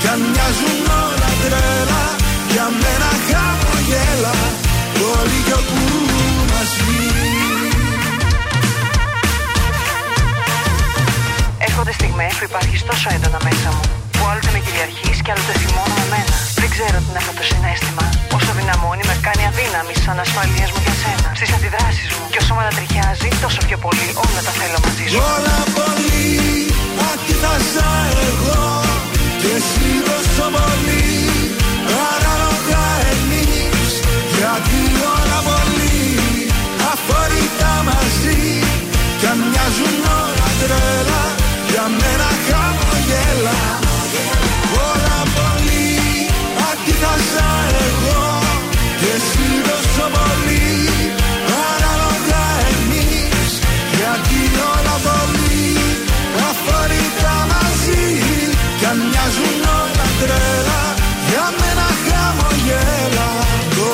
Κι 0.00 0.08
αν 0.12 0.20
μοιάζουν 0.30 0.80
όλα 1.04 1.30
τρέλα 1.42 2.04
Για 2.52 2.66
μένα 2.80 3.10
χαμογέλα 3.26 4.36
Όλοι 5.16 5.38
κι 5.46 5.52
όπου 5.58 5.82
μας 6.50 6.72
στιγμές 12.14 12.38
που 12.38 12.46
υπάρχεις 12.52 12.80
τόσο 12.90 13.06
έντονα 13.16 13.40
μέσα 13.48 13.68
μου 13.74 13.84
Που 14.14 14.22
άλλοτε 14.30 14.50
με 14.54 14.60
κυριαρχείς 14.66 15.16
και 15.24 15.30
άλλοτε 15.34 15.54
θυμώνω 15.62 15.94
με 16.00 16.06
μένα 16.12 16.34
Δεν 16.62 16.68
ξέρω 16.74 16.96
τι 17.02 17.08
είναι 17.10 17.20
αυτό 17.22 17.32
το 17.38 17.44
συνέστημα. 17.50 18.04
Όσο 18.36 18.50
δυναμώνει 18.58 19.04
με 19.10 19.16
κάνει 19.26 19.44
αδύναμη 19.50 19.92
στις 19.98 20.08
ανασφαλίες 20.14 20.68
μου 20.72 20.80
για 20.84 20.94
σένα. 21.02 21.28
Στις 21.38 21.50
αντιδράσεις 21.56 22.08
μου 22.14 22.24
Και 22.32 22.38
όσο 22.42 22.52
με 22.56 22.60
ανατριχιάζει 22.64 23.28
τόσο 23.44 23.60
πιο 23.68 23.78
πολύ 23.84 24.08
όλα 24.24 24.40
τα 24.46 24.52
θέλω 24.58 24.78
μαζί 24.84 25.04
σου. 25.08 25.18
Όλα 25.34 25.58
πολύ 25.78 26.28
αντίθασα 27.10 27.90
εγώ. 28.28 28.62
Και 29.40 29.50
εσύ 29.58 29.88
τόσο 30.08 30.46
πολύ 30.56 31.08
Παράλογα 31.90 32.84
εμείς. 33.14 33.90
Γιατί 34.36 34.80
όλα 35.14 35.38
πολύ 35.48 36.02
αφορητά 36.92 37.74
μαζί. 37.88 38.42
Κι 39.20 39.26
αν 39.32 39.38
μοιάζουν 39.48 39.96
όλα 40.20 40.48
τρέλα 40.60 41.24
Για 41.74 41.88
μένα 42.00 42.30
χαμογέλα. 42.46 43.60
Όλα 44.90 45.18
πολύ 45.36 45.88
αντίθασα 46.68 47.50
εγώ. 47.86 48.24
Και 49.00 49.10
εσύ 49.16 49.46
τόσο 49.68 50.06
πολύ 50.16 50.68
Παράλογα 51.50 52.44
εμείς. 52.72 53.50
Γιατί 53.98 54.40
όλα 54.72 54.96
πολύ 55.08 55.68
αφορητά 56.48 57.36
μαζί. 57.52 58.06
Κι 58.78 58.86
αν 58.90 58.98
μοιάζουν 59.10 59.60
όλα 59.80 60.06
τρέλα 60.20 60.82
Για 61.30 61.46
μένα 61.60 61.86
χαμογέλα. 62.06 63.28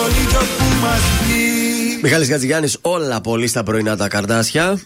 Όλοι 0.00 0.22
κι 0.30 0.38
όπου 0.42 0.66
μας 0.82 1.02
βγει 1.18 1.98
Μιχάλης 2.02 2.28
Γατζηγιάννης, 2.30 2.78
όλα 2.80 3.20
πολύ 3.20 3.46
στα 3.46 3.62
πρωινά 3.62 3.96
τα 3.96 4.08
καρδάσια. 4.08 4.78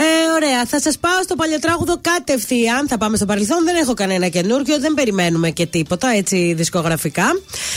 Ε, 0.00 0.32
ωραία. 0.34 0.64
Θα 0.66 0.80
σας 0.80 0.98
πάω 0.98 1.22
στο 1.22 1.34
παλιοτράγουδο 1.34 1.98
κατευθείαν. 2.00 2.88
Θα 2.88 2.98
πάμε 2.98 3.16
στο 3.16 3.26
παρελθόν. 3.26 3.64
Δεν 3.64 3.76
έχω 3.76 3.94
κανένα 3.94 4.28
καινούργιο. 4.28 4.78
Δεν 4.78 4.94
περιμένουμε 4.94 5.50
και 5.50 5.66
τίποτα 5.66 6.08
έτσι 6.08 6.54
δισκογραφικά. 6.56 7.26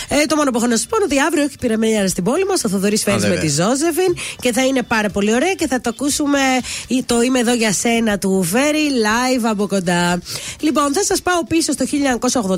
Ε, 0.09 0.25
το 0.25 0.35
μόνο 0.35 0.51
που 0.51 0.57
έχω 0.57 0.67
να 0.67 0.77
σας 0.77 0.85
πω 0.85 0.95
είναι 0.95 1.05
ότι 1.05 1.19
αύριο 1.19 1.43
έχει 1.43 1.57
πυραμίδια 1.59 2.07
στην 2.07 2.23
πόλη 2.23 2.45
μας. 2.45 2.63
Ο 2.63 2.69
Θοδωρής 2.69 3.03
Φέρι 3.03 3.19
με 3.19 3.27
βέβαια. 3.27 3.39
τη 3.39 3.47
Ζώζεφιν. 3.47 4.15
Και 4.41 4.51
θα 4.53 4.65
είναι 4.65 4.83
πάρα 4.83 5.09
πολύ 5.09 5.33
ωραία 5.33 5.53
και 5.53 5.67
θα 5.67 5.81
το 5.81 5.89
ακούσουμε 5.89 6.39
ή 6.87 7.03
το 7.05 7.21
είμαι 7.21 7.39
εδώ 7.39 7.53
για 7.53 7.73
σένα 7.73 8.17
του 8.17 8.43
Φέρι 8.43 8.87
live 9.07 9.43
από 9.43 9.67
κοντά. 9.67 10.21
Λοιπόν, 10.59 10.93
θα 10.93 11.03
σας 11.03 11.21
πάω 11.21 11.43
πίσω 11.45 11.71
στο 11.71 11.85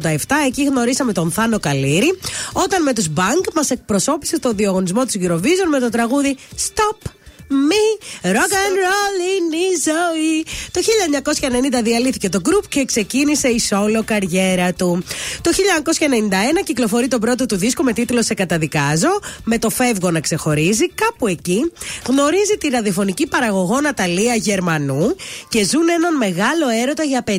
1987. 0.08 0.16
Εκεί 0.48 0.64
γνωρίσαμε 0.64 1.14
τον 1.14 1.32
Θάνο 1.32 1.60
Καλήρη. 1.60 2.20
Όταν 2.54 2.84
με 2.84 2.94
τους 2.94 3.08
Bank 3.16 3.54
μας 3.56 3.70
εκπροσώπησε 3.70 4.36
στο 4.36 4.52
διαγωνισμό 4.52 5.06
της 5.06 5.18
Eurovision 5.22 5.68
με 5.70 5.80
το 5.80 5.90
τραγούδι 5.90 6.38
Stop 6.58 7.12
me, 7.50 7.86
rock 8.24 8.54
and 8.64 8.76
roll 8.84 9.18
είναι 9.36 9.56
η 9.56 9.74
ζωή. 9.86 10.46
Το 10.72 10.82
1990 11.80 11.84
διαλύθηκε 11.84 12.30
το 12.30 12.42
group 12.46 12.64
και 12.70 12.86
ξεκίνησε 12.86 13.48
η 13.48 13.62
solo 13.70 14.02
καριέρα 14.06 14.74
του. 14.74 15.04
Το 15.42 15.52
1991 16.60 16.64
κυκλοφορεί 16.64 17.08
τον 17.08 17.20
πρώτο 17.20 17.46
του 17.46 17.58
δίσκο 17.58 17.84
με 17.84 17.94
τίτλο 17.94 18.24
Σε 18.24 18.34
καταδικάζω, 18.34 19.20
με 19.44 19.58
το 19.58 19.70
φεύγω 19.70 20.12
να 20.12 20.20
ξεχωρίζει. 20.20 20.90
Κάπου 20.90 21.28
εκεί 21.28 21.72
γνωρίζει 22.08 22.58
τη 22.60 22.70
ραδιοφωνική 22.70 23.28
παραγωγό 23.28 23.82
Ναταλία 23.82 24.36
Γερμανού 24.36 25.16
και 25.50 25.66
ζουν 25.66 25.90
έναν 25.90 26.18
μεγάλο 26.18 26.70
έρωτα 26.82 27.04
για 27.04 27.24
5,5 27.28 27.36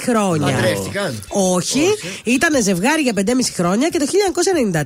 χρόνια. 0.00 0.54
Παντρεύτηκαν; 0.54 1.22
Όχι, 1.28 1.84
ήταν 2.24 2.62
ζευγάρι 2.62 3.02
για 3.02 3.12
5,5 3.16 3.22
χρόνια 3.54 3.88
και 3.88 3.98
το 3.98 4.06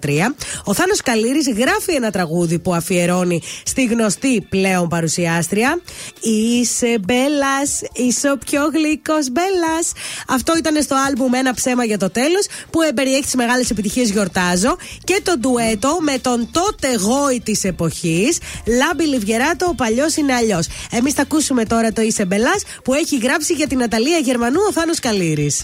1993 0.02 0.34
ο 0.64 0.74
Θάνος 0.74 1.00
Καλήρης 1.02 1.48
γράφει 1.48 1.92
ένα 1.94 2.10
τραγούδι 2.10 2.58
που 2.58 2.74
αφιερώνει 2.74 3.42
στη 3.64 3.84
γνωστή 3.84 4.46
πλέον 4.48 4.88
παρουσιάστρια 4.88 5.80
Είσαι 6.20 6.98
μπέλα, 7.00 7.58
είσαι 7.92 8.30
ο 8.30 8.38
πιο 8.38 8.70
γλυκό 8.72 9.18
μπέλας. 9.32 9.92
Αυτό 10.28 10.56
ήταν 10.56 10.82
στο 10.82 10.94
άλμπουμ 11.06 11.34
Ένα 11.34 11.54
ψέμα 11.54 11.84
για 11.84 11.98
το 11.98 12.10
τέλος 12.10 12.46
που 12.70 12.82
εμπεριέχει 12.82 13.22
τις 13.22 13.34
μεγάλες 13.34 13.70
επιτυχίες 13.70 14.10
Γιορτάζω 14.10 14.76
και 15.04 15.20
το 15.22 15.38
ντουέτο 15.38 15.98
με 16.00 16.18
τον 16.18 16.48
τότε 16.50 16.94
γόη 16.94 17.40
της 17.40 17.64
εποχής 17.64 18.38
Λάμπη 18.66 19.04
Λιβιεράτο, 19.04 19.66
ο 19.66 19.74
παλιός 19.74 20.16
είναι 20.16 20.34
αλλιώς. 20.34 20.66
Εμείς 20.90 21.12
θα 21.12 21.22
ακούσουμε 21.22 21.64
τώρα 21.64 21.92
το 21.92 22.02
Είσαι 22.02 22.24
μπελά 22.24 22.54
που 22.84 22.94
έχει 22.94 23.18
γράψει 23.18 23.52
για 23.52 23.66
την 23.66 23.82
Αταλία 23.82 24.18
Γερμανού 24.18 24.60
ο 24.68 24.72
Θάνος 24.72 24.98
Καλήρης 24.98 25.62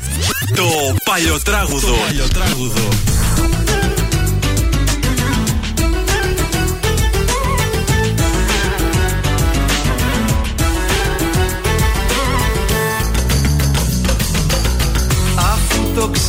Το 0.56 0.96
παλιοτράγουδο. 1.04 1.88
Το 1.88 1.96
παλιοτράγουδο. 2.06 2.88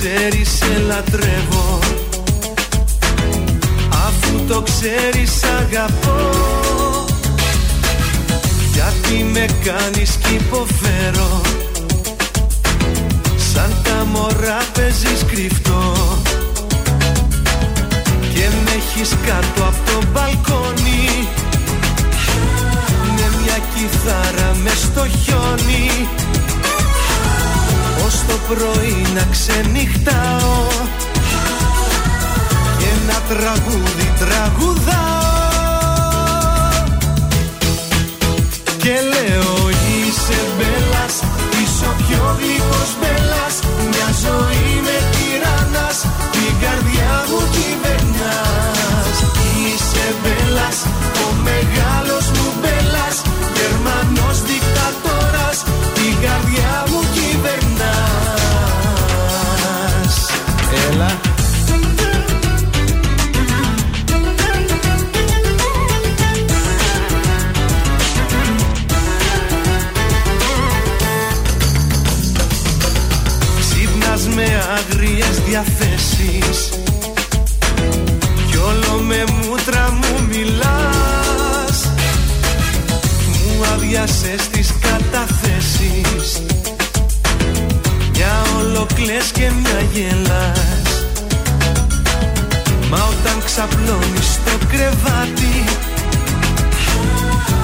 Ξέρεις 0.06 0.50
σε 0.50 0.82
λατρεύω. 0.88 1.80
Αφού 3.90 4.46
το 4.48 4.62
ξέρεις 4.62 5.44
αγαπώ. 5.44 6.30
Γιατί 8.74 9.24
με 9.34 9.46
κάνεις 9.64 10.10
κι 10.10 10.34
υποφέρω. 10.34 11.42
Σαν 13.54 13.76
τα 13.84 14.06
μωρά 14.12 14.58
παίζεις 14.74 15.26
κρυφτό. 15.32 15.94
Και 18.34 18.48
με 18.64 18.72
έχεις 18.76 19.10
κάτω 19.26 19.64
από 19.64 19.92
το 19.92 20.08
μπαλκόνι. 20.12 21.28
Με 23.16 23.38
μια 23.42 23.58
κιθάρα 23.74 24.56
μες 24.64 24.80
στο 24.80 25.06
χιόνι. 25.24 26.08
Ως 26.38 26.45
το 28.28 28.38
πρωί 28.48 29.06
να 29.16 29.24
ξενυχτάω 29.32 30.68
Και 32.78 32.86
ένα 32.86 33.20
τραγούδι 33.30 34.14
τραγουδάω. 34.20 35.26
Και 38.86 38.98
λέω 39.14 39.54
είσαι 39.70 40.40
μπέλας 40.58 41.16
Είσαι 41.60 41.86
ο 41.92 41.94
πιο 42.02 42.24
γλυκός 42.40 42.92
μπέλας 43.00 43.56
Μια 43.90 44.10
ζωή 44.24 44.74
με 44.86 44.98
τυράννας 45.14 45.98
Την 46.34 46.54
καρδιά 46.64 47.14
μου 47.30 47.42
κυβερνάς 47.56 49.18
Είσαι 49.58 50.06
μπέλας 50.22 50.78
Ο 51.26 51.28
μεγάλος 51.48 52.26
μου 52.36 52.48
μπέλας 52.60 53.16
Γερμανός 53.58 54.38
δικτατόρας 54.50 55.58
Την 55.98 56.14
καρδιά 56.24 56.55
άγριες 74.76 75.40
διαθέσεις. 75.48 76.70
Κι 78.50 78.58
όλο 78.58 79.02
με 79.02 79.24
μούτρα 79.28 79.92
μου 79.92 80.28
μιλάς. 80.30 81.78
Μου 83.28 83.66
άδειασες 83.74 84.48
τις 84.52 84.74
καταθέσεις. 84.80 86.42
Μια 88.14 88.44
ολοκλές 88.60 89.26
και 89.34 89.52
μια 89.62 89.80
γελάς. 89.94 90.90
Μα 92.90 92.98
όταν 92.98 93.44
ξαπλώνεις 93.46 94.26
στο 94.34 94.66
κρεβάτι 94.72 95.64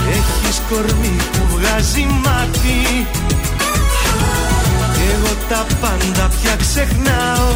Έχεις 0.09 0.61
κορμί 0.69 1.15
που 1.31 1.43
βγάζει 1.55 2.05
μάτι. 2.23 3.07
Κι 3.57 3.70
εγώ 5.13 5.33
τα 5.49 5.65
πάντα 5.81 6.29
πια 6.35 6.55
ξεχνάω. 6.55 7.53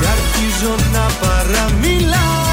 Και 0.00 0.06
αρχίζω 0.16 0.74
να 0.92 1.06
παραμιλάω. 1.20 2.48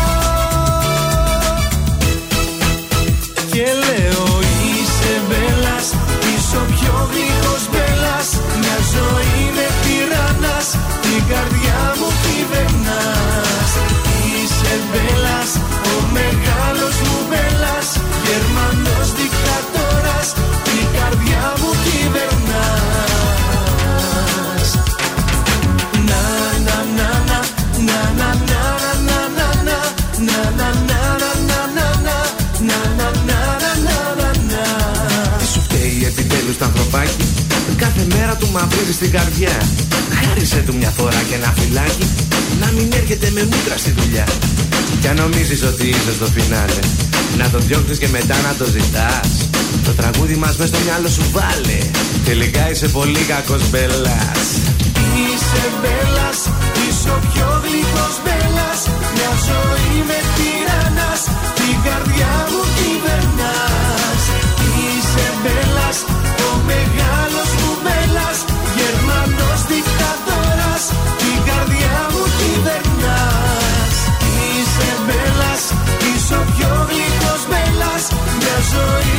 Και 3.56 3.68
λέω 3.84 4.28
είσαι 4.68 5.14
μπέλας 5.28 5.88
Είσαι 6.30 6.58
ο 6.58 6.66
πιο 6.76 6.96
γλυκός 7.12 7.64
μπέλας 7.72 8.30
Μια 8.60 8.78
ζωή 8.94 9.35
επιτέλους 36.96 37.36
το 37.48 37.56
ανθρωπάκι 37.56 37.78
Κάθε 37.78 38.06
μέρα 38.16 38.36
του 38.36 38.50
μαυρίζει 38.52 38.94
στην 38.94 39.12
καρδιά. 39.12 39.56
Χάρισε 40.20 40.64
του 40.66 40.76
μια 40.76 40.90
φορά 40.90 41.22
και 41.30 41.36
ένα 41.36 41.54
φυλάκι. 41.58 42.08
Να 42.62 42.68
μην 42.76 42.88
έρχεται 42.94 43.30
με 43.32 43.44
μούτρα 43.44 43.78
στη 43.78 43.92
δουλειά. 43.92 44.28
Κι 45.02 45.08
αν 45.08 45.16
νομίζεις 45.16 45.64
ότι 45.64 45.88
είσαι 45.88 46.14
στο 46.18 46.26
φινάλε 46.26 46.82
Να 47.38 47.50
το 47.50 47.60
διώχνεις 47.60 47.98
και 47.98 48.08
μετά 48.08 48.36
να 48.48 48.54
το 48.60 48.66
ζητάς. 48.66 49.30
Το 49.86 49.92
τραγούδι 49.92 50.36
μας 50.36 50.56
μες 50.58 50.68
στο 50.68 50.80
μυαλό 50.86 51.10
σου 51.10 51.26
βάλε. 51.32 51.80
Τελικά 52.26 52.70
είσαι 52.72 52.88
πολύ 52.88 53.24
κακός 53.32 53.70
μπελάς 53.70 54.48
Είσαι 55.22 55.64
μπέλας, 55.80 56.40
είσαι 56.84 57.10
ο 57.16 57.20
πιο 57.32 57.50
γλυκός 57.64 58.16
μπέλας. 58.24 58.80
Μια 59.16 59.32
ζωή 59.48 59.98
με 60.10 60.20
τυράννας, 60.36 61.22
την 61.60 61.78
καρδιά 61.88 62.34
μου 62.50 62.62
κυβερνάς 62.78 63.15
so 78.76 79.15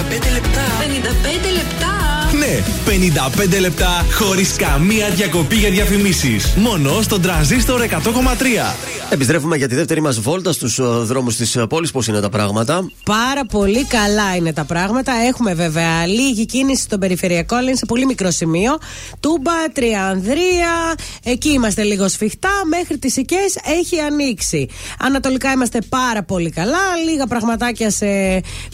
55 0.00 0.32
λεπτά. 0.32 0.64
55 0.80 1.52
λεπτά 1.52 1.90
Ναι, 2.38 2.62
55 3.56 3.60
λεπτά 3.60 4.06
χωρίς 4.12 4.52
καμία 4.56 5.08
διακοπή 5.08 5.56
για 5.56 5.70
διαφημίσεις. 5.70 6.52
Μόνο 6.56 7.02
στον 7.02 7.22
τραζίστορ 7.22 7.82
100,3. 7.82 8.74
Επιστρέφουμε 9.12 9.56
για 9.56 9.68
τη 9.68 9.74
δεύτερη 9.74 10.00
μας 10.00 10.20
βόλτα 10.20 10.52
στους 10.52 10.80
δρόμους 11.06 11.36
της 11.36 11.58
πόλης. 11.68 11.90
Πώς 11.90 12.06
είναι 12.06 12.20
τα 12.20 12.28
πράγματα; 12.28 12.90
Πάρα 13.04 13.46
πολύ 13.46 13.84
καλά 13.84 14.36
είναι 14.36 14.52
τα 14.52 14.64
πράγματα. 14.64 15.12
Έχουμε 15.28 15.54
βέβαια 15.54 16.06
λίγη 16.06 16.46
κίνηση 16.46 16.82
στον 16.82 16.98
περιφερειακό, 16.98 17.56
αλλά 17.56 17.68
είναι 17.68 17.76
σε 17.76 17.86
πολύ 17.86 18.06
μικρό 18.06 18.30
σημείο. 18.30 18.78
Τούμπα, 19.20 19.52
Τριανδρία, 19.72 20.94
εκεί 21.24 21.48
είμαστε 21.48 21.82
λίγο 21.82 22.08
σφιχτά. 22.08 22.50
Μέχρι 22.68 22.98
τις 22.98 23.16
Οικέ 23.16 23.44
έχει 23.80 24.00
ανοίξει. 24.00 24.68
Ανατολικά 24.98 25.52
είμαστε 25.52 25.78
πάρα 25.88 26.22
πολύ 26.22 26.50
καλά. 26.50 26.78
Λίγα 27.10 27.26
πραγματάκια 27.26 27.90
σε 27.90 28.06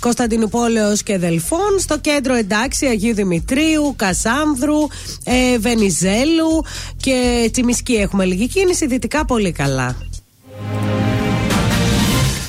Κωνσταντινούπολεως 0.01 1.03
και 1.03 1.19
Δελφών. 1.19 1.79
Στο 1.79 1.99
κέντρο 1.99 2.35
εντάξει, 2.35 2.87
Αγίου 2.87 3.15
Δημητρίου, 3.15 3.95
Κασάνδρου, 3.97 4.79
ε, 5.25 5.59
Βενιζέλου 5.59 6.65
και 6.97 7.49
Τσιμισκή 7.53 7.95
έχουμε 7.95 8.25
λίγη 8.25 8.49
κίνηση. 8.49 8.87
Δυτικά 8.87 9.25
πολύ 9.25 9.53
καλά. 9.53 9.97
Bye. 10.73 11.06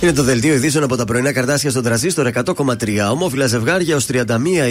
Είναι 0.01 0.13
το 0.13 0.23
δελτίο 0.23 0.53
ειδήσεων 0.53 0.83
από 0.83 0.95
τα 0.95 1.05
πρωινά 1.05 1.31
καρτάσια 1.31 1.69
στον 1.69 1.83
τραζίστορ 1.83 2.29
100,3. 2.33 3.11
Ομόφυλα 3.11 3.47
ζευγάρια 3.47 3.95
ως 3.95 4.05
31 4.11 4.23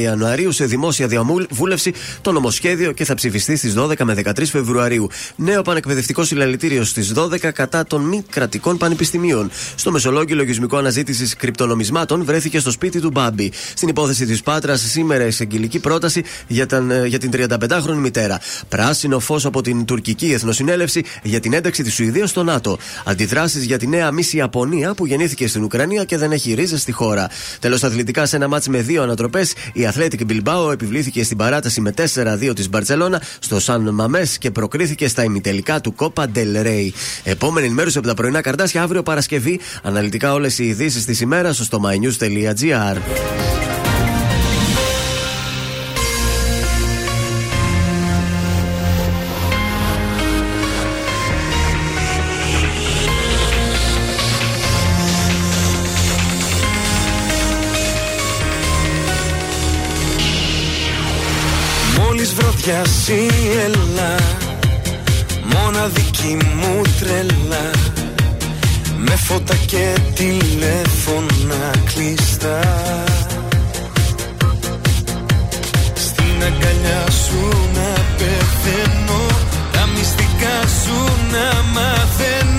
Ιανουαρίου 0.02 0.52
σε 0.52 0.64
δημόσια 0.64 1.06
διαβούλευση 1.06 1.92
το 2.20 2.32
νομοσχέδιο 2.32 2.92
και 2.92 3.04
θα 3.04 3.14
ψηφιστεί 3.14 3.56
στις 3.56 3.74
12 3.76 3.94
με 4.04 4.14
13 4.24 4.44
Φεβρουαρίου. 4.44 5.08
Νέο 5.36 5.62
πανεκπαιδευτικό 5.62 6.24
συλλαλητήριο 6.24 6.84
στις 6.84 7.12
12 7.16 7.38
κατά 7.52 7.86
των 7.86 8.02
μη 8.02 8.24
κρατικών 8.30 8.76
πανεπιστημίων. 8.76 9.50
Στο 9.74 9.90
Μεσολόγιο 9.90 10.36
Λογισμικό 10.36 10.76
Αναζήτησης 10.76 11.36
Κρυπτονομισμάτων 11.36 12.24
βρέθηκε 12.24 12.58
στο 12.58 12.70
σπίτι 12.70 13.00
του 13.00 13.10
Μπάμπη. 13.10 13.52
Στην 13.74 13.88
υπόθεση 13.88 14.26
της 14.26 14.42
Πάτρας 14.42 14.80
σήμερα 14.80 15.24
εισαγγελική 15.26 15.78
πρόταση 15.78 16.22
για, 16.46 16.66
την, 16.66 17.06
για 17.06 17.18
την 17.18 17.30
35χρονη 17.34 17.96
μητέρα. 17.96 18.40
Πράσινο 18.68 19.18
φως 19.18 19.44
από 19.44 19.62
την 19.62 19.84
τουρκική 19.84 20.32
εθνοσυνέλευση 20.32 21.04
για 21.22 21.40
την 21.40 21.52
ένταξη 21.52 21.82
της 21.82 21.94
Σουηδίας 21.94 22.30
στο 22.30 22.42
ΝΑΤΟ. 22.42 22.78
Αντιδράσεις 23.04 23.64
για 23.64 23.78
τη 23.78 23.86
νέα 23.86 24.10
Μίση 24.10 24.36
Ιαπωνία 24.36 24.94
που 24.94 25.06
γεννήθηκε 25.16 25.48
στην 25.48 25.62
Ουκρανία 25.64 26.04
και 26.04 26.16
δεν 26.16 26.32
έχει 26.32 26.54
ρίζες 26.54 26.80
στη 26.80 26.92
χώρα. 26.92 27.30
Τέλος, 27.60 27.84
αθλητικά 27.84 28.26
σε 28.26 28.36
ένα 28.36 28.48
μάτσο 28.48 28.70
με 28.70 28.80
δύο 28.80 29.02
ανατροπές, 29.02 29.54
η 29.72 29.86
Αθλέτικη 29.86 30.24
Μπιλμπάο 30.24 30.70
επιβλήθηκε 30.70 31.24
στην 31.24 31.36
παράταση 31.36 31.80
με 31.80 31.94
4-2 32.14 32.52
της 32.54 32.68
Μπαρσελόνα 32.68 33.22
στο 33.38 33.60
Σαν 33.60 33.94
Μαμέ 33.94 34.26
και 34.38 34.50
προκρίθηκε 34.50 35.08
στα 35.08 35.24
ημιτελικά 35.24 35.80
του 35.80 35.94
Κόπα 35.94 36.28
Ντελ 36.28 36.62
Ρέι. 36.62 36.94
Επόμενη 37.24 37.66
ενημέρωση 37.66 37.98
από 37.98 38.06
τα 38.06 38.14
πρωινά 38.14 38.40
καρτάσια 38.40 38.82
αύριο 38.82 39.02
Παρασκευή. 39.02 39.60
Αναλυτικά 39.82 40.32
όλες 40.32 40.58
οι 40.58 40.64
ειδήσεις 40.64 41.04
της 41.04 41.20
ημέρας 41.20 41.56
στο 41.56 41.80
mynews.gr. 41.84 42.96
βρωδιάσει 63.06 63.28
έλα 63.64 64.14
Μοναδική 65.44 66.36
μου 66.56 66.82
τρέλα. 67.00 67.70
Με 68.96 69.16
φώτα 69.16 69.54
και 69.66 69.94
τηλέφωνα 70.14 71.70
κλειστά. 71.94 72.60
Στην 75.94 76.42
αγκαλιά 76.42 77.04
σου 77.10 77.48
να 77.74 77.94
πεθαίνω 78.16 79.26
Τα 79.72 79.86
μυστικά 79.86 80.66
σου 80.82 81.12
να 81.30 81.62
μαθαίνω 81.80 82.55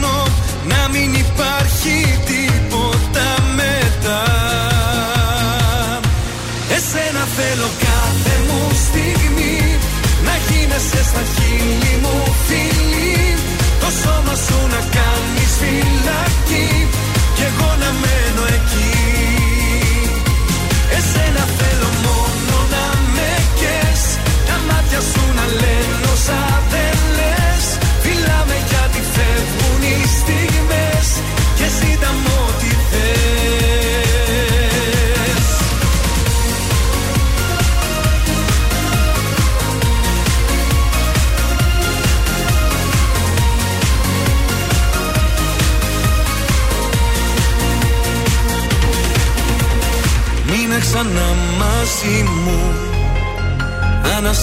στα 11.17 11.25
χείλη 11.35 11.95
μου 12.01 12.15
φίλη 12.47 13.35
Το 13.79 13.89
σώμα 14.01 14.35
σου 14.45 14.59
να 14.73 14.81
κάνεις 14.97 15.51
φυλακή. 15.59 16.87
Κι 17.35 17.43
εγώ 17.49 17.69
να 17.81 17.89
μένω 18.01 18.43
εκεί 18.57 19.16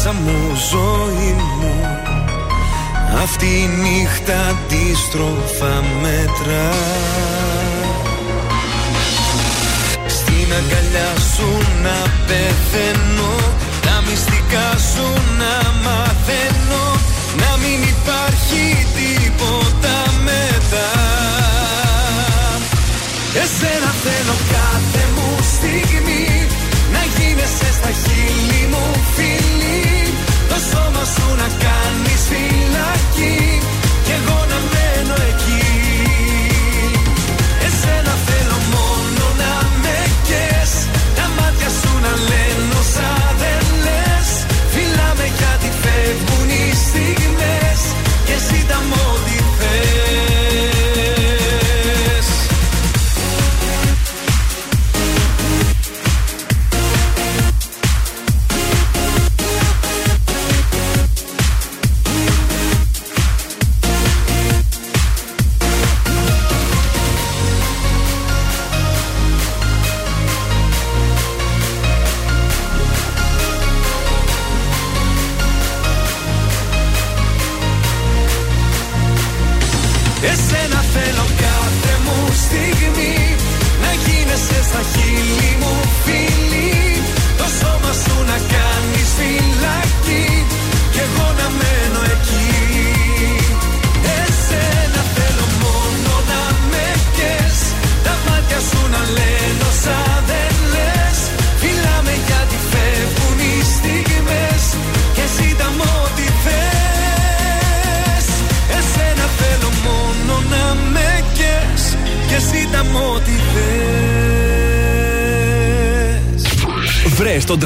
Άνασα 0.06 0.20
μου 0.22 0.56
ζωή 0.70 1.34
μου. 1.58 1.74
Αυτή 3.22 3.46
η 3.46 3.68
νύχτα 3.82 4.36
αντίστροφα 4.50 5.82
μέτρα. 6.02 6.70
Στην 10.06 10.48
αγκαλιά 10.58 11.12
σου 11.34 11.48
να 11.82 11.98
πεθαίνω 12.26 13.34
Τα 13.80 14.02
μυστικά 14.06 14.68
σου 14.92 15.08
να 15.40 15.54
μαθαίνω 15.84 16.84
Να 17.36 17.56
μην 17.56 17.82
υπάρχει 17.94 18.86
τίποτα 18.98 19.96
μετά. 20.28 20.90
Εσένα 23.42 23.90
θέλω 24.04 24.36
κάθε 24.52 25.04
μου 25.14 25.38
στιγμή 25.54 26.33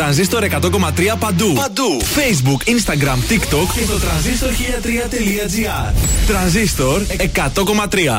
τρανζίστορ 0.08 0.44
100,3 0.44 1.16
παντού. 1.18 1.52
Παντού. 1.52 2.00
Facebook, 2.00 2.70
Instagram, 2.70 3.18
TikTok 3.30 3.66
και 3.74 3.84
το 3.86 3.98
τρανζίστορ 3.98 4.50
1003.gr. 4.50 5.92
Τρανζίστορ 6.26 7.02
100,3. 7.02 7.18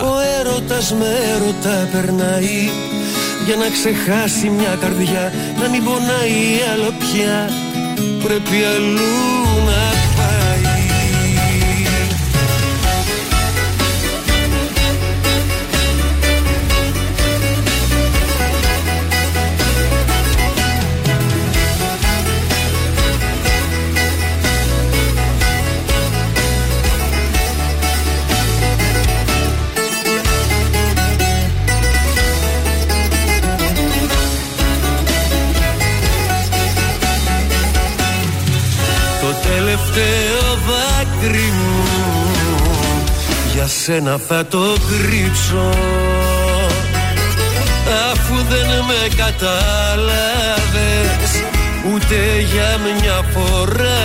Ο 0.03 0.15
έρωτας 0.39 0.93
με 0.93 1.05
έρωτα 1.35 1.89
περνάει 1.91 2.69
Για 3.45 3.55
να 3.55 3.69
ξεχάσει 3.69 4.49
μια 4.49 4.77
καρδιά 4.81 5.33
Να 5.61 5.69
μην 5.69 5.83
πονάει 5.83 6.41
άλλο 6.73 6.93
πια 6.99 7.49
Πρέπει 8.23 8.63
αλλού 8.75 9.15
να 9.65 9.98
δάκρυ 41.21 41.51
μου. 41.51 41.83
Για 43.53 43.67
σένα 43.67 44.19
θα 44.27 44.45
το 44.45 44.59
κρύψω. 44.59 45.69
Αφού 48.11 48.35
δεν 48.49 48.67
με 48.87 49.15
κατάλαβες 49.15 50.11
Ούτε 51.93 52.15
για 52.53 52.79
μια 52.83 53.21
φορά. 53.33 54.03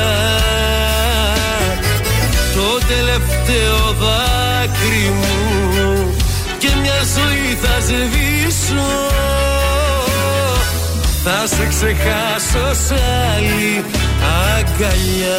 Το 2.55 2.87
τελευταίο 2.87 3.79
δάκρυ 3.99 5.09
μου 5.19 6.15
Και 6.59 6.69
μια 6.83 7.01
ζωή 7.15 7.59
θα 7.63 7.81
σβήσω 7.81 8.89
θα 11.27 11.47
σε 11.47 11.67
ξεχάσω 11.69 12.75
σ' 12.87 12.93
άλλη 13.37 13.85
αγκαλιά 14.57 15.39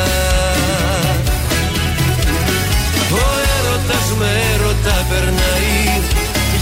με 4.21 4.31
έρωτα 4.53 4.97
περνάει. 5.09 5.79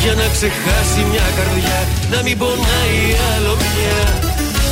Για 0.01 0.13
να 0.21 0.27
ξεχάσει 0.35 0.99
μια 1.11 1.27
καρδιά 1.37 1.79
να 2.11 2.19
μην 2.25 2.37
πονάει 2.41 3.01
άλλο 3.31 3.53
πια 3.63 3.99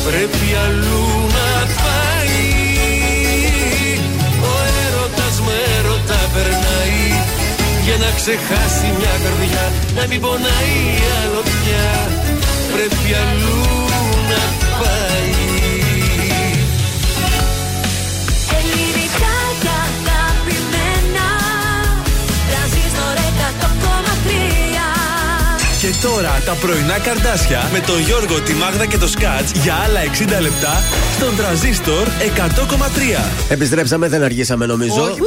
Πρέπει 0.07 0.47
αλλού 0.65 1.07
να 1.37 1.49
πάει. 1.83 2.45
Ο 4.51 4.53
έρωτας 4.83 5.35
με 5.45 5.55
έρωτα 5.77 6.19
περνάει. 6.33 7.05
Για 7.85 7.97
να 8.03 8.09
ξεχάσει 8.19 8.87
μια 8.97 9.15
καρδιά 9.23 9.65
να 9.97 10.03
μην 10.09 10.19
πονάει 10.21 10.79
άλλο 11.19 11.41
πια 11.53 11.87
Πρέπει 12.73 13.07
αλλού 13.23 13.61
να 14.31 14.43
πάει. 14.79 15.16
Τώρα 26.01 26.41
τα 26.45 26.53
πρωινά 26.53 26.99
καρδάσια 26.99 27.69
με 27.73 27.79
τον 27.79 27.99
Γιώργο, 27.99 28.41
τη 28.41 28.53
Μάγδα 28.53 28.85
και 28.85 28.97
το 28.97 29.07
Σκάτς 29.07 29.51
για 29.51 29.75
άλλα 29.85 29.99
60 30.37 30.41
λεπτά 30.41 30.83
στον 31.15 31.35
τραζίστορ 31.35 32.07
100,3. 32.07 33.31
Επιστρέψαμε, 33.49 34.07
δεν 34.07 34.23
αργήσαμε 34.23 34.65
νομίζω. 34.65 35.01
Όχι. 35.01 35.21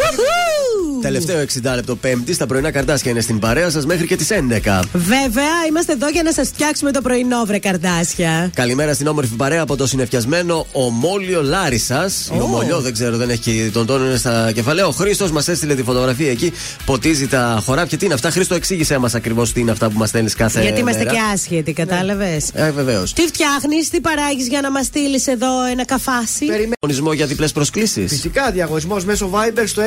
Τελευταίο 1.02 1.40
60 1.40 1.46
λεπτό 1.74 1.96
Πέμπτη. 1.96 2.36
Τα 2.36 2.46
πρωινά 2.46 2.70
καρτάσια 2.70 3.10
είναι 3.10 3.20
στην 3.20 3.38
παρέα 3.38 3.70
σας 3.70 3.86
μέχρι 3.86 4.06
και 4.06 4.16
τις 4.16 4.28
11. 4.30 4.80
Βέβαια, 4.92 5.44
είμαστε 5.68 5.92
εδώ 5.92 6.08
για 6.08 6.22
να 6.22 6.32
σας 6.32 6.48
φτιάξουμε 6.48 6.92
το 6.92 7.00
πρωινό, 7.00 7.44
βρε 7.44 7.58
καρδάσια. 7.58 8.50
Καλημέρα 8.54 8.94
στην 8.94 9.06
όμορφη 9.06 9.34
παρέα 9.34 9.62
από 9.62 9.76
το 9.76 9.86
συνεφιασμένο 9.86 10.66
Ομόλιο 10.72 11.42
Λάρισα. 11.42 12.04
Ω. 12.30 12.34
Είναι 12.34 12.42
ομολιό, 12.42 12.80
δεν 12.80 12.92
ξέρω, 12.92 13.16
δεν 13.16 13.30
έχει 13.30 13.40
και 13.40 13.70
τον 13.72 13.86
τόνο 13.86 14.04
είναι 14.06 14.16
στα 14.16 14.52
κεφαλαία. 14.54 14.86
Ο 14.86 14.90
Χρήστος 14.90 15.30
μας 15.30 15.48
έστειλε 15.48 15.74
τη 15.74 15.82
φωτογραφία 15.82 16.30
εκεί. 16.30 16.52
Ποτίζει 16.84 17.26
τα 17.28 17.62
χωράφια. 17.64 17.98
Τι 17.98 18.04
είναι 18.04 18.14
αυτά, 18.14 18.30
Χρήστο, 18.30 18.54
εξήγησέ 18.54 18.98
μας 18.98 19.14
ακριβώς 19.14 19.52
τι 19.52 19.60
είναι 19.60 19.70
αυτά 19.70 19.90
που 19.90 19.98
μας 19.98 20.08
στέλνεις 20.08 20.34
κάθε 20.34 20.62
Γιατί 20.62 20.80
είμαστε 20.80 21.04
μέρα. 21.04 21.14
και 21.14 21.20
άσχετοι, 21.32 21.72
κατάλαβες; 21.72 22.48
Ε, 22.54 22.70
βεβαίως. 22.70 23.12
Τι 23.12 23.22
φτιάχνεις, 23.22 23.88
τι 23.90 24.00
παράγεις 24.00 24.48
για 24.48 24.60
να 24.60 24.70
μας 24.70 24.86
στείλεις 24.86 25.26
εδώ 25.26 25.64
ένα 25.70 25.84
καφάσι; 25.84 26.44
Διαγωνισμό 26.46 27.12
για 27.12 27.26
διπλές 27.26 27.52
προσκλήσεις. 27.52 28.10
Φυσικά, 28.12 28.50
διαγωνισμός 28.50 29.04
μέσω 29.04 29.30
Viber 29.32 29.62
στο 29.66 29.82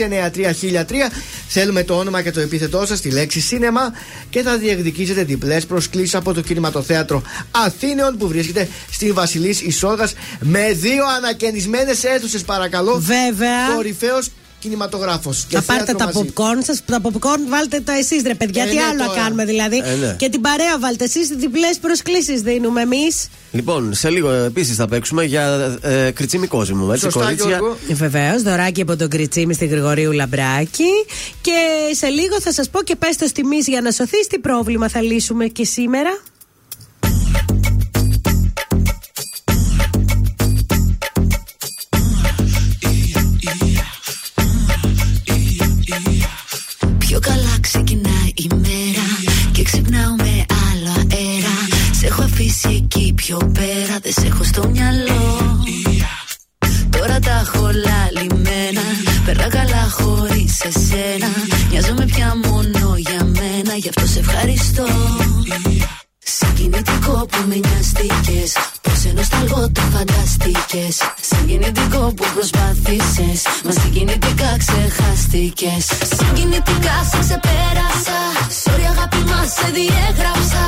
693-693-1003. 0.00 0.84
Θέλουμε 1.48 1.82
το 1.82 1.98
όνομα 1.98 2.22
και 2.22 2.30
το 2.30 2.40
επίθετό 2.40 2.86
σα, 2.86 2.98
τη 2.98 3.10
λέξη 3.10 3.40
σίνεμα 3.40 3.92
και 4.30 4.42
θα 4.42 4.56
διεκδικήσετε 4.56 5.24
διπλέ 5.24 5.60
προσκλήσει 5.60 6.16
από 6.16 6.34
το 6.34 6.40
κινηματοθέατρο 6.40 7.22
Αθήνεων 7.50 8.16
που 8.16 8.28
βρίσκεται 8.28 8.68
στη 8.90 9.12
Βασιλή 9.12 9.56
Ισόγα 9.62 10.08
με 10.40 10.72
δύο 10.72 11.04
ανακαινισμένε 11.16 11.90
αίθουσε, 11.90 12.38
παρακαλώ. 12.38 12.98
Βέβαια. 12.98 13.74
Κορυφαίο 13.74 14.18
κινηματογράφος. 14.60 15.46
Θα 15.50 15.62
πάρετε 15.62 15.92
τα 15.92 16.12
popcorn 16.14 16.58
σας, 16.62 16.82
τα 16.84 17.00
popcorn 17.02 17.40
βάλτε 17.48 17.80
τα 17.80 17.92
εσείς 17.92 18.22
ρε 18.26 18.34
παιδιά. 18.34 18.62
Ε, 18.62 18.68
Τι 18.68 18.74
ναι, 18.74 18.82
άλλο 18.82 18.98
να 18.98 19.04
τώρα. 19.06 19.20
κάνουμε 19.20 19.44
δηλαδή; 19.44 19.82
Ε, 19.84 19.94
ναι. 19.94 20.14
Και 20.18 20.28
την 20.28 20.40
παρέα 20.40 20.78
βάλτε 20.78 21.04
εσείς, 21.04 21.28
διπλές 21.28 21.78
προσκλήσεις 21.80 22.40
δίνουμε 22.40 22.80
εμείς. 22.80 23.28
Λοιπόν, 23.52 23.94
σε 23.94 24.10
λίγο 24.10 24.30
επίσης 24.30 24.76
θα 24.76 24.88
παίξουμε 24.88 25.24
για 25.24 25.76
ε, 25.82 26.10
κριτσίμι 26.10 26.46
κόσμου. 26.46 26.92
Έτσι, 26.92 27.08
κορίτσια. 27.08 27.60
Βεβαίως, 27.92 28.42
δωράκι 28.42 28.80
από 28.80 28.96
τον 28.96 29.08
Κριτσίμη 29.08 29.54
στη 29.54 29.66
Γρηγορίου 29.66 30.12
Λαμπράκη. 30.12 30.90
Και 31.40 31.58
σε 31.94 32.06
λίγο 32.06 32.40
θα 32.40 32.52
σας 32.52 32.70
πω 32.70 32.82
και 32.82 32.96
πε 32.96 33.06
το 33.18 33.26
τιμή 33.32 33.58
για 33.66 33.80
να 33.80 33.90
σωθεί. 33.90 34.26
Τι 34.28 34.38
πρόβλημα 34.38 34.88
θα 34.88 35.02
λύσουμε 35.02 35.46
και 35.46 35.64
σήμερα. 35.64 36.10
Πιο 53.30 53.50
πέρα 53.52 53.98
Δεν 54.02 54.12
σε 54.12 54.26
έχω 54.26 54.44
στο 54.44 54.68
μυαλό. 54.68 55.22
Τώρα 56.90 57.18
τα 57.18 57.44
έχω 57.44 57.70
λαλημένα. 57.86 58.84
Περνά 59.24 59.48
καλά 59.48 59.84
χωρίς 59.90 60.60
εσένα. 60.60 61.30
Νοιάζομαι 61.70 62.04
πια 62.04 62.36
μόνο 62.44 62.94
για 62.96 63.24
μένα. 63.24 63.72
Γι' 63.76 63.88
αυτό 63.88 64.06
σε 64.06 64.18
ευχαριστώ. 64.18 64.86
Συγκινητικό 66.18 67.26
που 67.30 67.38
με 67.48 67.54
νοιαστήκες. 67.54 68.50
Πως 68.82 69.04
ενώ 69.04 69.22
σταλγό 69.22 69.70
το 69.72 69.80
φανταστήκες 69.92 70.94
Συγκινητικό 71.30 72.12
που 72.16 72.24
προσπάθησες. 72.34 73.38
Μα 73.64 73.72
συγκινητικά 73.80 74.50
ξεχάστηκες. 74.62 75.84
Συγκινητικά 76.18 76.96
σε 77.10 77.18
ξεπέρασα 77.24 78.18
Sorry 78.64 78.84
αγάπη 78.92 79.22
μας 79.30 79.48
σε 79.58 79.66
διέγραψα 79.74 80.64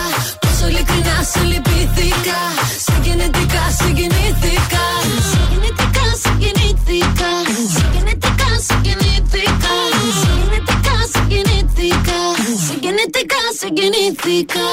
Πόσο 0.63 0.75
ειλικρινά 0.75 1.23
σε 1.23 1.41
λυπήθηκα 1.45 2.39
Συγκινητικά 2.87 3.65
συγκινήθηκα. 3.79 4.85
Συγκινητικά 5.31 6.07
συγκινήθηκα. 6.23 7.31
Συγκινητικά 7.75 8.51
συγκινήθηκα. 8.67 9.75
Συγκινητικά 10.21 10.97
συγκινήθηκα. 11.13 12.19
Συγκινητικά 12.67 13.43
συγκινήθηκα 13.59 14.67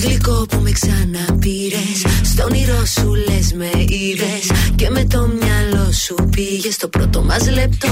γλυκό 0.00 0.46
που 0.48 0.60
με 0.60 0.70
ξαναπήρες. 0.70 1.98
Στον 2.22 2.44
όνειρό 2.44 2.84
σου 2.84 3.14
λες 3.14 3.52
με 3.52 3.70
είδες. 3.88 4.50
Και 4.74 4.90
με 4.90 5.04
το 5.04 5.26
μυαλό 5.26 5.92
σου 5.92 6.14
πήγες 6.30 6.74
στο 6.74 6.88
πρώτο 6.88 7.22
μας 7.22 7.50
λεπτό. 7.50 7.88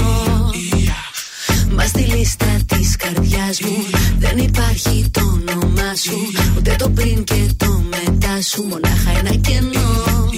Μας 1.71 1.87
στη 1.87 2.01
λίστα 2.01 2.59
της 2.65 2.95
καρδιάς 2.95 3.61
μου 3.61 3.85
δεν 4.19 4.37
υπάρχει 4.37 5.09
το 5.11 5.21
όνομά 5.21 5.95
σου. 5.95 6.17
Ούτε 6.57 6.75
το 6.77 6.89
πριν 6.89 7.23
και 7.23 7.45
το 7.57 7.83
μετά 7.89 8.41
σου. 8.41 8.63
Μονάχα 8.63 9.11
ένα 9.19 9.35
κενό. 9.35 10.29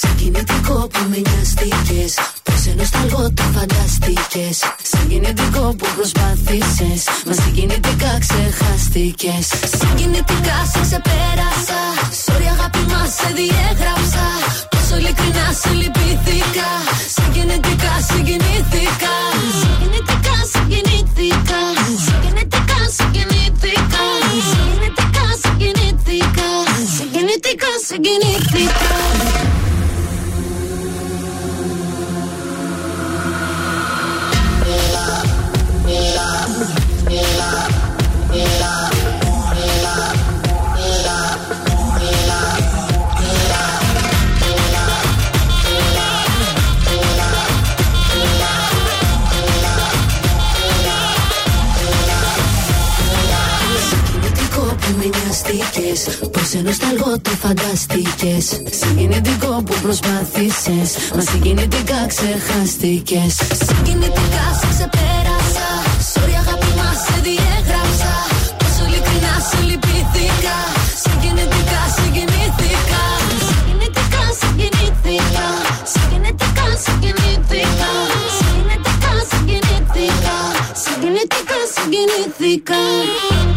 Συγκινητικό 0.00 0.88
που 0.92 1.00
με 1.10 1.18
νοιαστήκες 1.26 2.12
Πως 2.42 2.60
ενώ 2.70 2.84
σταλγό 2.84 3.24
το 3.38 3.44
φανταστήκες 3.54 4.56
Συγκινητικό 4.92 5.64
που 5.78 5.86
προσπάθησες 5.96 7.00
Μα 7.26 7.32
συγκινητικά 7.42 8.12
ξεχάστηκες 8.24 9.46
Συγκινητικά 9.80 10.56
σε 10.72 10.80
ξεπέρασα 10.86 11.80
Sorry 12.24 12.46
αγάπη 12.54 12.82
μας 12.92 13.10
σε 13.18 13.28
διέγραψα 13.38 14.26
Πόσο 14.72 14.94
ειλικρινά 15.00 15.46
σε 15.60 15.70
λυπήθηκα 15.80 16.70
Συγκινητικά 17.16 17.92
συγκινήθηκα 18.08 19.14
Συγκινητικά 19.60 20.36
συγκινήθηκα 20.52 21.60
Συγκινητικά 22.06 22.80
συγκινήθηκα 22.96 24.02
Συγκινητικά 24.50 25.26
συγκινήθηκα 25.42 26.48
Συγκινητικά 26.96 27.70
συγκινήθηκα 27.86 28.94
Συγκινητικό 54.14 54.60
που 54.60 54.94
με 54.96 55.04
νοιαστήκες 55.04 56.28
Πως 56.32 56.54
ενώ 56.54 56.72
σταλγό 56.72 57.18
το 57.22 57.30
φανταστήκες. 57.30 58.44
Συγκινητικό 58.70 59.62
που 59.66 59.74
προσπάθησες 59.82 61.12
Μα 61.14 61.20
συγκινητικά 61.20 62.06
ξεχάστηκες 62.06 63.34
Συγκινητικά 63.66 64.46
σε 64.60 64.66
ξεπέρασα 64.70 65.68
Sorry 66.12 66.43
συγκινήθηκα 76.76 77.90
Συγκινητικά 78.36 79.12
συγκινήθηκα 79.30 80.36
Συγκινητικά 80.82 81.58
συγκινήθηκα 81.74 82.74
Είμαι 82.74 83.50
ο 83.50 83.53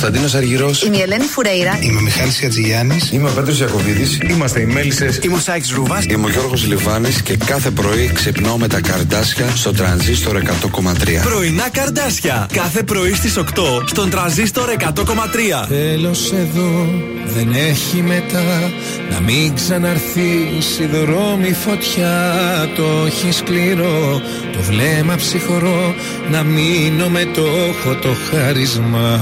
Κωνσταντίνος 0.00 0.34
Αργυρός. 0.34 0.82
Είμαι 0.82 0.96
η 0.96 1.00
Ελένη 1.00 1.24
Φουρέιρα. 1.24 1.78
Είμαι 1.80 1.98
ο 1.98 2.00
Μιχάλης 2.00 2.44
Ατζηγιάννη. 2.44 2.98
Είμαι 3.10 3.28
ο 3.28 3.32
Πέτρος 3.32 3.60
Ιακοβίδη. 3.60 4.18
Είμαστε 4.30 4.60
οι 4.60 4.64
Μέλισσες. 4.64 5.18
Είμαι 5.22 5.34
ο 5.34 5.38
Σάιξ 5.38 5.70
Ρούβα. 5.70 6.02
Είμαι 6.08 6.26
ο 6.26 6.28
Γιώργος 6.28 6.66
Λιβάνης 6.66 7.22
και 7.22 7.36
κάθε 7.36 7.70
πρωί 7.70 8.10
ξυπνάω 8.14 8.58
με 8.58 8.68
τα 8.68 8.80
καρδάσια 8.80 9.46
στο 9.56 9.72
τρανζίστορ 9.72 10.36
100,3. 10.36 11.22
Πρωινά 11.22 11.68
καρδάσια. 11.70 12.48
Κάθε 12.52 12.82
πρωί 12.82 13.14
στις 13.14 13.36
8 13.36 13.82
στον 13.86 14.10
τραζίστορ 14.10 14.70
100,3. 14.70 15.66
Τέλος 15.68 16.32
εδώ 16.32 16.88
δεν 17.24 17.54
έχει 17.54 18.02
μετά 18.02 18.72
Να 19.10 19.20
μην 19.20 19.54
ξαναρθείς 19.54 20.78
η 20.78 20.86
δρόμη 20.86 21.52
φωτιά 21.52 22.34
Το 22.74 22.82
έχει 23.06 23.32
σκληρό, 23.32 24.20
το 24.52 24.58
βλέμμα 24.60 25.14
ψυχρό 25.14 25.94
Να 26.30 26.42
μείνω 26.42 27.08
με 27.08 27.24
το 27.24 27.42
έχω 27.42 27.94
το 27.94 28.08
χάρισμα 28.30 29.18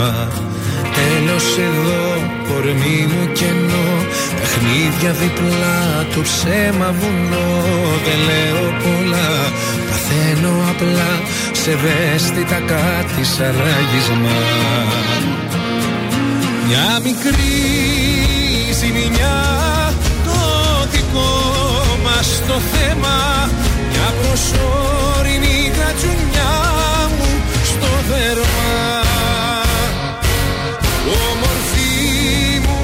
Τέλος 0.98 1.46
εδώ, 1.68 2.04
κορμί 2.48 3.00
μου 3.10 3.32
κενό. 3.32 3.88
Παιχνίδια 4.38 5.12
διπλά, 5.20 6.06
το 6.14 6.20
ψέμα 6.22 6.88
βουνό. 6.98 7.50
Δεν 8.04 8.18
λέω 8.28 8.64
πολλά, 8.82 9.30
παθαίνω 9.88 10.52
απλά. 10.72 11.10
Σε 11.52 11.70
ευαίσθητα 11.70 12.58
κάτι 12.72 13.24
σαν 13.24 13.54
ράγισμα. 13.64 14.38
Μια 16.66 17.00
μικρή 17.04 17.56
ζημιά 18.80 19.38
Το 20.24 20.40
δικό 20.92 21.32
μας 22.04 22.42
το 22.48 22.56
θέμα. 22.72 23.16
Μια 23.90 24.08
προσωρινή 24.20 25.72
γρατζουνιά 25.76 26.52
μου 27.16 27.30
στο 27.64 27.90
δέρμα 28.08 28.97
Όμορφη 31.28 31.96
μου 32.64 32.78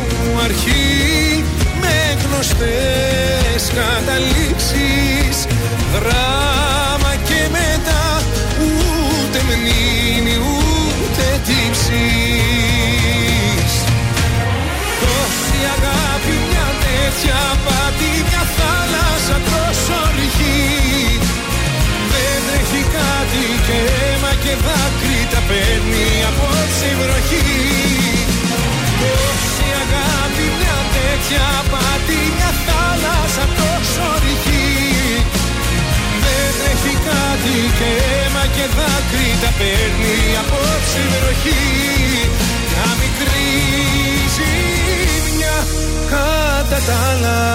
αρχή 0.45 1.45
με 1.81 1.97
γνωστές 2.23 3.63
καταλήξεις. 3.79 5.37
Δράμα 5.95 7.13
και 7.29 7.41
μετά 7.57 8.05
ούτε 8.67 9.39
μνήμη 9.49 10.37
ούτε 10.37 11.27
τύψεις. 11.47 12.85
Τόση 15.01 15.59
αγάπη 15.77 16.35
μια 16.49 16.69
τέτοια 16.85 17.41
πάτη 17.65 18.11
μια 18.29 18.45
θάλασσα 18.57 19.37
τόσο 19.51 19.97
ρηχή 20.17 21.19
Δεν 22.13 22.39
τρέχει 22.47 22.83
κάτι 22.97 23.45
και 23.67 23.79
αίμα 23.97 24.33
και 24.43 24.55
δάκρυ 24.65 25.19
τα 25.33 25.41
παίρνει 25.49 26.07
απόψε 26.29 26.87
η 26.93 26.95
βροχή 27.01 27.74
μια 31.29 31.39
τέτοια 31.39 31.63
πάτη 31.71 32.21
μια 32.37 32.53
θάλασσα 32.67 33.45
τόσο 33.59 34.07
ρηχή. 34.23 35.25
Δεν 36.25 36.51
τρέχει 36.59 36.95
κάτι 37.09 37.57
και 37.79 37.91
αίμα 38.11 38.45
και 38.55 38.65
δάκρυ 38.77 39.29
τα 39.43 39.51
παίρνει 39.59 40.17
απόψε 40.43 40.99
η 41.05 41.09
βροχή 41.13 41.65
Μια 42.71 42.89
μικρή 43.01 43.51
ζημιά 44.35 45.57
κατά 46.11 46.79
τα 46.87 46.97
άλλα 47.11 47.55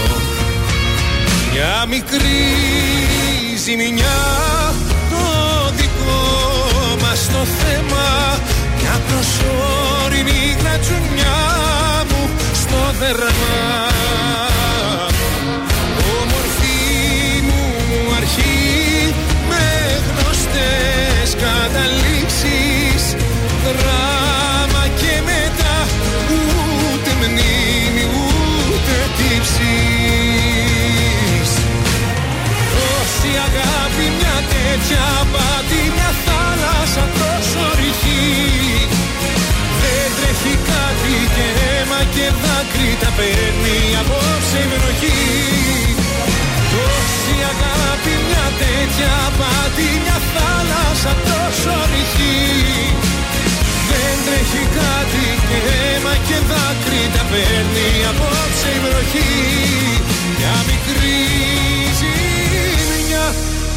μια 1.51 1.85
μικρή 1.87 2.41
ζημιά 3.63 4.21
το 5.09 5.25
δικό 5.75 6.25
μας 7.01 7.27
το 7.27 7.45
θέμα. 7.59 8.39
Μια 8.79 9.01
προσωρινή 9.07 10.55
γρατζουνιά 10.61 11.39
μου 12.09 12.29
στο 12.53 12.79
δέρμα. 12.99 13.89
Όμορφη 16.21 17.41
μου 17.47 17.63
αρχή 18.17 19.13
με 19.49 19.65
γνωστές 20.07 21.35
καταλήξεις 21.45 23.15
μια 34.81 34.97
τέτοια 34.97 35.27
πάτη 35.33 35.81
μια 35.95 36.11
θάλασσα 36.25 37.05
τόσο 37.19 37.63
ρηχή. 37.79 38.25
Δεν 39.81 40.09
τρέχει 40.17 40.55
κάτι 40.69 41.15
και 41.35 41.45
αίμα 41.59 42.01
και 42.15 42.25
δάκρυ 42.41 42.91
τα 43.01 43.09
παίρνει 43.17 43.77
απόψε 44.01 44.59
η 44.65 44.67
βροχή. 44.71 45.21
Τόση 46.71 47.35
αγάπη 47.51 48.13
μια 48.27 48.47
τέτοια 48.61 49.15
πάτη 49.39 49.87
μια 50.03 50.17
θάλασσα 50.33 51.13
τόσο 51.27 51.73
ρηχή. 51.91 52.39
Δεν 53.89 54.15
τρέχει 54.25 54.63
κάτι 54.79 55.25
και 55.47 55.59
αίμα 55.77 56.13
και 56.27 56.37
δάκρυ 56.49 57.03
τα 57.15 57.23
παίρνει 57.31 57.89
απόψε 58.11 58.69
η 58.77 58.79
βροχή. 58.85 59.33
Μια 60.37 60.55
μικρή 60.69 61.19
ζημιά 61.99 63.25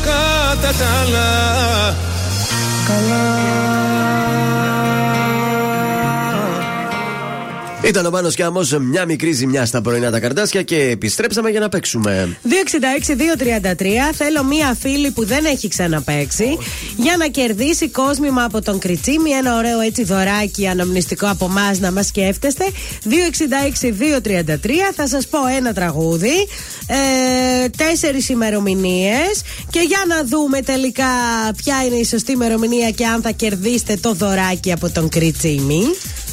κατά 0.05 0.72
τα 0.78 0.86
άλλα 1.02 1.55
Ήταν 7.86 8.06
ο 8.06 8.11
Μάνο 8.11 8.28
Κιάμος, 8.28 8.73
μια 8.81 9.06
μικρή 9.06 9.32
ζημιά 9.32 9.66
στα 9.66 9.81
πρωινά 9.81 10.11
τα 10.11 10.20
καρτάσια 10.20 10.62
και 10.62 10.77
επιστρέψαμε 10.77 11.51
για 11.51 11.61
να 11.61 11.69
παίξουμε. 11.69 12.36
266-233. 12.44 14.12
Θέλω 14.15 14.44
μία 14.44 14.77
φίλη 14.81 15.11
που 15.11 15.24
δεν 15.24 15.44
έχει 15.44 15.69
ξαναπέξει 15.69 16.59
για 16.97 17.16
να 17.16 17.27
κερδίσει 17.27 17.89
κόσμημα 17.89 18.44
από 18.44 18.62
τον 18.62 18.78
Κριτσίμι. 18.78 19.31
Ένα 19.31 19.56
ωραίο 19.56 19.81
έτσι 19.81 20.05
δωράκι 20.05 20.66
αναμνηστικό 20.66 21.27
από 21.31 21.44
εμάς 21.44 21.78
να 21.78 21.93
μας 21.93 22.06
σκέφτεστε. 22.06 22.65
266-233. 23.05 24.93
Θα 24.94 25.09
σας 25.09 25.27
πω 25.27 25.39
ένα 25.56 25.73
τραγούδι. 25.73 26.47
Ε, 26.86 27.69
Τέσσερις 27.69 28.28
ημερομηνίες. 28.28 29.43
Και 29.70 29.81
για 29.81 30.05
να 30.09 30.24
δούμε 30.24 30.61
τελικά 30.61 31.05
ποια 31.56 31.85
είναι 31.86 31.97
η 31.97 32.05
σωστή 32.05 32.32
ημερομηνία 32.32 32.90
και 32.90 33.06
αν 33.06 33.23
θα 33.23 33.31
κερδίσετε 33.31 33.97
το 34.01 34.12
δωράκι 34.12 34.73
από 34.73 34.90
τον 34.90 35.09
Κριτσίμι. 35.09 35.82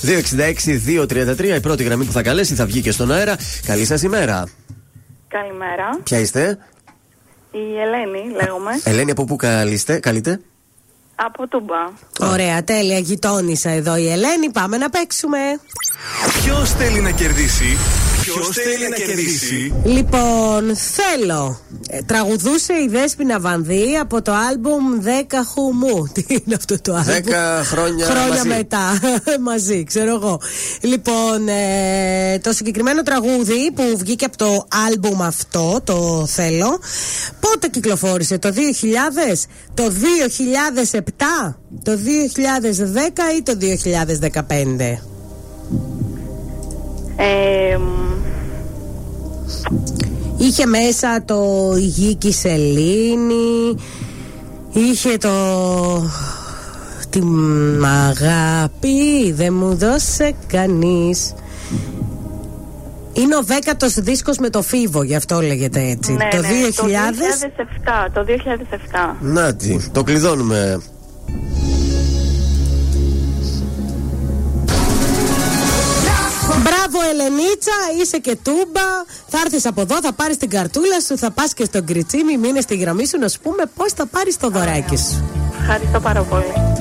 266-233, 0.03 1.44
η 1.56 1.60
πρώτη 1.60 1.84
γραμμή 1.84 2.06
που 2.06 2.11
θα 2.11 2.22
καλέσει 2.22 2.56
θα 2.56 2.65
βγει 2.65 2.82
και 2.82 2.91
στον 2.91 3.11
αέρα. 3.11 3.36
Καλή 3.65 3.86
σας 3.86 4.02
ημέρα. 4.02 4.44
Καλημέρα. 5.28 5.99
Ποια 6.03 6.19
είστε, 6.19 6.57
Η 7.52 7.57
Ελένη, 7.57 8.36
λέγομαι. 8.44 8.72
Ελένη, 8.84 9.11
από 9.11 9.26
πού 9.26 9.36
καλείστε, 9.36 9.99
καλείτε; 9.99 10.40
Από 11.15 11.48
Τούμπα. 11.48 11.76
Ωραία, 12.32 12.64
τέλεια. 12.64 12.98
Γειτόνισσα 12.99 13.69
εδώ 13.69 13.95
η 13.95 14.10
Ελένη. 14.11 14.49
Πάμε 14.53 14.78
να 14.78 14.90
παίξουμε. 14.90 15.38
Ποιος 16.44 16.72
θέλει 16.72 17.02
να 17.02 17.11
κερδίσει. 17.11 17.78
Ποιο 18.34 18.52
θέλει 18.53 18.90
να 18.90 18.95
κερδίσει. 18.95 19.74
Λοιπόν, 19.84 20.76
θέλω. 20.76 21.60
Ε, 21.90 22.02
τραγουδούσε 22.02 22.74
η 22.74 22.88
Δέσποινα 22.88 23.40
Βανδύ 23.40 23.98
από 24.02 24.22
το 24.22 24.34
άλμπουμ 24.34 24.84
10 25.03 25.08
Χουμού. 25.53 26.08
Τι 26.14 26.26
είναι 26.28 26.56
αυτό 26.56 26.82
το 26.82 26.94
άλμπουμ; 26.94 27.34
10 27.34 27.64
χρόνια 27.64 28.08
μαζί. 28.30 28.48
μετά. 28.48 28.99
μαζί, 29.49 29.84
ξέρω 29.84 30.14
εγώ. 30.16 30.41
Λοιπόν, 30.82 31.48
ε, 31.48 32.40
το 32.40 32.52
συγκεκριμένο 32.53 33.02
τραγούδι 33.02 33.72
που 33.76 33.84
βγήκε 33.98 34.26
από 34.26 34.38
το 34.38 34.68
άλμπουμ 34.88 35.24
αυτό, 35.24 35.82
το 35.84 36.26
θέλω, 36.28 36.80
πότε 37.40 37.68
κυκλοφόρησε, 37.68 38.38
το 38.38 38.53
2000, 38.53 38.58
το 39.74 39.91
2007, 40.94 41.56
το 41.84 41.91
2010 41.91 43.36
ή 43.38 43.41
το 43.44 43.58
2015. 44.99 45.10
Ε, 47.15 47.77
Είχε 50.38 50.65
μέσα 50.65 51.23
το 51.25 51.43
η 51.77 51.85
γη 51.85 52.15
και 52.15 52.27
η 52.27 52.31
σελήνη, 52.31 53.75
είχε 54.73 55.17
το 55.17 55.29
την 57.11 57.85
αγάπη 57.85 59.31
δεν 59.31 59.53
μου 59.53 59.75
δώσε 59.75 60.33
κανείς. 60.47 61.33
Είναι 63.13 63.35
ο 63.35 63.43
δέκατος 63.43 63.93
δίσκος 63.93 64.38
με 64.38 64.49
το 64.49 64.61
φίβο, 64.61 65.03
γι' 65.03 65.15
αυτό 65.15 65.41
λέγεται 65.41 65.79
έτσι. 65.79 66.11
ναι, 66.13 66.27
το 66.31 66.38
ναι, 66.38 66.47
2000... 66.47 68.11
Το 68.13 68.25
2007. 68.25 68.25
Το 68.25 68.25
2007. 69.13 69.15
Να 69.19 69.55
τι, 69.55 69.89
το 69.89 70.03
κλειδώνουμε. 70.03 70.81
Ελενίτσα, 77.11 77.72
είσαι 78.01 78.18
και 78.18 78.35
τούμπα. 78.43 78.88
Θα 79.27 79.39
έρθεις 79.45 79.65
από 79.65 79.81
εδώ, 79.81 80.01
θα 80.01 80.13
πάρεις 80.13 80.38
την 80.38 80.49
καρτούλα 80.49 80.99
σου, 80.99 81.18
θα 81.18 81.31
πας 81.31 81.53
και 81.53 81.63
στον 81.63 81.85
κριτσίμι, 81.85 82.38
μείνε 82.38 82.61
στη 82.61 82.76
γραμμή 82.76 83.07
σου 83.07 83.18
να 83.19 83.27
σου 83.27 83.39
πούμε 83.39 83.63
πώς 83.76 83.91
θα 83.91 84.05
πάρεις 84.05 84.38
το 84.38 84.49
δωράκι 84.49 84.97
σου. 84.97 85.23
Ευχαριστώ 85.61 85.99
πάρα 85.99 86.22
πολύ. 86.22 86.81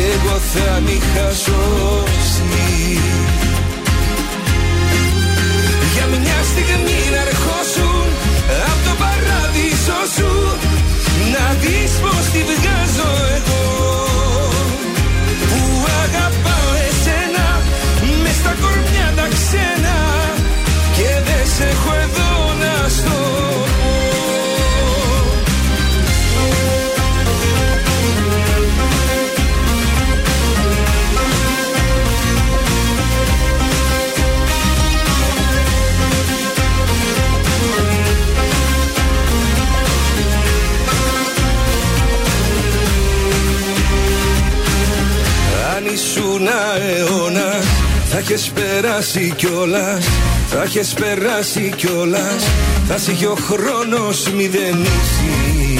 Κι 0.00 0.06
εγώ 0.06 0.36
θα 0.52 0.80
μη 0.80 0.98
χασώσει 1.12 2.42
Για 5.94 6.06
μια 6.06 6.40
στιγμή 6.50 7.00
να 7.14 7.20
ερχόσουν 7.28 8.06
από 8.70 8.80
το 8.86 8.94
παράδεισο 9.02 10.00
σου 10.16 10.32
Να 11.34 11.46
δεις 11.60 11.92
πως 12.02 12.24
τη 12.32 12.40
βγάζω 12.48 13.10
εγώ. 13.36 13.64
Που 15.48 15.62
αγαπάω 16.02 16.70
εσένα 16.88 17.48
Μες 18.22 18.36
στα 18.40 18.52
κορμιά 18.62 19.08
τα 19.16 19.26
ξένα 19.36 19.98
Και 20.96 21.10
δεν 21.26 21.44
σε 21.54 21.64
έχω 21.74 21.92
εδώ 22.04 22.30
να 22.62 22.88
στο 22.96 23.69
ήσουν 45.92 46.46
αιώνα 46.46 47.62
θα 48.12 48.18
έχεις 48.18 48.50
περάσει 48.54 49.32
κιόλα. 49.36 49.98
Θα 50.48 50.62
έχεις 50.62 50.92
περάσει 50.92 51.72
κιόλα. 51.76 52.26
Θα 52.88 52.98
σε 52.98 53.12
είχε 53.12 53.26
ο 53.26 53.34
χρόνος 53.34 54.30
μηδενίσει. 54.36 55.78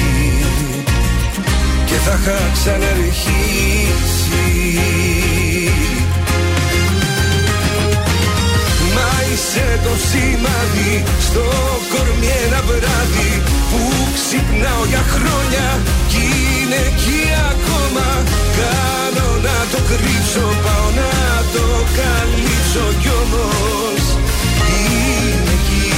Και 1.86 1.94
θα 1.94 2.18
είχα 2.20 2.38
ξαναρχίσει. 2.52 3.50
Μα 8.94 9.10
είσαι 9.32 9.80
το 9.84 9.90
σημάδι. 10.08 11.02
Στο 11.20 11.44
κορμί 11.92 12.30
ένα 12.46 12.62
βράδυ 12.66 13.42
Που 13.70 13.80
ξυπνάω 14.14 14.84
για 14.88 15.04
χρόνια. 15.14 15.80
Κι 16.08 16.49
είναι 16.70 16.86
εκεί 16.92 17.22
ακόμα. 17.52 18.06
Κάνω 18.58 19.28
να 19.46 19.56
το 19.72 19.78
κρύψω, 19.90 20.46
πάω 20.64 20.86
να 21.00 21.12
το 21.54 21.66
καλύψω 21.98 22.84
κι 23.02 23.10
όμως 23.22 24.02
είναι 24.82 25.52
εκεί. 25.58 25.88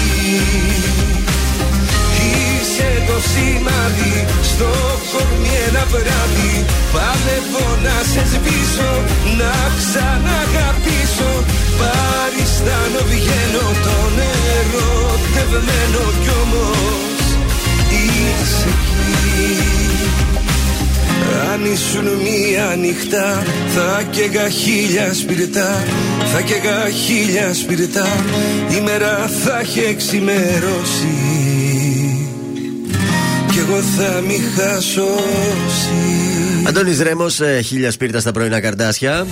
Είσαι 2.28 2.90
το 3.08 3.16
σημάδι 3.30 4.16
στο 4.50 4.70
κορμί 5.12 5.52
ένα 5.66 5.84
βράδυ. 5.92 6.54
Παλεύω 6.94 7.66
να 7.86 7.96
σε 8.10 8.22
σβήσω, 8.30 8.92
να 9.40 9.54
ξαναγαπήσω. 9.78 11.32
Παριστάνω 11.80 13.00
βγαίνω 13.10 13.66
τον 13.86 14.14
ερωτευμένο 14.56 16.02
κι 16.22 16.32
όμως 16.42 17.22
είσαι 17.90 18.68
εκεί 18.74 19.72
αν 21.52 21.64
ήσουν 21.64 22.04
μία 22.04 22.76
νυχτά 22.78 23.42
θα 23.74 24.02
καίγα 24.10 24.48
χίλια 24.48 25.14
σπιρτά 25.14 25.84
Θα 26.32 26.40
καίγα 26.40 26.88
χίλια 26.90 27.54
σπιρτά 27.54 28.08
Η 28.78 28.80
μέρα 28.80 29.30
θα 29.44 29.58
έχει 29.60 29.80
εξημερώσει 29.80 31.16
Κι 33.50 33.58
εγώ 33.58 33.80
θα 33.80 34.20
μη 34.20 34.40
χασώσει 34.56 36.12
Αντώνης 36.64 37.00
Ρέμος, 37.00 37.40
ε, 37.40 37.60
χίλια 37.60 37.90
σπίρτα 37.90 38.20
στα 38.20 38.32
πρωινά 38.32 38.60
καρτάσια. 38.60 39.26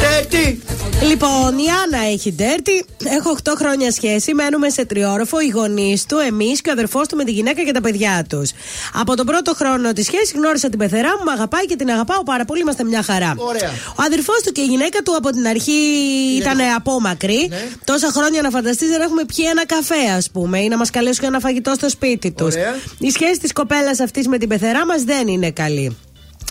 Τέρτη! 0.00 0.60
Λοιπόν, 1.02 1.58
η 1.58 1.66
Άννα 1.84 2.06
έχει 2.12 2.32
ντέρτη. 2.32 2.84
Έχω 3.04 3.30
8 3.30 3.52
χρόνια 3.56 3.92
σχέση. 3.92 4.34
Μένουμε 4.34 4.68
σε 4.70 4.84
τριόροφο. 4.84 5.40
Οι 5.40 5.48
γονείς 5.48 6.06
του, 6.06 6.18
εμείς 6.18 6.60
και 6.60 6.68
ο 6.68 6.72
αδερφός 6.72 7.08
του 7.08 7.16
με 7.16 7.24
τη 7.24 7.30
γυναίκα 7.30 7.62
και 7.62 7.72
τα 7.72 7.80
παιδιά 7.80 8.26
τους. 8.28 8.50
Από 8.94 9.16
τον 9.16 9.26
πρώτο 9.26 9.54
χρόνο 9.54 9.92
της 9.92 10.04
σχέσης 10.04 10.32
γνώρισα 10.32 10.68
την 10.68 10.78
πεθερά 10.78 11.08
μου, 11.18 11.24
με 11.24 11.32
αγαπάει 11.32 11.66
και 11.66 11.76
την 11.76 11.90
αγαπάω 11.90 12.22
πάρα 12.22 12.44
πολύ. 12.44 12.60
Είμαστε 12.60 12.84
μια 12.84 13.02
χαρά. 13.02 13.34
Ωραία. 13.36 13.70
Ο 13.90 14.02
αδερφός 14.06 14.42
του 14.44 14.52
και 14.52 14.60
η 14.60 14.64
γυναίκα 14.64 15.02
του 15.02 15.16
από 15.16 15.30
την 15.30 15.46
αρχή 15.46 15.80
ήταν 16.36 16.58
απόμακροι. 16.76 17.50
Τόσα 17.84 18.08
χρόνια 18.08 18.42
να 18.42 18.50
φανταστείς 18.50 18.88
δεν 18.88 19.00
έχουμε 19.00 19.24
πιει 19.24 19.46
ένα 19.50 19.66
καφέ, 19.66 20.12
ας 20.16 20.30
πούμε, 20.30 20.58
ή 20.58 20.68
να 20.68 20.76
μας 20.76 20.90
καλέσουν 20.90 21.18
για 21.20 21.28
ένα 21.28 21.40
φαγητό 21.40 21.74
στο 21.74 21.88
σπίτι 21.88 22.30
τους. 22.30 22.54
Ωραία. 22.54 22.74
Η 22.98 23.10
σχέση 23.10 23.38
της 23.40 23.52
κοπέλας 23.52 24.00
αυτής 24.00 24.28
με 24.28 24.38
την 24.38 24.48
πεθερά 24.48 24.86
μας 24.86 25.02
δεν 25.02 25.28
είναι 25.28 25.50
καλή. 25.50 25.96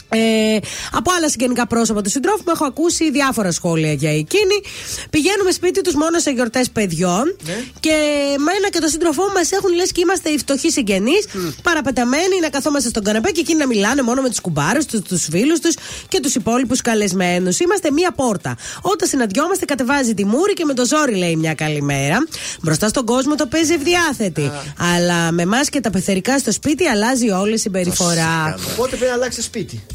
Ε, 0.10 0.58
από 0.92 1.12
άλλα 1.18 1.30
συγγενικά 1.30 1.68
πρόσωπα 1.68 2.02
του 2.02 2.10
συντρόφου 2.10 2.44
μου 2.46 2.52
έχω 2.54 2.66
ακούσει 2.66 3.12
διάφορα 3.12 3.52
σχόλια 3.52 3.94
για 3.94 4.12
εκείνη. 4.18 4.62
Πηγαίνουμε 5.10 5.52
σπίτι 5.52 5.82
τους 5.82 5.94
μόνο 5.94 6.20
σε 6.20 6.32
γιορτές 6.32 6.70
παιδιών 6.70 7.36
και 7.80 7.96
μένα 8.38 8.70
και 8.72 8.80
τον 8.80 8.90
σύντροφό 8.90 9.24
μας 9.36 9.52
έχουν 9.52 9.74
λες 9.74 9.92
και 9.92 10.02
είμαστε 10.02 10.30
οι 10.30 10.38
φτωχοί 10.38 10.72
συγγενείς, 10.72 11.26
παραπεταμένοι 11.64 12.40
να 12.42 12.50
καθόμαστε 12.50 12.90
στον 12.90 13.04
καναπέ 13.04 13.32
και 13.32 13.40
εκείνοι 13.40 13.60
να 13.60 13.68
μιλάνε 13.68 14.02
μόνο 14.02 14.22
με 14.22 14.30
τους 14.30 14.42
κουμπάρους 14.42 14.86
τους, 14.86 15.02
τους 15.02 15.28
φίλους 15.32 15.60
τους 15.60 15.76
και 16.08 16.20
τους 16.20 16.36
υπόλοιπους 16.36 16.82
καλεσμένους. 16.82 17.60
Είμαστε 17.60 17.92
μία 17.92 18.12
πόρτα. 18.12 18.56
Όταν 18.82 19.08
συναντιόμαστε, 19.08 19.66
κατεβάζει 19.66 20.14
τη 20.14 20.26
μούρη 20.26 20.54
και 20.54 20.66
με 20.66 20.74
το 20.74 20.86
ζόρι 20.86 21.16
λέει 21.16 21.36
μια 21.36 21.54
καλημέρα. 21.54 22.28
Μπροστά 22.62 22.88
στον 22.88 23.06
κόσμο 23.06 23.36
το 23.36 23.46
παίζει 23.46 23.74
ευδιάθετη. 23.74 24.52
Αλλά 24.96 25.32
με 25.32 25.42
εμάς 25.42 25.70
και 25.70 25.80
τα 25.80 25.90
πεθερικά 25.90 26.40
στο 26.40 26.52
σπίτι 26.52 26.86
αλλάζει 26.88 27.30
όλη 27.30 27.54
η 27.54 27.58
συμπεριφορά. 27.58 28.56
Οπότε 28.72 28.96
πρέπει 28.96 29.12
να 29.12 29.14
αλλάξει 29.14 29.42
σπίτι. 29.42 29.86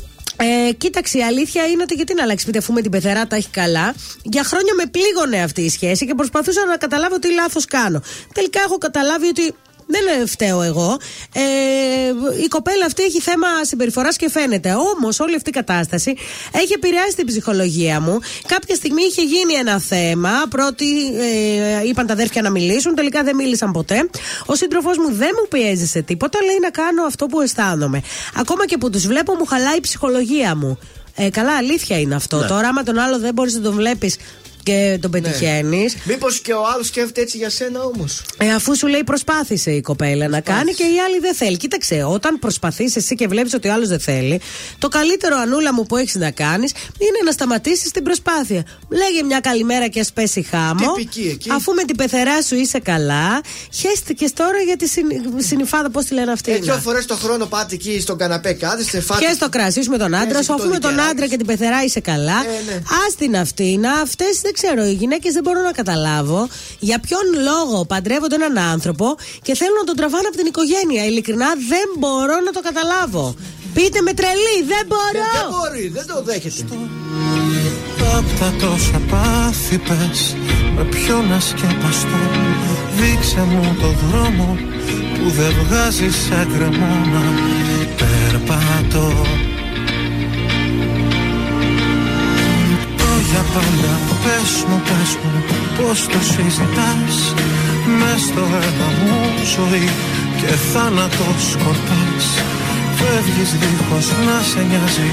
Ε, 0.45 0.73
κοίταξε, 0.73 1.19
η 1.19 1.23
αλήθεια 1.23 1.67
είναι 1.67 1.83
ότι 1.83 1.95
γιατί 1.95 2.15
να 2.15 2.23
αλλάξει 2.23 2.43
σπίτι 2.43 2.59
αφού 2.59 2.73
με 2.73 2.81
την 2.81 2.91
πεθερά 2.91 3.27
τα 3.27 3.37
έχει 3.37 3.49
καλά. 3.49 3.95
Για 4.23 4.45
χρόνια 4.45 4.75
με 4.75 4.85
πλήγωνε 4.87 5.43
αυτή 5.43 5.61
η 5.61 5.69
σχέση 5.69 6.07
και 6.07 6.15
προσπαθούσα 6.15 6.67
να 6.67 6.77
καταλάβω 6.77 7.19
τι 7.19 7.33
λάθος 7.33 7.65
κάνω. 7.65 8.03
Τελικά 8.35 8.61
έχω 8.61 8.79
καταλάβει 8.79 9.27
ότι 9.27 9.55
δεν 9.93 10.27
φταίω 10.27 10.63
εγώ. 10.63 10.99
Ε, 11.35 11.43
η 12.45 12.49
κοπέλα 12.49 12.87
αυτή 12.87 13.03
έχει 13.03 13.21
θέμα 13.21 13.47
συμπεριφοράς 13.63 14.17
και 14.17 14.31
φαίνεται. 14.31 14.75
Όμως 14.95 15.21
όλη 15.21 15.35
αυτή 15.35 15.49
η 15.51 15.53
κατάσταση 15.53 16.15
έχει 16.53 16.73
επηρεάσει 16.73 17.17
την 17.17 17.27
ψυχολογία 17.27 18.01
μου. 18.01 18.19
Κάποια 18.47 18.75
στιγμή 18.75 19.03
είχε 19.03 19.23
γίνει 19.23 19.55
ένα 19.55 19.81
θέμα. 19.81 20.31
Πρώτοι 20.51 20.87
ε, 21.83 21.89
είπαν 21.89 22.07
τα 22.07 22.13
αδέρφια 22.13 22.43
να 22.43 22.51
μιλήσουν, 22.51 22.95
τελικά 22.95 23.23
δεν 23.23 23.35
μίλησαν 23.35 23.73
ποτέ. 23.73 24.09
Ο 24.47 24.55
σύντροφός 24.55 24.99
μου 24.99 25.13
δεν 25.13 25.31
μου 25.41 25.49
πιέζει 25.49 25.87
σε 25.87 26.03
τίποτα, 26.03 26.39
λέει 26.45 26.59
να 26.63 26.71
κάνω 26.71 27.03
αυτό 27.03 27.27
που 27.27 27.41
αισθάνομαι. 27.41 28.03
Ακόμα 28.37 28.67
και 28.67 28.79
που 28.79 28.91
τους 28.91 29.07
βλέπω, 29.07 29.35
μου 29.35 29.45
χαλάει 29.45 29.77
η 29.77 29.81
ψυχολογία 29.81 30.57
μου. 30.57 30.79
Ε, 31.17 31.31
καλά, 31.31 31.57
αλήθεια 31.57 31.99
είναι 32.01 32.15
αυτό. 32.15 32.37
Ναι. 32.37 32.47
Τώρα, 32.47 32.69
άμα 32.69 32.83
τον 32.83 32.99
άλλο 32.99 33.19
δεν 33.19 33.35
μπορείς 33.35 33.55
να 33.55 33.61
τον 33.61 33.75
βλέπεις 33.75 34.17
και 34.63 34.99
τον 35.01 35.11
πετυχαίνεις. 35.11 35.97
Μήπως 36.05 36.41
και 36.41 36.53
ο 36.53 36.67
άλλος 36.75 36.87
σκέφτεται 36.87 37.21
έτσι 37.21 37.37
για 37.37 37.51
σένα 37.51 37.83
όμως; 37.83 38.23
Ε, 38.39 38.53
αφού 38.53 38.77
σου 38.77 38.87
λέει 38.87 39.05
προσπάθησε 39.05 39.71
η 39.71 39.81
κοπέλα 39.81 40.29
να 40.29 40.41
κάνει 40.41 40.73
και 40.73 40.83
η 40.83 41.01
άλλη 41.07 41.19
δεν 41.19 41.35
θέλει. 41.35 41.57
Κοίταξε, 41.57 42.05
όταν 42.09 42.39
προσπαθείς 42.39 42.97
εσύ 42.97 43.15
και 43.15 43.27
βλέπεις 43.29 43.55
ότι 43.55 43.69
ο 43.69 43.73
άλλος 43.73 43.89
δεν 43.89 44.01
θέλει, 44.01 44.41
το 44.79 44.89
καλύτερο 44.89 45.37
ανούλα 45.37 45.75
μου 45.75 45.87
που 45.87 45.97
έχεις 45.97 46.15
να 46.15 46.31
κάνεις 46.31 46.71
είναι 46.99 47.19
να 47.25 47.33
σταματήσεις 47.33 47.91
την 47.91 48.03
προσπάθεια. 48.03 48.65
Λέγε 48.89 49.23
μια 49.23 49.41
καλημέρα 49.41 49.89
και 49.89 50.01
ας 50.01 50.13
πέσει 50.13 50.43
χάμο. 50.43 50.93
Τυπική 50.95 51.29
εκεί. 51.33 51.51
Αφού 51.51 51.73
με 51.73 51.85
την 51.85 51.97
πεθερά 51.97 52.43
σου 52.43 52.55
είσαι 52.55 52.79
καλά, 52.79 53.41
χέστηκε 53.73 54.31
τώρα 54.35 54.59
για 54.59 54.77
τη 54.77 54.89
συν, 54.89 55.07
συνυφάδα, 55.37 55.91
πώς 55.91 56.05
τη 56.05 56.15
λένε 56.15 56.33
αυτή. 56.33 56.53
Ε, 56.53 56.59
δύο 56.59 56.75
φορές 56.75 57.07
το 57.07 57.17
χρόνο 57.17 57.47
πάτε 57.47 57.75
εκεί 57.75 58.01
στον 58.01 58.19
καναπέ, 58.19 58.53
κάθεστε, 58.53 59.01
φάτε. 59.01 59.25
Και 59.25 59.33
στο 59.35 59.49
κρασί 59.49 59.83
σου 59.83 59.91
με 59.91 59.99
τον 59.99 60.15
άντρα 60.15 60.39
Έτσι, 60.39 60.43
σου, 60.43 60.57
το 60.57 60.63
αφού 60.63 60.69
με 60.69 60.79
τον 60.79 60.91
δικαιάκι 60.91 61.11
άντρα 61.11 61.27
και 61.27 61.37
την 61.37 61.47
πεθερά 61.47 61.85
είσαι 61.85 62.01
καλά. 62.01 62.39
Ε, 62.45 62.71
ναι. 62.71 62.75
Α 62.75 63.01
την 63.19 63.37
αυτή. 63.37 63.77
Να 63.81 63.93
αυτέ 63.93 64.25
δεν 64.43 64.52
ξέρω. 64.53 64.85
Οι 64.85 64.93
γυναίκες 64.93 65.33
δεν 65.33 65.43
μπορώ 65.43 65.61
να 65.61 65.73
καταλάβω 65.73 66.49
για 66.79 66.99
ποιον 66.99 67.27
λόγο 67.49 67.85
παντρεύονται 67.85 68.35
έναν 68.35 68.59
άνθρωπο 68.59 69.07
και 69.43 69.55
θέλουν 69.55 69.77
να 69.83 69.85
τον 69.85 69.97
τραβάνε 69.97 70.27
από 70.27 70.37
την 70.37 70.47
οικογένεια. 70.47 71.05
Ειλικρινά 71.05 71.49
δεν 71.73 71.89
μπορώ 71.99 72.37
να 72.47 72.53
το 72.57 72.61
καταλάβω. 72.61 73.35
Πείτε 73.75 74.01
με 74.01 74.13
τρελή, 74.13 74.57
δεν 74.73 74.85
μπορώ. 74.91 75.31
Δεν 75.41 75.49
μπορεί, 75.55 75.89
δεν 75.89 76.07
το 76.07 76.23
δέχεται. 76.23 76.77
Απ' 78.17 78.39
τα 78.39 78.53
τόσα 78.67 79.01
πάθη 79.11 79.79
πες 79.79 80.37
Με 80.77 80.85
ποιο 80.85 81.23
να 81.23 81.41
σκεπαστώ 81.41 82.23
Δείξε 82.97 83.41
μου 83.41 83.77
το 83.81 83.95
δρόμο 84.07 84.59
Που 85.15 85.31
δεν 85.31 85.53
βγάζεις 85.65 86.17
σαν 86.17 86.53
κρεμό 86.57 87.07
να 87.13 87.23
περπατώ 87.97 89.13
Το 92.97 93.09
για 93.31 93.45
πάντα 93.55 94.12
Πες 94.23 94.53
μου, 94.69 94.83
πες 94.89 95.11
μου 95.23 95.33
Πώς 95.77 96.07
το 96.07 96.21
συζητάς 96.33 97.17
Μες 97.99 98.21
στο 98.29 98.45
αίμα 98.57 98.89
μου 99.01 99.19
ζωή 99.55 99.89
Και 100.41 100.53
θάνατος 100.73 101.43
σκορπάς. 101.53 102.27
Φεύγεις 102.99 103.51
δίχως 103.61 104.07
να 104.27 104.37
σε 104.51 104.63
νοιάζει 104.69 105.11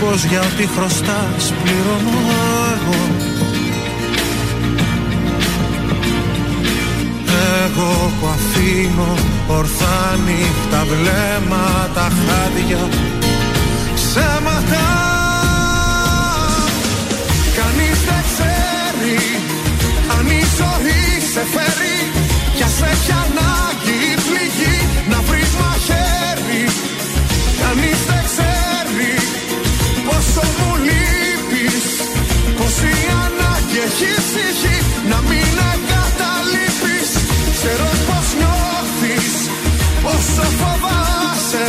Πως 0.00 0.24
για 0.24 0.40
ό,τι 0.40 0.66
χρωστάς 0.74 1.52
πληρώνω 1.62 2.18
εγώ. 2.72 3.02
Εγώ 7.64 8.12
που 8.20 8.26
αφήνω 8.26 9.14
ορθά 9.46 10.18
νύχτα 10.26 10.84
βλέμματα 10.90 12.08
χάδια 12.24 12.88
Ψέματα 13.94 15.11
σε 21.34 21.44
φέρει 21.54 21.98
Κι 22.56 22.62
ας 22.68 22.78
έχει 22.92 23.12
ανάγκη 23.24 23.96
η 24.10 24.14
πληγή 24.26 24.78
να 25.10 25.18
βρεις 25.28 25.52
μαχαίρι. 25.60 26.64
Κανείς 27.60 28.00
δεν 28.08 28.22
ξέρει 28.30 29.14
πόσο 30.06 30.44
μου 30.58 30.70
λείπεις. 30.86 31.84
Πως 32.58 32.74
η 32.92 32.96
ανάγκη 33.24 33.78
έχει 33.86 34.10
ψυχή 34.26 34.76
να 35.10 35.18
μην 35.28 35.54
εγκαταλείπεις. 35.72 37.10
Ξέρω 37.56 37.90
πως 38.08 38.28
νιώθεις 38.38 39.34
πόσο 40.04 40.46
φοβάσαι. 40.60 41.66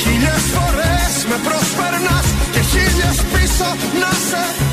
Χίλιες 0.00 0.44
φορές 0.54 1.14
με 1.30 1.36
προσπερνάς 1.46 2.26
και 2.52 2.62
χίλιες 2.70 3.18
πίσω 3.32 3.68
να 4.00 4.10
σε 4.28 4.65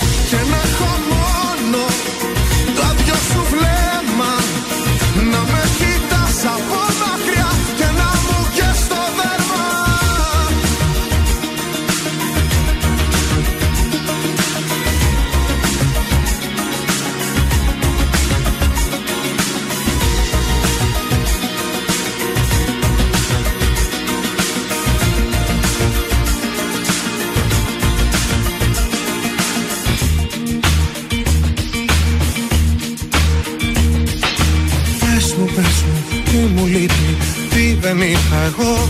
εγώ 38.44 38.90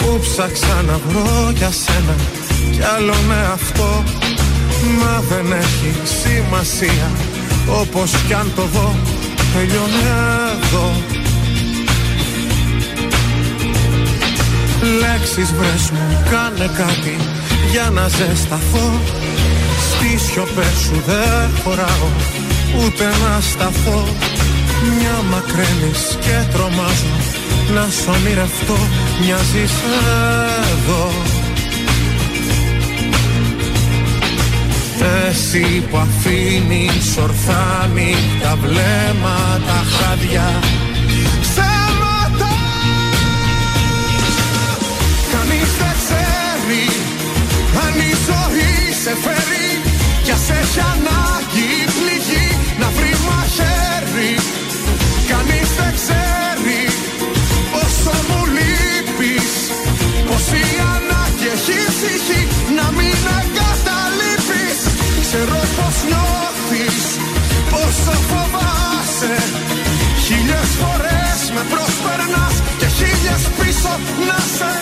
Που 0.00 0.18
ψάξα 0.20 0.82
να 0.86 1.00
βρω 1.08 1.50
για 1.54 1.70
σένα 1.70 2.14
κι 2.72 2.82
άλλον 2.96 3.32
εαυτό 3.42 4.02
Μα 5.00 5.22
δεν 5.28 5.52
έχει 5.52 5.92
σημασία, 6.22 7.10
όπως 7.80 8.10
κι 8.26 8.34
αν 8.34 8.52
το 8.54 8.62
δω 8.62 8.94
Τελειώνει 9.52 10.02
εδώ. 10.52 10.90
Λέξεις 15.00 15.52
βρες 15.52 15.90
μου, 15.90 16.22
κάνε 16.30 16.70
κάτι 16.76 17.16
για 17.70 17.90
να 17.90 18.08
ζεσταθώ. 18.08 19.00
Στις 19.88 20.22
σιωπές 20.22 20.76
σου 20.84 21.02
δεν 21.06 21.50
χωράω 21.64 22.08
ούτε 22.78 23.04
να 23.04 23.40
σταθώ 23.40 24.04
Μια 24.82 25.22
μακραίνεις 25.30 26.16
και 26.20 26.36
τρομάζω 26.52 27.16
να 27.74 27.88
σ' 27.90 28.06
ονειρευτώ 28.06 28.78
Μοιάζεις 29.20 29.72
εδώ. 30.72 31.10
Εσύ 35.28 35.84
που 35.90 35.96
αφήνεις 35.96 37.16
ορθά 37.22 37.90
τα 38.42 38.56
βλέμματα 38.56 39.84
χάδια 39.94 40.60
Ψέματα. 41.40 42.54
Κανείς 45.32 45.70
δεν 45.78 45.94
ξέρει 46.00 46.84
αν 47.84 47.94
η 48.00 48.12
ζωή 48.26 48.92
σε 49.02 49.16
φέρει 49.22 49.80
Κι 50.22 50.30
ας 50.30 50.50
έχει 50.50 50.80
ανάγκη 50.80 51.21
Κανείς 55.44 55.70
δεν 55.78 55.94
ξέρει 56.00 56.82
πόσο 57.72 58.16
μου 58.28 58.40
λείπεις 58.56 59.50
Πως 60.28 60.44
η 60.62 60.66
ανάγκη 60.94 61.48
έχει 61.54 61.78
ψυχή 61.94 62.42
να 62.78 62.86
μην 62.96 63.18
εγκαταλείπεις. 63.38 64.78
Ξέρω 65.24 65.60
πως 65.76 65.96
νιώθεις 66.10 67.04
πόσο 67.72 68.14
φοβάσαι. 68.30 69.36
Χίλιες 70.24 70.70
φορές 70.80 71.38
με 71.54 71.62
προσπερνάς 71.72 72.56
και 72.80 72.88
χίλιες 72.96 73.42
πίσω 73.58 73.94
να 74.28 74.38
σε. 74.56 74.72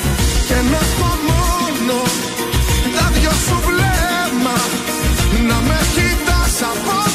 Και 0.48 0.58
να 0.72 0.80
έχω 0.86 1.10
μόνο 1.30 1.98
τα 2.96 3.06
δυο 3.14 3.34
σου 3.44 3.56
βλέμμα 3.66 4.58
Να 5.48 5.58
με 5.68 5.78
κοιτάς 5.94 6.56
από 6.72 7.09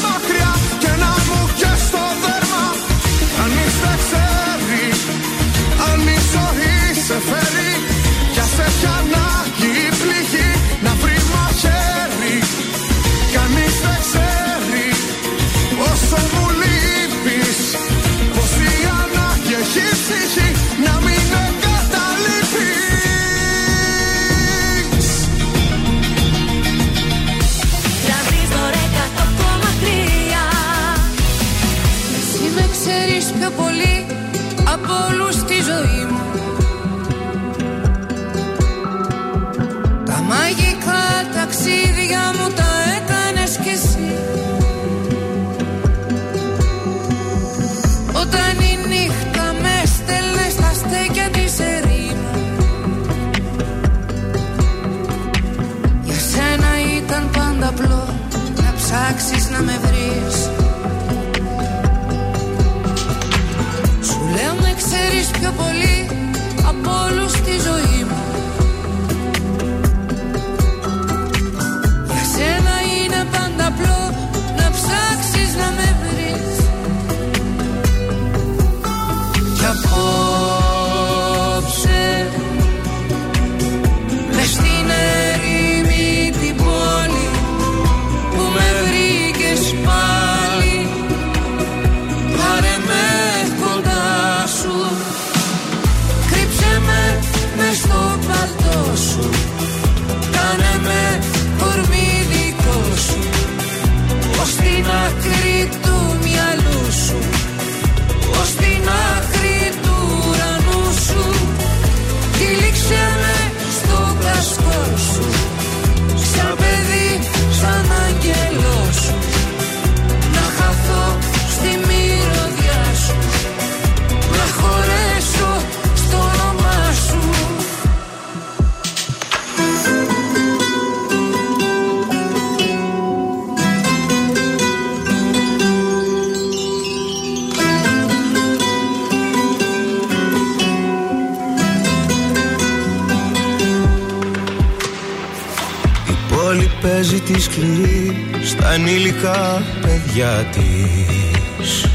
παιδιά 150.16 150.46
της. 150.50 151.86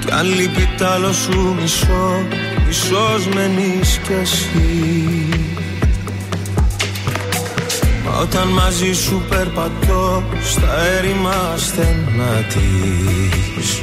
Κι 0.00 0.12
αν 0.12 0.26
λείπει 0.26 0.68
τ' 0.78 0.82
άλλο 0.82 1.12
σου 1.12 1.56
μισό, 1.60 2.26
μισός 2.66 3.26
μένεις 3.34 4.00
κι 4.02 4.12
εσύ. 4.22 5.28
Μα 8.04 8.18
όταν 8.20 8.48
μαζί 8.48 8.92
σου 8.92 9.22
περπατώ 9.28 10.22
στα 10.42 10.86
έρημα 10.98 11.54
στενά 11.56 12.44
της. 12.48 13.78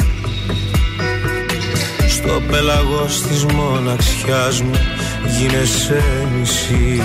Στο 2.10 2.42
πέλαγος 2.52 3.22
της 3.22 3.46
μοναξιάς 3.46 4.62
μου 4.62 4.80
γίνεσαι 5.38 6.04
μισή 6.40 7.02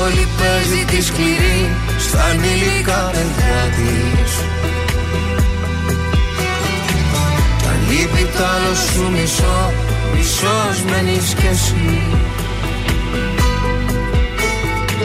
πόλη 0.00 0.28
παίζει 0.38 0.84
τη 0.84 1.02
σκληρή 1.02 1.60
στα 1.98 2.24
ανήλικα 2.24 3.10
παιδιά 3.12 3.60
της. 3.76 4.32
Κι 7.58 7.66
αν 7.66 7.80
λείπει 7.88 8.24
τ' 8.36 8.40
άλλο 8.52 8.74
σου 8.74 9.04
μισό, 9.10 9.72
μισός 10.14 10.76
μένεις 10.90 11.34
κι 11.34 11.46
εσύ. 11.46 12.02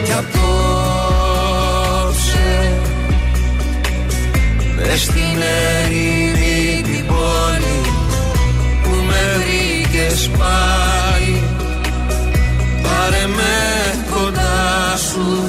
Κι 0.04 0.12
απόψε 0.12 0.50
Μες 4.76 5.02
στην 5.02 5.42
ερήμη 5.82 6.82
την 6.82 7.06
πόλη 7.06 7.80
Που 8.82 8.90
με 9.06 9.22
βρήκες 9.36 10.30
πάλι. 10.38 11.36
Πάρε 12.82 13.24
με 13.36 13.54
κοντά 14.10 14.75
σου. 14.96 15.48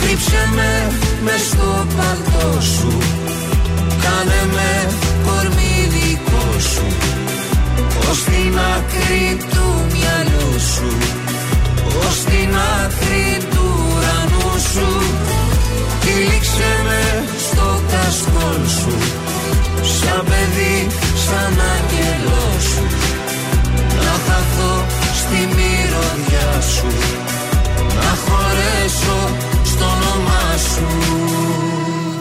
Κρύψε 0.00 0.48
με 0.54 0.92
μες 1.24 1.40
στο 1.40 1.86
παλτό 1.96 2.60
σου. 2.60 2.98
Κάνε 4.02 4.40
με 4.54 4.70
κορμί 5.26 5.76
δικό 5.94 6.46
σου. 6.58 6.86
Ως 8.10 8.22
την 8.24 8.58
άκρη 8.74 9.36
του 9.50 9.66
μυαλού 9.92 10.60
σου. 10.72 10.90
Ως 12.06 12.16
την 12.24 12.54
άκρη 12.80 13.46
του 13.50 13.66
ουρανού 13.88 14.52
σου. 14.72 14.88
Τυλίξε 16.00 16.72
με 16.86 17.24
στο 17.46 17.80
κασκόλ 17.90 18.62
σου. 18.78 18.94
Σαν 19.98 20.24
παιδί, 20.28 20.86
σαν 21.24 21.54
άγγελό 21.74 22.46
σου. 22.70 22.84
Να 24.04 24.14
χαθώ 24.26 24.84
στη 25.14 25.38
μυρωδιά 25.54 26.60
σου 26.60 27.23
Να 27.94 28.16
χωρέσω 28.24 29.36
στο 29.64 29.84
όνομά 29.84 30.56
σου 30.74 31.14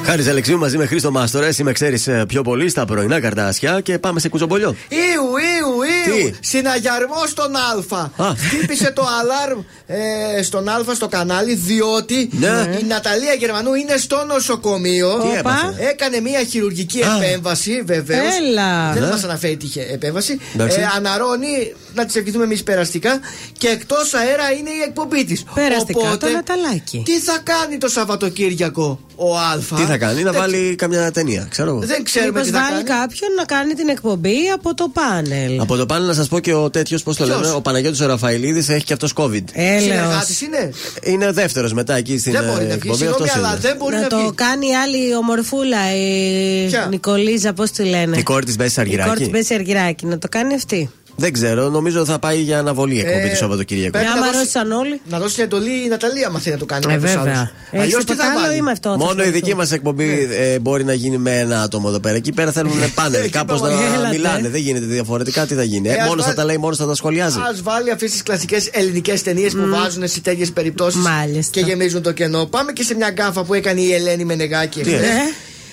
Χάρης 0.05 0.27
Αλεξίου 0.27 0.57
μαζί 0.57 0.77
με 0.77 0.85
Χρήστο 0.85 1.11
Μάστορα. 1.11 1.45
Εσύ 1.45 1.63
με 1.63 1.71
ξέρει 1.71 2.25
πιο 2.27 2.41
πολύ 2.41 2.69
στα 2.69 2.85
πρωινά 2.85 3.19
καρτάσια 3.19 3.81
και 3.81 3.99
πάμε 3.99 4.19
σε 4.19 4.29
κουτσομπολιό. 4.29 4.75
Ιου, 4.89 5.23
ιου, 5.23 6.21
ιου. 6.21 6.31
Τι; 6.31 6.37
Συναγερμό 6.47 7.25
στον 7.27 7.55
Α. 7.55 8.35
Χτύπησε 8.35 8.91
το 8.91 9.03
αλάρμ 9.21 9.59
ε, 9.87 10.41
στον 10.43 10.67
Α 10.69 10.81
στο 10.95 11.07
κανάλι, 11.07 11.53
διότι 11.55 12.29
Ναι. 12.31 12.47
η 12.81 12.83
Ναταλία 12.87 13.33
Γερμανού 13.33 13.73
είναι 13.73 13.97
στο 13.97 14.25
νοσοκομείο. 14.27 15.09
Τι 15.31 15.37
έπαθε; 15.37 15.75
Έκανε 15.89 16.19
μια 16.19 16.43
χειρουργική 16.43 16.99
επέμβαση, 17.17 17.81
βεβαίως. 17.85 18.35
Έλα. 18.49 18.91
Δεν 18.93 19.01
Ναι. 19.03 19.09
μας 19.09 19.23
αναφέρει 19.23 19.57
τι 19.57 19.65
είχε 19.65 19.81
επέμβαση. 19.91 20.39
Εντάξει. 20.55 20.79
Ε, 20.79 20.87
αναρώνει, 20.95 21.73
να 21.95 22.05
τη 22.05 22.19
ευχηθούμε 22.19 22.43
εμείς 22.43 22.63
περαστικά. 22.63 23.19
Και 23.57 23.67
εκτός 23.67 24.13
αέρα 24.13 24.51
είναι 24.59 24.69
η 24.69 24.81
εκπομπή 24.87 25.25
της. 25.25 25.43
Περαστικά 25.53 26.17
το 26.19 26.29
Ναταλάκι. 26.29 27.01
Τι 27.05 27.19
θα 27.19 27.37
κάνει 27.43 27.77
το 27.77 27.87
Σαββατοκύριακο 27.87 28.99
ο 29.15 29.37
Α; 29.37 29.57
Τι 29.75 29.81
θα 29.83 29.97
κάνει, 29.97 30.23
να 30.23 30.31
βάλει 30.33 30.75
καμιά 30.75 31.11
ταινία, 31.11 31.47
ξέρω 31.49 31.69
εγώ. 31.69 31.79
Δεν 31.79 32.03
ξέρουμε 32.03 32.31
Μήπως 32.31 32.45
τι 32.47 32.53
θα 32.53 32.59
βάλει 32.59 32.83
κάνει. 32.83 32.99
κάποιον 32.99 33.29
να 33.37 33.43
κάνει 33.45 33.73
την 33.73 33.89
εκπομπή 33.89 34.37
από 34.53 34.73
το 34.75 34.91
πάνελ. 34.93 35.59
Από 35.61 35.75
το 35.75 35.85
πάνελ 35.85 36.07
να 36.07 36.13
σας 36.13 36.27
πω 36.27 36.39
και 36.39 36.53
ο 36.53 36.69
τέτοιος, 36.69 37.03
πώς 37.03 37.15
το 37.17 37.23
Ποιος; 37.25 37.39
λένε, 37.41 37.53
ο 37.53 37.61
Παναγιώτης 37.61 38.01
ο 38.01 38.05
Ραφαηλίδης 38.07 38.69
έχει 38.69 38.83
και 38.83 38.93
αυτός 38.93 39.13
COVID. 39.15 39.43
Έλεος. 39.53 39.72
Συνεργάτη 39.79 40.45
είναι. 40.45 40.69
Είναι; 41.03 41.31
Δεύτερος 41.31 41.73
μετά 41.73 41.95
εκεί 41.95 42.17
στην 42.17 42.31
Δεν 42.31 42.43
μπορεί 42.43 42.63
ε, 42.63 42.67
να 42.67 42.67
βγει, 42.67 42.73
εκπομπή. 42.73 42.97
συγγνώμη, 42.97 43.23
αυτός 43.23 43.37
αλλά 43.37 43.49
είναι. 43.49 43.59
δεν 43.59 43.75
μπορεί 43.77 43.95
να 43.95 44.01
να 44.01 44.07
το 44.07 44.17
βγει. 44.17 44.31
κάνει 44.35 44.67
η 44.67 44.75
άλλη 44.75 45.15
ομορφούλα, 45.15 45.95
η 45.95 46.67
Ποια; 46.67 46.85
Νικολίζα, 46.89 47.53
πώς 47.53 47.71
τη 47.71 47.83
λένε; 47.83 48.17
Η 48.17 48.23
κόρη 48.23 48.45
της 48.45 48.55
Μπέση 48.55 48.71
Η 48.81 48.83
κόρη 48.83 48.95
Αργυράκη. 48.99 49.19
της 49.21 49.29
Μπέση 49.29 49.53
Αργυράκη. 49.53 50.05
Να 50.05 50.17
το 50.17 50.27
κάνει 50.29 50.53
αυτή. 50.53 50.89
Δεν 51.15 51.33
ξέρω, 51.33 51.69
νομίζω 51.69 52.05
θα 52.05 52.19
πάει 52.19 52.41
για 52.41 52.59
αναβολή 52.59 52.95
η 52.95 52.99
εκπομπή 52.99 53.25
Ε, 53.25 53.29
του 53.29 53.35
Σαββατοκύριακου. 53.35 53.91
πρέπει 53.91 54.05
Μια 54.05 54.15
να 54.15 54.19
μα 54.21 54.25
δώσει- 54.25 54.37
ρώτησαν 54.37 54.71
όλοι. 54.71 55.01
Να 55.09 55.19
δώσει 55.19 55.35
την 55.35 55.43
εντολή 55.43 55.83
η 55.85 55.87
Ναταλία, 55.87 56.29
μα 56.29 56.39
θέλει 56.39 56.53
να 56.53 56.59
το 56.59 56.65
κάνει. 56.65 56.83
Ε, 56.87 56.87
με 56.87 56.93
τους 57.01 57.01
βέβαια. 57.13 57.33
άλλους. 57.37 57.49
Έχει 57.71 57.81
Αλλιώς 57.83 57.99
τι 57.99 58.05
τίποτα 58.05 58.23
θα 58.23 58.31
άλλο 58.31 58.41
βάλει; 58.41 58.57
ή 58.57 58.61
με 58.61 58.71
αυτό. 58.71 58.89
θα 58.89 58.97
Μόνο 58.97 59.09
η 59.09 59.11
ασχοληθούν. 59.11 59.33
δική 59.41 59.55
μας 59.55 59.71
εκπομπή 59.71 60.27
ε, 60.31 60.59
μπορεί 60.59 60.83
να 60.83 60.93
γίνει 60.93 61.17
με 61.17 61.39
ένα 61.39 61.61
άτομο 61.61 61.85
εδώ 61.89 61.99
πέρα. 61.99 62.15
Εκεί 62.15 62.31
πέρα 62.33 62.51
θέλουν 62.51 62.71
πάνελ. 62.95 63.21
Εκεί 63.21 63.29
Κάπως 63.29 63.61
να 63.61 63.67
πάμε. 63.69 63.85
Έλατε. 63.95 64.09
μιλάνε. 64.15 64.49
Δεν 64.49 64.61
γίνεται 64.61 64.85
διαφορετικά. 64.85 65.45
Τι 65.45 65.53
θα 65.55 65.63
γίνει. 65.63 65.89
Ε, 65.89 65.91
Ε, 65.93 65.95
ας 65.99 66.07
μόνος 66.07 66.15
θα 66.21 66.21
βάλει- 66.23 66.35
τα 66.37 66.45
λέει, 66.45 66.57
μόνος 66.57 66.77
θα 66.77 66.85
τα 66.85 66.95
σχολιάζει. 66.95 67.37
Α 67.37 67.53
βάλει 67.63 67.91
αυτές 67.91 68.11
τις 68.11 68.23
κλασικές 68.23 68.69
ελληνικές 68.71 69.21
ταινίες 69.21 69.53
που 69.53 69.67
βάζουν 69.69 70.07
σε 70.07 70.19
τέτοιες 70.21 70.51
περιπτώσεις 70.51 71.01
Μάλιστα. 71.01 71.59
και 71.59 71.65
γεμίζουν 71.65 72.01
το 72.01 72.11
κενό. 72.11 72.45
Πάμε 72.45 72.71
και 72.71 72.83
σε 72.83 72.95
μια 72.95 73.09
γκάφα 73.09 73.43
που 73.43 73.53
έκανε 73.53 73.81
η 73.81 73.93
Ελένη 73.93 74.25
Μενεγάκη 74.25 74.81
Τι 74.81 74.93
εχθές. 74.93 75.07
έκανε; 75.09 75.19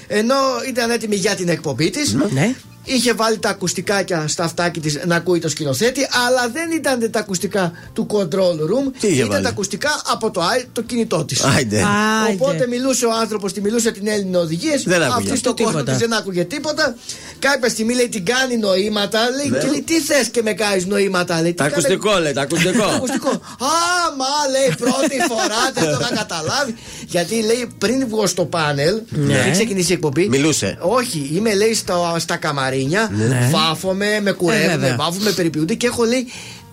Ενώ 0.08 0.34
ήταν 0.68 0.90
έτοιμη 0.90 1.16
για 1.16 1.34
την 1.34 1.48
εκπομπή 1.48 1.90
της, 1.90 2.16
Ναι. 2.30 2.54
Είχε 2.84 3.12
βάλει 3.12 3.38
τα 3.38 3.48
ακουστικάκια 3.48 4.28
στα 4.28 4.44
αυτάκι 4.44 4.80
της 4.80 4.98
να 5.06 5.16
ακούει 5.16 5.38
το 5.38 5.48
σκηνοθέτη, 5.48 6.00
αλλά 6.26 6.48
δεν 6.48 6.70
ήταν 6.70 7.10
τα 7.10 7.18
ακουστικά 7.18 7.72
του 7.92 8.06
control 8.10 8.54
room, 8.70 8.92
Τι 9.00 9.06
είχε 9.06 9.16
ήταν 9.16 9.28
βάλει; 9.28 9.42
τα 9.42 9.48
ακουστικά 9.48 10.02
από 10.10 10.30
το, 10.30 10.40
άι- 10.40 10.64
το 10.72 10.82
κινητό 10.82 11.24
της. 11.24 11.40
Άιντε. 11.44 11.76
Άιντε. 12.26 12.44
Οπότε 12.44 12.66
μιλούσε 12.66 13.06
ο 13.06 13.12
άνθρωπος, 13.20 13.52
τη 13.52 13.60
μιλούσε 13.60 13.90
την 13.90 14.06
Έλληνη 14.06 14.36
οδηγίες. 14.36 14.82
Δεν 14.82 15.02
άκουγε. 15.02 15.26
Αυτή 15.28 15.38
στο 15.38 15.54
κόσμο 15.54 15.66
Τίποτα. 15.70 15.90
της 15.90 16.00
δεν 16.00 16.12
άκουγε 16.14 16.44
τίποτα. 16.44 16.94
Κάποια 17.38 17.68
στιγμή 17.68 17.94
λέει 17.94 18.08
την 18.08 18.24
κάνει 18.24 18.56
νοήματα. 18.56 19.20
Λέει, 19.36 19.48
Ναι. 19.50 19.58
και 19.58 19.66
λέει 19.66 19.82
τι 19.82 20.00
θες 20.00 20.28
και 20.28 20.42
με 20.42 20.52
κάνεις 20.52 20.86
νοήματα. 20.86 21.40
Λέει, 21.40 21.54
Τα 21.54 21.64
«Τι 21.64 21.70
κάνε- 21.70 21.86
ακουστικό 21.86 22.18
λέει, 22.18 22.32
τα 22.32 22.46
το 22.46 22.56
ακουστικό. 22.56 22.84
ακουστικό. 22.96 23.28
Α, 23.30 23.72
μα 24.20 24.32
λέει 24.50 24.74
πρώτη 24.78 25.16
φορά 25.28 25.62
δεν 25.74 25.84
το 25.84 25.90
είχα 26.00 26.14
καταλάβει. 26.14 26.74
Γιατί 27.06 27.34
λέει 27.42 27.68
πριν 27.78 28.08
βγω 28.08 28.26
στο 28.26 28.44
πάνελ, 28.44 29.00
Ναι. 29.10 29.38
πριν 29.40 29.52
ξεκινήσει 29.52 29.90
η 29.90 29.94
εκπομπή. 29.94 30.28
Μιλούσε. 30.28 30.76
Όχι, 30.80 31.30
είμαι 31.34 31.54
λέει 31.54 31.74
στα, 31.74 32.18
στα 32.18 32.36
καμαρίνια, 32.70 33.10
Ναι. 33.28 33.48
βάφομαι, 33.52 34.20
με 34.22 34.32
κουρεύουν, 34.32 34.64
Ε, 34.64 34.72
με 34.72 34.76
βέβαια. 34.76 34.96
βάφουν, 34.96 35.22
με 35.22 35.30
περιποιούνται 35.30 35.74
και 35.74 35.86
έχω 35.86 36.04
λέει 36.04 36.26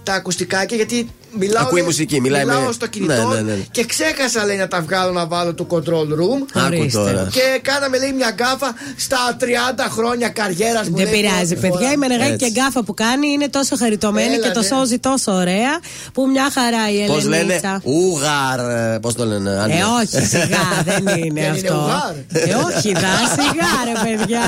τα 0.08 0.14
ακουστικάκια 0.14 0.78
γιατί 0.78 1.10
μιλάω, 1.38 1.64
Ακούει 1.64 1.78
λέει, 1.80 1.88
μουσική, 1.88 2.22
μιλάει 2.22 2.46
μιλάω 2.46 2.62
με- 2.66 2.72
στο 2.72 2.88
κινητό 2.88 3.28
Ναι, 3.28 3.36
ναι, 3.42 3.42
ναι. 3.54 3.58
και 3.72 3.86
ξέχασα 3.86 4.46
λέει 4.46 4.58
να 4.58 4.68
τα 4.68 4.82
βγάλω 4.82 5.12
να 5.12 5.26
βάλω 5.28 5.54
το 5.54 5.68
control 5.70 6.10
room. 6.20 6.40
Άκου 6.54 6.66
Ορίστε. 6.66 6.98
τώρα. 7.00 7.28
Και 7.32 7.60
κάναμε 7.62 7.98
λέει 7.98 8.12
μια 8.12 8.30
γκάφα 8.36 8.74
στα 8.98 9.38
30 9.40 9.46
χρόνια 9.90 10.30
καριέρας 10.30 10.90
μου. 10.90 10.96
Δεν 10.98 11.06
λέει, 11.10 11.22
πειράζει, 11.22 11.54
πρώτη 11.56 11.60
παιδιά. 11.62 11.78
φορά. 11.78 11.92
Η 11.92 11.98
Μενεγάκη 11.98 12.32
Έτσι. 12.32 12.46
και 12.46 12.52
γκάφα 12.60 12.84
που 12.84 12.94
κάνει 12.94 13.28
είναι 13.28 13.48
τόσο 13.50 13.76
χαριτωμένη 13.78 14.34
Έλα, 14.34 14.44
και 14.48 14.50
το 14.54 14.60
ναι. 14.60 14.66
σώζει 14.66 14.98
τόσο 15.00 15.32
ωραία 15.32 15.74
που 16.14 16.28
μια 16.30 16.48
χαρά 16.54 16.84
η 16.92 17.06
Πώς 17.08 17.24
λένε, 17.26 17.36
Ελενίτσα. 17.44 17.82
Ούγαρ. 17.84 18.60
Πώς 19.00 19.14
το 19.14 19.26
λένε, 19.26 19.50
Ε, 19.52 19.60
Άντρε. 19.60 19.76
όχι, 20.02 20.26
σιγά, 20.26 20.66
δεν 20.86 20.98
είναι 20.98 21.12
Δεν 21.14 21.24
είναι 21.24 21.46
αυτό. 21.48 21.74
ουγάρ. 21.84 22.14
Ε, 22.50 22.54
όχι, 22.68 22.92
δα, 23.04 23.14
σιγά, 23.38 23.72
ρε 23.90 23.96
παιδιά. 24.04 24.46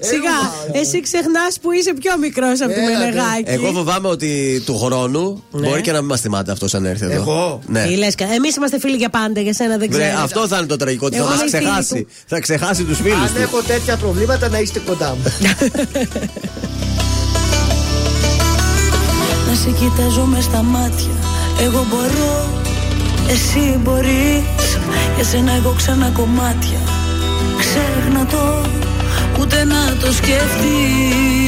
Σιγά. 0.00 0.36
ουγάρ. 0.70 0.80
Εσύ 0.82 1.00
ξεχνάς 1.00 1.52
που 1.62 1.72
είσαι 1.72 1.92
πιο 2.00 2.18
μικρός 2.18 2.60
από 2.60 2.72
τη 2.72 2.80
Έλα, 2.80 2.88
ναι. 2.90 3.04
Μενεγάκη. 3.04 3.44
Εγώ 3.46 3.72
φοβάμαι 3.72 4.08
ότι 4.08 4.62
του 4.66 4.78
χρόνου 4.78 5.01
Ναι. 5.08 5.68
μπορεί 5.68 5.80
και 5.80 5.92
να 5.92 5.98
μην 5.98 6.06
μας 6.08 6.20
θυμάται 6.20 6.52
αυτός 6.52 6.74
αν 6.74 6.84
έρθει 6.84 7.04
εδώ. 7.04 7.14
Εγώ; 7.14 7.60
Ναι. 7.66 7.84
Τι 7.86 7.96
λες, 7.96 8.14
εμείς 8.34 8.56
είμαστε 8.56 8.78
φίλοι 8.78 8.96
για 8.96 9.08
πάντα, 9.08 9.40
για 9.40 9.52
σένα 9.54 9.76
δεν 9.76 9.88
Βρε, 9.90 10.02
ξέρω. 10.08 10.22
αυτό 10.22 10.46
θα 10.48 10.56
είναι 10.56 10.66
το 10.66 10.76
τραγικό 10.76 11.06
ότι 11.06 11.16
θα 11.16 11.22
Εγώ 11.22 11.30
μα 11.30 11.36
είμαι 11.40 11.48
φίλη 11.50 11.62
ξεχάσει. 11.62 11.94
του. 12.04 12.06
Θα 12.26 12.40
ξεχάσει 12.40 12.84
τους 12.84 13.00
φίλους 13.00 13.18
Αν 13.18 13.34
του. 13.34 13.40
έχω 13.40 13.62
τέτοια 13.66 13.96
προβλήματα 13.96 14.48
να 14.48 14.58
είστε 14.58 14.78
κοντά 14.86 15.10
μου. 15.16 15.22
Να 19.48 19.54
σε 19.58 19.70
κοιτάζω 19.70 20.24
με 20.24 20.40
στα 20.40 20.62
μάτια 20.62 21.10
Εγώ 21.60 21.86
μπορώ, 21.90 22.46
εσύ 23.30 23.78
μπορείς 23.82 24.78
Για 25.14 25.24
σένα 25.24 25.52
εγώ 25.52 25.74
ξανά 25.76 26.08
κομμάτια 26.08 26.78
Ξέχνα 27.58 28.26
το, 28.26 28.66
ούτε 29.40 29.64
να 29.64 29.96
το 30.00 30.12
σκεφτείς 30.12 31.41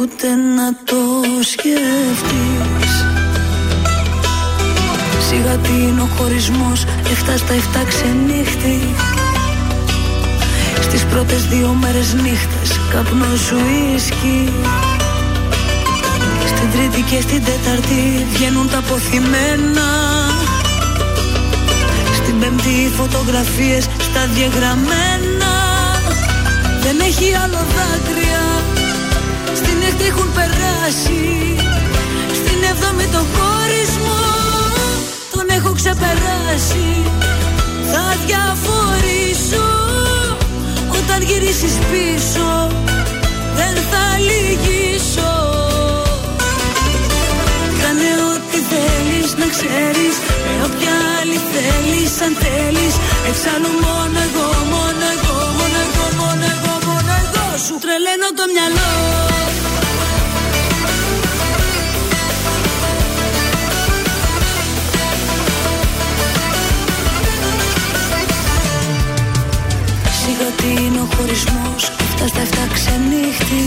Ούτε 0.00 0.26
να 0.56 0.74
το 0.84 0.96
σκεφτείς 1.52 2.94
Σιγά 5.28 5.56
τι 5.56 5.72
είναι 5.72 6.00
ο 6.00 6.08
χωρισμός 6.16 6.84
Εφτά 7.10 7.36
στα 7.36 7.52
εφτά 7.54 7.82
ξενύχτη. 7.88 8.94
Στις 10.80 11.04
πρώτες 11.04 11.46
δύο 11.46 11.76
μέρες 11.80 12.14
νύχτες 12.14 12.80
Καπνό 12.90 13.36
σου 13.46 13.56
ίσκι. 13.94 14.52
Στην 16.46 16.70
τρίτη 16.70 17.02
και 17.10 17.20
στην 17.20 17.44
τέταρτη 17.44 18.26
βγαίνουν 18.32 18.70
τα 18.70 18.78
αποθυμένα. 18.78 19.88
Στην 22.14 22.38
πέμπτη 22.38 22.68
οι 22.68 22.90
φωτογραφίες 22.96 23.84
στα 24.00 24.26
διαγραμμένα. 24.34 25.52
Δεν 26.82 27.00
έχει 27.00 27.34
άλλο 27.44 27.60
δάκρυα 27.74 28.27
έχουν 30.04 30.32
περάσει. 30.38 31.22
Στην 32.38 32.58
έβδομη 32.70 33.06
το 33.14 33.22
χωρισμό 33.34 34.24
Τον 35.32 35.46
έχω 35.56 35.72
ξεπεράσει. 35.72 36.88
Θα 37.92 38.04
διαφορήσω 38.26 39.66
Όταν 40.98 41.22
γυρίσεις 41.22 41.74
πίσω. 41.90 42.48
Δεν 43.58 43.74
θα 43.90 44.04
λυγίσω. 44.28 45.32
Κάνε 47.80 48.10
ό,τι 48.32 48.58
θέλεις 48.70 49.28
να 49.40 49.46
ξέρεις. 49.54 50.14
Με 50.44 50.52
όποια 50.66 50.94
άλλη 51.18 51.38
θέλεις 51.52 52.12
αν 52.26 52.32
θέλεις. 52.44 52.94
Εξάλλου 53.28 53.72
μόνο 53.84 54.18
εγώ, 54.26 54.48
μόνο 54.72 55.04
εγώ, 55.14 55.36
μόνο 55.58 55.78
εγώ, 55.86 56.04
μόνο 56.20 56.44
εγώ, 56.54 56.72
μόνο 56.86 57.12
εγώ 57.22 57.44
Σου 57.64 57.74
τρελαίνω 57.82 58.28
το 58.38 58.44
μυαλό. 58.52 59.37
Σιγά 70.38 70.50
τι 70.50 70.82
είναι 70.84 71.00
ο 71.00 71.08
χωρισμός 71.16 71.82
Αυτά 72.04 72.26
στα 72.26 72.40
εφτά 72.40 72.64
ξενύχτη. 72.72 73.64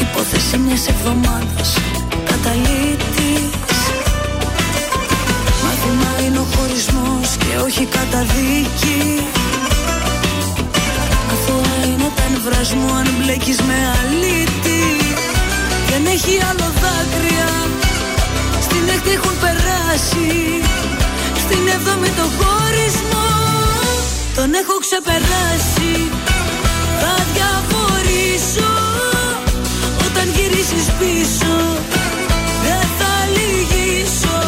Υπόθεση 0.00 0.56
μιας 0.58 0.88
εβδομάδας 0.88 1.70
Καταλήτης. 2.30 3.78
Μάθημα 5.62 6.10
είναι 6.24 6.38
ο 6.38 6.46
χωρισμός 6.54 7.28
Και 7.42 7.52
όχι 7.66 7.84
καταδίκη. 7.96 9.00
Αθώα 11.32 11.76
είναι 11.88 12.10
τα 12.16 12.26
νευράς 12.32 12.70
μου 12.74 12.88
Αν 13.00 13.06
μπλέκεις 13.16 13.58
με 13.68 13.78
αλήτη. 13.98 14.82
Δεν 15.90 16.02
έχει 16.14 16.34
άλλο 16.48 16.68
δάκρυα 16.82 17.50
Στην 18.66 18.84
έκτη 18.94 19.10
έχουν 19.18 19.34
περάσει. 19.44 20.28
Στην 21.42 21.62
έβδομη 21.74 22.10
το 22.18 22.26
χωρισμό 22.38 23.39
Τον 24.36 24.50
έχω 24.60 24.76
ξεπεράσει. 24.84 25.92
Θα 27.00 27.14
διαφορήσω 27.34 28.72
Όταν 30.06 30.26
γυρίσεις 30.34 30.86
πίσω. 30.98 31.54
Δεν 32.64 32.84
θα 32.98 33.12
λυγίσω. 33.34 34.40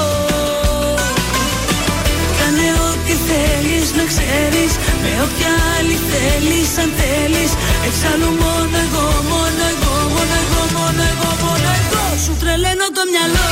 Κάνε 2.38 2.68
ό,τι 2.88 3.14
θέλεις 3.28 3.86
να 3.98 4.04
ξέρεις. 4.12 4.72
Με 5.02 5.10
όποια 5.24 5.52
άλλη 5.76 5.98
θέλεις 6.10 6.70
αν 6.82 6.90
θέλεις. 7.00 7.50
Εξάλλου 7.86 8.30
μόνο 8.42 8.76
εγώ, 8.86 9.06
μόνο 9.32 9.62
εγώ, 9.72 9.94
μόνο 10.14 10.34
εγώ, 10.42 10.60
μόνο 10.76 11.02
εγώ, 11.12 11.30
μόνο 11.44 11.68
εγώ. 11.80 12.02
Σου 12.24 12.32
τρελαίνω 12.40 12.86
το 12.96 13.02
μυαλό 13.12 13.50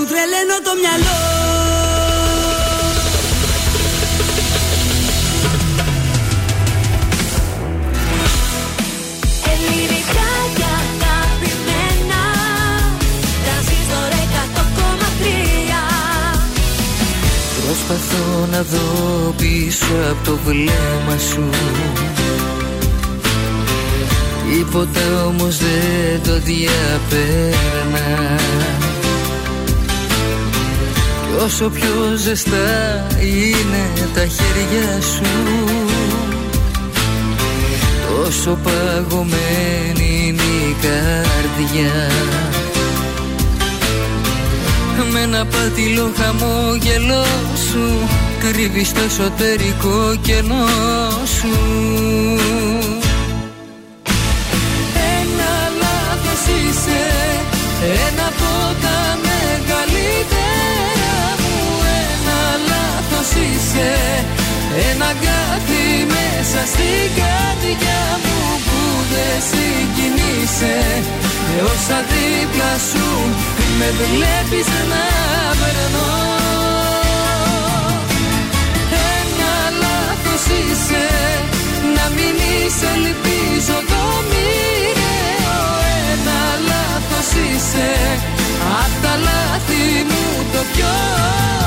Σου 0.00 0.06
τρελαίνω 0.06 0.56
το 0.66 0.72
μυαλό. 0.80 1.20
Ελληνικά 9.52 10.30
και 10.56 10.66
αγαπημένα 10.80 12.22
Τρανζίστορ 13.44 14.12
100,3 14.32 15.24
Προσπαθώ 17.64 18.24
να 18.50 18.60
δω 18.62 18.86
πίσω 19.36 19.94
από 20.10 20.22
το 20.24 20.34
βλέμμα 20.44 21.16
σου. 21.30 21.44
Τίποτα 24.50 25.24
όμως 25.26 25.56
δεν 25.58 26.22
το 26.24 26.34
διαπέρνα. 26.40 28.08
Κι 28.79 28.79
όσο 31.44 31.68
πιο 31.68 32.16
ζεστά 32.16 33.06
είναι 33.20 34.08
τα 34.14 34.20
χέρια 34.20 35.00
σου 35.00 35.22
Τόσο 38.08 38.58
παγωμένη 38.62 40.24
είναι 40.26 40.42
η 40.42 40.76
καρδιά. 40.82 42.10
Με 45.12 45.20
ένα 45.20 45.46
πάτηλο 45.46 46.12
χαμόγελό 46.16 47.24
σου 47.70 48.08
Κρύβεις 48.38 48.92
το 48.92 49.00
εσωτερικό 49.00 50.16
κενό 50.22 50.66
σου 51.24 51.48
είσαι 63.70 64.24
Ένα 64.90 65.10
κάτι 65.26 65.82
μέσα 66.14 66.60
στην 66.72 67.06
καρδιά 67.20 68.02
μου 68.22 68.38
Που 68.66 68.80
δεν 69.12 69.36
συγκινείσαι. 69.50 70.78
Με 71.46 71.56
όσα 71.72 71.98
δίπλα 72.10 72.72
σου 72.90 73.08
Με 73.78 73.88
βλέπεις 74.00 74.68
να 74.90 75.04
περνώ. 75.60 76.12
Ένα 79.16 79.54
λάθος 79.82 80.44
είσαι 80.56 81.06
Να 81.96 82.04
μην 82.16 82.34
είσαι 82.50 82.88
ελπίζω 82.98 83.78
το 83.90 84.02
μοιραίο. 84.30 85.58
Ένα 86.10 86.40
λάθος 86.70 87.28
είσαι 87.44 87.90
Απ' 88.82 88.96
τα 89.02 89.14
λάθη 89.26 89.84
μου 90.08 90.24
το 90.52 90.60
πιο 90.72 90.94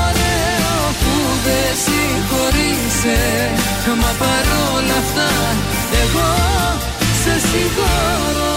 ωραίο. 0.06 0.74
Που 1.00 1.13
δεν 1.46 1.70
συγχωρείσαι. 1.84 3.20
Μα 4.02 4.10
παρόλα 4.22 4.96
αυτά 5.04 5.30
εγώ 6.02 6.30
σε 7.22 7.34
συγχωρώ. 7.48 8.54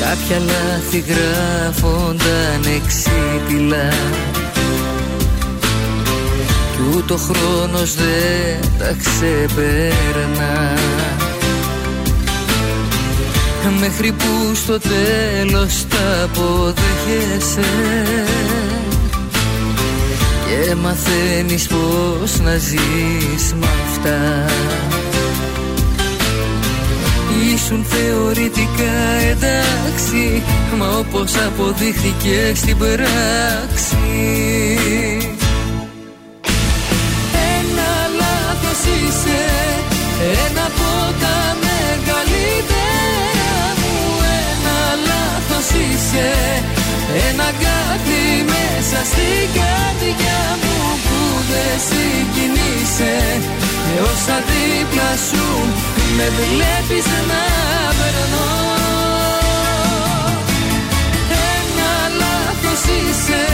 Κάποια 0.00 0.38
λάθη 0.38 1.04
γράφονταν 1.08 2.62
εξίτηλα 2.76 3.88
Κι 6.72 6.96
ούτω 6.96 7.16
χρόνος 7.16 7.94
δεν 7.94 8.70
τα 8.78 8.96
ξεπέρνα 9.02 10.74
Μέχρι 13.80 14.12
που 14.12 14.54
στο 14.54 14.78
τέλος 14.78 15.86
τα 15.88 16.22
αποδέχεσαι. 16.24 17.70
Και 20.46 20.74
μαθαίνεις 20.74 21.66
πως 21.66 22.40
να 22.40 22.56
ζεις 22.56 23.54
με 23.60 23.66
αυτά. 23.86 24.44
Ήσουν 27.54 27.84
θεωρητικά 27.84 28.96
εντάξει 29.30 30.42
Μα 30.78 30.98
όπως 30.98 31.32
αποδείχθηκε 31.46 32.52
στην 32.54 32.78
πράξη 32.78 33.96
είσαι 46.14 46.62
Ένα 47.28 47.48
κάτι 47.66 48.22
μέσα 48.52 48.98
στην 49.10 49.44
καρδιά 49.58 50.40
μου 50.62 50.78
Που 51.04 51.18
δεν 51.50 51.74
συγκινείσαι. 51.88 53.16
Με 53.86 54.00
όσα 54.10 54.36
δίπλα 54.48 55.10
σου 55.28 55.46
Με 56.16 56.26
βλέπεις 56.38 57.06
να 57.30 57.44
περνώ. 57.98 58.52
Ένα 61.54 61.92
λάθος 62.20 62.82
είσαι 62.96 63.44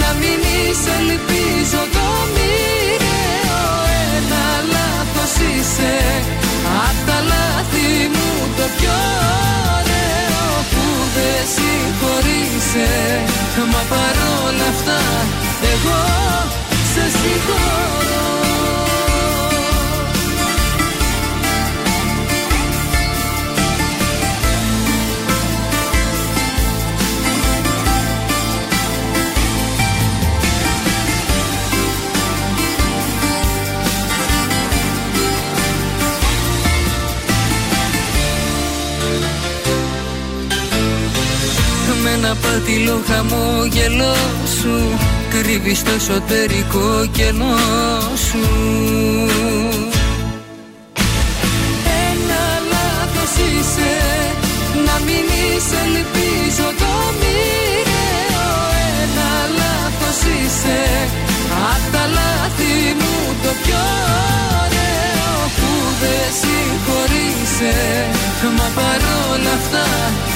Να 0.00 0.10
μην 0.20 0.38
είσαι 0.54 0.92
ελπίζω 1.02 1.82
το 1.96 2.06
μοιραίο. 2.34 3.62
Ένα 4.16 4.44
λάθος 4.74 5.34
είσαι 5.48 5.94
Απ' 6.86 7.00
τα 7.06 7.18
λάθη 7.30 7.88
μου 8.12 8.28
το 8.56 8.66
πιο 8.76 8.98
ωραίο. 9.76 9.90
Που 10.20 10.29
δεν 11.14 11.40
συγχωρείσαι 11.54 12.90
Μα 13.72 13.82
παρόλα 13.94 14.66
αυτά 14.74 15.00
εγώ 15.72 16.00
σε 16.92 17.04
συγχωρώ 17.18 18.89
με 42.30 42.36
ένα 42.36 42.48
πατηλό 42.48 43.00
χαμόγελό 43.06 44.14
σου 44.60 44.98
Κρύβεις 45.30 45.82
το 45.82 45.90
εσωτερικό 45.90 47.08
κενό 47.12 47.56
σου. 48.26 48.44
Ένα 52.08 52.42
λάθος 52.72 53.32
είσαι 53.46 53.92
Να 54.86 54.96
μην 55.06 55.24
είσαι 55.40 55.80
ελπίζω 55.86 56.68
το 56.80 56.92
μοιραίο. 57.20 58.48
Ένα 59.00 59.30
λάθος 59.58 60.20
είσαι 60.32 60.80
Απ' 61.72 61.92
τα 61.92 62.04
λάθη 62.16 62.74
μου 62.98 63.14
το 63.42 63.52
πιο 63.62 63.86
ωραίο. 64.62 65.34
Που 65.56 65.70
δεν 66.00 66.28
συγχωρείσαι 66.40 67.74
Μα 68.56 68.66
παρόλα 68.74 69.52
αυτά 69.60 69.84
εγώ 69.84 69.98
σε 70.00 70.28
συγχωρώ 70.28 70.29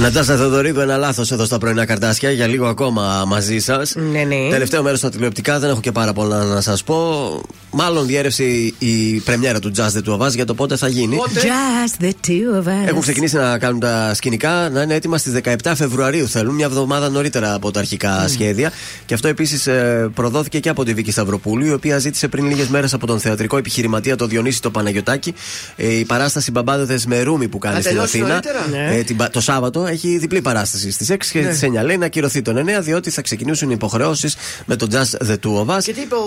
Νατάσα 0.00 0.36
Θεοδωρίδου, 0.36 0.80
ένα 0.80 0.96
λάθος 0.96 1.30
εδώ 1.30 1.44
στα 1.44 1.58
πρωινά 1.58 1.86
καρτάσια. 1.86 2.30
Για 2.30 2.46
λίγο 2.46 2.66
ακόμα 2.66 3.24
μαζί 3.26 3.58
σας. 3.58 3.94
Ναι, 3.94 4.22
ναι. 4.22 4.48
Τελευταίο 4.50 4.82
μέρος 4.82 4.98
στα 4.98 5.10
τηλεοπτικά, 5.10 5.58
δεν 5.58 5.70
έχω 5.70 5.80
και 5.80 5.92
πάρα 5.92 6.12
πολλά 6.12 6.44
να 6.44 6.60
σας 6.60 6.82
πω. 6.84 7.40
Μάλλον 7.70 8.06
διέρευσε 8.06 8.44
η 8.78 9.20
πρεμιέρα 9.24 9.58
του 9.58 9.72
Jazz 9.76 9.80
The 9.98 10.08
Two 10.08 10.18
of 10.18 10.26
Us 10.26 10.34
για 10.34 10.44
το 10.44 10.54
πότε 10.54 10.76
θα 10.76 10.88
γίνει. 10.88 11.16
Just 11.34 12.04
the 12.04 12.08
two 12.08 12.62
of 12.62 12.66
us. 12.68 12.86
Έχουν 12.88 13.00
ξεκινήσει 13.00 13.36
να 13.36 13.58
κάνουν 13.58 13.80
τα 13.80 14.14
σκηνικά, 14.14 14.68
να 14.72 14.82
είναι 14.82 14.94
έτοιμα 14.94 15.18
στις 15.18 15.32
17 15.44 15.72
Φεβρουαρίου. 15.76 16.28
Θέλουν 16.28 16.54
μια 16.54 16.66
εβδομάδα 16.66 17.08
νωρίτερα 17.08 17.54
από 17.54 17.70
τα 17.70 17.78
αρχικά 17.78 18.28
σχέδια. 18.28 18.72
Και 19.06 19.14
αυτό 19.14 19.28
επίσης 19.28 19.68
προδόθηκε 20.14 20.58
και 20.60 20.68
από 20.68 20.84
τη 20.84 20.94
Βίκη 20.94 21.10
Σταυροπούλου, 21.10 21.66
η 21.66 21.72
οποία 21.72 21.98
ζήτησε 21.98 22.28
πριν 22.28 22.46
λίγες 22.46 22.68
μέρες 22.68 22.94
από 22.94 23.06
τον 23.06 23.20
θεατρικό 23.20 23.56
επιχειρηματία 23.56 24.16
το 24.16 24.26
Διονύση 24.26 24.62
το 24.62 24.70
Παναγιοτάκη 24.70 25.34
ε, 25.76 25.92
η 25.98 26.04
παράσταση 26.04 26.50
Μπαμπάδε 26.50 26.98
με 27.06 27.22
Ρούμι 27.22 27.48
που 27.48 27.58
κάνει 27.58 27.74
Να 27.74 27.80
στην 27.80 27.92
τελειώσει 27.92 28.18
Αθήνα. 28.20 28.28
νωρίτερα; 28.68 28.92
Ε, 28.94 29.02
την 29.02 29.16
πα- 29.16 29.30
το 29.30 29.40
Σάββατο 29.40 29.86
έχει 29.86 30.18
διπλή 30.18 30.40
παράσταση 30.40 30.90
στις 30.90 31.10
6 31.10 31.16
και 31.32 31.40
Ναι. 31.40 31.46
στις 31.52 31.62
9. 31.62 31.82
Λέει 31.84 31.96
να 31.96 32.06
ακυρωθεί 32.06 32.42
τον 32.42 32.56
9 32.56 32.80
διότι 32.80 33.10
θα 33.10 33.22
ξεκινήσουν 33.22 33.68
οι 33.70 33.72
υποχρεώσεις 33.76 34.36
με 34.66 34.76
το 34.76 34.86
Just 34.90 35.26
the 35.26 35.32
Two 35.32 35.66
of 35.66 35.76
Us. 35.76 35.82
Και 35.82 35.92
τι 35.92 36.00
είπε 36.00 36.14
ο 36.14 36.18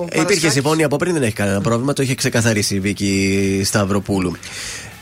Ε, 0.00 0.04
Υπήρχε 0.04 0.22
Παρασκάκης; 0.22 0.52
συμφωνία 0.52 0.85
από 0.86 0.96
πριν, 0.96 1.12
δεν 1.12 1.22
έχει 1.22 1.34
κανένα 1.34 1.60
πρόβλημα. 1.60 1.92
Το 1.92 2.02
είχε 2.02 2.14
ξεκαθαρίσει 2.14 2.74
η 2.74 2.80
Βίκη 2.80 3.62
Σταυροπούλου. 3.64 4.36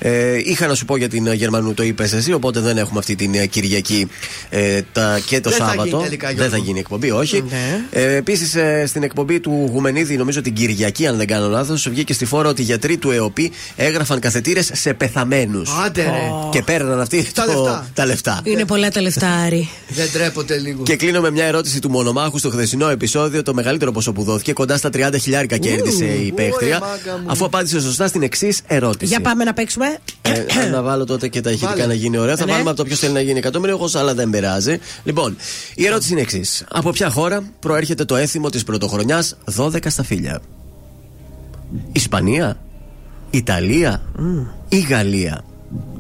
Ε, 0.07 0.36
είχα 0.44 0.66
να 0.66 0.74
σου 0.74 0.84
πω 0.84 0.97
για 0.97 1.08
την 1.08 1.26
ε, 1.26 1.34
Γερμανού, 1.34 1.74
το 1.74 1.83
είπες 1.83 2.12
εσύ, 2.12 2.33
οπότε 2.33 2.60
δεν 2.60 2.78
έχουμε 2.78 2.99
αυτή 2.99 3.15
την 3.15 3.34
ε, 3.34 3.47
Κυριακή 3.47 4.08
ε, 4.50 4.81
τα, 4.92 5.20
και 5.26 5.41
το 5.41 5.50
Δεν 5.50 5.58
θα 5.58 5.65
Σάββατο. 5.66 5.89
γίνει 5.89 6.02
τελικά, 6.02 6.26
δεν 6.26 6.36
Γιώργο. 6.36 6.52
θα 6.57 6.62
γίνει 6.62 6.78
εκπομπή, 6.78 7.10
όχι. 7.10 7.44
Ναι. 7.50 7.84
Ε, 7.91 8.16
Επίσης, 8.16 8.57
στην 8.86 9.02
εκπομπή 9.02 9.41
του 9.41 9.68
Γουμενίδη, 9.73 10.16
νομίζω 10.16 10.41
την 10.41 10.52
Κυριακή, 10.55 11.07
αν 11.07 11.16
δεν 11.16 11.26
κάνω 11.26 11.49
λάθος, 11.49 11.89
βγήκε 11.89 12.12
στη 12.12 12.24
φόρα 12.24 12.49
ότι 12.49 12.60
οι 12.60 12.65
γιατροί 12.65 12.97
του 12.97 13.10
ΕΟΠΗ 13.10 13.52
έγραφαν 13.76 14.20
καθετήρες 14.20 14.70
σε 14.73 14.94
πεθαμένους. 14.94 15.70
Άντε 15.86 16.02
ρε. 16.02 16.10
Και 16.50 16.62
παίρναν 16.62 17.00
αυτοί 17.00 17.26
Τα 17.34 17.44
το- 17.44 17.52
λεφτά. 17.52 17.86
τα 17.94 18.07
λεφτά. 18.07 18.41
Είναι 18.44 18.65
πολλά 18.65 18.91
τα 18.91 19.00
λεφτά, 19.02 19.28
Άρη. 19.28 19.68
Δεν 19.89 20.10
τρέπονται 20.12 20.58
λίγο. 20.58 20.83
Και 20.83 20.97
κλείνω 20.97 21.20
με 21.20 21.31
μια 21.31 21.44
ερώτηση 21.44 21.78
του 21.81 21.91
Μονομάχου 21.91 22.39
στο 22.39 22.50
χθεσινό 22.50 22.89
επεισόδιο. 22.89 23.42
Το 23.42 23.55
μεγαλύτερο 23.55 23.92
ποσό 23.92 24.12
που 24.12 24.23
δόθηκε, 24.23 24.52
κοντά 24.52 24.76
στα 24.76 24.91
30 24.97 25.18
χιλιάρικα 25.20 25.57
κέρδισε 25.57 26.05
η 26.05 26.33
παίχτρια. 26.33 26.78
μάγκα 26.81 27.18
μου. 27.18 27.26
Αφού 27.31 27.44
απάντησε 27.44 27.81
σωστά 27.81 28.07
στην 28.07 28.23
εξής 28.23 28.60
ερώτηση. 28.66 29.10
Για 29.10 29.20
πάμε 29.20 29.44
να 29.44 29.52
παίξουμε. 29.52 29.94
Ε, 30.23 30.69
να 30.71 30.83
βάλω 30.83 31.05
τότε 31.05 31.29
και 31.29 31.41
τα 31.41 31.51
ηχητικά 31.51 31.71
Βάλε. 31.71 31.87
να 31.87 31.95
γίνει 31.95 32.19
ωραία. 32.19 32.37
Θα 32.37 32.45
Ναι. 32.45 32.51
βάλουμε 32.53 32.71
από 32.71 32.79
το 32.79 32.85
ποιος 32.85 32.99
θέλει 32.99 33.13
να 33.13 33.21
γίνει 33.21 33.39
εκατομμύριο, 33.39 33.89
αλλά 33.95 34.15
δεν 34.15 34.31
πειράζει. 34.31 34.79
Λοιπόν, 35.05 35.37
η 35.75 35.87
ερώτηση 35.87 36.13
είναι 36.13 36.21
εξής. 36.21 36.65
Από 36.71 36.91
ποια 36.91 37.11
χώρα 37.11 37.43
προέρχεται 37.61 38.05
το 38.05 38.17
έθιμο 38.17 38.51
της 38.51 38.65
πρωτοχρονιάς 38.65 39.37
12 39.57 39.91
στα 39.91 40.03
φίλια, 40.03 40.41
Ισπανία, 41.93 42.57
Ιταλία 43.31 44.03
ή 44.69 44.79
Γαλλία; 44.81 45.45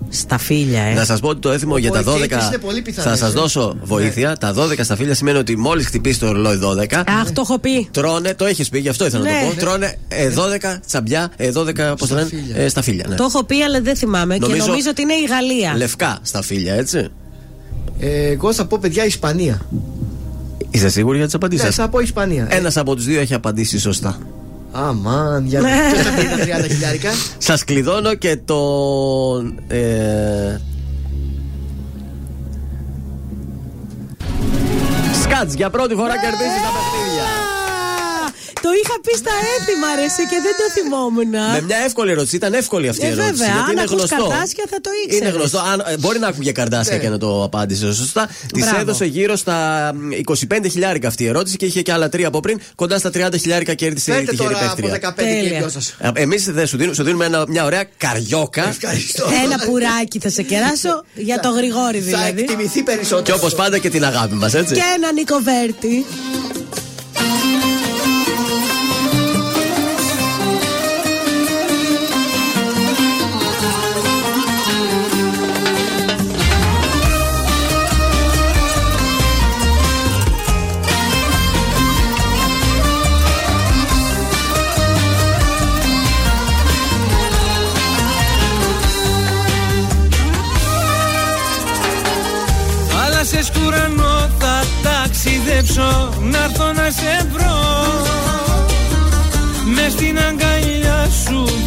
Στα 0.08 0.38
φίλια, 0.38 0.82
ε. 0.82 0.94
Να 0.94 1.04
σας 1.04 1.20
πω 1.20 1.28
ότι 1.28 1.40
το 1.40 1.50
έθιμο 1.50 1.78
για 1.78 1.90
τα 1.90 1.98
εκεί 1.98 2.08
12. 2.08 2.12
είναι 2.46 2.58
πολύ 2.60 2.82
πιθανές, 2.82 3.10
Θα 3.10 3.16
σας 3.26 3.34
ε. 3.34 3.38
δώσω 3.38 3.76
βοήθεια. 3.82 4.36
Τα 4.36 4.54
12 4.54 4.84
στα 4.84 4.96
φίλια 4.96 5.14
σημαίνει 5.14 5.38
ότι 5.38 5.56
μόλις 5.58 5.86
χτυπήσει 5.86 6.18
το 6.18 6.32
ρολόι 6.32 6.58
12. 6.62 7.02
Αχ, 7.06 7.30
το 7.32 7.40
έχω 7.44 7.58
πει. 7.58 7.88
Τρώνε, 7.90 8.34
το 8.34 8.44
έχεις 8.44 8.68
πει, 8.68 8.78
γι' 8.78 8.88
αυτό 8.88 9.06
ήθελα 9.06 9.24
να 9.24 9.30
Ναι. 9.30 9.40
το 9.48 9.54
πω. 9.54 9.60
Τρώνε 9.60 9.96
ε, 10.08 10.30
12 10.30 10.80
τσαμπιά, 10.86 11.30
ε, 11.36 11.50
12 11.54 11.94
πώς 11.98 12.08
το 12.08 12.14
λένε, 12.14 12.26
φίλια. 12.28 12.56
ε, 12.56 12.68
στα 12.68 12.82
φίλια. 12.82 13.04
Ναι. 13.08 13.14
Το 13.14 13.24
έχω 13.24 13.44
πει, 13.44 13.62
αλλά 13.62 13.80
δεν 13.80 13.96
θυμάμαι. 13.96 14.36
Νομίζω- 14.36 14.60
Και 14.62 14.66
νομίζω 14.68 14.90
ότι 14.90 15.02
είναι 15.02 15.12
η 15.14 15.24
Γαλλία. 15.28 15.74
Λευκά 15.76 16.18
στα 16.22 16.42
φίλια, 16.42 16.74
έτσι. 16.74 17.08
Ε, 17.98 18.26
εγώ 18.30 18.52
θα 18.52 18.66
πω 18.66 18.78
παιδιά 18.80 19.04
Ισπανία. 19.04 19.60
Είστε 20.70 20.88
σίγουροι 20.88 21.16
για 21.16 21.26
τις 21.26 21.34
Ναι, 21.34 21.40
απαντήσει 21.46 21.70
θα 21.70 21.88
πω 21.88 21.98
Ισπανία. 22.00 22.46
Ένας 22.50 22.76
από 22.76 22.94
τους 22.94 23.04
δύο 23.04 23.20
έχει 23.20 23.34
απαντήσει 23.34 23.78
σωστά. 23.78 24.18
Αμάν, 24.76 25.46
για 25.46 25.60
να 25.60 25.68
ποιος 25.68 26.02
θα 26.02 26.10
πει 26.10 26.24
τα 26.24 26.58
30 26.60 26.68
χιλιάρικα; 26.68 27.10
Σας 27.38 27.64
κλειδώνω 27.64 28.14
και 28.14 28.36
το. 28.44 28.58
Ε... 29.68 30.58
Σκάτς 35.22 35.54
για 35.54 35.70
πρώτη 35.70 35.94
φορά 35.94 36.18
κερδίζει 36.18 36.60
τα 36.64 36.70
παιχνίδια. 36.74 37.43
Το 38.64 38.70
είχα 38.80 38.96
πει 39.04 39.12
στα 39.22 39.34
έθιμα, 39.56 39.88
ρε, 39.98 40.04
εσύ, 40.10 40.22
και 40.32 40.38
δεν 40.46 40.54
το 40.60 40.66
θυμόμουν. 40.76 41.30
Με 41.56 41.60
μια 41.68 41.78
εύκολη 41.88 42.10
ερώτηση. 42.10 42.36
Ήταν 42.36 42.52
εύκολη 42.54 42.88
αυτή 42.88 43.04
η 43.04 43.08
Ε, 43.08 43.12
ερώτηση. 43.12 43.30
βέβαια, 43.32 43.46
γιατί 43.54 43.60
αν 43.64 43.72
είναι 43.72 43.80
ακούς 43.80 43.92
γνωστό. 43.96 44.26
καρτάσια 44.28 44.64
θα 44.72 44.78
το 44.80 44.90
ήξερες. 45.04 45.28
Είναι 45.28 45.38
γνωστό. 45.38 45.58
Αν, 45.72 45.78
ε, 45.86 45.96
μπορεί 46.02 46.18
να 46.18 46.26
άκουγε 46.26 46.52
καρτάσια 46.52 46.96
Ναι. 46.96 47.02
και 47.02 47.08
να 47.08 47.18
το 47.18 47.42
απάντησε 47.48 47.92
σωστά. 47.94 48.22
Της 48.52 48.62
Μπράβο. 48.64 48.80
έδωσε 48.80 49.04
γύρω 49.04 49.36
στα 49.36 49.56
μ, 49.94 50.10
25 50.12 50.68
χιλιάρικα 50.68 51.08
αυτή 51.08 51.22
η 51.24 51.26
ερώτηση 51.26 51.56
και 51.56 51.66
είχε 51.66 51.82
και 51.82 51.92
άλλα 51.92 52.08
τρία 52.08 52.26
από 52.28 52.40
πριν. 52.40 52.60
Κοντά 52.74 52.98
στα 52.98 53.10
30 53.10 53.36
χιλιάρικα 53.40 53.74
κέρδισε 53.74 54.10
η 54.10 54.14
Φέρτε 54.14 54.30
τυχερή 54.30 54.52
τώρα 54.54 54.70
από 54.70 54.80
παίχτρια. 54.80 55.10
15 55.10 55.14
και 55.22 55.22
Τέλεια. 55.40 55.58
δυο 55.58 55.68
σας. 55.68 55.96
Εμείς 56.14 56.44
δεν 56.52 56.66
σου 56.66 56.76
δίνουμε, 56.76 56.94
σου 56.94 57.02
δίνουμε 57.02 57.24
ένα- 57.24 57.44
μια 57.48 57.64
ωραία 57.64 57.84
καριόκα. 57.96 58.68
Ευχαριστώ. 58.68 59.24
Ένα 59.44 59.64
πουράκι 59.66 60.18
θα 60.18 60.30
σε 60.30 60.42
κεράσω 60.42 61.04
για 61.14 61.40
το 61.40 61.48
γρηγόρι 61.48 61.98
Θα 61.98 62.04
δηλαδή. 62.04 62.40
εκτιμηθεί 62.40 62.78
Και 62.78 62.82
περισσότερο. 62.82 63.36
όπως 63.36 63.54
πάντα 63.54 63.78
και 63.78 63.90
την 63.90 64.04
αγάπη 64.04 64.34
μας, 64.34 64.54
έτσι. 64.54 64.74
Και 64.74 64.82
ένα 64.96 65.12
Νικοβέρτη. 65.12 66.04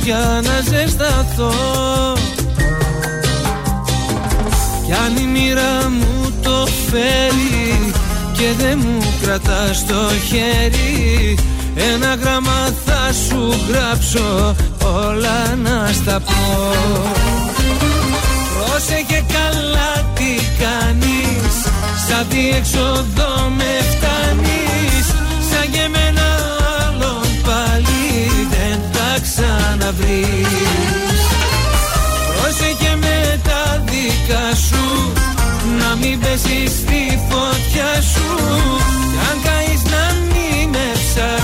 Για 0.07 0.41
να 0.43 0.61
ζεσταθώ. 0.61 1.53
Κι 4.85 4.93
αν 4.93 5.17
η 5.17 5.25
μοίρα 5.25 5.89
μου 5.89 6.33
το 6.41 6.67
φέρει 6.89 7.91
Και 8.33 8.47
δεν 8.57 8.79
μου 8.83 9.13
κρατάς 9.21 9.85
το 9.85 10.09
χέρι 10.27 11.37
Ένα 11.93 12.15
γράμμα 12.15 12.73
θα 12.85 13.13
σου 13.27 13.53
γράψω 13.69 14.55
Όλα 14.83 15.55
να 15.55 15.89
στα 15.93 16.19
πω. 16.19 16.71
Πρόσεχε 18.55 19.25
καλά 19.33 20.11
τι 20.15 20.43
κάνεις 20.63 21.55
Σαν 22.07 22.25
διέξοδο 22.29 23.49
με 23.57 23.71
φτάνεις 23.91 25.05
Σαν 25.49 25.71
και 25.71 25.79
εμένα 25.79 26.36
ξαναβρεις. 29.77 31.23
Πρόσεχε 32.35 32.95
με 32.95 33.39
τα 33.43 33.83
δικά 33.85 34.55
σου 34.55 35.13
Να 35.79 35.95
μην 35.95 36.19
πέσεις 36.19 36.71
στη 36.71 37.19
φωτιά 37.29 38.01
σου. 38.13 38.35
Κι 39.11 39.17
αν 39.29 39.37
καείς 39.43 39.83
να 39.83 40.13
μην 40.31 40.69
με 40.69 40.91
ψάξεις 40.93 41.36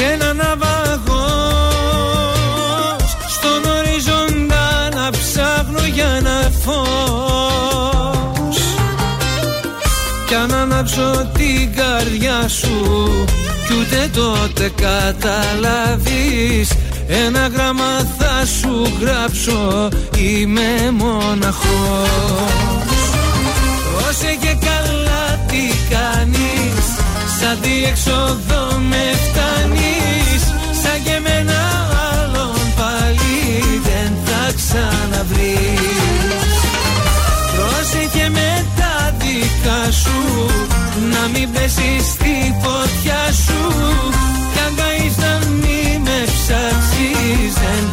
σένα 0.00 0.32
ναυαγός 0.32 1.00
Στον 3.28 3.62
οριζόντα 3.78 4.88
να 4.94 5.10
ψάχνω 5.10 5.80
για 5.94 6.08
ένα 6.18 6.50
φως. 6.64 8.58
Κι 10.26 10.34
αν 10.34 10.54
ανάψω 10.54 11.30
την 11.32 11.74
καρδιά 11.74 12.48
σου 12.48 12.78
Κι 13.66 13.74
ούτε 13.80 14.10
τότε 14.14 14.72
καταλάβεις 14.74 16.72
ένα 17.06 17.46
γράμμα 17.46 18.08
θα 18.18 18.46
σου 18.46 18.92
γράψω 19.00 19.88
Είμαι 20.16 20.90
μοναχός 20.90 22.99
Σαν 27.40 27.58
διέξοδο 27.62 28.78
με 28.90 29.04
φτάνεις 29.22 30.42
Σαν 30.82 31.02
και 31.04 31.10
εμένα 31.10 31.60
άλλον 32.12 32.54
πάλι 32.76 33.80
δεν 33.88 34.12
θα 34.24 34.52
ξαναβρεις. 34.58 35.90
Πρόσεχε 37.56 38.28
με 38.28 38.66
τα 38.76 39.14
δικά 39.18 39.90
σου 39.90 40.20
Να 41.12 41.28
μην 41.32 41.52
πέσεις 41.52 42.06
στη 42.14 42.54
φωτιά 42.62 43.22
σου. 43.44 43.62
Κι 44.52 44.60
αν 44.66 44.74
καείς 44.76 45.16
να 45.16 45.38
μην 45.62 46.00
με 46.00 46.18
ψάξεις 46.24 47.52
Δεν 47.62 47.84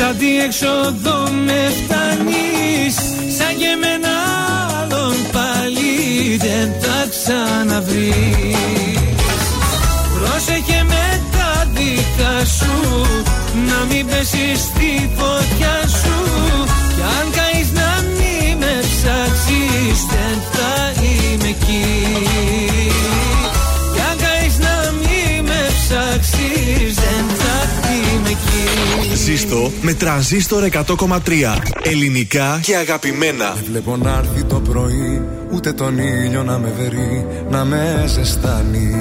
Σαν 0.00 0.16
τι 0.18 0.40
έξοδο 0.40 1.30
με 1.46 1.72
φτάνεις 1.78 2.94
Σαν 3.36 3.52
και 3.58 3.76
με 3.80 3.86
ένα 3.94 4.16
άλλον 4.80 5.14
πάλι 5.32 6.36
δεν 6.36 6.72
θα 6.80 7.06
ξαναβρεις. 7.10 8.14
Πρόσεχε 10.14 10.84
με 10.88 11.20
τα 11.32 11.66
δικά 11.74 12.44
σου 12.44 13.06
Να 13.68 13.94
μην 13.94 14.06
πέσεις 14.06 14.60
στη 14.60 15.10
φωτιά 15.16 15.76
σου. 16.00 16.16
Κι 16.94 17.02
αν 17.18 17.30
καείς 17.36 17.72
να 17.72 18.04
μην 18.16 18.56
με 18.58 18.80
ψάξεις 18.80 19.98
Δεν 20.10 20.38
θα 20.52 21.02
είμαι 21.02 21.48
εκεί 21.48 22.69
Ζήστο 29.14 29.70
με 29.80 29.94
τρανζίστορ 29.94 30.68
100,3. 30.72 30.78
Ελληνικά 31.82 32.60
και 32.62 32.76
αγαπημένα. 32.76 33.52
Δεν 33.54 33.64
βλέπω 33.66 33.96
να 33.96 34.10
έρθει 34.10 34.44
το 34.44 34.60
πρωί, 34.60 35.22
ούτε 35.52 35.72
τον 35.72 35.98
ήλιο 35.98 36.42
να 36.42 36.58
με 36.58 36.72
βερεί, 36.78 37.26
να 37.50 37.64
με 37.64 38.04
ζεστάνει. 38.06 38.94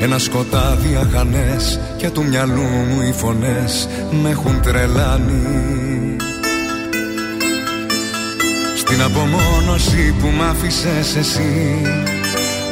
Ένα 0.00 0.18
σκοτάδι 0.18 0.94
αχανές 0.94 1.80
και 1.96 2.10
του 2.10 2.24
μυαλού 2.24 2.62
μου 2.62 3.02
οι 3.08 3.12
φωνές 3.12 3.88
με 4.22 4.30
έχουν 4.30 4.60
τρελάνει. 4.62 6.16
Στην 8.76 9.02
απομόνωση 9.02 10.14
που 10.20 10.26
μ' 10.26 10.42
άφησες 10.42 11.16
εσύ 11.16 11.80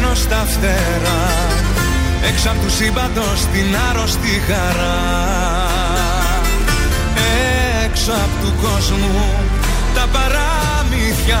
χτυπημένο 0.00 0.14
στα 0.14 0.44
φτερά. 0.46 1.22
Έξω 2.28 2.48
απ' 2.50 2.62
τους 2.62 2.74
σύμπαντος 2.74 3.40
την 3.52 3.76
άρρωστη 3.90 4.42
χαρά. 4.48 4.98
Έξω 7.84 8.12
απ' 8.12 8.44
του 8.44 8.52
κόσμου 8.62 9.28
τα 9.94 10.06
παραμύθια 10.12 11.40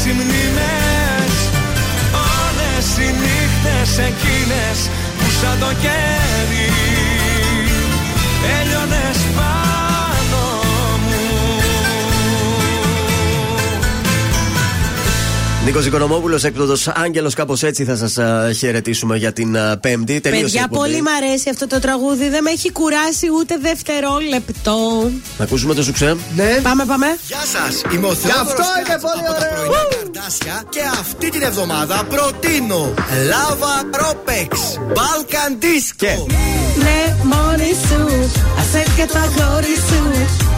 μαχαίριες 0.00 0.04
οι 0.04 0.12
μνήμες 0.12 1.34
Όλες 2.42 2.86
οι 2.96 3.14
νύχτες 3.20 3.98
εκείνες 3.98 4.88
που 5.18 5.30
σαν 5.40 5.58
το 5.58 5.66
κέρι 5.66 6.72
Έλειωνες 8.60 9.18
πάνω 9.36 10.42
μου 11.04 11.18
Νίκος 15.64 15.86
Οικονομόπουλος, 15.86 16.44
έκπτωτο 16.44 16.74
Άγγελος, 16.94 17.34
κάπως 17.34 17.62
έτσι 17.62 17.84
θα 17.84 17.96
σας 17.96 18.18
χαιρετήσουμε 18.58 19.16
για 19.16 19.32
την 19.32 19.58
α, 19.58 19.78
Πέμπτη. 19.80 20.20
Τελείωσε 20.20 20.42
η 20.42 20.44
Παιδιά, 20.44 20.62
εκπομπή. 20.64 20.88
πολύ 20.88 21.02
μ' 21.02 21.08
αρέσει 21.22 21.48
αυτό 21.50 21.66
το 21.66 21.78
τραγούδι. 21.78 22.28
Δεν 22.28 22.42
με 22.42 22.50
έχει 22.50 22.72
κουράσει 22.72 23.26
ούτε 23.38 23.56
δευτερόλεπτο. 23.62 25.10
Να 25.38 25.44
ακούσουμε 25.44 25.74
το 25.74 25.82
σουξέ. 25.82 26.16
Ναι. 26.36 26.58
Πάμε, 26.62 26.84
πάμε. 26.84 27.06
Γεια 27.26 27.42
σας, 27.52 27.82
είμαι 27.94 28.06
ο 28.06 28.10
Και 28.10 28.16
Θεόδωρος 28.16 28.50
αυτό 28.50 28.62
είναι 28.78 28.88
Κάτς 28.88 29.02
πολύ 29.02 29.26
από 29.28 29.40
τα 29.40 29.46
ωραίο. 29.52 29.89
Πρωινά 30.20 30.30
Καρδάσια 30.30 30.62
και 30.68 30.80
αυτή 31.00 31.28
την 31.30 31.42
εβδομάδα 31.42 32.04
προτείνω 32.04 32.94
Lava 33.30 34.00
Ropex 34.00 34.48
Balkan 34.96 35.52
Disco 35.64 36.26
Ναι, 36.84 37.16
μόνη 37.22 37.70
σου. 37.88 38.30
Ασέ 38.58 38.84
και 38.96 39.06
το 39.12 39.18
αγόρι 39.18 39.76
σου. 39.88 40.02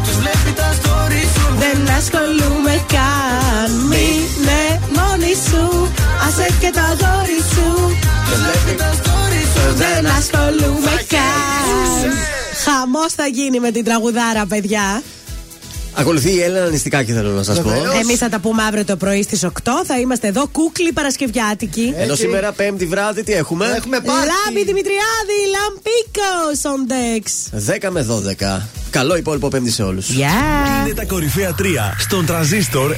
Τους 0.05 0.17
βλέπει 0.17 0.53
τα 0.57 0.73
story 0.81 1.23
σου 1.35 1.57
Δεν 1.59 1.95
ασχολούμαι 1.97 2.85
καν. 2.95 3.71
Μείνε 3.89 4.81
μόνη 4.97 5.35
σου. 5.49 5.93
Ασέ 6.27 6.49
και 6.61 6.71
το 6.75 6.81
αγόρι 6.81 7.41
σου. 7.53 7.97
Τους 8.29 8.41
βλέπει 8.45 8.79
τα 8.79 8.91
story 9.01 9.43
σου 9.55 9.75
Δεν 9.75 10.07
ασχολούμαι 10.07 10.95
καν. 11.09 12.13
Χαμός 12.65 13.13
θα 13.13 13.27
γίνει 13.27 13.61
με 13.61 13.71
την 13.71 13.85
τραγουδάρα, 13.85 14.47
παιδιά. 14.47 15.03
Ακολουθεί 15.95 16.31
η 16.35 16.43
Έλενα 16.43 16.69
Νηστικάκη, 16.69 17.13
θέλω 17.13 17.31
να 17.31 17.43
σας 17.43 17.61
πω. 17.61 17.71
Εμείς 18.01 18.19
θα 18.19 18.29
τα 18.29 18.39
πούμε 18.39 18.63
αύριο 18.63 18.85
το 18.85 18.97
πρωί 18.97 19.23
στις 19.23 19.45
8. 19.45 19.49
Θα 19.87 19.99
είμαστε 19.99 20.27
εδώ, 20.27 20.47
κούκλοι 20.53 20.93
Παρασκευιάτικοι. 20.93 21.95
Ενώ 21.97 22.15
σήμερα 22.15 22.53
Πέμπτη 22.53 22.87
βράδυ 22.87 23.23
τι 23.23 23.33
έχουμε; 23.33 23.65
Έχουμε 23.77 24.01
πάρτι. 24.01 24.27
Λάμπη 24.27 24.65
Δημητριάδη, 24.65 25.39
Λαμπίκο 25.55 26.33
on 26.63 26.83
decks. 26.93 27.33
10 27.87 27.91
με 27.91 28.07
12. 28.61 28.69
Καλό 28.91 29.17
υπόλοιπο 29.17 29.49
Πέμπτη 29.49 29.71
σε 29.71 29.83
όλους. 29.83 30.09
Γεια! 30.09 30.31
Είναι 30.85 30.95
τα 30.95 31.05
κορυφαία 31.05 31.55
3 31.59 31.63
στον 31.99 32.27
τραζίστορ 32.27 32.91
100,3. 32.93 32.97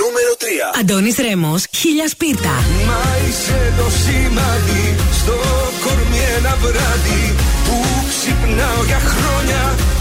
Νούμερο 0.00 0.32
3. 0.38 0.78
Αντώνης 0.80 1.16
Ρέμος, 1.16 1.64
χίλια 1.76 2.08
σπίρτα. 2.08 2.54
Μα 2.86 3.02
είσαι 3.28 3.72
το 3.78 3.84
σημάδι 4.02 4.94
στο 5.20 5.36
κορμί 5.84 6.22
ένα 6.38 6.56
βράδυ 6.60 7.34
που 7.64 7.76
ξυπνάω 8.08 8.84
για 8.86 8.98
χρόνια 8.98 9.74
κι 9.76 9.95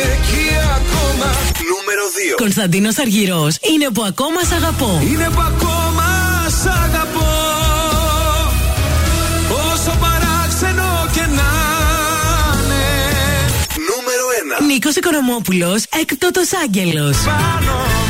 είναι 0.00 0.12
εκεί 0.12 0.46
ακόμα. 0.78 1.28
Νούμερο 1.70 2.04
2. 2.34 2.36
Κωνσταντίνος 2.36 2.98
Αργυρός, 2.98 3.56
είναι 3.72 3.88
που 3.94 4.02
ακόμα 4.02 4.40
σ' 4.48 4.52
αγαπώ. 4.52 5.00
Είναι 5.10 5.28
που 5.34 5.40
ακόμα 5.40 6.06
σ' 6.62 6.66
αγαπώ 6.66 7.28
όσο 9.72 9.92
παράξενο 10.00 11.08
και 11.12 11.20
να 11.20 11.50
είναι. 12.60 12.84
Νούμερο 13.88 14.24
1. 14.60 14.64
Νίκος 14.66 14.94
Οικονομόπουλος, 14.96 15.84
έκτοτο 16.00 16.40
Άγγελος. 16.64 17.16
Πάνω 17.16 17.72
μου, 17.72 17.80
πάνω 17.86 18.09